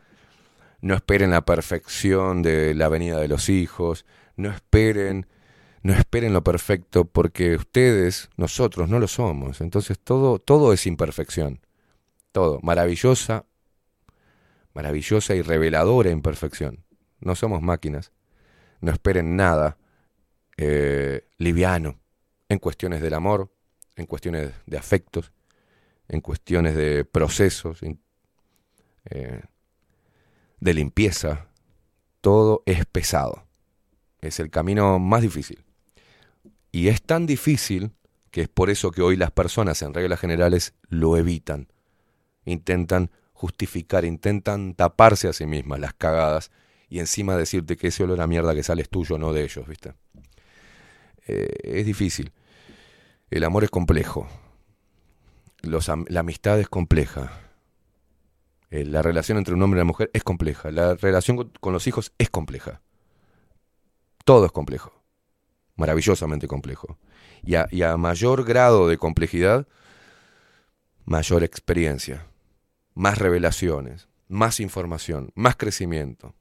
[0.81, 4.05] No esperen la perfección de la venida de los hijos.
[4.35, 5.27] No esperen,
[5.81, 9.61] no esperen lo perfecto porque ustedes, nosotros, no lo somos.
[9.61, 11.61] Entonces todo, todo es imperfección.
[12.31, 12.59] Todo.
[12.61, 13.45] Maravillosa,
[14.73, 16.83] maravillosa y reveladora imperfección.
[17.19, 18.11] No somos máquinas.
[18.81, 19.77] No esperen nada
[20.57, 21.99] eh, liviano
[22.49, 23.51] en cuestiones del amor,
[23.95, 25.31] en cuestiones de afectos,
[26.07, 27.79] en cuestiones de procesos,
[29.05, 29.41] eh,
[30.59, 31.47] de limpieza.
[32.21, 33.45] Todo es pesado.
[34.21, 35.63] Es el camino más difícil.
[36.71, 37.91] Y es tan difícil
[38.31, 41.67] que es por eso que hoy las personas en reglas generales lo evitan.
[42.45, 46.51] Intentan justificar, intentan taparse a sí mismas las cagadas
[46.89, 49.67] y encima decirte que ese olor a mierda que sale es tuyo, no de ellos,
[49.67, 49.93] ¿viste?
[51.27, 52.31] Eh, es difícil.
[53.29, 54.27] El amor es complejo.
[55.61, 57.41] La amistad es compleja.
[58.69, 60.71] Eh, la relación entre un hombre y una mujer es compleja.
[60.71, 62.81] La relación con, los hijos es compleja.
[64.23, 64.93] Todo es complejo.
[65.75, 66.97] Maravillosamente complejo.
[67.43, 69.67] Y a mayor grado de complejidad,
[71.05, 72.27] mayor experiencia,
[72.93, 76.33] más revelaciones, más información, más crecimiento.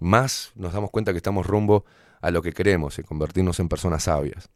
[0.00, 1.84] Más nos damos cuenta que estamos rumbo
[2.20, 4.48] a lo que queremos, en convertirnos en personas sabias.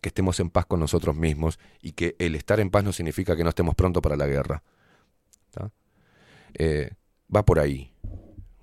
[0.00, 3.36] Que estemos en paz con nosotros mismos y que el estar en paz no significa
[3.36, 4.62] que no estemos pronto para la guerra.
[6.54, 6.90] Eh,
[7.34, 7.94] va por ahí,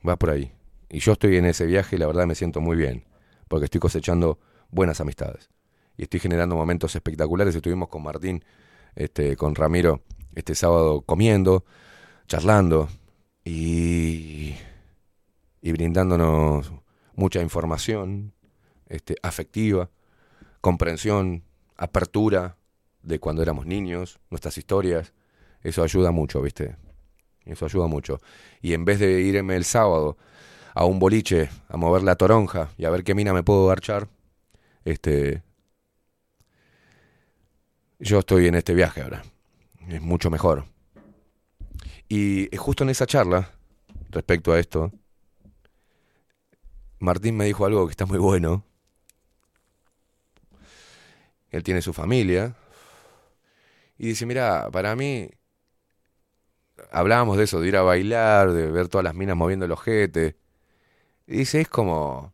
[0.07, 0.51] va por ahí.
[0.89, 3.05] Y yo estoy en ese viaje y la verdad me siento muy bien,
[3.47, 5.49] porque estoy cosechando buenas amistades.
[5.97, 7.55] Y estoy generando momentos espectaculares.
[7.55, 8.43] Estuvimos con Martín,
[8.95, 10.03] este, con Ramiro,
[10.35, 11.65] este sábado comiendo,
[12.27, 12.89] charlando
[13.43, 14.55] y,
[15.61, 16.71] y brindándonos
[17.15, 18.33] mucha información
[18.87, 19.89] este, afectiva,
[20.61, 21.43] comprensión,
[21.75, 22.57] apertura
[23.03, 25.13] de cuando éramos niños, nuestras historias.
[25.61, 26.75] Eso ayuda mucho, ¿viste?
[27.45, 28.19] Eso ayuda mucho.
[28.61, 30.17] Y en vez de irme el sábado
[30.73, 34.07] a un boliche a mover la toronja y a ver qué mina me puedo garchar,
[34.85, 35.43] este,
[37.99, 39.23] yo estoy en este viaje ahora.
[39.87, 40.65] Es mucho mejor.
[42.07, 43.51] Y justo en esa charla,
[44.09, 44.91] respecto a esto,
[46.99, 48.65] Martín me dijo algo que está muy bueno.
[51.49, 52.55] Él tiene su familia.
[53.97, 55.29] Y dice, mira, para mí,
[56.91, 60.37] hablábamos de eso, de ir a bailar, de ver todas las minas moviendo el ojete.
[61.27, 62.33] Y dice, es como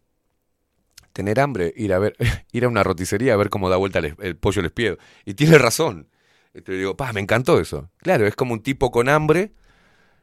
[1.14, 2.16] tener hambre, ir a ver,
[2.52, 4.98] ir a una roticería a ver cómo da vuelta el, el pollo al espiedo.
[5.26, 6.10] Y tiene razón.
[6.52, 7.90] Te digo, pa, me encantó eso.
[7.98, 9.54] Claro, es como un tipo con hambre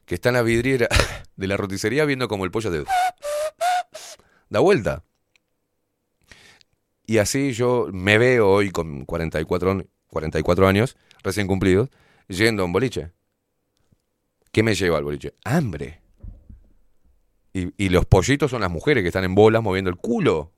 [0.06, 0.88] que está en la vidriera
[1.36, 2.84] de la roticería viendo como el pollo de
[4.52, 5.02] da vuelta.
[7.06, 11.88] Y así yo me veo hoy con 44, an- 44 años, recién cumplidos,
[12.28, 13.12] yendo a un boliche.
[14.52, 15.34] ¿Qué me lleva al boliche?
[15.44, 16.00] Hambre.
[17.54, 20.52] Y, y los pollitos son las mujeres que están en bolas moviendo el culo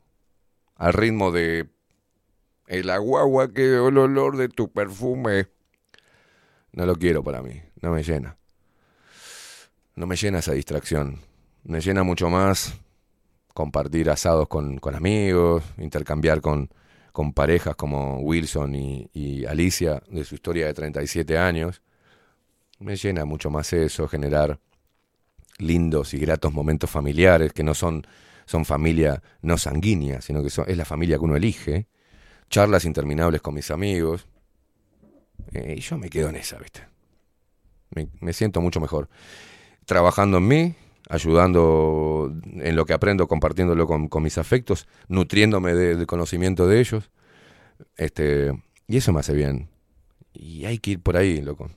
[0.77, 1.69] al ritmo de
[2.67, 5.49] el aguagua que el olor de tu perfume.
[6.73, 8.37] No lo quiero para mí, no me llena.
[9.95, 11.21] No me llena esa distracción.
[11.63, 12.75] Me llena mucho más
[13.55, 16.69] compartir asados con, con amigos, intercambiar con,
[17.13, 21.81] con parejas como Wilson y, Alicia de su historia de 37 años.
[22.81, 24.59] Me llena mucho más eso, generar
[25.59, 28.05] lindos y gratos momentos familiares que no son,
[28.47, 31.87] son familia no sanguínea, sino que son, es la familia que uno elige.
[32.51, 34.27] Charlas interminables con mis amigos.
[35.53, 36.81] Eh, y yo me quedo en esa, ¿viste?
[37.91, 39.09] Me, me siento mucho mejor.
[39.87, 40.75] Trabajando en mí,
[41.15, 46.81] ayudando en lo que aprendo, compartiéndolo con, con mis afectos, nutriéndome de- del conocimiento de
[46.81, 47.11] ellos.
[47.97, 48.53] Este,
[48.87, 49.69] y eso me hace bien.
[50.33, 51.71] Y hay que ir por ahí, loco.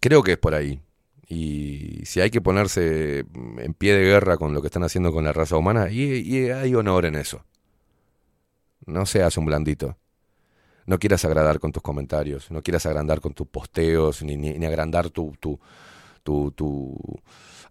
[0.00, 0.80] Creo que es por ahí.
[1.28, 3.20] Y si hay que ponerse
[3.58, 6.74] en pie de guerra con lo que están haciendo con la raza humana, y, hay
[6.74, 7.44] honor en eso.
[8.86, 9.96] No seas un blandito.
[10.86, 14.66] No quieras agradar con tus comentarios, no quieras agrandar con tus posteos, ni, ni, ni
[14.66, 15.58] agrandar tu, tu,
[16.22, 16.94] tu, tu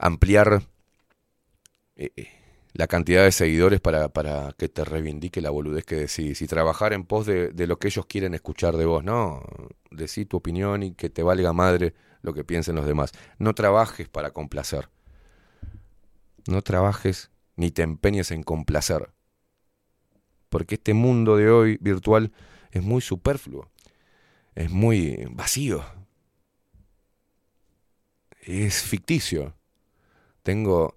[0.03, 0.63] ampliar
[1.95, 2.27] eh, eh,
[2.73, 6.91] la cantidad de seguidores para, para que te reivindique la boludez que decís y trabajar
[6.91, 9.03] en pos de, de lo que ellos quieren escuchar de vos.
[9.03, 9.41] No,
[9.91, 13.13] decí tu opinión y que te valga madre lo que piensen los demás.
[13.37, 14.89] No trabajes para complacer.
[16.47, 19.13] No trabajes ni te empeñes en complacer.
[20.49, 22.33] Porque este mundo de hoy virtual
[22.71, 23.69] es muy superfluo.
[24.55, 25.85] Es muy vacío.
[28.41, 29.55] Es ficticio.
[30.43, 30.95] Tengo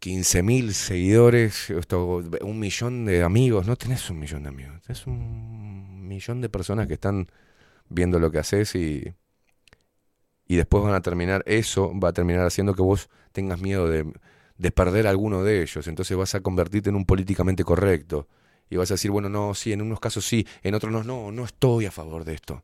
[0.00, 3.66] 15.000 seguidores, esto, un millón de amigos.
[3.66, 4.80] No tenés un millón de amigos.
[4.82, 7.28] Tenés un millón de personas que están
[7.88, 9.14] viendo lo que haces y,
[10.46, 14.12] y después van a terminar, eso va a terminar haciendo que vos tengas miedo de,
[14.58, 15.86] de perder alguno de ellos.
[15.88, 18.28] Entonces vas a convertirte en un políticamente correcto.
[18.68, 21.32] Y vas a decir, bueno, no, sí, en unos casos sí, en otros no, no,
[21.32, 22.62] no estoy a favor de esto.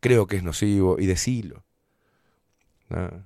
[0.00, 1.64] Creo que es nocivo y decilo.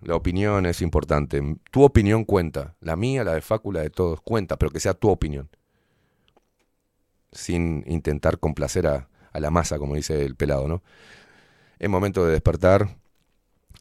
[0.03, 1.43] La opinión es importante.
[1.71, 2.77] Tu opinión cuenta.
[2.81, 5.49] La mía, la de Facu, la de todos, cuenta, pero que sea tu opinión.
[7.33, 10.83] Sin intentar complacer a, a la masa, como dice el pelado, ¿no?
[11.79, 12.97] Es momento de despertar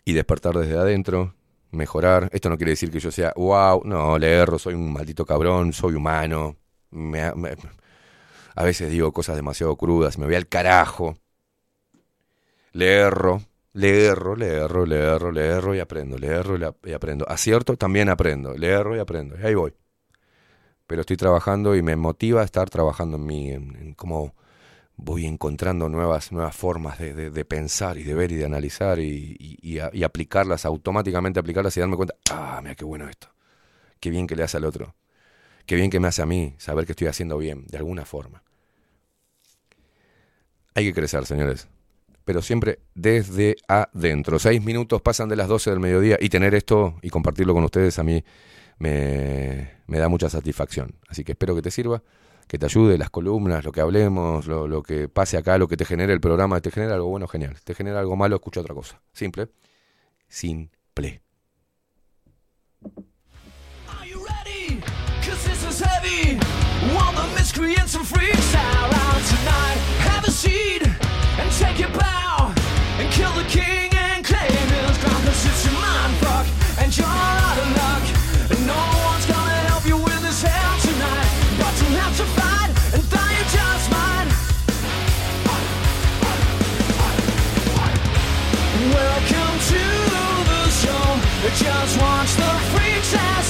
[0.06, 1.36] y despertar desde adentro,
[1.72, 2.30] mejorar.
[2.34, 5.74] Esto no quiere decir que yo sea, wow, no, le erro, soy un maldito cabrón,
[5.74, 6.58] soy humano.
[6.92, 7.58] Me- me-
[8.56, 11.16] a veces digo cosas demasiado crudas, me voy al carajo.
[12.74, 13.42] Le erro,
[13.74, 17.28] le erro, le erro, le erro, y aprendo, le erro y, aprendo.
[17.30, 19.36] Acierto, también aprendo, le erro y aprendo.
[19.40, 19.74] Y ahí voy.
[20.88, 24.36] Pero estoy trabajando y me motiva a estar trabajando en mí, en, cómo
[24.98, 29.38] voy encontrando nuevas, nuevas formas de, de- pensar y de ver y de analizar y-
[29.62, 33.30] y a- y aplicarlas, automáticamente aplicarlas y darme cuenta, ah, mira qué bueno esto,
[34.00, 34.96] qué bien que le hace al otro,
[35.68, 38.44] qué bien que me hace a mí saber que estoy haciendo bien, de alguna forma.
[40.76, 41.68] Hay que crecer, señores,
[42.26, 44.40] pero siempre desde adentro.
[44.40, 48.00] Seis minutos pasan de las 12 del mediodía y tener esto y compartirlo con ustedes
[48.00, 48.24] a mí
[48.80, 50.96] me, da mucha satisfacción.
[51.08, 52.04] Así que espero que te sirva,
[52.48, 55.86] que te ayude las columnas, lo que hablemos, lo, que pase acá, lo que te
[55.86, 56.60] genere el programa.
[56.62, 57.58] Te genera algo bueno, genial.
[57.64, 59.02] Te genera algo malo, escucha otra cosa.
[59.14, 59.50] Simple.
[60.28, 61.22] Simple.
[68.04, 69.78] Freaks out tonight.
[70.02, 71.03] Have a
[71.60, 72.54] take your bow.
[73.00, 75.22] And kill the king and claim his crown.
[75.28, 76.48] It's your mind fuck
[76.82, 78.04] and you're out of luck.
[78.52, 81.32] And no one's gonna help you with this hell tonight.
[81.60, 83.94] But you have to fight and you just.
[88.94, 89.84] Welcome to
[90.50, 91.08] the show.
[91.56, 93.43] Just watch the freaks as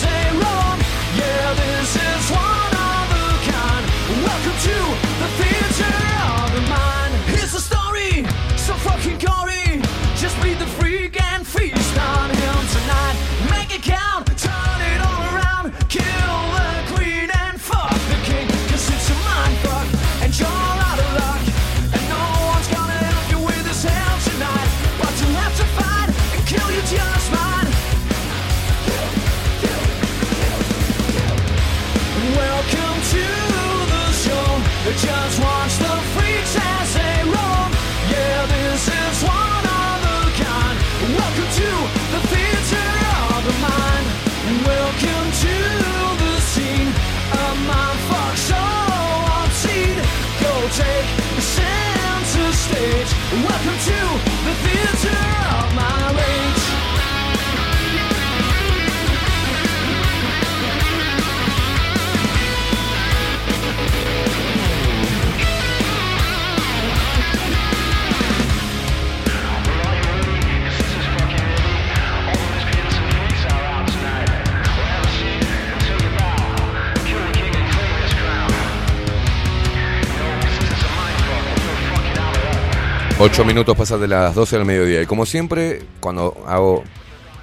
[83.26, 85.02] 8 minutos pasan de las 12 del mediodía.
[85.02, 86.84] Y como siempre, cuando hago,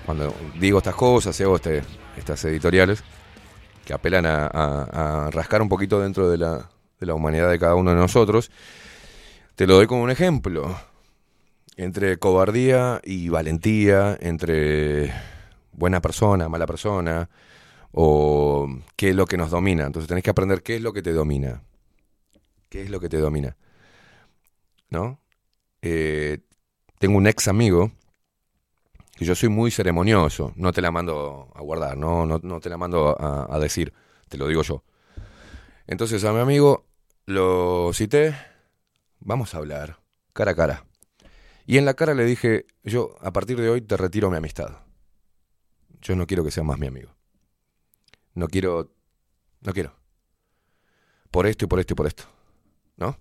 [0.04, 1.82] cuando digo estas cosas, hago este,
[2.18, 3.02] estas editoriales
[3.86, 6.68] que apelan a, a, rascar un poquito dentro de la,
[7.00, 8.50] de la humanidad de cada uno de nosotros,
[9.54, 10.78] te lo doy como un ejemplo.
[11.78, 15.14] Entre cobardía y valentía, entre
[15.72, 17.30] buena persona, mala persona,
[17.90, 19.86] o qué es lo que nos domina.
[19.86, 21.62] Entonces tenés que aprender qué es lo que te domina.
[22.68, 23.56] ¿Qué es lo que te domina?
[24.90, 25.18] ¿No?
[25.82, 26.38] Eh,
[26.98, 27.90] tengo un ex amigo
[29.16, 32.70] que yo soy muy ceremonioso, no te la mando a guardar, no, no, no te
[32.70, 33.92] la mando a, decir,
[34.28, 34.82] te lo digo yo.
[35.86, 36.86] Entonces a mi amigo
[37.26, 38.34] lo cité,
[39.18, 40.00] vamos a hablar,
[40.32, 40.84] cara a cara.
[41.66, 44.78] Y en la cara le dije, yo a partir de hoy te retiro mi amistad.
[46.00, 47.14] Yo no quiero que seas más mi amigo.
[48.34, 48.90] No quiero,
[49.60, 49.94] no quiero.
[51.30, 52.24] Por esto y por esto y por esto.
[52.96, 53.18] ¿No?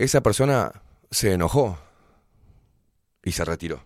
[0.00, 0.72] Esa persona
[1.10, 1.78] se enojó
[3.22, 3.84] y se retiró.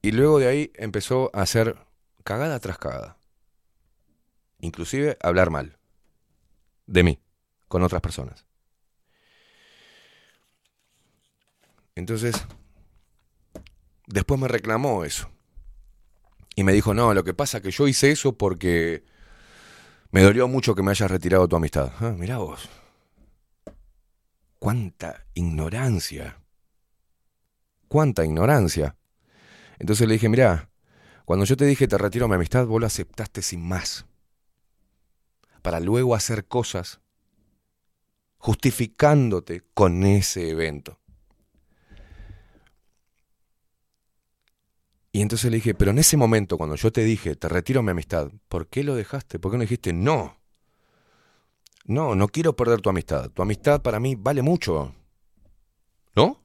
[0.00, 1.76] Y luego de ahí empezó a hacer
[2.24, 3.18] cagada tras cagada.
[4.60, 5.76] Inclusive hablar mal.
[6.86, 7.18] De mí,
[7.68, 8.46] con otras personas.
[11.94, 12.34] Entonces,
[14.06, 15.30] después me reclamó eso.
[16.56, 19.04] Y me dijo, no, lo que pasa es que yo hice eso porque
[20.10, 21.92] me dolió mucho que me hayas retirado tu amistad.
[22.00, 22.66] Ah, mirá vos.
[24.64, 26.40] Cuánta ignorancia.
[27.86, 28.96] Cuánta ignorancia.
[29.78, 30.70] Entonces le dije, mirá,
[31.26, 34.06] cuando yo te dije te retiro mi amistad, vos lo aceptaste sin más.
[35.60, 37.02] Para luego hacer cosas
[38.38, 40.98] justificándote con ese evento.
[45.12, 47.90] Y entonces le dije, pero en ese momento, cuando yo te dije, te retiro mi
[47.90, 49.38] amistad, ¿por qué lo dejaste?
[49.38, 50.38] ¿Por qué no dijiste, no?
[51.84, 53.30] No, no quiero perder tu amistad.
[53.30, 54.94] Tu amistad para mí vale mucho.
[56.16, 56.40] ¿No?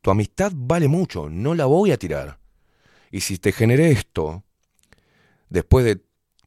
[0.00, 2.38] Tu amistad vale mucho, no la voy a tirar.
[3.10, 4.44] Y si te generé esto,
[5.48, 6.04] después de,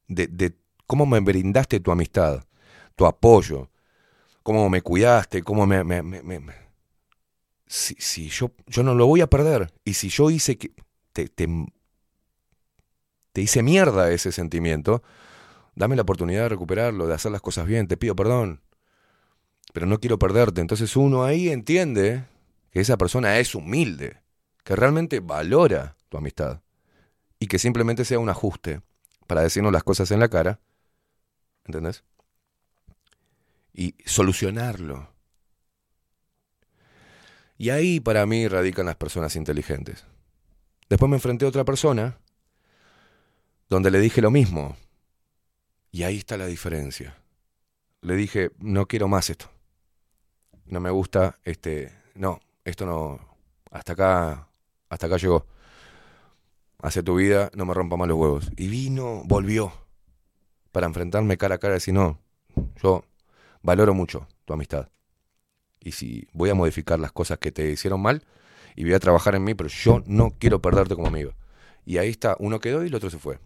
[0.07, 0.57] de, de
[0.87, 2.45] cómo me brindaste tu amistad,
[2.95, 3.69] tu apoyo,
[4.43, 6.61] cómo me cuidaste, cómo me, me, me, me
[7.71, 9.73] si, si yo, yo no lo voy a perder.
[9.85, 10.71] Y si yo hice que.
[11.13, 11.47] Te, te,
[13.31, 15.03] te hice mierda ese sentimiento,
[15.75, 18.61] dame la oportunidad de recuperarlo, de hacer las cosas bien, te pido perdón.
[19.73, 20.61] Pero no quiero perderte.
[20.61, 22.25] Entonces uno ahí entiende
[22.71, 24.21] que esa persona es humilde,
[24.63, 26.61] que realmente valora tu amistad.
[27.39, 28.81] Y que simplemente sea un ajuste
[29.27, 30.59] para decirnos las cosas en la cara.
[31.65, 32.03] ¿Entendés?
[33.73, 35.09] Y solucionarlo.
[37.57, 40.05] Y ahí para mí radican las personas inteligentes.
[40.89, 42.17] Después me enfrenté a otra persona
[43.69, 44.75] donde le dije lo mismo.
[45.91, 47.17] Y ahí está la diferencia.
[48.01, 49.49] Le dije, no quiero más esto.
[50.65, 53.19] No me gusta, este, no, esto no,
[53.71, 54.47] hasta acá,
[54.89, 55.45] hasta acá llegó.
[56.79, 58.51] Hace tu vida, no me rompa más los huevos.
[58.57, 59.71] Y vino, volvió,
[60.71, 62.19] para enfrentarme cara a cara y decir, no,
[62.81, 63.03] yo
[63.61, 64.89] valoro mucho tu amistad
[65.81, 68.23] y si voy a modificar las cosas que te hicieron mal
[68.75, 71.33] y voy a trabajar en mí, pero yo no quiero perderte como amigo.
[71.85, 73.39] Y ahí está, uno quedó y el otro se fue.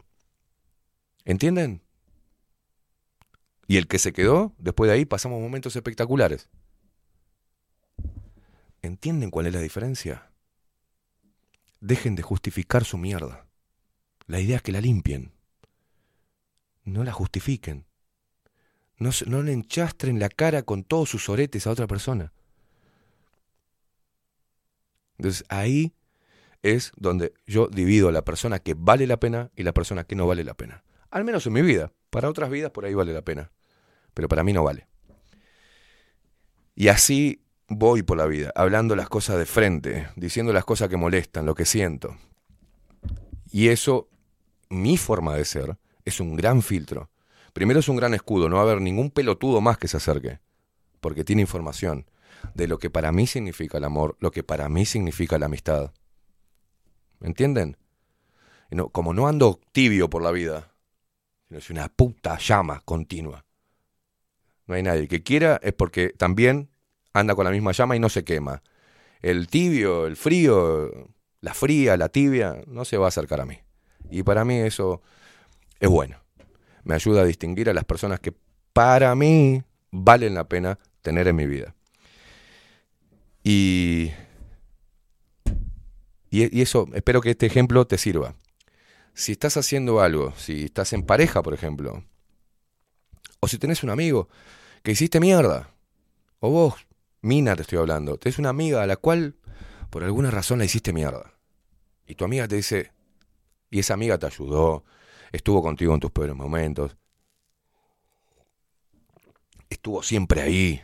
[1.23, 1.81] ¿Entienden?
[3.67, 6.49] Y el que se quedó, después de ahí pasamos momentos espectaculares.
[8.81, 10.31] ¿Entienden cuál es la diferencia?
[11.79, 13.47] Dejen de justificar su mierda.
[14.27, 15.31] La idea es que la limpien.
[16.83, 17.85] No la justifiquen.
[18.97, 22.31] No, no le enchastren la cara con todos sus oretes a otra persona.
[25.17, 25.93] Entonces ahí
[26.61, 30.15] es donde yo divido a la persona que vale la pena y la persona que
[30.15, 30.83] no vale la pena.
[31.09, 31.91] Al menos en mi vida.
[32.09, 33.51] Para otras vidas por ahí vale la pena.
[34.15, 34.87] Pero para mí no vale.
[36.73, 40.97] Y así voy por la vida, hablando las cosas de frente, diciendo las cosas que
[40.97, 42.17] molestan, lo que siento.
[43.51, 44.09] Y eso,
[44.69, 47.11] mi forma de ser, es un gran filtro
[47.55, 50.41] Primero es un gran escudo, no va a haber ningún pelotudo más que se acerque,
[50.99, 52.05] porque tiene información
[52.53, 55.93] de lo que para mí significa el amor, lo que para mí significa la amistad.
[57.21, 57.77] ¿Me entienden?
[58.91, 60.73] Como no ando tibio por la vida,
[61.47, 63.44] sino es una puta llama continua.
[64.67, 65.07] No hay nadie.
[65.07, 66.69] que quiera es porque también
[67.13, 68.63] anda con la misma llama y no se quema.
[69.21, 71.09] El tibio, el frío,
[71.41, 73.59] la fría, la tibia, no se va a acercar a mí.
[74.09, 75.01] Y para mí eso
[75.79, 76.25] es bueno
[76.85, 78.33] me ayuda a distinguir a las personas que
[78.71, 81.75] para mí valen la pena tener en mi vida.
[83.43, 84.11] Y,
[86.29, 88.35] y, eso, espero que este ejemplo te sirva.
[89.13, 92.03] Si estás haciendo algo, si estás en pareja, por ejemplo,
[93.39, 94.29] o si tenés un amigo
[94.83, 95.69] que hiciste mierda,
[96.39, 96.87] o vos,
[97.21, 99.35] Mina te estoy hablando, tenés una amiga a la cual
[99.89, 101.33] por alguna razón la hiciste mierda.
[102.05, 102.91] Y tu amiga te dice,
[103.71, 104.83] y esa amiga te ayudó,
[105.31, 106.95] estuvo contigo en tus peores momentos,
[109.69, 110.81] estuvo siempre ahí.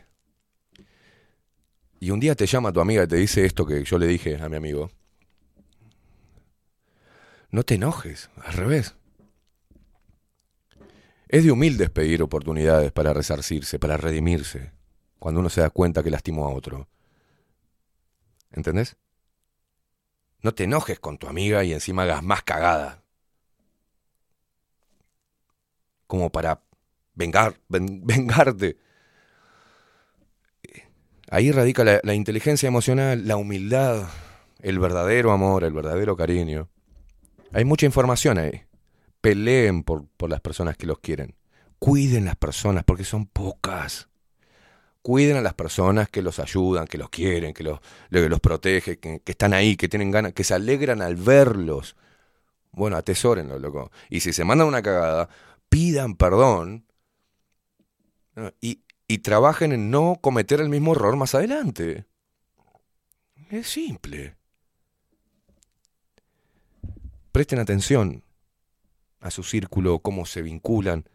[1.99, 4.41] Y un día te llama tu amiga y te dice esto que yo le dije
[4.41, 4.89] a mi amigo.
[7.51, 8.95] No te enojes, al revés.
[11.31, 14.71] Es de humildes pedir oportunidades para resarcirse, para redimirse,
[15.17, 16.89] cuando uno se da cuenta que lastimó a otro.
[18.51, 18.97] ¿Entendés?
[20.41, 23.03] No te enojes con tu amiga y encima hagas más cagada.
[26.05, 26.61] Como para
[27.15, 28.77] vengar, ven- vengarte.
[31.29, 34.09] Ahí radica la, la inteligencia emocional, la humildad,
[34.59, 36.67] el verdadero amor, el verdadero cariño.
[37.53, 38.63] Hay mucha información ahí.
[39.22, 41.35] Peleen por, por las personas que los quieren.
[41.80, 44.09] Cuiden las personas porque son pocas.
[45.01, 47.80] Cuiden a las personas que los ayudan, que los quieren, que los,
[48.11, 51.95] que los protegen, que, que están ahí, que tienen ganas, que se alegran al verlos.
[52.72, 53.91] Bueno, atesórenlo, loco.
[54.09, 55.30] Y si se mandan una cagada,
[55.69, 56.85] pidan perdón
[58.59, 62.06] y, y trabajen en no cometer el mismo error más adelante.
[63.50, 64.35] Es simple.
[67.32, 68.24] Presten atención
[69.22, 71.06] a su círculo, cómo se vinculan.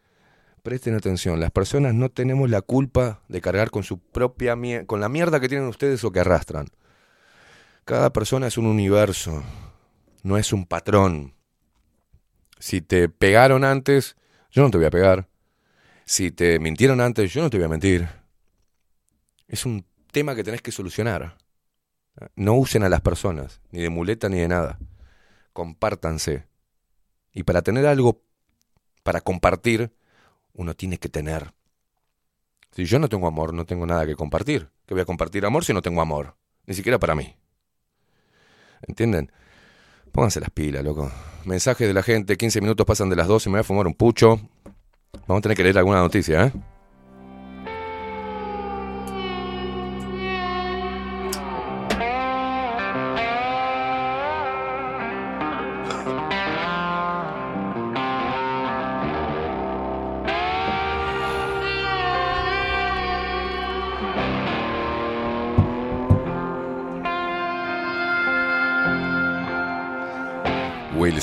[0.63, 5.09] Presten atención, las personas no tenemos la culpa de cargar con su propia con la
[5.09, 6.69] mierda que tienen ustedes o que arrastran.
[7.85, 9.45] Cada persona es un universo,
[10.23, 11.35] no es un patrón.
[12.59, 14.17] Si te pegaron antes,
[14.51, 15.29] yo no te voy a pegar.
[16.05, 18.09] Si te mintieron antes, yo no te voy a mentir.
[19.47, 21.37] Es un tema que tenés que solucionar.
[22.35, 24.79] No usen a las personas, ni de muleta ni de nada.
[25.53, 26.47] Compártanse.
[27.37, 28.23] Y para tener algo
[29.03, 29.93] para compartir,
[30.55, 31.53] uno tiene que tener.
[32.73, 34.71] Si yo no tengo amor, no tengo nada que compartir.
[34.87, 36.35] ¿Qué voy a compartir amor si no tengo amor?
[36.65, 37.37] Ni siquiera para mí.
[38.89, 39.31] ¿Entienden?
[40.13, 41.13] Pónganse las pilas, loco.
[41.45, 43.93] Mensaje de la gente, 15 minutos pasan de las 12, me voy a fumar un
[43.95, 44.41] pucho.
[45.27, 46.53] Vamos a tener que leer alguna noticia, ¿eh?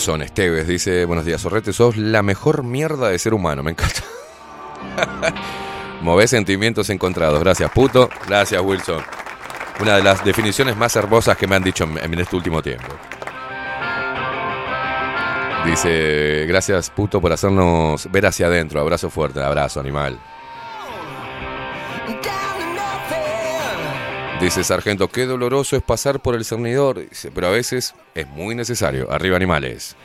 [0.03, 4.03] Wilson Esteves dice, buenos días, Sorrete, sos la mejor mierda de ser humano, me encanta.
[6.01, 9.01] Movés sentimientos encontrados, gracias puto, gracias Wilson.
[9.80, 12.90] Una de las definiciones más hermosas que me han dicho en este último tiempo.
[15.65, 20.19] Dice, gracias puto por hacernos ver hacia adentro, abrazo fuerte, abrazo animal.
[24.43, 27.05] Dice Sargento, qué doloroso es pasar por el cernidor.
[27.33, 29.09] Pero a veces es muy necesario.
[29.09, 29.95] Arriba animales.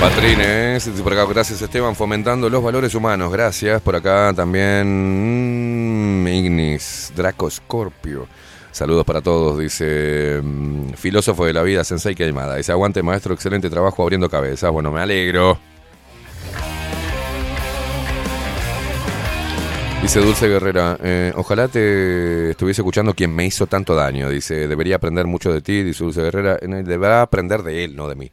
[0.00, 3.30] Patrines, dice por acá, gracias Esteban, fomentando los valores humanos.
[3.30, 3.82] Gracias.
[3.82, 8.26] Por acá también mm, Ignis, Draco Scorpio.
[8.72, 12.56] Saludos para todos, dice mm, filósofo de la vida, Sensei Queimada.
[12.56, 14.72] Dice, aguante maestro, excelente trabajo abriendo cabezas.
[14.72, 15.58] Bueno, me alegro.
[20.00, 24.30] Dice Dulce Guerrera, eh, ojalá te estuviese escuchando quien me hizo tanto daño.
[24.30, 26.56] Dice, debería aprender mucho de ti, dice Dulce Guerrera.
[26.62, 28.32] Eh, Deberá aprender de él, no de mí.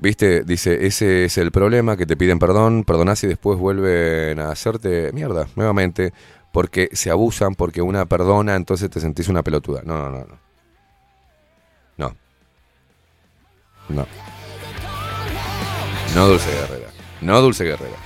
[0.00, 4.52] Viste, dice, ese es el problema, que te piden perdón, perdonás y después vuelven a
[4.52, 6.12] hacerte mierda nuevamente,
[6.52, 9.82] porque se abusan, porque una perdona, entonces te sentís una pelotuda.
[9.84, 10.38] No, no, no, no.
[11.96, 12.16] No.
[13.88, 14.06] No.
[16.14, 16.88] No, Dulce Guerrera.
[17.20, 17.96] No, Dulce Guerrera.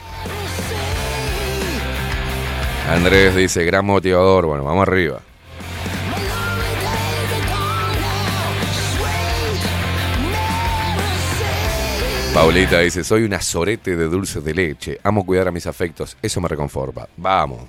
[2.88, 4.46] Andrés dice, gran motivador.
[4.46, 5.20] Bueno, vamos arriba.
[12.34, 14.98] Paulita dice, soy una sorete de dulce de leche.
[15.02, 16.16] Amo cuidar a mis afectos.
[16.22, 17.06] Eso me reconforta.
[17.18, 17.60] Vamos.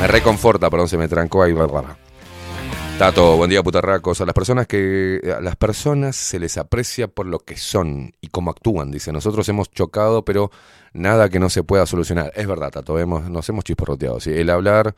[0.00, 1.54] Me reconforta, perdón, se me trancó ahí.
[2.98, 4.22] Tato, buen día, putarracos.
[4.22, 5.20] A las personas que.
[5.36, 8.90] A las personas se les aprecia por lo que son y cómo actúan.
[8.90, 10.50] Dice, nosotros hemos chocado, pero
[10.94, 12.32] nada que no se pueda solucionar.
[12.34, 14.18] Es verdad, Tato, hemos, nos hemos chisporroteado.
[14.18, 14.32] ¿sí?
[14.32, 14.94] El hablar,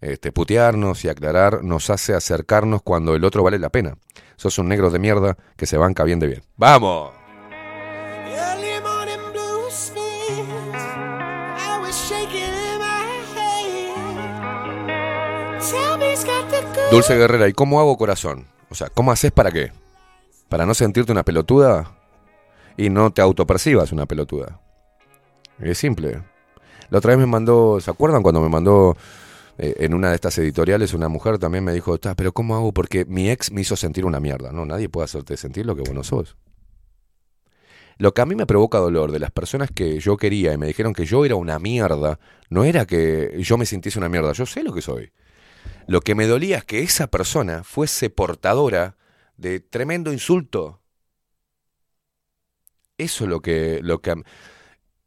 [0.00, 3.98] este, putearnos y aclarar nos hace acercarnos cuando el otro vale la pena.
[4.36, 6.42] Sos un negro de mierda que se banca bien de bien.
[6.56, 7.23] ¡Vamos!
[16.90, 18.46] Dulce Guerrera, ¿y cómo hago corazón?
[18.70, 19.72] O sea, ¿cómo haces para qué?
[20.48, 21.96] ¿Para no sentirte una pelotuda?
[22.76, 24.60] Y no te autopercibas una pelotuda.
[25.58, 26.22] Es simple.
[26.90, 28.96] La otra vez me mandó, ¿se acuerdan cuando me mandó
[29.58, 32.72] eh, en una de estas editoriales una mujer también me dijo, "Ta, pero ¿cómo hago?
[32.72, 34.52] Porque mi ex me hizo sentir una mierda.
[34.52, 36.36] No, nadie puede hacerte sentir lo que vos no sos.
[37.96, 40.66] Lo que a mí me provoca dolor de las personas que yo quería y me
[40.66, 42.18] dijeron que yo era una mierda,
[42.50, 45.12] no era que yo me sintiese una mierda, yo sé lo que soy.
[45.86, 48.96] Lo que me dolía es que esa persona fuese portadora
[49.36, 50.80] de tremendo insulto.
[52.96, 54.22] Eso es lo que, lo que,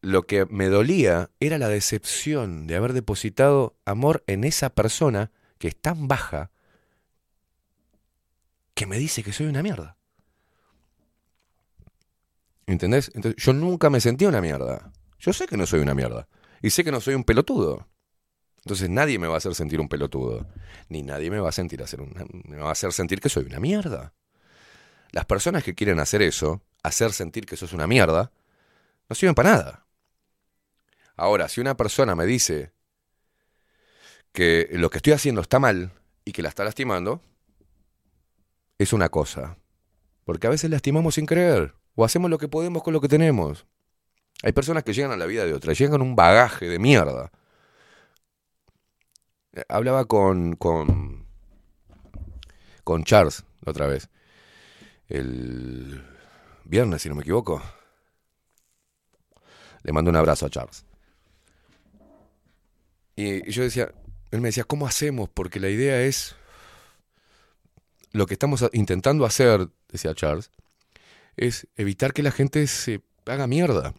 [0.02, 5.70] lo que me dolía era la decepción de haber depositado amor en esa persona que
[5.70, 6.52] es tan baja
[8.74, 9.98] que me dice que soy una mierda.
[12.68, 13.10] ¿Entendés?
[13.16, 14.92] Entonces, yo nunca me sentí una mierda.
[15.20, 16.28] Yo sé que no soy una mierda.
[16.62, 17.88] Y sé que no soy un pelotudo.
[18.68, 20.46] Entonces nadie me va a hacer sentir un pelotudo.
[20.90, 24.14] Ni nadie me va a sentir hacer va a hacer sentir que soy una mierda.
[25.12, 28.30] Las personas que quieren hacer eso, hacer sentir que sos una mierda,
[29.08, 29.86] no sirven para nada.
[31.16, 32.74] Ahora, si una persona me dice
[34.34, 35.94] que lo que estoy haciendo está mal
[36.26, 37.22] y que la está lastimando,
[38.80, 39.58] es una cosa.
[40.26, 41.74] Porque a veces lastimamos sin creer.
[41.96, 43.66] O hacemos lo que podemos con lo que tenemos.
[44.44, 47.32] Hay personas que llegan a la vida de otra, llegan un bagaje de mierda.
[49.70, 51.26] Hablaba con, con,
[52.84, 54.10] con Charles la otra vez.
[55.10, 56.04] El
[56.66, 57.62] viernes, si no me equivoco.
[59.84, 60.86] Le mando un abrazo a Charles.
[63.16, 63.92] Y yo decía,
[64.32, 65.30] él me decía, ¿cómo hacemos?
[65.30, 66.36] Porque la idea es
[68.12, 70.52] lo que estamos intentando hacer, decía Charles,
[71.36, 73.94] es evitar que la gente se haga mierda.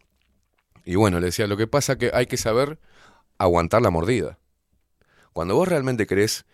[0.85, 2.79] Y bueno, le decía, lo que pasa que hay que saber
[3.39, 4.39] aguantar la mordida.
[5.39, 6.47] Cuando vos realmente querés,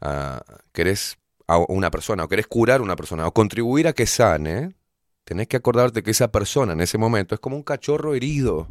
[0.00, 4.06] ah, querés a una persona, o querés curar a una persona, o contribuir a que
[4.06, 4.74] sane,
[5.24, 8.68] tenés que acordarte que esa persona en ese momento es como un cachorro herido.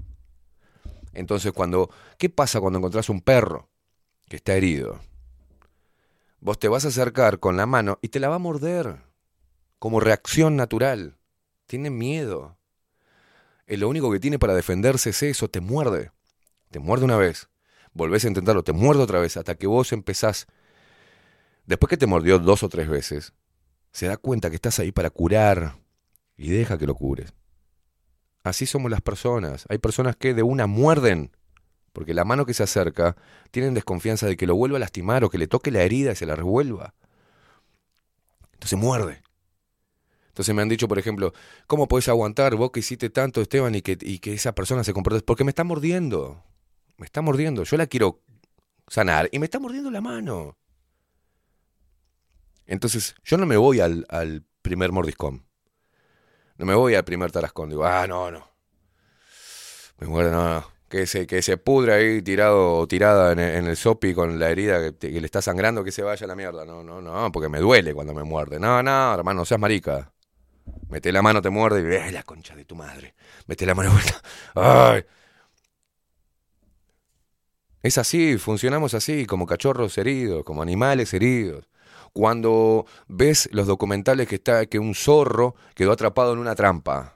[1.13, 3.69] Entonces, cuando, ¿qué pasa cuando encontrás un perro
[4.27, 4.99] que está herido?
[6.39, 9.03] Vos te vas a acercar con la mano y te la va a morder
[9.77, 11.19] como reacción natural.
[11.67, 12.57] Tiene miedo.
[13.67, 16.09] Eh, lo único que tiene para defenderse es eso, te muerde.
[16.71, 17.50] Te muerde una vez.
[17.93, 20.47] Volvés a intentarlo, te muerde otra vez, hasta que vos empezás.
[21.65, 23.33] Después que te mordió dos o tres veces,
[23.91, 25.77] se da cuenta que estás ahí para curar
[26.37, 27.33] y deja que lo cures.
[28.43, 29.65] Así somos las personas.
[29.69, 31.31] Hay personas que de una muerden,
[31.93, 33.15] porque la mano que se acerca
[33.51, 36.15] tienen desconfianza de que lo vuelva a lastimar o que le toque la herida y
[36.15, 36.95] se la revuelva.
[38.53, 39.21] Entonces muerde.
[40.29, 41.33] Entonces me han dicho, por ejemplo,
[41.67, 44.93] ¿cómo podés aguantar vos que hiciste tanto, Esteban, y que, y que esa persona se
[44.93, 45.21] comporte?
[45.21, 46.41] Porque me está mordiendo.
[47.01, 47.63] Me está mordiendo.
[47.63, 48.21] Yo la quiero
[48.87, 50.55] sanar y me está mordiendo la mano.
[52.67, 54.05] Entonces, yo no me voy al,
[54.61, 55.43] primer mordiscón.
[56.57, 57.71] No me voy al primer tarascón.
[57.71, 58.47] Digo, ah, no, no.
[59.97, 60.71] Me muerde, no, no.
[60.89, 64.51] Que se, que se pudre ahí tirado o tirada en el, en sopi con la
[64.51, 66.65] herida que, le está sangrando, que se vaya a la mierda.
[66.65, 68.59] No, no, no, porque me duele cuando me muerde.
[68.59, 70.13] No, no, hermano, no seas marica.
[70.87, 73.15] Mete la mano, te muerde y ve la concha de tu madre.
[73.47, 74.21] Mete la mano vuelta.
[74.53, 75.03] ¡Ay!
[77.83, 81.67] Es así, funcionamos así, como cachorros heridos, como animales heridos.
[82.13, 87.15] Cuando ves los documentales que está que un zorro quedó atrapado en una trampa,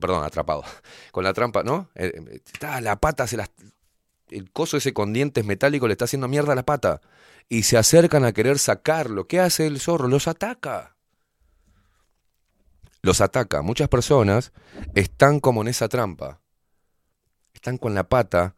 [0.00, 0.62] perdón, atrapado,
[1.10, 1.88] con la trampa, ¿no?
[1.94, 3.50] Eh, eh, Está la pata, se las,
[4.30, 7.00] el coso ese con dientes metálicos le está haciendo mierda a la pata
[7.48, 9.26] y se acercan a querer sacarlo.
[9.26, 10.08] ¿Qué hace el zorro?
[10.08, 10.96] Los ataca.
[13.02, 13.62] Los ataca.
[13.62, 14.52] Muchas personas
[14.94, 16.40] están como en esa trampa.
[17.54, 18.54] Están con la pata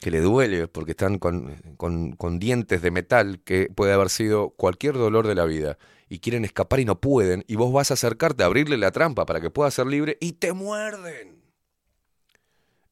[0.00, 4.94] que le duele porque están con, con- dientes de metal que puede haber sido cualquier
[4.94, 8.42] dolor de la vida y quieren escapar y no pueden y vos vas a acercarte
[8.42, 11.42] a abrirle la trampa para que pueda ser libre y te muerden.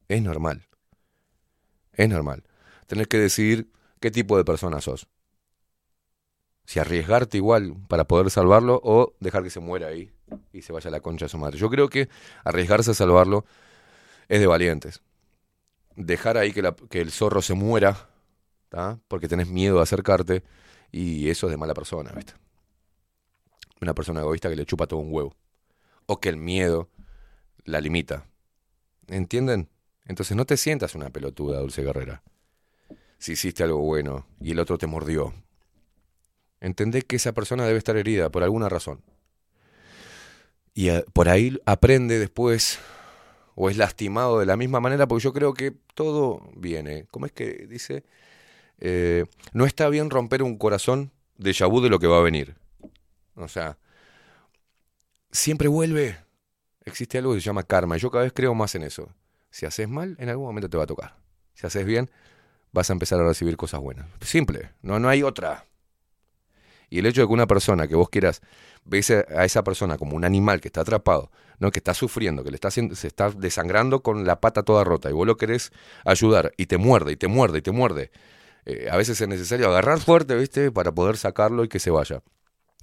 [0.07, 0.67] Es normal.
[1.93, 2.43] Es normal.
[2.87, 5.07] Tenés que decidir qué tipo de persona sos.
[6.65, 10.11] Si arriesgarte igual para poder salvarlo o dejar que se muera ahí
[10.53, 11.57] y se vaya a la concha de su madre.
[11.57, 12.07] Yo creo que
[12.43, 13.45] arriesgarse a salvarlo
[14.27, 15.01] es de valientes
[15.99, 18.09] dejar ahí que, la- que el zorro se muera,
[18.69, 18.99] ¿tá?
[19.07, 20.43] porque tenés miedo de acercarte,
[20.91, 22.33] y eso es de mala persona, ¿viste?
[23.81, 25.35] Una persona egoísta que le chupa todo un huevo.
[26.07, 26.89] O que el miedo
[27.63, 28.25] la limita.
[29.07, 29.69] ¿Entienden?
[30.05, 32.23] Entonces no te sientas una pelotuda, Dulce Guerrera.
[33.19, 35.33] Si hiciste algo bueno y el otro te mordió.
[36.59, 39.01] Entendé que esa persona debe estar herida por alguna razón.
[40.73, 42.79] Y por ahí aprende después
[43.61, 47.07] o es lastimado de la misma manera, porque yo creo que todo viene.
[47.11, 48.05] ¿Cómo es que dice?
[48.79, 52.55] Eh, no está bien romper un corazón de vu de lo que va a venir.
[53.35, 53.77] O sea,
[55.29, 56.17] siempre vuelve.
[56.85, 57.97] Existe algo que se llama karma.
[57.97, 59.09] Y yo cada vez creo más en eso.
[59.51, 61.17] Si haces mal, en algún momento te va a tocar.
[61.53, 62.09] Si haces bien,
[62.71, 64.07] vas a empezar a recibir cosas buenas.
[64.21, 65.65] Simple, no, no hay otra.
[66.89, 68.41] Y el hecho de que una persona que vos quieras,
[68.89, 71.71] ves a esa persona como un animal que está atrapado, ¿no?
[71.71, 75.09] que está sufriendo, que le está haciendo, se está desangrando con la pata toda rota,
[75.09, 75.71] y vos lo querés
[76.05, 78.11] ayudar, y te muerde, y te muerde, y te muerde.
[78.65, 80.71] Eh, a veces es necesario agarrar fuerte, ¿viste?
[80.71, 82.21] Para poder sacarlo y que se vaya.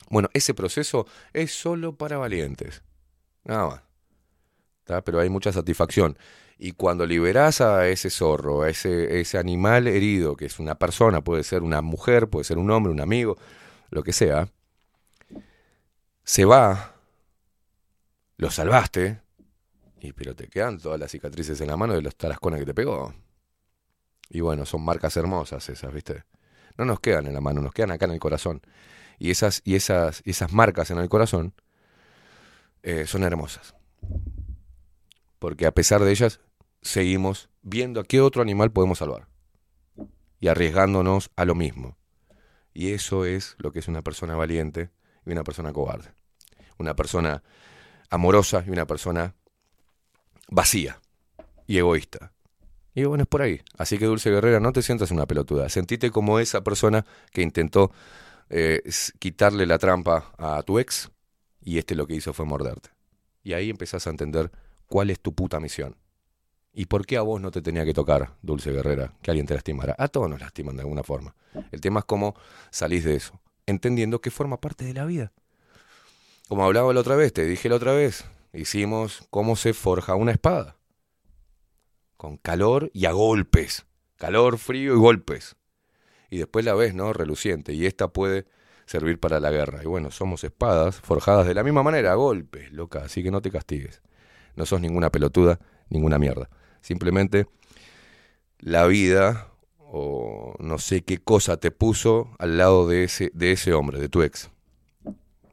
[0.08, 2.82] Bueno, ese proceso es solo para valientes.
[3.44, 3.82] Nada más.
[4.84, 5.02] ¿Tá?
[5.02, 6.16] Pero hay mucha satisfacción.
[6.58, 11.22] Y cuando liberás a ese zorro, a ese, ese animal herido, que es una persona,
[11.22, 13.36] puede ser una mujer, puede ser un hombre, un amigo,
[13.90, 14.48] lo que sea,
[16.26, 16.96] se va,
[18.36, 19.22] lo salvaste,
[20.00, 22.74] y pero te quedan todas las cicatrices en la mano de los tarascones que te
[22.74, 23.14] pegó.
[24.28, 26.24] Y bueno, son marcas hermosas esas, ¿viste?
[26.76, 28.60] No nos quedan en la mano, nos quedan acá en el corazón.
[29.20, 31.54] Y esas, y esas, esas marcas en el corazón
[32.82, 33.76] eh, son hermosas.
[35.38, 36.40] Porque a pesar de ellas,
[36.82, 39.28] seguimos viendo a qué otro animal podemos salvar.
[40.40, 41.96] Y arriesgándonos a lo mismo.
[42.74, 44.90] Y eso es lo que es una persona valiente
[45.24, 46.15] y una persona cobarde.
[46.78, 47.42] Una persona
[48.10, 49.34] amorosa y una persona
[50.48, 51.00] vacía
[51.66, 52.32] y egoísta.
[52.94, 53.60] Y bueno, es por ahí.
[53.76, 55.68] Así que Dulce Guerrera, no te sientas una pelotuda.
[55.68, 57.92] Sentite como esa persona que intentó
[58.48, 58.82] eh,
[59.18, 61.10] quitarle la trampa a tu ex
[61.60, 62.90] y este lo que hizo fue morderte.
[63.42, 64.50] Y ahí empezás a entender
[64.86, 65.96] cuál es tu puta misión.
[66.72, 69.54] ¿Y por qué a vos no te tenía que tocar, Dulce Guerrera, que alguien te
[69.54, 69.94] lastimara?
[69.98, 71.34] A todos nos lastiman de alguna forma.
[71.72, 72.34] El tema es cómo
[72.70, 75.32] salís de eso, entendiendo que forma parte de la vida.
[76.48, 80.30] Como hablaba la otra vez, te dije la otra vez, hicimos cómo se forja una
[80.30, 80.76] espada.
[82.16, 83.86] Con calor y a golpes.
[84.16, 85.56] Calor, frío y golpes.
[86.30, 87.12] Y después la ves, ¿no?
[87.12, 87.72] Reluciente.
[87.72, 88.46] Y esta puede
[88.86, 89.82] servir para la guerra.
[89.82, 93.00] Y bueno, somos espadas forjadas de la misma manera, a golpes, loca.
[93.00, 94.00] Así que no te castigues.
[94.54, 95.58] No sos ninguna pelotuda,
[95.88, 96.48] ninguna mierda.
[96.80, 97.48] Simplemente
[98.60, 103.72] la vida o no sé qué cosa te puso al lado de ese, de ese
[103.72, 104.50] hombre, de tu ex.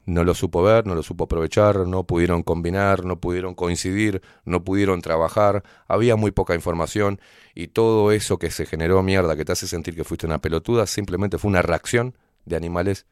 [0.06, 4.62] No lo supo ver, no lo supo aprovechar, no pudieron combinar, no pudieron coincidir, no
[4.62, 7.20] pudieron trabajar, había muy poca información
[7.54, 10.86] y todo eso que se generó mierda, que te hace sentir que fuiste una pelotuda,
[10.86, 13.06] simplemente fue una reacción de animales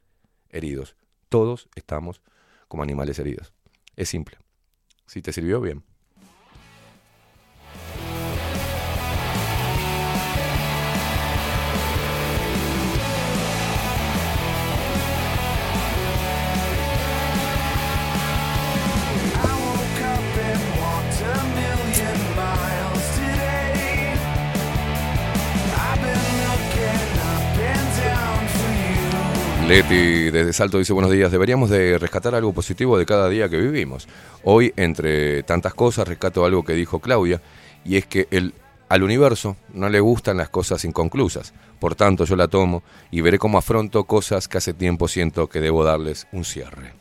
[0.51, 0.97] heridos.
[1.29, 2.21] Todos estamos
[2.69, 3.55] como animales heridos.
[3.97, 4.37] Es simple.
[5.07, 5.83] Si te sirvió, bien.
[29.73, 33.57] Leti desde Salto dice buenos días, deberíamos de rescatar algo positivo de cada día que
[33.57, 34.07] vivimos.
[34.45, 37.41] Hoy, entre tantas cosas, rescato algo que dijo Claudia,
[37.83, 38.53] y es que el,
[38.91, 41.55] al universo no le gustan las cosas inconclusas.
[41.81, 45.63] Por tanto, yo la tomo y veré cómo afronto cosas que hace tiempo siento que
[45.63, 46.93] debo darles un cierre.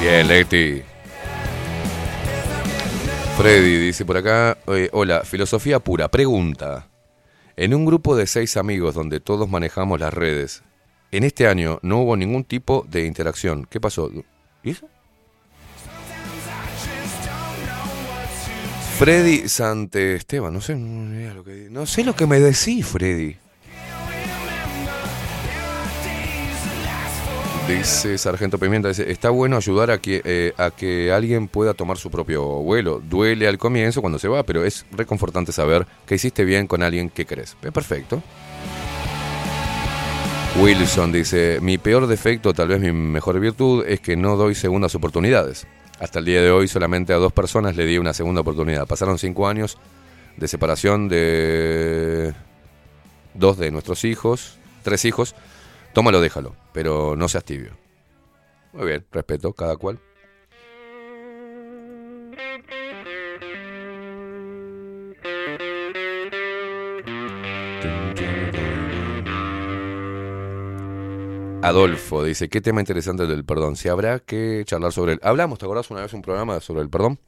[0.00, 0.82] Bien, Leti.
[3.36, 6.86] Freddy dice por acá, eh, hola, filosofía pura, pregunta.
[7.56, 10.62] En un grupo de seis amigos donde todos manejamos las redes,
[11.12, 13.66] en este año no hubo ningún tipo de interacción.
[13.70, 14.10] ¿Qué pasó?
[14.64, 14.88] ¿Y eso?
[18.98, 23.36] Freddy Sante Esteban, no sé, lo que, no sé lo que me decís, Freddy.
[27.68, 31.96] Dice Sargento Pimienta, dice, está bueno ayudar a que, eh, a que alguien pueda tomar
[31.96, 33.00] su propio vuelo.
[33.00, 37.08] Duele al comienzo cuando se va, pero es reconfortante saber que hiciste bien con alguien
[37.08, 37.56] que querés.
[37.60, 38.22] Perfecto.
[40.60, 44.94] Wilson dice, mi peor defecto, tal vez mi mejor virtud, es que no doy segundas
[44.94, 45.66] oportunidades.
[45.98, 48.86] Hasta el día de hoy solamente a dos personas le di una segunda oportunidad.
[48.86, 49.78] Pasaron cinco años
[50.36, 52.34] de separación de
[53.34, 55.34] dos de nuestros hijos, tres hijos.
[55.94, 57.72] Tómalo, déjalo, pero no seas tibio.
[58.72, 60.00] Muy bien, respeto, cada cual.
[71.62, 73.76] Adolfo dice, qué tema interesante el del perdón.
[73.76, 75.20] Si habrá que charlar sobre él.
[75.22, 77.20] Hablamos, ¿te acordás una vez un programa sobre el perdón?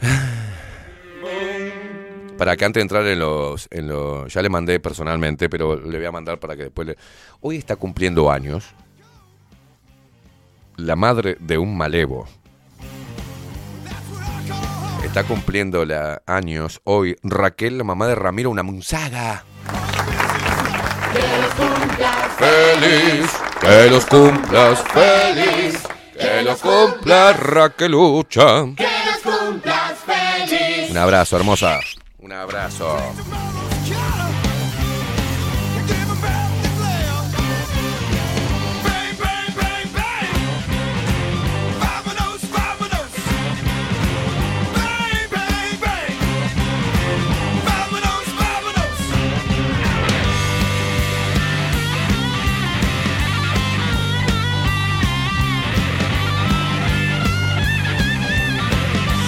[2.38, 4.32] Para que antes de entrar en los, en los...
[4.32, 6.96] Ya le mandé personalmente, pero le voy a mandar para que después le...
[7.40, 8.74] Hoy está cumpliendo años
[10.76, 12.26] la madre de un malevo.
[15.04, 19.44] Está cumpliendo la años hoy Raquel, la mamá de Ramiro, una munzaga.
[22.38, 25.82] Feliz, que los cumplas feliz,
[26.18, 28.64] que los cumplas Raquelucha.
[28.76, 30.90] Que los cumplas feliz.
[30.90, 31.80] Un abrazo, hermosa.
[32.18, 32.96] Un abrazo.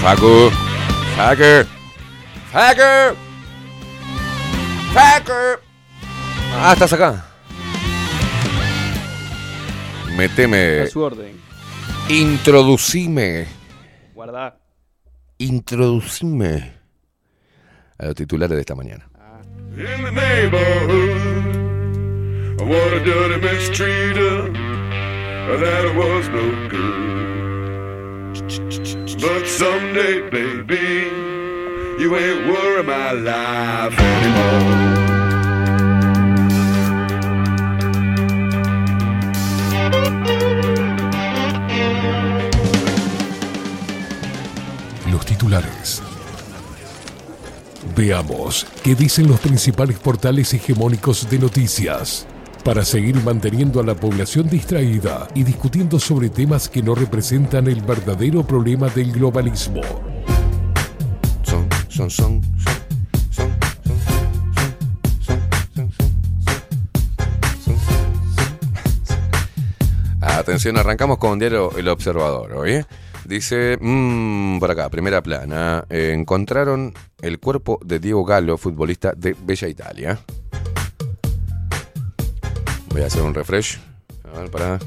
[0.05, 0.51] Facu,
[1.17, 1.65] Facu,
[2.53, 3.17] Facu,
[4.93, 5.43] Facu.
[6.53, 7.25] Ah, estás acá.
[10.15, 10.83] Meteme.
[10.83, 11.41] A su orden.
[12.11, 13.47] Introducime.
[14.15, 14.59] Guarda.
[15.39, 16.75] Introducime
[17.97, 19.09] a los titulares de esta mañana.
[19.75, 21.17] In the neighborhood,
[22.61, 24.53] what a dirty mistreater,
[25.61, 27.14] that was no good.
[29.25, 31.09] But someday, baby,
[31.99, 34.85] you ain't worry my life anymore.
[45.11, 46.03] Los titulares.
[47.97, 52.27] Veamos qué dicen los principales portales hegemónicos de noticias
[52.65, 57.83] para seguir manteniendo a la población distraída y discutiendo sobre temas que no representan el
[57.83, 59.83] verdadero problema del globalismo.
[70.21, 72.87] Atención, arrancamos con diario El Observador, ¿oye?
[73.27, 79.69] Dice, mm, por acá, primera plana, encontraron el cuerpo de Diego Galo, futbolista de Bella
[79.69, 80.19] Italia.
[82.95, 83.81] Voy a hacer un refresh.
[84.33, 84.79] A ver, para.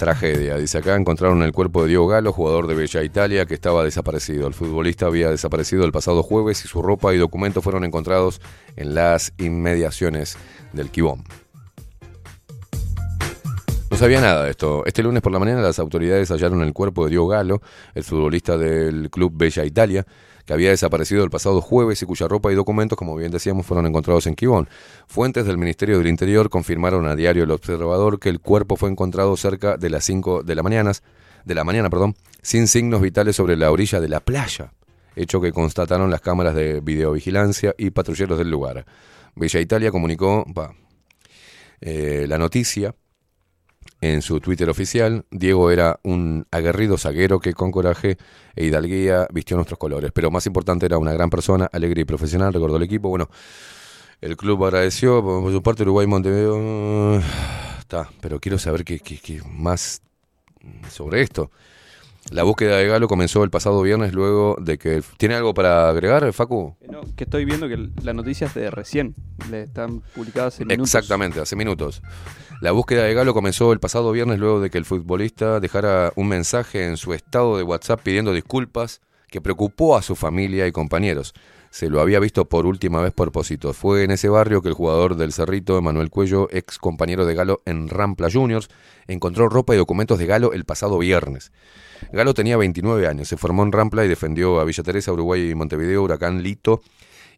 [0.00, 3.84] Tragedia, dice acá, encontraron el cuerpo de Diego Galo, jugador de Bella Italia, que estaba
[3.84, 4.48] desaparecido.
[4.48, 8.40] El futbolista había desaparecido el pasado jueves y su ropa y documentos fueron encontrados
[8.74, 10.36] en las inmediaciones
[10.72, 11.22] del Quibón.
[13.92, 14.82] No sabía nada de esto.
[14.86, 17.62] Este lunes por la mañana las autoridades hallaron el cuerpo de Diego Galo,
[17.94, 20.04] el futbolista del club Bella Italia,
[20.48, 23.84] que había desaparecido el pasado jueves y cuya ropa y documentos, como bien decíamos, fueron
[23.84, 24.66] encontrados en Quibón.
[25.06, 29.36] Fuentes del Ministerio del Interior confirmaron a diario El Observador que el cuerpo fue encontrado
[29.36, 30.92] cerca de las 5 de la mañana,
[31.44, 34.72] de la mañana, perdón, sin signos vitales sobre la orilla de la playa,
[35.14, 38.86] hecho que constataron las cámaras de videovigilancia y patrulleros del lugar.
[39.34, 40.46] Bella Italia comunicó
[41.82, 42.94] eh, la noticia
[44.00, 48.16] en su Twitter oficial, Diego era un aguerrido zaguero que con coraje
[48.54, 50.10] e hidalguía vistió nuestros colores.
[50.14, 53.08] Pero más importante, era una gran persona, alegre y profesional, recordó el equipo.
[53.08, 53.28] Bueno,
[54.20, 57.20] el club agradeció, por su parte Uruguay Montevideo.
[57.78, 60.02] Está, pero quiero saber qué, qué- qué más
[60.90, 61.50] sobre esto.
[62.30, 65.02] La búsqueda de Galo comenzó el pasado viernes luego de que...
[65.16, 66.76] ¿Tiene algo para agregar, Facu?
[66.82, 69.14] Eh, No, que estoy viendo que la noticia es de recién.
[69.50, 70.94] Le están publicadas hace minutos.
[70.94, 72.02] Exactamente, hace minutos.
[72.60, 76.26] La búsqueda de Galo comenzó el pasado viernes luego de que el futbolista dejara un
[76.26, 81.34] mensaje en su estado de WhatsApp pidiendo disculpas que preocupó a su familia y compañeros.
[81.70, 83.76] Se lo había visto por última vez por Positos.
[83.76, 87.62] Fue en ese barrio que el jugador del Cerrito, Manuel Cuello, ex compañero de Galo
[87.64, 88.68] en Rampla Juniors,
[89.06, 91.52] encontró ropa y documentos de Galo el pasado viernes.
[92.10, 95.54] Galo tenía 29 años, se formó en Rampla y defendió a Villa Teresa, Uruguay y
[95.54, 96.80] Montevideo, Huracán Lito,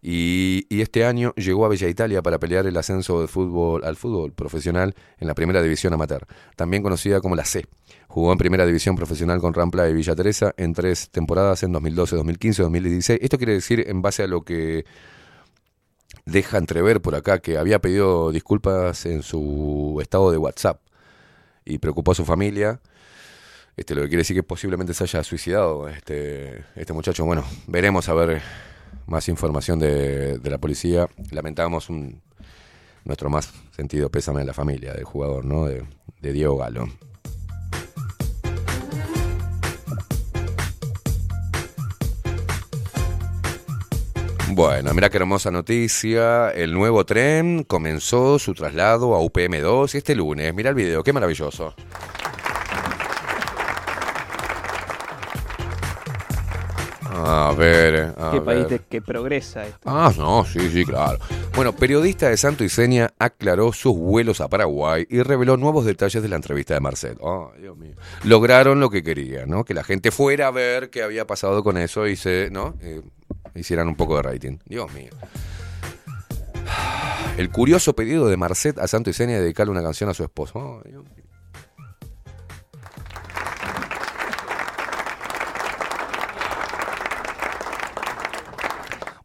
[0.03, 4.33] y, este año llegó a Bella Italia para pelear el ascenso de fútbol, al fútbol
[4.33, 7.67] profesional en la primera división amateur, también conocida como la C.
[8.09, 12.17] Jugó en primera división profesional con Rampla y Villa Teresa en tres temporadas en 2012,
[12.17, 13.19] 2015, 2016.
[13.23, 14.85] Esto quiere decir, en base a lo que
[16.25, 20.81] deja entrever por acá, que había pedido disculpas en su estado de WhatsApp
[21.65, 22.81] y preocupó a su familia.
[23.77, 27.25] Este, lo que quiere decir que posiblemente se haya suicidado este, este muchacho.
[27.25, 28.43] Bueno, veremos a ver
[29.07, 31.09] más información de, de la policía.
[31.31, 32.21] Lamentamos un,
[33.05, 35.67] nuestro más sentido pésame a la familia del jugador, ¿no?
[35.67, 35.85] De,
[36.21, 36.89] de Diego Galo.
[44.53, 46.51] Bueno, mira qué hermosa noticia.
[46.51, 50.53] El nuevo tren comenzó su traslado a UPM2 este lunes.
[50.53, 51.75] Mira el video, qué maravilloso.
[57.23, 58.45] A ver, a Qué ver.
[58.45, 59.81] país de- que progresa esto.
[59.85, 61.19] Ah, no, sí, sí, claro.
[61.55, 66.23] Bueno, periodista de Santo y Seña aclaró sus vuelos a Paraguay y reveló nuevos detalles
[66.23, 67.17] de la entrevista de Marcel.
[67.21, 67.95] Oh, Dios mío.
[68.25, 69.65] Lograron lo que querían, ¿no?
[69.65, 72.75] Que la gente fuera a ver qué había pasado con eso y se, ¿no?
[72.81, 73.03] Eh,
[73.55, 74.59] hicieran un poco de rating.
[74.67, 75.11] Dios mío.
[77.37, 80.23] El curioso pedido de Marcet a Santo y Seña de dedicarle una canción a su
[80.23, 80.59] esposo.
[80.59, 81.20] Oh, Dios mío.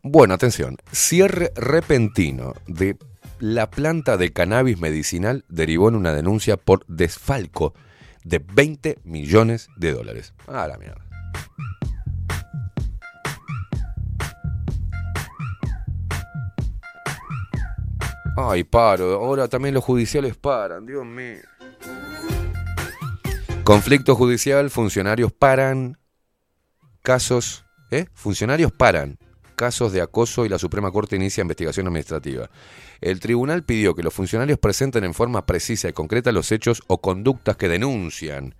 [0.07, 0.77] Bueno, atención.
[0.91, 2.95] Cierre repentino de
[3.39, 7.73] la planta de cannabis medicinal derivó en una denuncia por desfalco
[8.23, 10.35] de 20 millones de dólares.
[10.45, 11.03] Ah, la mierda.
[18.37, 19.15] Ay, paro.
[19.15, 20.85] Ahora también los judiciales paran.
[20.85, 21.39] Dios mío.
[23.63, 25.97] Conflicto judicial, funcionarios paran.
[27.01, 27.65] Casos.
[27.89, 28.05] ¿Eh?
[28.13, 29.17] Funcionarios paran.
[29.55, 32.49] Casos de acoso y la Suprema Corte inicia investigación administrativa.
[33.01, 37.01] El tribunal pidió que los funcionarios presenten en forma precisa y concreta los hechos o
[37.01, 38.55] conductas que denuncian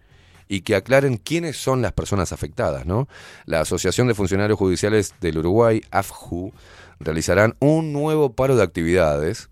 [0.48, 3.08] y que aclaren quiénes son las personas afectadas, ¿no?
[3.46, 6.54] La Asociación de Funcionarios Judiciales del Uruguay, AFJU,
[7.00, 9.50] realizarán un nuevo paro de actividades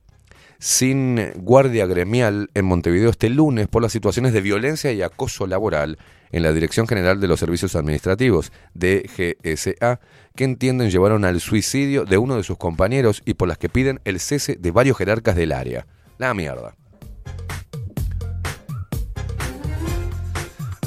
[0.59, 5.97] sin guardia gremial en Montevideo este lunes por las situaciones de violencia y acoso laboral
[6.33, 10.01] en la Dirección General de los Servicios Administrativos, DGSA,
[10.35, 14.01] que entienden llevaron al suicidio de uno de sus compañeros y por las que piden
[14.03, 15.85] el cese de varios jerarcas del área.
[16.17, 16.75] La mierda.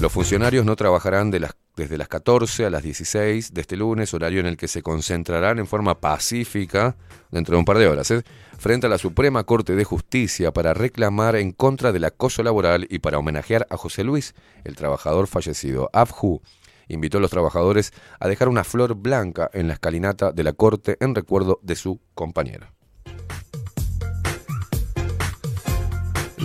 [0.01, 4.47] Los funcionarios no trabajarán desde las 14 a las 16 de este lunes, horario en
[4.47, 6.97] el que se concentrarán en forma pacífica,
[7.31, 8.23] dentro de un par de horas, ¿eh?
[8.59, 12.99] Frente a la Suprema Corte de Justicia para reclamar en contra del acoso laboral y
[12.99, 15.91] para homenajear a José Luis, el trabajador fallecido.
[15.93, 16.43] AFJU
[16.89, 20.97] invitó a los trabajadores a dejar una flor blanca en la escalinata de la Corte
[21.01, 22.76] en recuerdo de su compañero.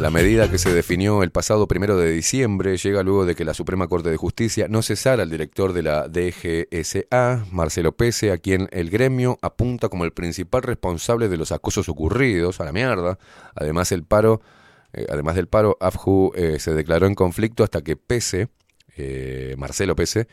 [0.01, 3.53] La medida que se definió el pasado primero de diciembre llega luego de que la
[3.53, 8.67] Suprema Corte de Justicia no cesara al director de la DGSA, Marcelo Pese, a quien
[8.71, 13.19] el gremio apunta como el principal responsable de los acosos ocurridos, a la mierda.
[13.53, 14.41] Además, el paro,
[14.91, 18.47] eh, además del paro, AFJU eh, se declaró en conflicto hasta que Pese,
[18.97, 20.27] eh, Marcelo Pese,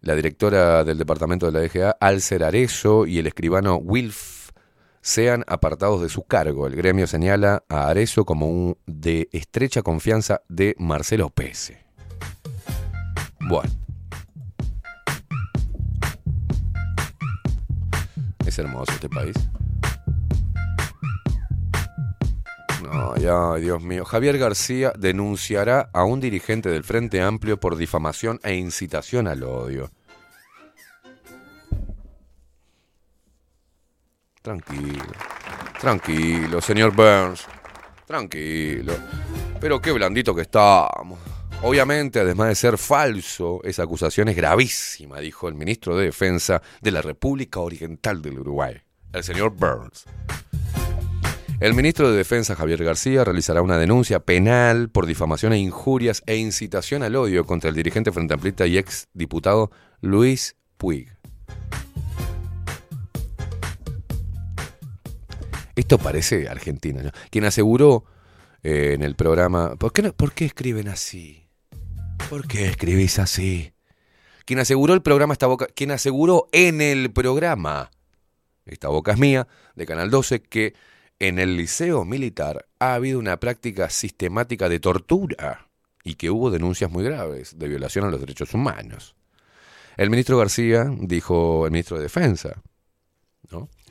[0.00, 4.37] la directora del departamento de la DGA, Alcer Arezo y el escribano Wilf
[5.00, 6.66] sean apartados de su cargo.
[6.66, 11.84] El gremio señala a Arezo como un de estrecha confianza de Marcelo Pese.
[13.40, 13.70] Bueno.
[18.46, 19.36] Es hermoso este país.
[22.90, 24.04] Ay, ay, Dios mío.
[24.04, 29.90] Javier García denunciará a un dirigente del Frente Amplio por difamación e incitación al odio.
[34.48, 35.04] Tranquilo.
[35.78, 37.44] Tranquilo, señor Burns.
[38.06, 38.94] Tranquilo.
[39.60, 41.18] Pero qué blandito que estamos.
[41.60, 46.90] Obviamente, además de ser falso, esa acusación es gravísima, dijo el ministro de Defensa de
[46.90, 48.80] la República Oriental del Uruguay,
[49.12, 50.06] el señor Burns.
[51.60, 56.36] El ministro de Defensa, Javier García, realizará una denuncia penal por difamación e injurias e
[56.36, 59.70] incitación al odio contra el dirigente frente amplista y ex diputado
[60.00, 61.18] Luis Puig.
[65.78, 67.10] Esto parece Argentina, ¿no?
[67.30, 68.04] Quien aseguró
[68.64, 69.76] eh, en el programa.
[69.76, 71.46] ¿por qué, no- ¿Por qué escriben así?
[72.28, 73.72] ¿Por qué escribís así?
[74.44, 75.66] Quien aseguró el programa Esta Boca.
[75.72, 77.92] Quien aseguró en el programa
[78.66, 80.74] Esta Boca es Mía, de Canal 12, que
[81.20, 85.68] en el liceo militar ha habido una práctica sistemática de tortura
[86.02, 89.14] y que hubo denuncias muy graves de violación a los derechos humanos.
[89.96, 92.60] El ministro García dijo, el ministro de Defensa.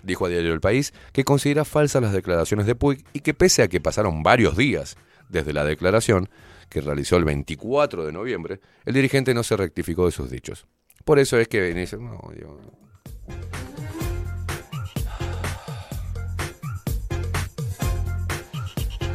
[0.04, 3.64] Dijo a Diario El País que considera falsas las declaraciones de Puig y que pese
[3.64, 4.96] a que pasaron varios días
[5.30, 6.30] desde la declaración
[6.70, 10.66] que realizó el 24 de noviembre, el dirigente no se rectificó de sus dichos.
[11.06, 12.20] Por eso es que dice, no.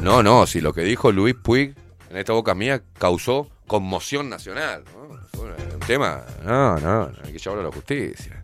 [0.02, 1.76] No, no, si lo que dijo Luis Puig
[2.10, 4.84] en esta boca mía causó conmoción nacional.
[4.92, 5.02] ¿no?
[5.42, 8.41] Un tema, no, no, hay que llevarlo a la justicia.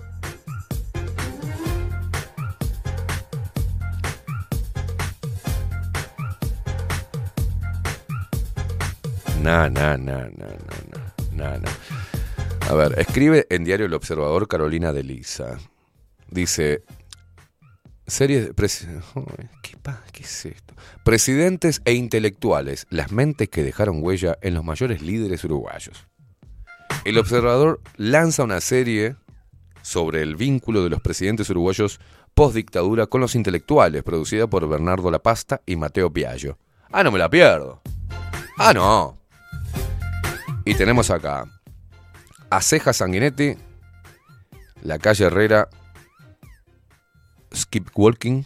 [9.43, 10.47] No, no, no, no,
[11.33, 11.69] no, no.
[12.69, 15.59] A ver, escribe en Diario El Observador Carolina de Lisa.
[16.31, 16.83] Dice,
[18.07, 18.55] series de...
[19.63, 19.77] ¿Qué,
[20.13, 20.75] ¿Qué es esto?
[21.05, 26.07] Presidentes e intelectuales, las mentes que dejaron huella en los mayores líderes uruguayos.
[27.05, 29.17] El Observador lanza una serie
[29.83, 32.01] sobre el vínculo de los presidentes uruguayos
[32.35, 36.59] post-dictadura con los intelectuales, producida por Bernardo La Pasta y Mateo Piaggio.
[36.91, 37.81] Ah, no me la pierdo.
[38.59, 39.19] Ah, no.
[40.69, 41.47] Y tenemos acá
[42.51, 43.57] a Ceja Sanguinetti,
[44.83, 45.71] la calle Herrera,
[47.57, 48.43] Skip Walking,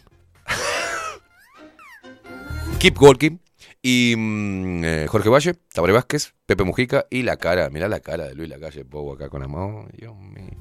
[2.79, 3.39] Keep Walking,
[3.83, 8.29] y mm, eh, Jorge Valle, Tabaré Vázquez, Pepe Mujica y la cara, mirá la cara
[8.29, 10.57] de Luis Lacalle Pou acá con amor, Dios mío.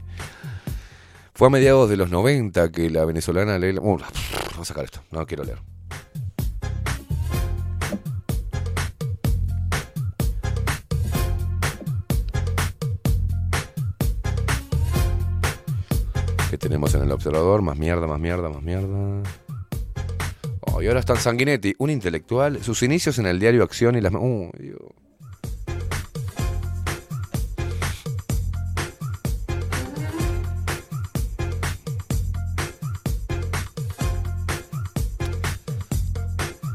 [1.36, 3.82] Fue a mediados de los 90 que la venezolana Leila...
[3.82, 5.60] Uh, vamos a sacar esto, no quiero leer.
[16.72, 17.62] Tenemos en el observador?
[17.62, 19.22] Más mierda, más mierda, más mierda.
[20.62, 22.64] Oh, y ahora está Sanguinetti, un intelectual.
[22.64, 24.14] Sus inicios en el diario Acción y las.
[24.14, 24.50] Uh.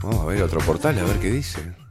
[0.03, 1.86] Vamos a ver otro portal, a ver qué dice.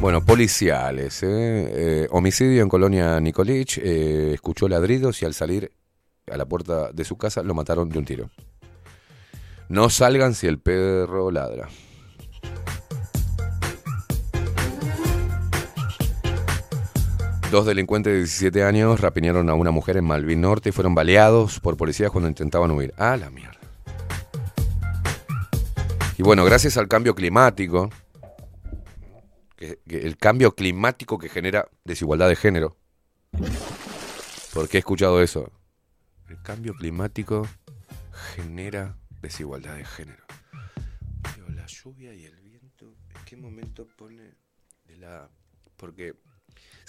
[0.00, 1.24] Bueno, policiales.
[1.24, 1.26] ¿eh?
[1.28, 3.78] Eh, homicidio en Colonia Nicolich.
[3.78, 5.72] eh, escuchó ladridos y al salir
[6.30, 8.30] a la puerta de su casa lo mataron de un tiro.
[9.68, 11.68] No salgan si el perro ladra.
[17.50, 21.58] Dos delincuentes de 17 años rapiñaron a una mujer en Malvin Norte y fueron baleados
[21.58, 22.94] por policías cuando intentaban huir.
[22.98, 23.58] Ah, la mierda.
[26.16, 27.90] Y bueno, gracias al cambio climático,
[29.58, 32.76] que- el cambio climático que genera desigualdad de género.
[34.54, 35.52] ¿Por qué he escuchado eso?
[36.28, 37.46] El cambio climático
[38.34, 40.24] genera desigualdad de género.
[41.34, 44.34] Pero la lluvia y el viento, ¿en qué momento pone
[44.86, 45.28] de la...?
[45.76, 46.14] Porque,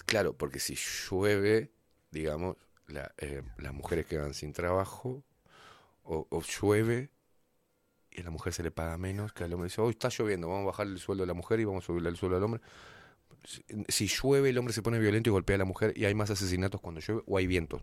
[0.06, 1.72] claro, porque si llueve,
[2.12, 2.58] digamos,
[2.88, 5.24] la, eh, las mujeres quedan sin trabajo,
[6.04, 7.10] o, o llueve
[8.12, 10.48] y a la mujer se le paga menos, que al hombre dice, hoy está lloviendo,
[10.48, 12.44] vamos a bajar el sueldo de la mujer y vamos a subirle el sueldo al
[12.44, 12.62] hombre.
[13.44, 16.14] Si- Si llueve, el hombre se pone violento y golpea a la mujer y hay
[16.16, 17.82] más asesinatos cuando llueve o hay viento.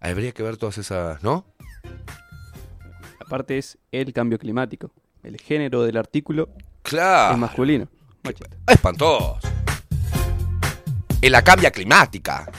[0.00, 1.46] Habría que ver todas esas, ¿no?
[3.20, 4.90] Aparte es el cambio climático.
[5.22, 6.50] El género del artículo
[6.82, 7.32] Claro.
[7.34, 7.88] es masculino.
[8.22, 8.56] Machista.
[8.68, 9.38] Espantoso.
[11.22, 12.50] En la cambia climática.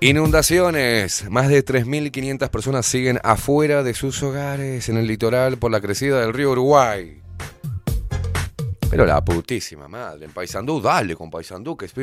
[0.00, 1.28] Inundaciones.
[1.28, 6.20] Más de 3.500 personas siguen afuera de sus hogares en el litoral por la crecida
[6.20, 7.20] del río Uruguay.
[8.88, 10.26] Pero la putísima madre.
[10.26, 11.94] En Paysandú, dale con Paysandú, que es.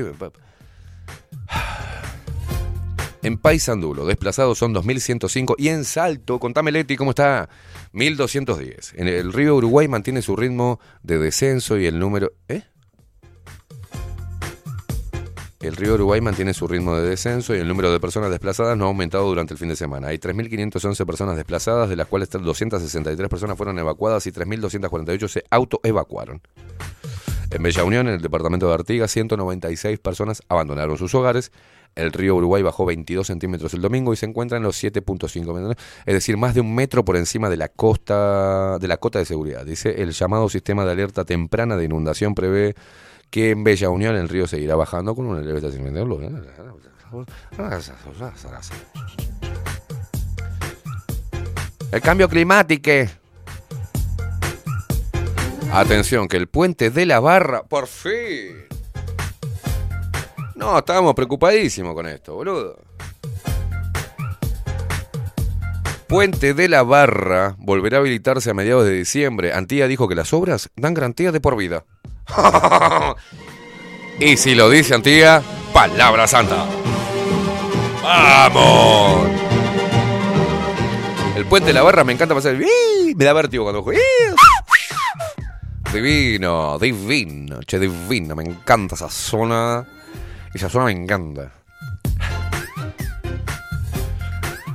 [3.24, 5.56] En Paysandú, los desplazados son 2.105.
[5.58, 7.50] Y en Salto, contame Leti, ¿cómo está?
[7.94, 8.92] 1.210.
[8.98, 12.34] En el río Uruguay mantiene su ritmo de descenso y el número...
[12.50, 12.62] ¿Eh?
[15.66, 18.86] El río Uruguay mantiene su ritmo de descenso y el número de personas desplazadas no
[18.86, 20.10] ha aumentado durante el fin de semana.
[20.10, 26.42] Hay 3.511 personas desplazadas, de las cuales 263 personas fueron evacuadas y 3.248 se autoevacuaron.
[27.50, 31.52] En Bella Unión, en el departamento de Artigas, 196 personas abandonaron sus hogares.
[31.96, 35.76] El río Uruguay bajó 22 centímetros el domingo y se encuentra en los 7.5 metros,
[36.06, 39.26] es decir, más de un metro por encima de la costa de la cota de
[39.26, 39.66] seguridad.
[39.66, 42.76] Dice el llamado sistema de alerta temprana de inundación prevé
[43.30, 45.62] que en Bella Unión el río seguirá bajando con una leve
[46.06, 46.22] luz.
[51.92, 52.92] El cambio climático.
[55.72, 58.66] Atención, que el puente de la barra, por fin.
[60.56, 62.78] No, estábamos preocupadísimos con esto, boludo.
[66.08, 69.54] Puente de la Barra volverá a habilitarse a mediados de diciembre.
[69.54, 71.84] Antía dijo que las obras dan garantía de por vida.
[74.20, 75.42] y si lo dice Antía,
[75.74, 76.66] palabra santa.
[78.02, 79.30] ¡Vamos!
[81.36, 82.56] El puente de la Barra me encanta pasar.
[82.56, 83.14] ¡Ih!
[83.16, 84.02] Me da vértigo cuando juego.
[85.92, 88.36] Divino, divino, che, divino.
[88.36, 89.86] Me encanta esa zona.
[90.54, 91.52] Esa zona me encanta.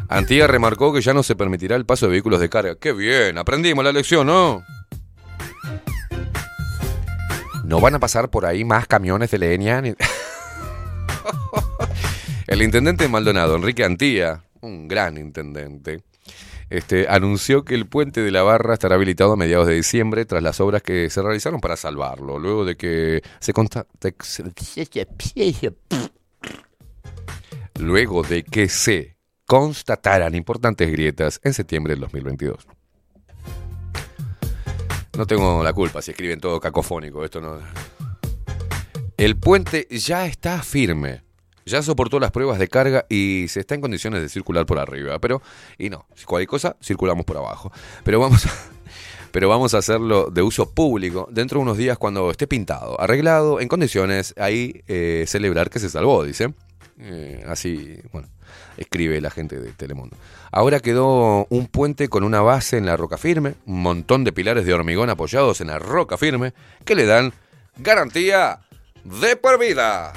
[0.08, 2.74] Antía remarcó que ya no se permitirá el paso de vehículos de carga.
[2.74, 3.38] ¡Qué bien!
[3.38, 4.64] Aprendimos la lección, ¿no?
[7.70, 9.80] No van a pasar por ahí más camiones de leña.
[12.48, 16.02] El intendente de Maldonado, Enrique Antía, un gran intendente,
[16.68, 20.42] este, anunció que el puente de la Barra estará habilitado a mediados de diciembre tras
[20.42, 23.86] las obras que se realizaron para salvarlo, luego de que se consta...
[27.78, 29.14] Luego de que se
[29.46, 32.66] constataran importantes grietas en septiembre del 2022.
[35.20, 37.22] No tengo la culpa si escriben todo cacofónico.
[37.26, 37.58] Esto no.
[39.18, 41.20] El puente ya está firme.
[41.66, 45.18] Ya soportó las pruebas de carga y se está en condiciones de circular por arriba.
[45.18, 45.42] Pero,
[45.76, 47.70] y no, si cualquier cosa, circulamos por abajo.
[48.02, 48.50] Pero vamos a,
[49.30, 53.60] pero vamos a hacerlo de uso público dentro de unos días cuando esté pintado, arreglado,
[53.60, 56.54] en condiciones, ahí eh, celebrar que se salvó, dice.
[57.02, 58.28] Eh, así, bueno,
[58.76, 60.16] escribe la gente de Telemundo.
[60.52, 64.66] Ahora quedó un puente con una base en la roca firme, un montón de pilares
[64.66, 66.52] de hormigón apoyados en la roca firme,
[66.84, 67.32] que le dan
[67.78, 68.60] garantía
[69.04, 70.12] de por vida.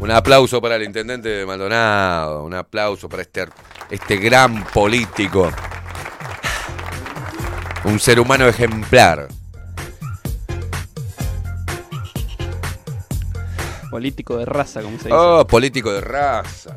[0.00, 3.46] Un aplauso para el intendente de Maldonado, un aplauso para este,
[3.90, 5.52] este gran político,
[7.84, 9.28] un ser humano ejemplar.
[13.90, 15.12] Político de raza, como se dice.
[15.12, 16.76] Oh, político de raza.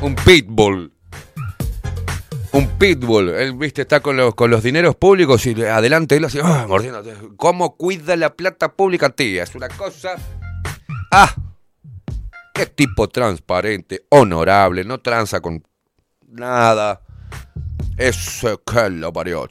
[0.00, 0.92] Un pitbull.
[2.52, 3.30] Un pitbull.
[3.30, 7.02] Él, viste, está con los, con los dineros públicos y adelante él así, ah, mordiendo.
[7.36, 9.44] ¿Cómo cuida la plata pública, tía?
[9.44, 10.16] Es una cosa.
[11.10, 11.34] ¡Ah!
[12.54, 15.62] Qué tipo transparente, honorable, no tranza con
[16.28, 17.00] nada.
[17.96, 19.46] Eso que lo parió.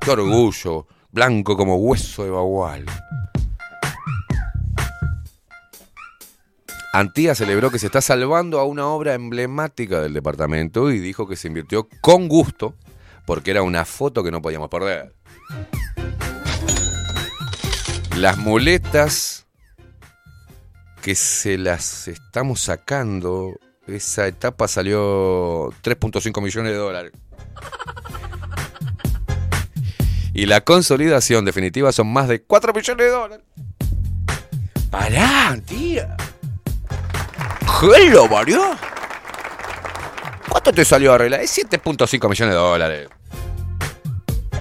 [0.00, 0.86] Qué orgullo.
[1.10, 2.84] Blanco como hueso de bagual.
[6.98, 11.36] Antía celebró que se está salvando a una obra emblemática del departamento y dijo que
[11.36, 12.74] se invirtió con gusto
[13.26, 15.12] porque era una foto que no podíamos perder.
[18.16, 19.46] Las muletas
[21.02, 23.52] que se las estamos sacando,
[23.86, 27.12] esa etapa salió 3.5 millones de dólares.
[30.32, 33.46] Y la consolidación definitiva son más de 4 millones de dólares.
[34.90, 36.16] Pará, tía.
[37.80, 38.62] ¿Qué lo varió?
[40.48, 41.40] ¿Cuánto te salió arreglar?
[41.40, 43.08] Es 7.5 millones de dólares.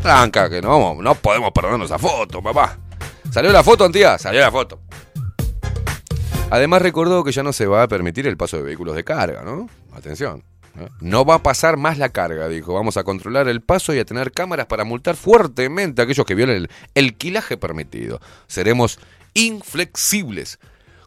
[0.02, 2.78] Tranca, que no, no podemos perdernos esa foto, papá.
[3.32, 4.18] ¿Salió la foto, tía?
[4.18, 4.82] Salió la foto.
[6.50, 9.44] Además recordó que ya no se va a permitir el paso de vehículos de carga,
[9.44, 9.70] ¿no?
[9.94, 10.44] Atención.
[10.78, 10.90] ¿eh?
[11.00, 12.74] No va a pasar más la carga, dijo.
[12.74, 16.36] Vamos a controlar el paso y a tener cámaras para multar fuertemente a aquellos que
[16.36, 18.20] violen el quilaje permitido.
[18.48, 19.00] Seremos
[19.34, 20.60] inflexibles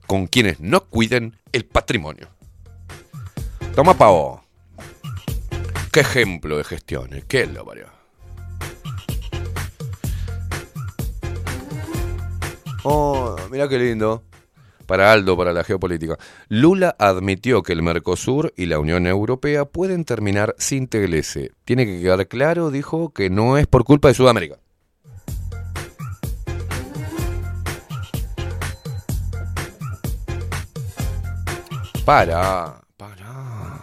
[0.08, 2.28] con quienes no cuiden el patrimonio.
[3.76, 4.42] Toma pavo.
[5.92, 7.24] Qué ejemplo de gestiones.
[7.26, 7.86] Qué lo parió.
[12.84, 14.24] Oh, mira qué lindo.
[14.86, 16.18] Para Aldo, para la geopolítica.
[16.48, 21.52] Lula admitió que el Mercosur y la Unión Europea pueden terminar sin TLC.
[21.66, 24.58] Tiene que quedar claro, dijo, que no es por culpa de Sudamérica.
[32.08, 33.82] Para, para.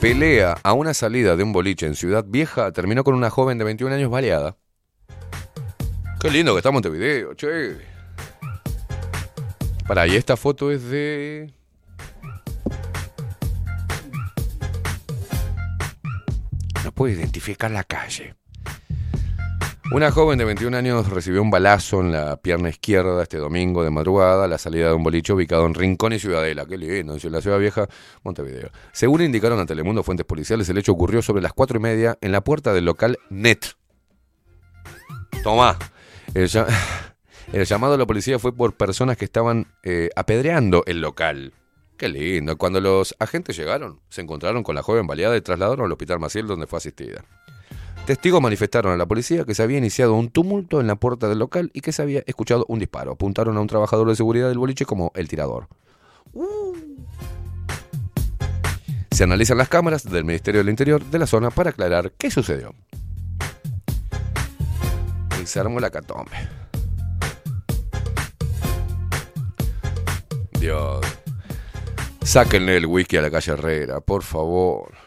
[0.00, 3.64] Pelea a una salida de un boliche en Ciudad Vieja terminó con una joven de
[3.64, 4.56] 21 años baleada.
[6.18, 7.76] Qué lindo que está Montevideo, che.
[9.86, 11.52] Para, y esta foto es de.
[16.84, 18.34] No puedo identificar la calle.
[19.92, 23.90] Una joven de 21 años recibió un balazo en la pierna izquierda este domingo de
[23.90, 26.66] madrugada a la salida de un boliche ubicado en Rincón y Ciudadela.
[26.66, 27.86] Qué lindo, en la ciudad vieja,
[28.24, 28.70] Montevideo.
[28.92, 32.32] Según indicaron a Telemundo fuentes policiales, el hecho ocurrió sobre las cuatro y media en
[32.32, 33.64] la puerta del local Net.
[35.44, 35.78] Tomá.
[36.34, 36.66] El, lla-
[37.52, 41.52] el llamado a la policía fue por personas que estaban eh, apedreando el local.
[41.96, 42.58] Qué lindo.
[42.58, 46.46] Cuando los agentes llegaron, se encontraron con la joven baleada y trasladaron al hospital Maciel
[46.48, 47.24] donde fue asistida.
[48.06, 51.40] Testigos manifestaron a la policía que se había iniciado un tumulto en la puerta del
[51.40, 53.10] local y que se había escuchado un disparo.
[53.10, 55.66] Apuntaron a un trabajador de seguridad del boliche como el tirador.
[59.10, 62.74] Se analizan las cámaras del Ministerio del Interior de la zona para aclarar qué sucedió.
[65.42, 66.30] Y la catombe.
[70.60, 71.04] Dios.
[72.22, 75.05] Sáquenle el whisky a la calle Herrera, por favor.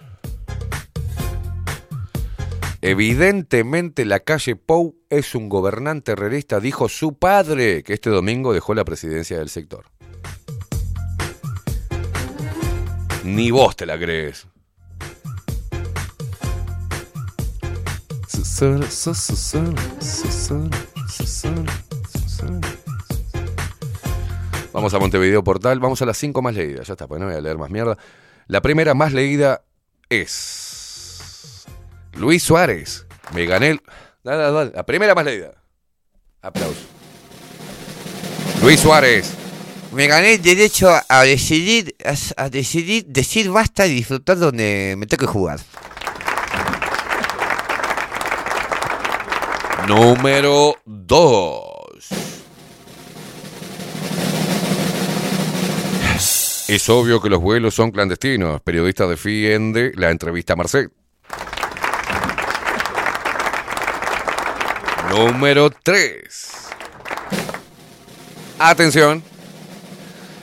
[2.81, 8.73] Evidentemente la calle Pou es un gobernante herrerista, dijo su padre, que este domingo dejó
[8.73, 9.85] la presidencia del sector.
[13.25, 14.47] Ni vos te la crees.
[24.71, 27.35] Vamos a Montevideo Portal, vamos a las cinco más leídas, ya está, pues no voy
[27.35, 27.97] a leer más mierda.
[28.47, 29.63] La primera más leída
[30.09, 30.68] es
[32.13, 33.05] Luis Suárez.
[33.33, 33.81] Me gané el...
[34.23, 34.71] Dale, dale, dale.
[34.75, 35.53] La primera más leída.
[36.41, 36.79] Aplauso.
[38.61, 39.33] Luis Suárez.
[39.91, 45.07] Me gané el derecho a decidir, a, a decidir, decir basta y disfrutar donde me
[45.07, 45.59] toque jugar.
[49.87, 51.69] Número 2.
[56.67, 58.61] Es obvio que los vuelos son clandestinos.
[58.61, 60.91] Periodista defiende la entrevista a Marcet.
[65.09, 66.69] Número 3.
[68.59, 69.23] Atención.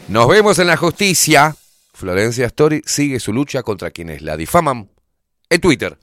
[0.09, 1.55] Nos vemos en la justicia.
[1.95, 4.91] Florencia Story sigue su lucha contra quienes la difaman
[5.49, 5.97] en Twitter.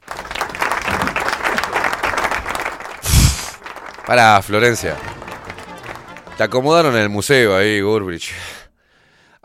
[4.08, 4.96] Para, Florencia.
[6.38, 8.32] Te acomodaron en el museo ahí, Gurbrich.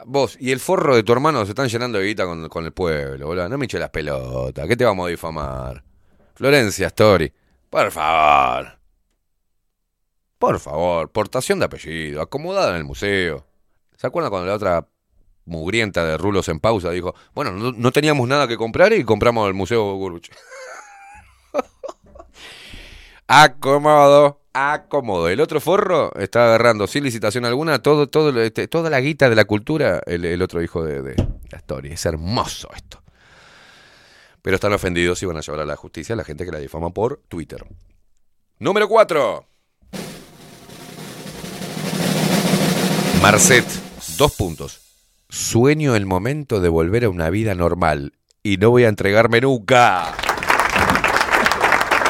[0.07, 2.73] Vos y el forro de tu hermano se están llenando de guita con, con el
[2.73, 3.49] pueblo, boludo.
[3.49, 4.67] No me eches las pelotas.
[4.69, 5.83] ¿Qué te vamos a difamar?
[6.35, 7.33] Florencia Story.
[7.69, 8.78] Por favor.
[10.39, 11.11] Por favor.
[11.11, 12.23] Portación de apellido.
[12.23, 13.47] Acomodada en el museo.
[13.97, 14.87] ¿Se acuerdan cuando la otra
[15.45, 19.55] mugrienta de rulos en pausa dijo, bueno, no, teníamos nada que comprar y compramos el
[19.55, 20.29] museo Gurbuch?
[23.31, 25.29] Acomodo, acomodo.
[25.29, 29.37] El otro forro está agarrando sin licitación alguna todo, todo, este, toda la guita de
[29.37, 31.15] la cultura, el, el otro hijo de, de
[31.51, 31.93] la historia.
[31.93, 33.03] Es hermoso esto.
[34.41, 36.59] Pero están ofendidos y van a llevar a la justicia a la gente que la
[36.59, 37.67] difama por Twitter.
[38.59, 39.45] Número 4.
[43.23, 43.65] Marcet,
[44.17, 44.81] dos puntos.
[45.29, 50.15] Sueño el momento de volver a una vida normal y no voy a entregarme nunca.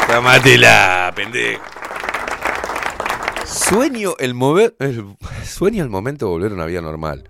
[0.07, 1.63] Tómatela, pendejo.
[3.47, 4.35] Sueño el,
[5.47, 7.29] sueño el momento de volver a una vida normal.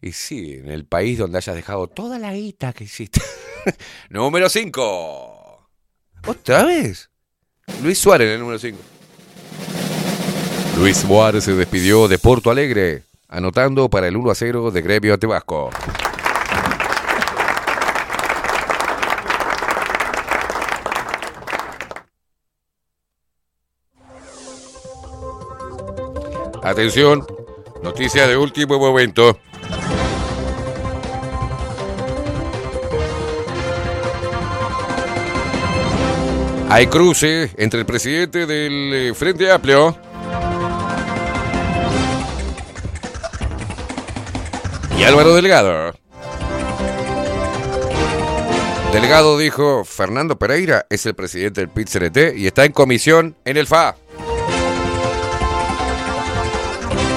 [0.00, 3.20] Y sí, en el país donde hayas dejado toda la guita que hiciste.
[4.10, 5.68] número 5.
[6.26, 7.10] ¿Otra vez?
[7.82, 8.78] Luis Suárez el número 5.
[10.78, 15.14] Luis Suárez se despidió de Porto Alegre, anotando para el 1 a 0 de Gremio
[15.14, 15.70] ante Vasco.
[26.62, 27.26] Atención,
[27.82, 29.38] noticia de último momento.
[36.70, 39.96] Hay cruce entre el presidente del eh, Frente Amplio
[44.98, 45.94] y Álvaro Delgado.
[48.92, 53.66] Delgado dijo, Fernando Pereira es el presidente del PIT-CNT y está en comisión en el
[53.66, 53.94] FA.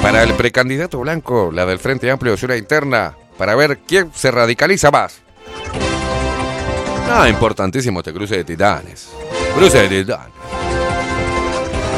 [0.01, 4.29] Para el precandidato blanco, la del Frente Amplio es una interna para ver quién se
[4.29, 5.21] radicaliza más.
[7.09, 9.09] Ah, importantísimo este cruce de titanes.
[9.55, 10.40] Cruce de titanes.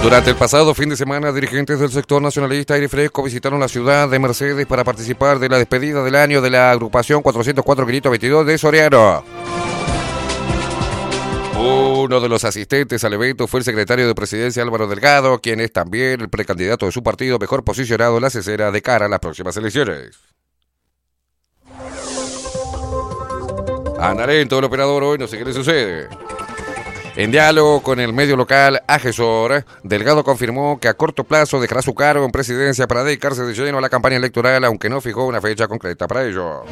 [0.04, 4.10] Durante el pasado fin de semana, dirigentes del sector nacionalista aire fresco visitaron la ciudad
[4.10, 9.24] de Mercedes para participar de la despedida del año de la agrupación 404-522 de Soriano.
[11.58, 15.72] Uno de los asistentes al evento fue el secretario de presidencia Álvaro Delgado, quien es
[15.72, 19.22] también el precandidato de su partido mejor posicionado en la cesera de cara a las
[19.22, 20.20] próximas elecciones.
[23.98, 26.10] Andaré en todo el operador hoy, no sé qué le sucede.
[27.16, 31.94] En diálogo con el medio local Agesor, Delgado confirmó que a corto plazo dejará su
[31.94, 35.40] cargo en presidencia para dedicarse de lleno a la campaña electoral, aunque no fijó una
[35.40, 36.64] fecha concreta para ello.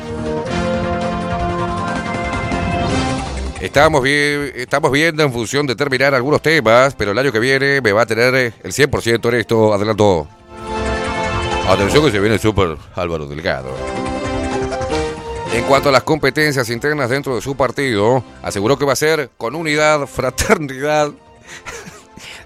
[3.62, 7.80] Estamos, vi- estamos viendo en función de terminar algunos temas, pero el año que viene
[7.80, 10.28] me va a tener el 100% en esto, adelantó.
[11.70, 13.70] Atención que se viene el super Álvaro Delgado.
[15.54, 19.32] En cuanto a las competencias internas dentro de su partido, aseguró que va a ser
[19.38, 21.12] con unidad, fraternidad,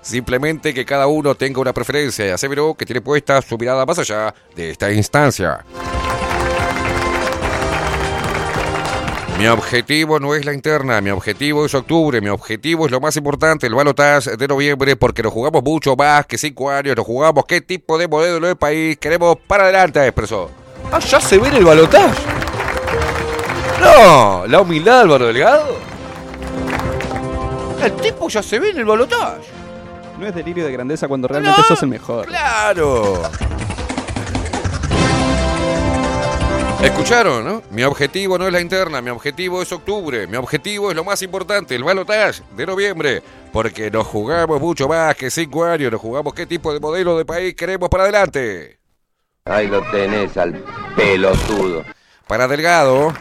[0.02, 4.00] simplemente que cada uno tenga una preferencia y aseveró que tiene puesta su mirada más
[4.00, 5.64] allá de esta instancia.
[9.38, 13.18] Mi objetivo no es la interna, mi objetivo es octubre, mi objetivo es lo más
[13.18, 17.46] importante, el balotaje de noviembre, porque nos jugamos mucho más que cinco años, nos jugamos
[17.46, 20.50] qué tipo de modelo del país queremos para adelante, expresó.
[20.92, 22.45] Ah, ya se ve el balotaje.
[23.86, 25.78] No, la humildad de Álvaro Delgado.
[27.84, 29.44] El tipo ya se ve en el balotaje.
[30.20, 32.26] No es delirio de grandeza cuando realmente sos el mejor.
[32.26, 33.22] Claro.
[36.82, 37.62] Escucharon, ¿no?
[37.70, 41.22] Mi objetivo no es la interna, mi objetivo es octubre, mi objetivo es lo más
[41.22, 46.34] importante, el balotaje de noviembre, porque nos jugamos mucho más que cinco años, nos jugamos
[46.34, 48.80] qué tipo de modelo de país queremos para adelante.
[49.46, 50.64] Ahí lo tenés al
[50.96, 51.84] pelotudo.
[52.28, 53.14] Para Delgado,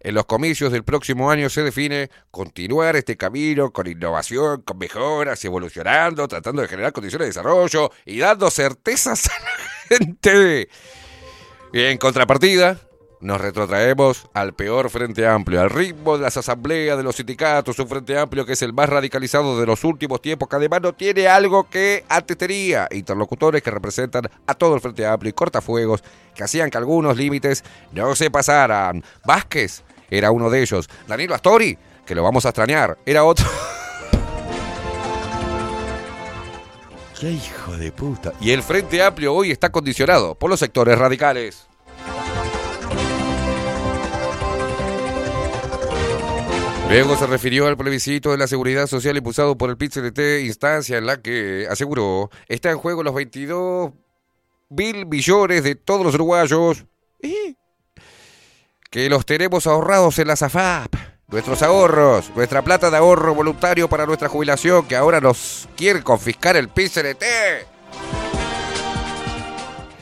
[0.00, 5.44] en los comicios del próximo año se define continuar este camino con innovación, con mejoras,
[5.44, 10.68] evolucionando, tratando de generar condiciones de desarrollo y dando certezas a la gente.
[11.72, 12.80] Y en contrapartida,
[13.20, 17.88] Nos retrotraemos al peor Frente Amplio, al ritmo de las asambleas de los sindicatos, un
[17.88, 21.26] Frente Amplio que es el más radicalizado de los últimos tiempos, que además no tiene
[21.26, 22.86] algo que antes tenía.
[22.92, 27.64] Interlocutores que representan a todo el Frente Amplio y cortafuegos que hacían que algunos límites
[27.90, 29.02] no se pasaran.
[29.24, 30.88] Vázquez era uno de ellos.
[31.08, 33.46] Danilo Astori, que lo vamos a extrañar, era otro.
[37.18, 38.32] ¡Qué hijo de puta!
[38.40, 41.66] Y el Frente Amplio hoy está condicionado por los sectores radicales.
[46.88, 51.04] Luego se refirió al plebiscito de la seguridad social impulsado por el PIT-CNT, instancia en
[51.04, 53.92] la que aseguró está en juego los 22
[54.70, 56.86] mil millones de todos los uruguayos
[57.20, 57.54] ¿eh?
[58.90, 60.94] que los tenemos ahorrados en la SAFAP.
[61.28, 66.56] Nuestros ahorros, nuestra plata de ahorro voluntario para nuestra jubilación que ahora nos quiere confiscar
[66.56, 67.24] el PIT-CNT.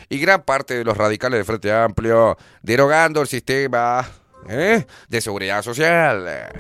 [0.09, 4.09] Y gran parte de los radicales del Frente Amplio derogando el sistema
[4.49, 4.87] ¿eh?
[5.09, 6.51] de seguridad social.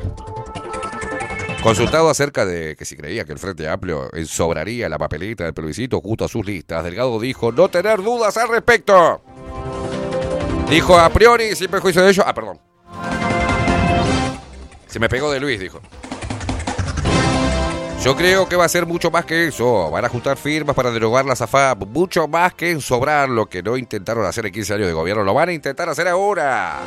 [1.62, 6.00] Consultado acerca de que si creía que el Frente Amplio sobraría la papeleta del plebiscito
[6.00, 9.20] junto a sus listas, Delgado dijo no tener dudas al respecto.
[10.68, 12.23] Dijo a priori, sin perjuicio de ello.
[12.26, 12.60] Ah, perdón.
[14.86, 15.81] Se me pegó de Luis, dijo.
[18.02, 19.90] Yo creo que va a ser mucho más que eso.
[19.90, 21.86] Van a juntar firmas para derogar la SAFAP.
[21.89, 25.24] Mucho más que en sobrar lo que no intentaron hacer en 15 años de gobierno.
[25.24, 26.78] Lo van a intentar hacer ahora.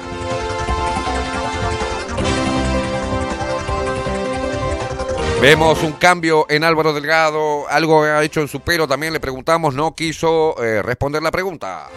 [5.42, 9.74] Vemos un cambio en Álvaro Delgado, algo ha hecho en su pelo, también le preguntamos,
[9.74, 11.88] no quiso eh, responder la pregunta.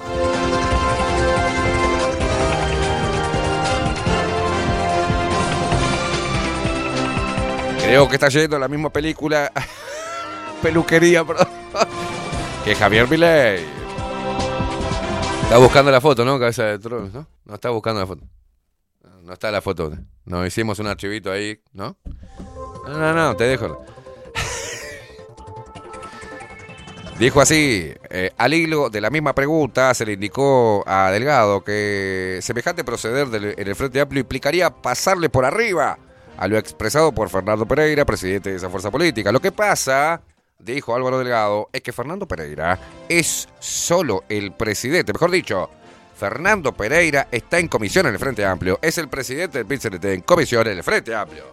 [7.83, 9.51] Creo que está yendo la misma película,
[10.63, 11.49] peluquería, perdón,
[12.65, 13.67] que Javier Milei.
[15.43, 16.39] Está buscando la foto, ¿no?
[16.39, 17.27] Cabeza de trono, ¿no?
[17.45, 18.25] No está buscando la foto.
[19.25, 19.93] No está la foto.
[20.27, 21.97] Nos hicimos un archivito ahí, ¿no?
[22.87, 23.85] No, no, no, te dejo.
[27.19, 32.41] Dijo así, eh, al hilo de la misma pregunta se le indicó a Delgado que
[32.43, 35.99] semejante proceder del- en el Frente Amplio implicaría pasarle por arriba
[36.37, 39.31] a lo expresado por Fernando Pereira, presidente de esa fuerza política.
[39.31, 40.21] Lo que pasa,
[40.59, 42.79] dijo Álvaro Delgado, es que Fernando Pereira
[43.09, 45.71] es solo el presidente, mejor dicho,
[46.19, 50.23] Fernando Pereira está en comisión en el Frente Amplio, es el presidente del PIT en
[50.23, 51.45] comisión en el Frente Amplio.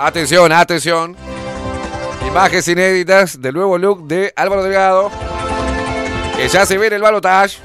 [0.00, 1.16] Atención, atención.
[2.24, 5.10] Imágenes inéditas del nuevo look de Álvaro Delgado.
[6.36, 7.58] Que ya se ve en el balotage.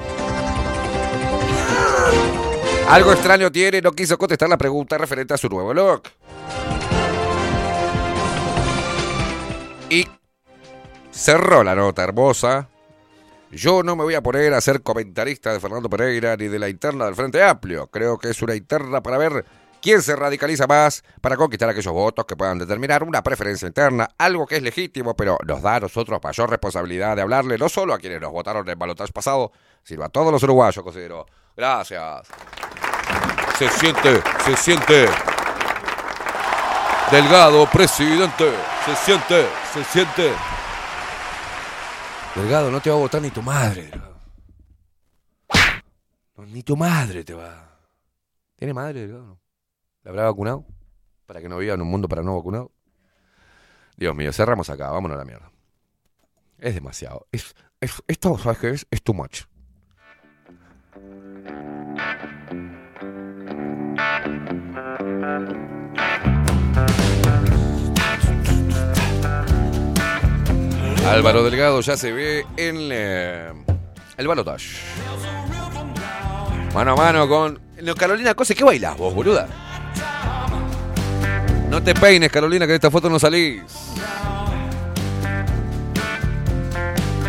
[2.89, 6.09] Algo extraño tiene, no quiso contestar la pregunta referente a su nuevo look.
[9.91, 10.07] Y
[11.11, 12.67] cerró la nota hermosa.
[13.51, 16.67] Yo no me voy a poner a ser comentarista de Fernando Pereira ni de la
[16.67, 17.85] interna del Frente Amplio.
[17.85, 19.45] Creo que es una interna para ver
[19.83, 24.47] quién se radicaliza más para conquistar aquellos votos que puedan determinar una preferencia interna, algo
[24.47, 27.99] que es legítimo, pero nos da a nosotros mayor responsabilidad de hablarle no solo a
[27.99, 29.51] quienes nos votaron en el balotaje pasado,
[29.83, 31.25] sino a todos los uruguayos, considero.
[31.55, 32.27] Gracias.
[33.59, 35.09] Se siente, se siente.
[37.11, 38.53] Delgado, presidente.
[38.85, 40.31] Se siente, se siente.
[42.35, 43.91] Delgado, no te va a votar ni tu madre.
[46.37, 47.77] No, ni tu madre te va.
[48.55, 49.42] ¿Tiene madre, Delgado?
[50.03, 50.65] ¿La habrá vacunado?
[51.25, 52.71] Para que no viva en un mundo para no vacunado.
[53.95, 55.51] Dios mío, cerramos acá, vámonos a la mierda.
[56.57, 57.27] Es demasiado.
[57.31, 58.87] Es, es- esto, ¿sabes qué es?
[58.91, 59.43] Es too much.
[71.07, 73.51] Álvaro Delgado ya se ve en eh,
[74.17, 74.77] el balotage.
[76.73, 77.59] Mano a mano con.
[77.97, 79.47] Carolina Cose, ¿qué bailás vos, boluda?
[81.73, 83.63] No te peines, Carolina, que de esta foto no salís.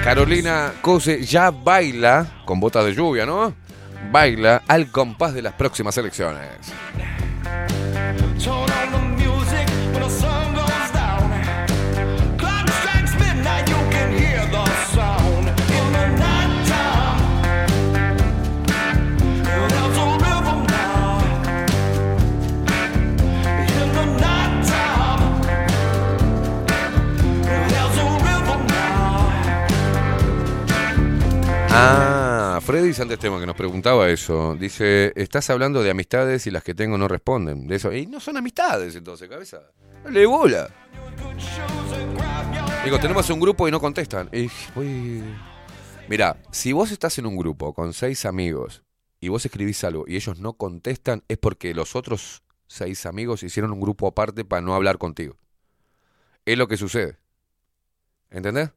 [0.05, 3.55] Carolina Cose ya baila con botas de lluvia, ¿no?
[4.13, 6.47] Baila al compás de las próximas elecciones.
[31.77, 34.55] Ah, Freddy Santesteban que nos preguntaba eso.
[34.55, 37.67] Dice, estás hablando de amistades y las que tengo no responden.
[37.67, 37.93] De eso.
[37.93, 39.61] Y no son amistades entonces, cabeza.
[40.05, 40.69] Dale bola.
[42.85, 44.31] Digo, tenemos un grupo y no contestan.
[44.33, 44.49] Y
[46.07, 48.85] Mira, si vos estás en un grupo con seis amigos
[49.21, 53.73] y vos escribís algo y ellos no contestan, es porque los otros seis amigos hicieron
[53.73, 55.37] un grupo aparte para no hablar contigo.
[56.45, 57.19] Es lo que sucede.
[58.31, 58.71] ¿Entendés?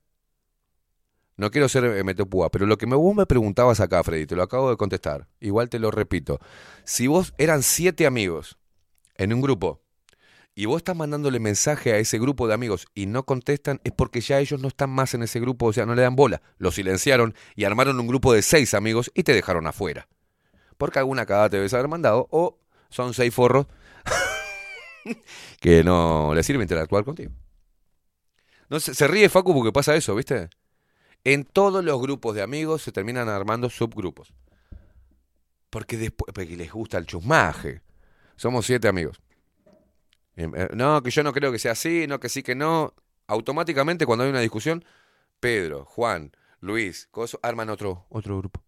[1.38, 4.42] No quiero ser eh, metepúa, pero lo que vos me preguntabas acá, Freddy, te lo
[4.42, 5.28] acabo de contestar.
[5.40, 6.40] Igual te lo repito.
[6.84, 8.58] Si vos eran siete amigos
[9.16, 9.84] en un grupo
[10.56, 14.20] y vos estás mandándole mensaje a ese grupo de amigos y no contestan, es porque
[14.20, 16.42] ya ellos no están más en ese grupo, o sea, no le dan bola.
[16.58, 20.08] Lo silenciaron y armaron un grupo de seis amigos y te dejaron afuera.
[20.80, 22.58] Porque alguna cagada te debes haber mandado o
[22.90, 23.68] son seis forros
[25.60, 27.32] que no le sirve interactuar contigo.
[28.70, 30.50] No, se, se ríe Facu porque pasa eso, ¿viste?
[31.28, 34.32] En todos los grupos de amigos se terminan armando subgrupos.
[35.70, 37.82] Porque después porque les gusta el chusmaje.
[38.38, 39.20] Somos siete amigos.
[40.38, 42.94] Eh, No, que yo no creo que sea así, no, que sí, que no.
[43.28, 44.86] Automáticamente cuando hay una discusión,
[45.42, 46.32] Pedro, Juan,
[46.62, 48.64] Luis, coso, arman otro, otro grupo.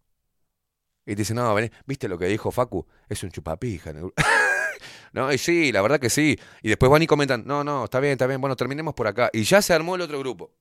[1.06, 2.86] Y te dicen, no, vení, ¿viste lo que dijo Facu?
[3.08, 3.88] Es un chupapija.
[3.88, 4.22] en el grupo".
[5.14, 6.38] no, y sí, la verdad que sí.
[6.60, 9.30] Y después van y comentan, no, no, está bien, está bien, bueno, terminemos por acá.
[9.32, 10.52] Y ya se armó el otro grupo.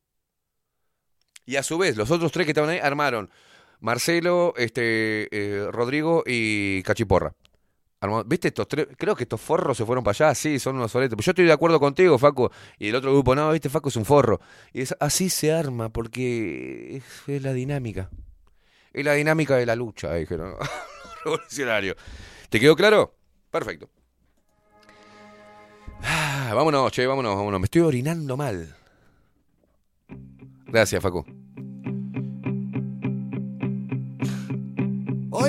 [1.49, 3.27] Y a su vez, los otros tres que estaban ahí armaron
[3.79, 7.33] Marcelo, este, eh, Rodrigo y Cachiporra.
[8.27, 8.89] ¿Viste estos tres?
[8.95, 11.15] Creo que estos forros se fueron para allá, sí, son unos soletes.
[11.15, 12.51] Pero yo estoy de acuerdo contigo, Facu.
[12.77, 14.39] Y el otro grupo, no, viste, Facu es un forro.
[14.73, 18.11] Y así se arma, porque es, es la dinámica.
[18.93, 20.53] Es la dinámica de la lucha, dijeron.
[21.25, 21.95] Revolucionario.
[22.49, 23.15] ¿Te quedó claro?
[23.49, 23.89] Perfecto.
[26.03, 27.59] Ah, vámonos, che, vámonos, vámonos.
[27.59, 28.75] Me estoy orinando mal.
[30.67, 31.38] Gracias, Facu.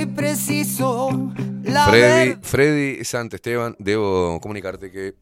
[0.00, 1.10] Hoy preciso
[1.62, 5.14] la Freddy, Freddy Santesteban, debo comunicarte que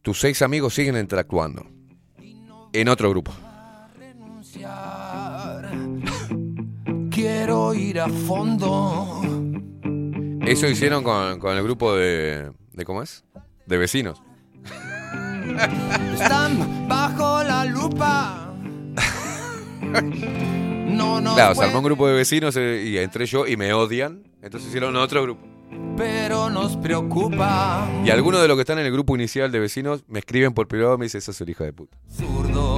[0.00, 1.66] tus seis amigos siguen interactuando
[2.72, 3.30] en otro grupo.
[7.10, 9.20] Quiero ir a fondo.
[10.46, 12.84] Eso hicieron con, con el grupo de, de.
[12.86, 13.22] ¿Cómo es?
[13.66, 14.22] De vecinos.
[16.14, 18.54] Están bajo la lupa.
[20.98, 23.72] No nos Claro, se armó un grupo de vecinos eh, y entré yo y me
[23.72, 24.24] odian.
[24.42, 25.46] Entonces hicieron otro grupo.
[25.96, 27.88] pero nos preocupa.
[28.04, 30.66] Y algunos de los que están en el grupo inicial de vecinos me escriben por
[30.68, 31.96] privado y me dicen, esa es el hija de puta.
[32.10, 32.76] Zurdo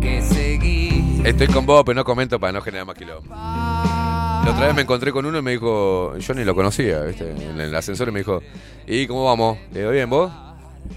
[0.00, 1.26] que seguir.
[1.26, 3.34] Estoy con vos, pero no comento para no generar más quilombo.
[3.34, 7.30] La otra vez me encontré con uno y me dijo, yo ni lo conocía, ¿viste?
[7.30, 8.42] En el ascensor y me dijo,
[8.86, 9.56] ¿y cómo vamos?
[9.72, 10.30] ¿Le digo bien vos?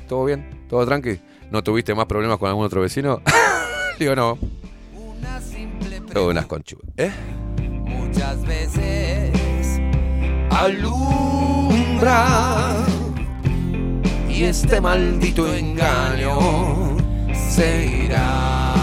[0.10, 0.66] ¿Todo bien?
[0.70, 1.20] ¿Todo tranqui?
[1.50, 3.22] ¿No tuviste más problemas con algún otro vecino?
[4.00, 4.38] Digo, no.
[6.26, 6.90] Unas conchudas.
[6.98, 7.12] ¿Eh?
[7.86, 9.80] Muchas veces
[10.50, 12.26] alumbra
[14.28, 16.98] y este maldito engaño
[17.34, 18.74] se irá.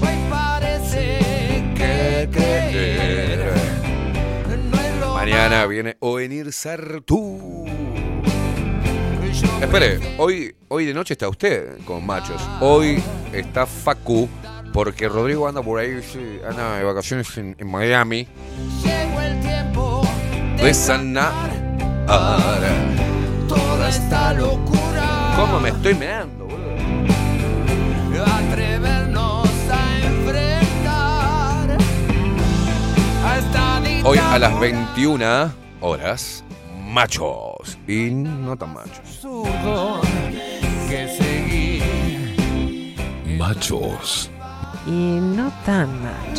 [0.00, 3.54] Hoy parece que creer
[5.00, 7.66] no Mañana viene Ovenir Sartú.
[9.60, 12.40] Espere, hoy, hoy de noche está usted con machos.
[12.60, 14.28] Hoy está Facu,
[14.72, 16.00] porque Rodrigo anda por ahí,
[16.48, 18.28] anda de vacaciones en, en Miami.
[18.82, 20.02] llegó el tiempo
[20.56, 21.32] De sanar.
[23.48, 25.34] Toda esta locura.
[25.36, 26.64] ¿Cómo me estoy meando, boludo?
[28.22, 31.78] atrevernos a enfrentar
[33.24, 36.44] a esta Hoy a las 21 horas,
[36.78, 37.78] machos.
[37.86, 39.03] Y no tan machos.
[39.24, 40.00] Absurdo
[40.88, 41.82] que seguir.
[43.38, 44.30] Machos.
[44.86, 46.36] Y no tan mal.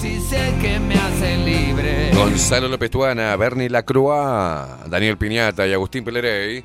[0.00, 2.10] Si sé que me hace libre.
[2.14, 6.64] Gonzalo López Tuana, Bernie Lacroix, Daniel Piñata y Agustín Pelerey.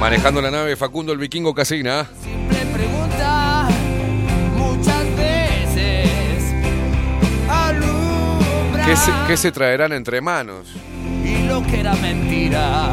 [0.00, 2.06] Manejando la nave Facundo el Vikingo Casina.
[2.22, 3.68] Simple pregunta
[4.56, 6.54] muchas veces
[7.48, 10.68] alumbra ¿Qué se, qué se traerán entre manos?
[11.24, 12.88] y lo que era mentira.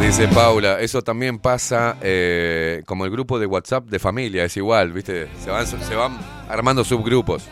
[0.00, 4.92] Dice Paula, eso también pasa eh, como el grupo de WhatsApp de familia, es igual,
[4.92, 5.28] ¿viste?
[5.42, 6.16] Se van, se van
[6.48, 7.48] armando subgrupos.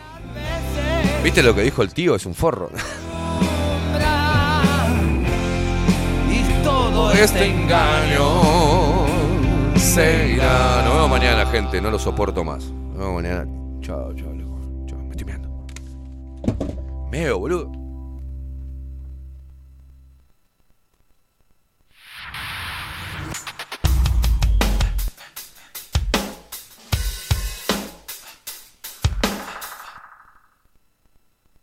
[1.23, 2.15] ¿Viste lo que dijo el tío?
[2.15, 2.69] Es un forro.
[6.29, 9.05] y todo este engaño
[9.75, 10.83] se irá.
[10.83, 11.81] Nos vemos mañana, gente.
[11.81, 12.63] No lo soporto más.
[12.65, 13.45] Nos vemos mañana.
[13.81, 14.59] Chao, chao, loco.
[14.85, 15.49] Chao, me estoy meando.
[17.11, 17.84] Meo, boludo.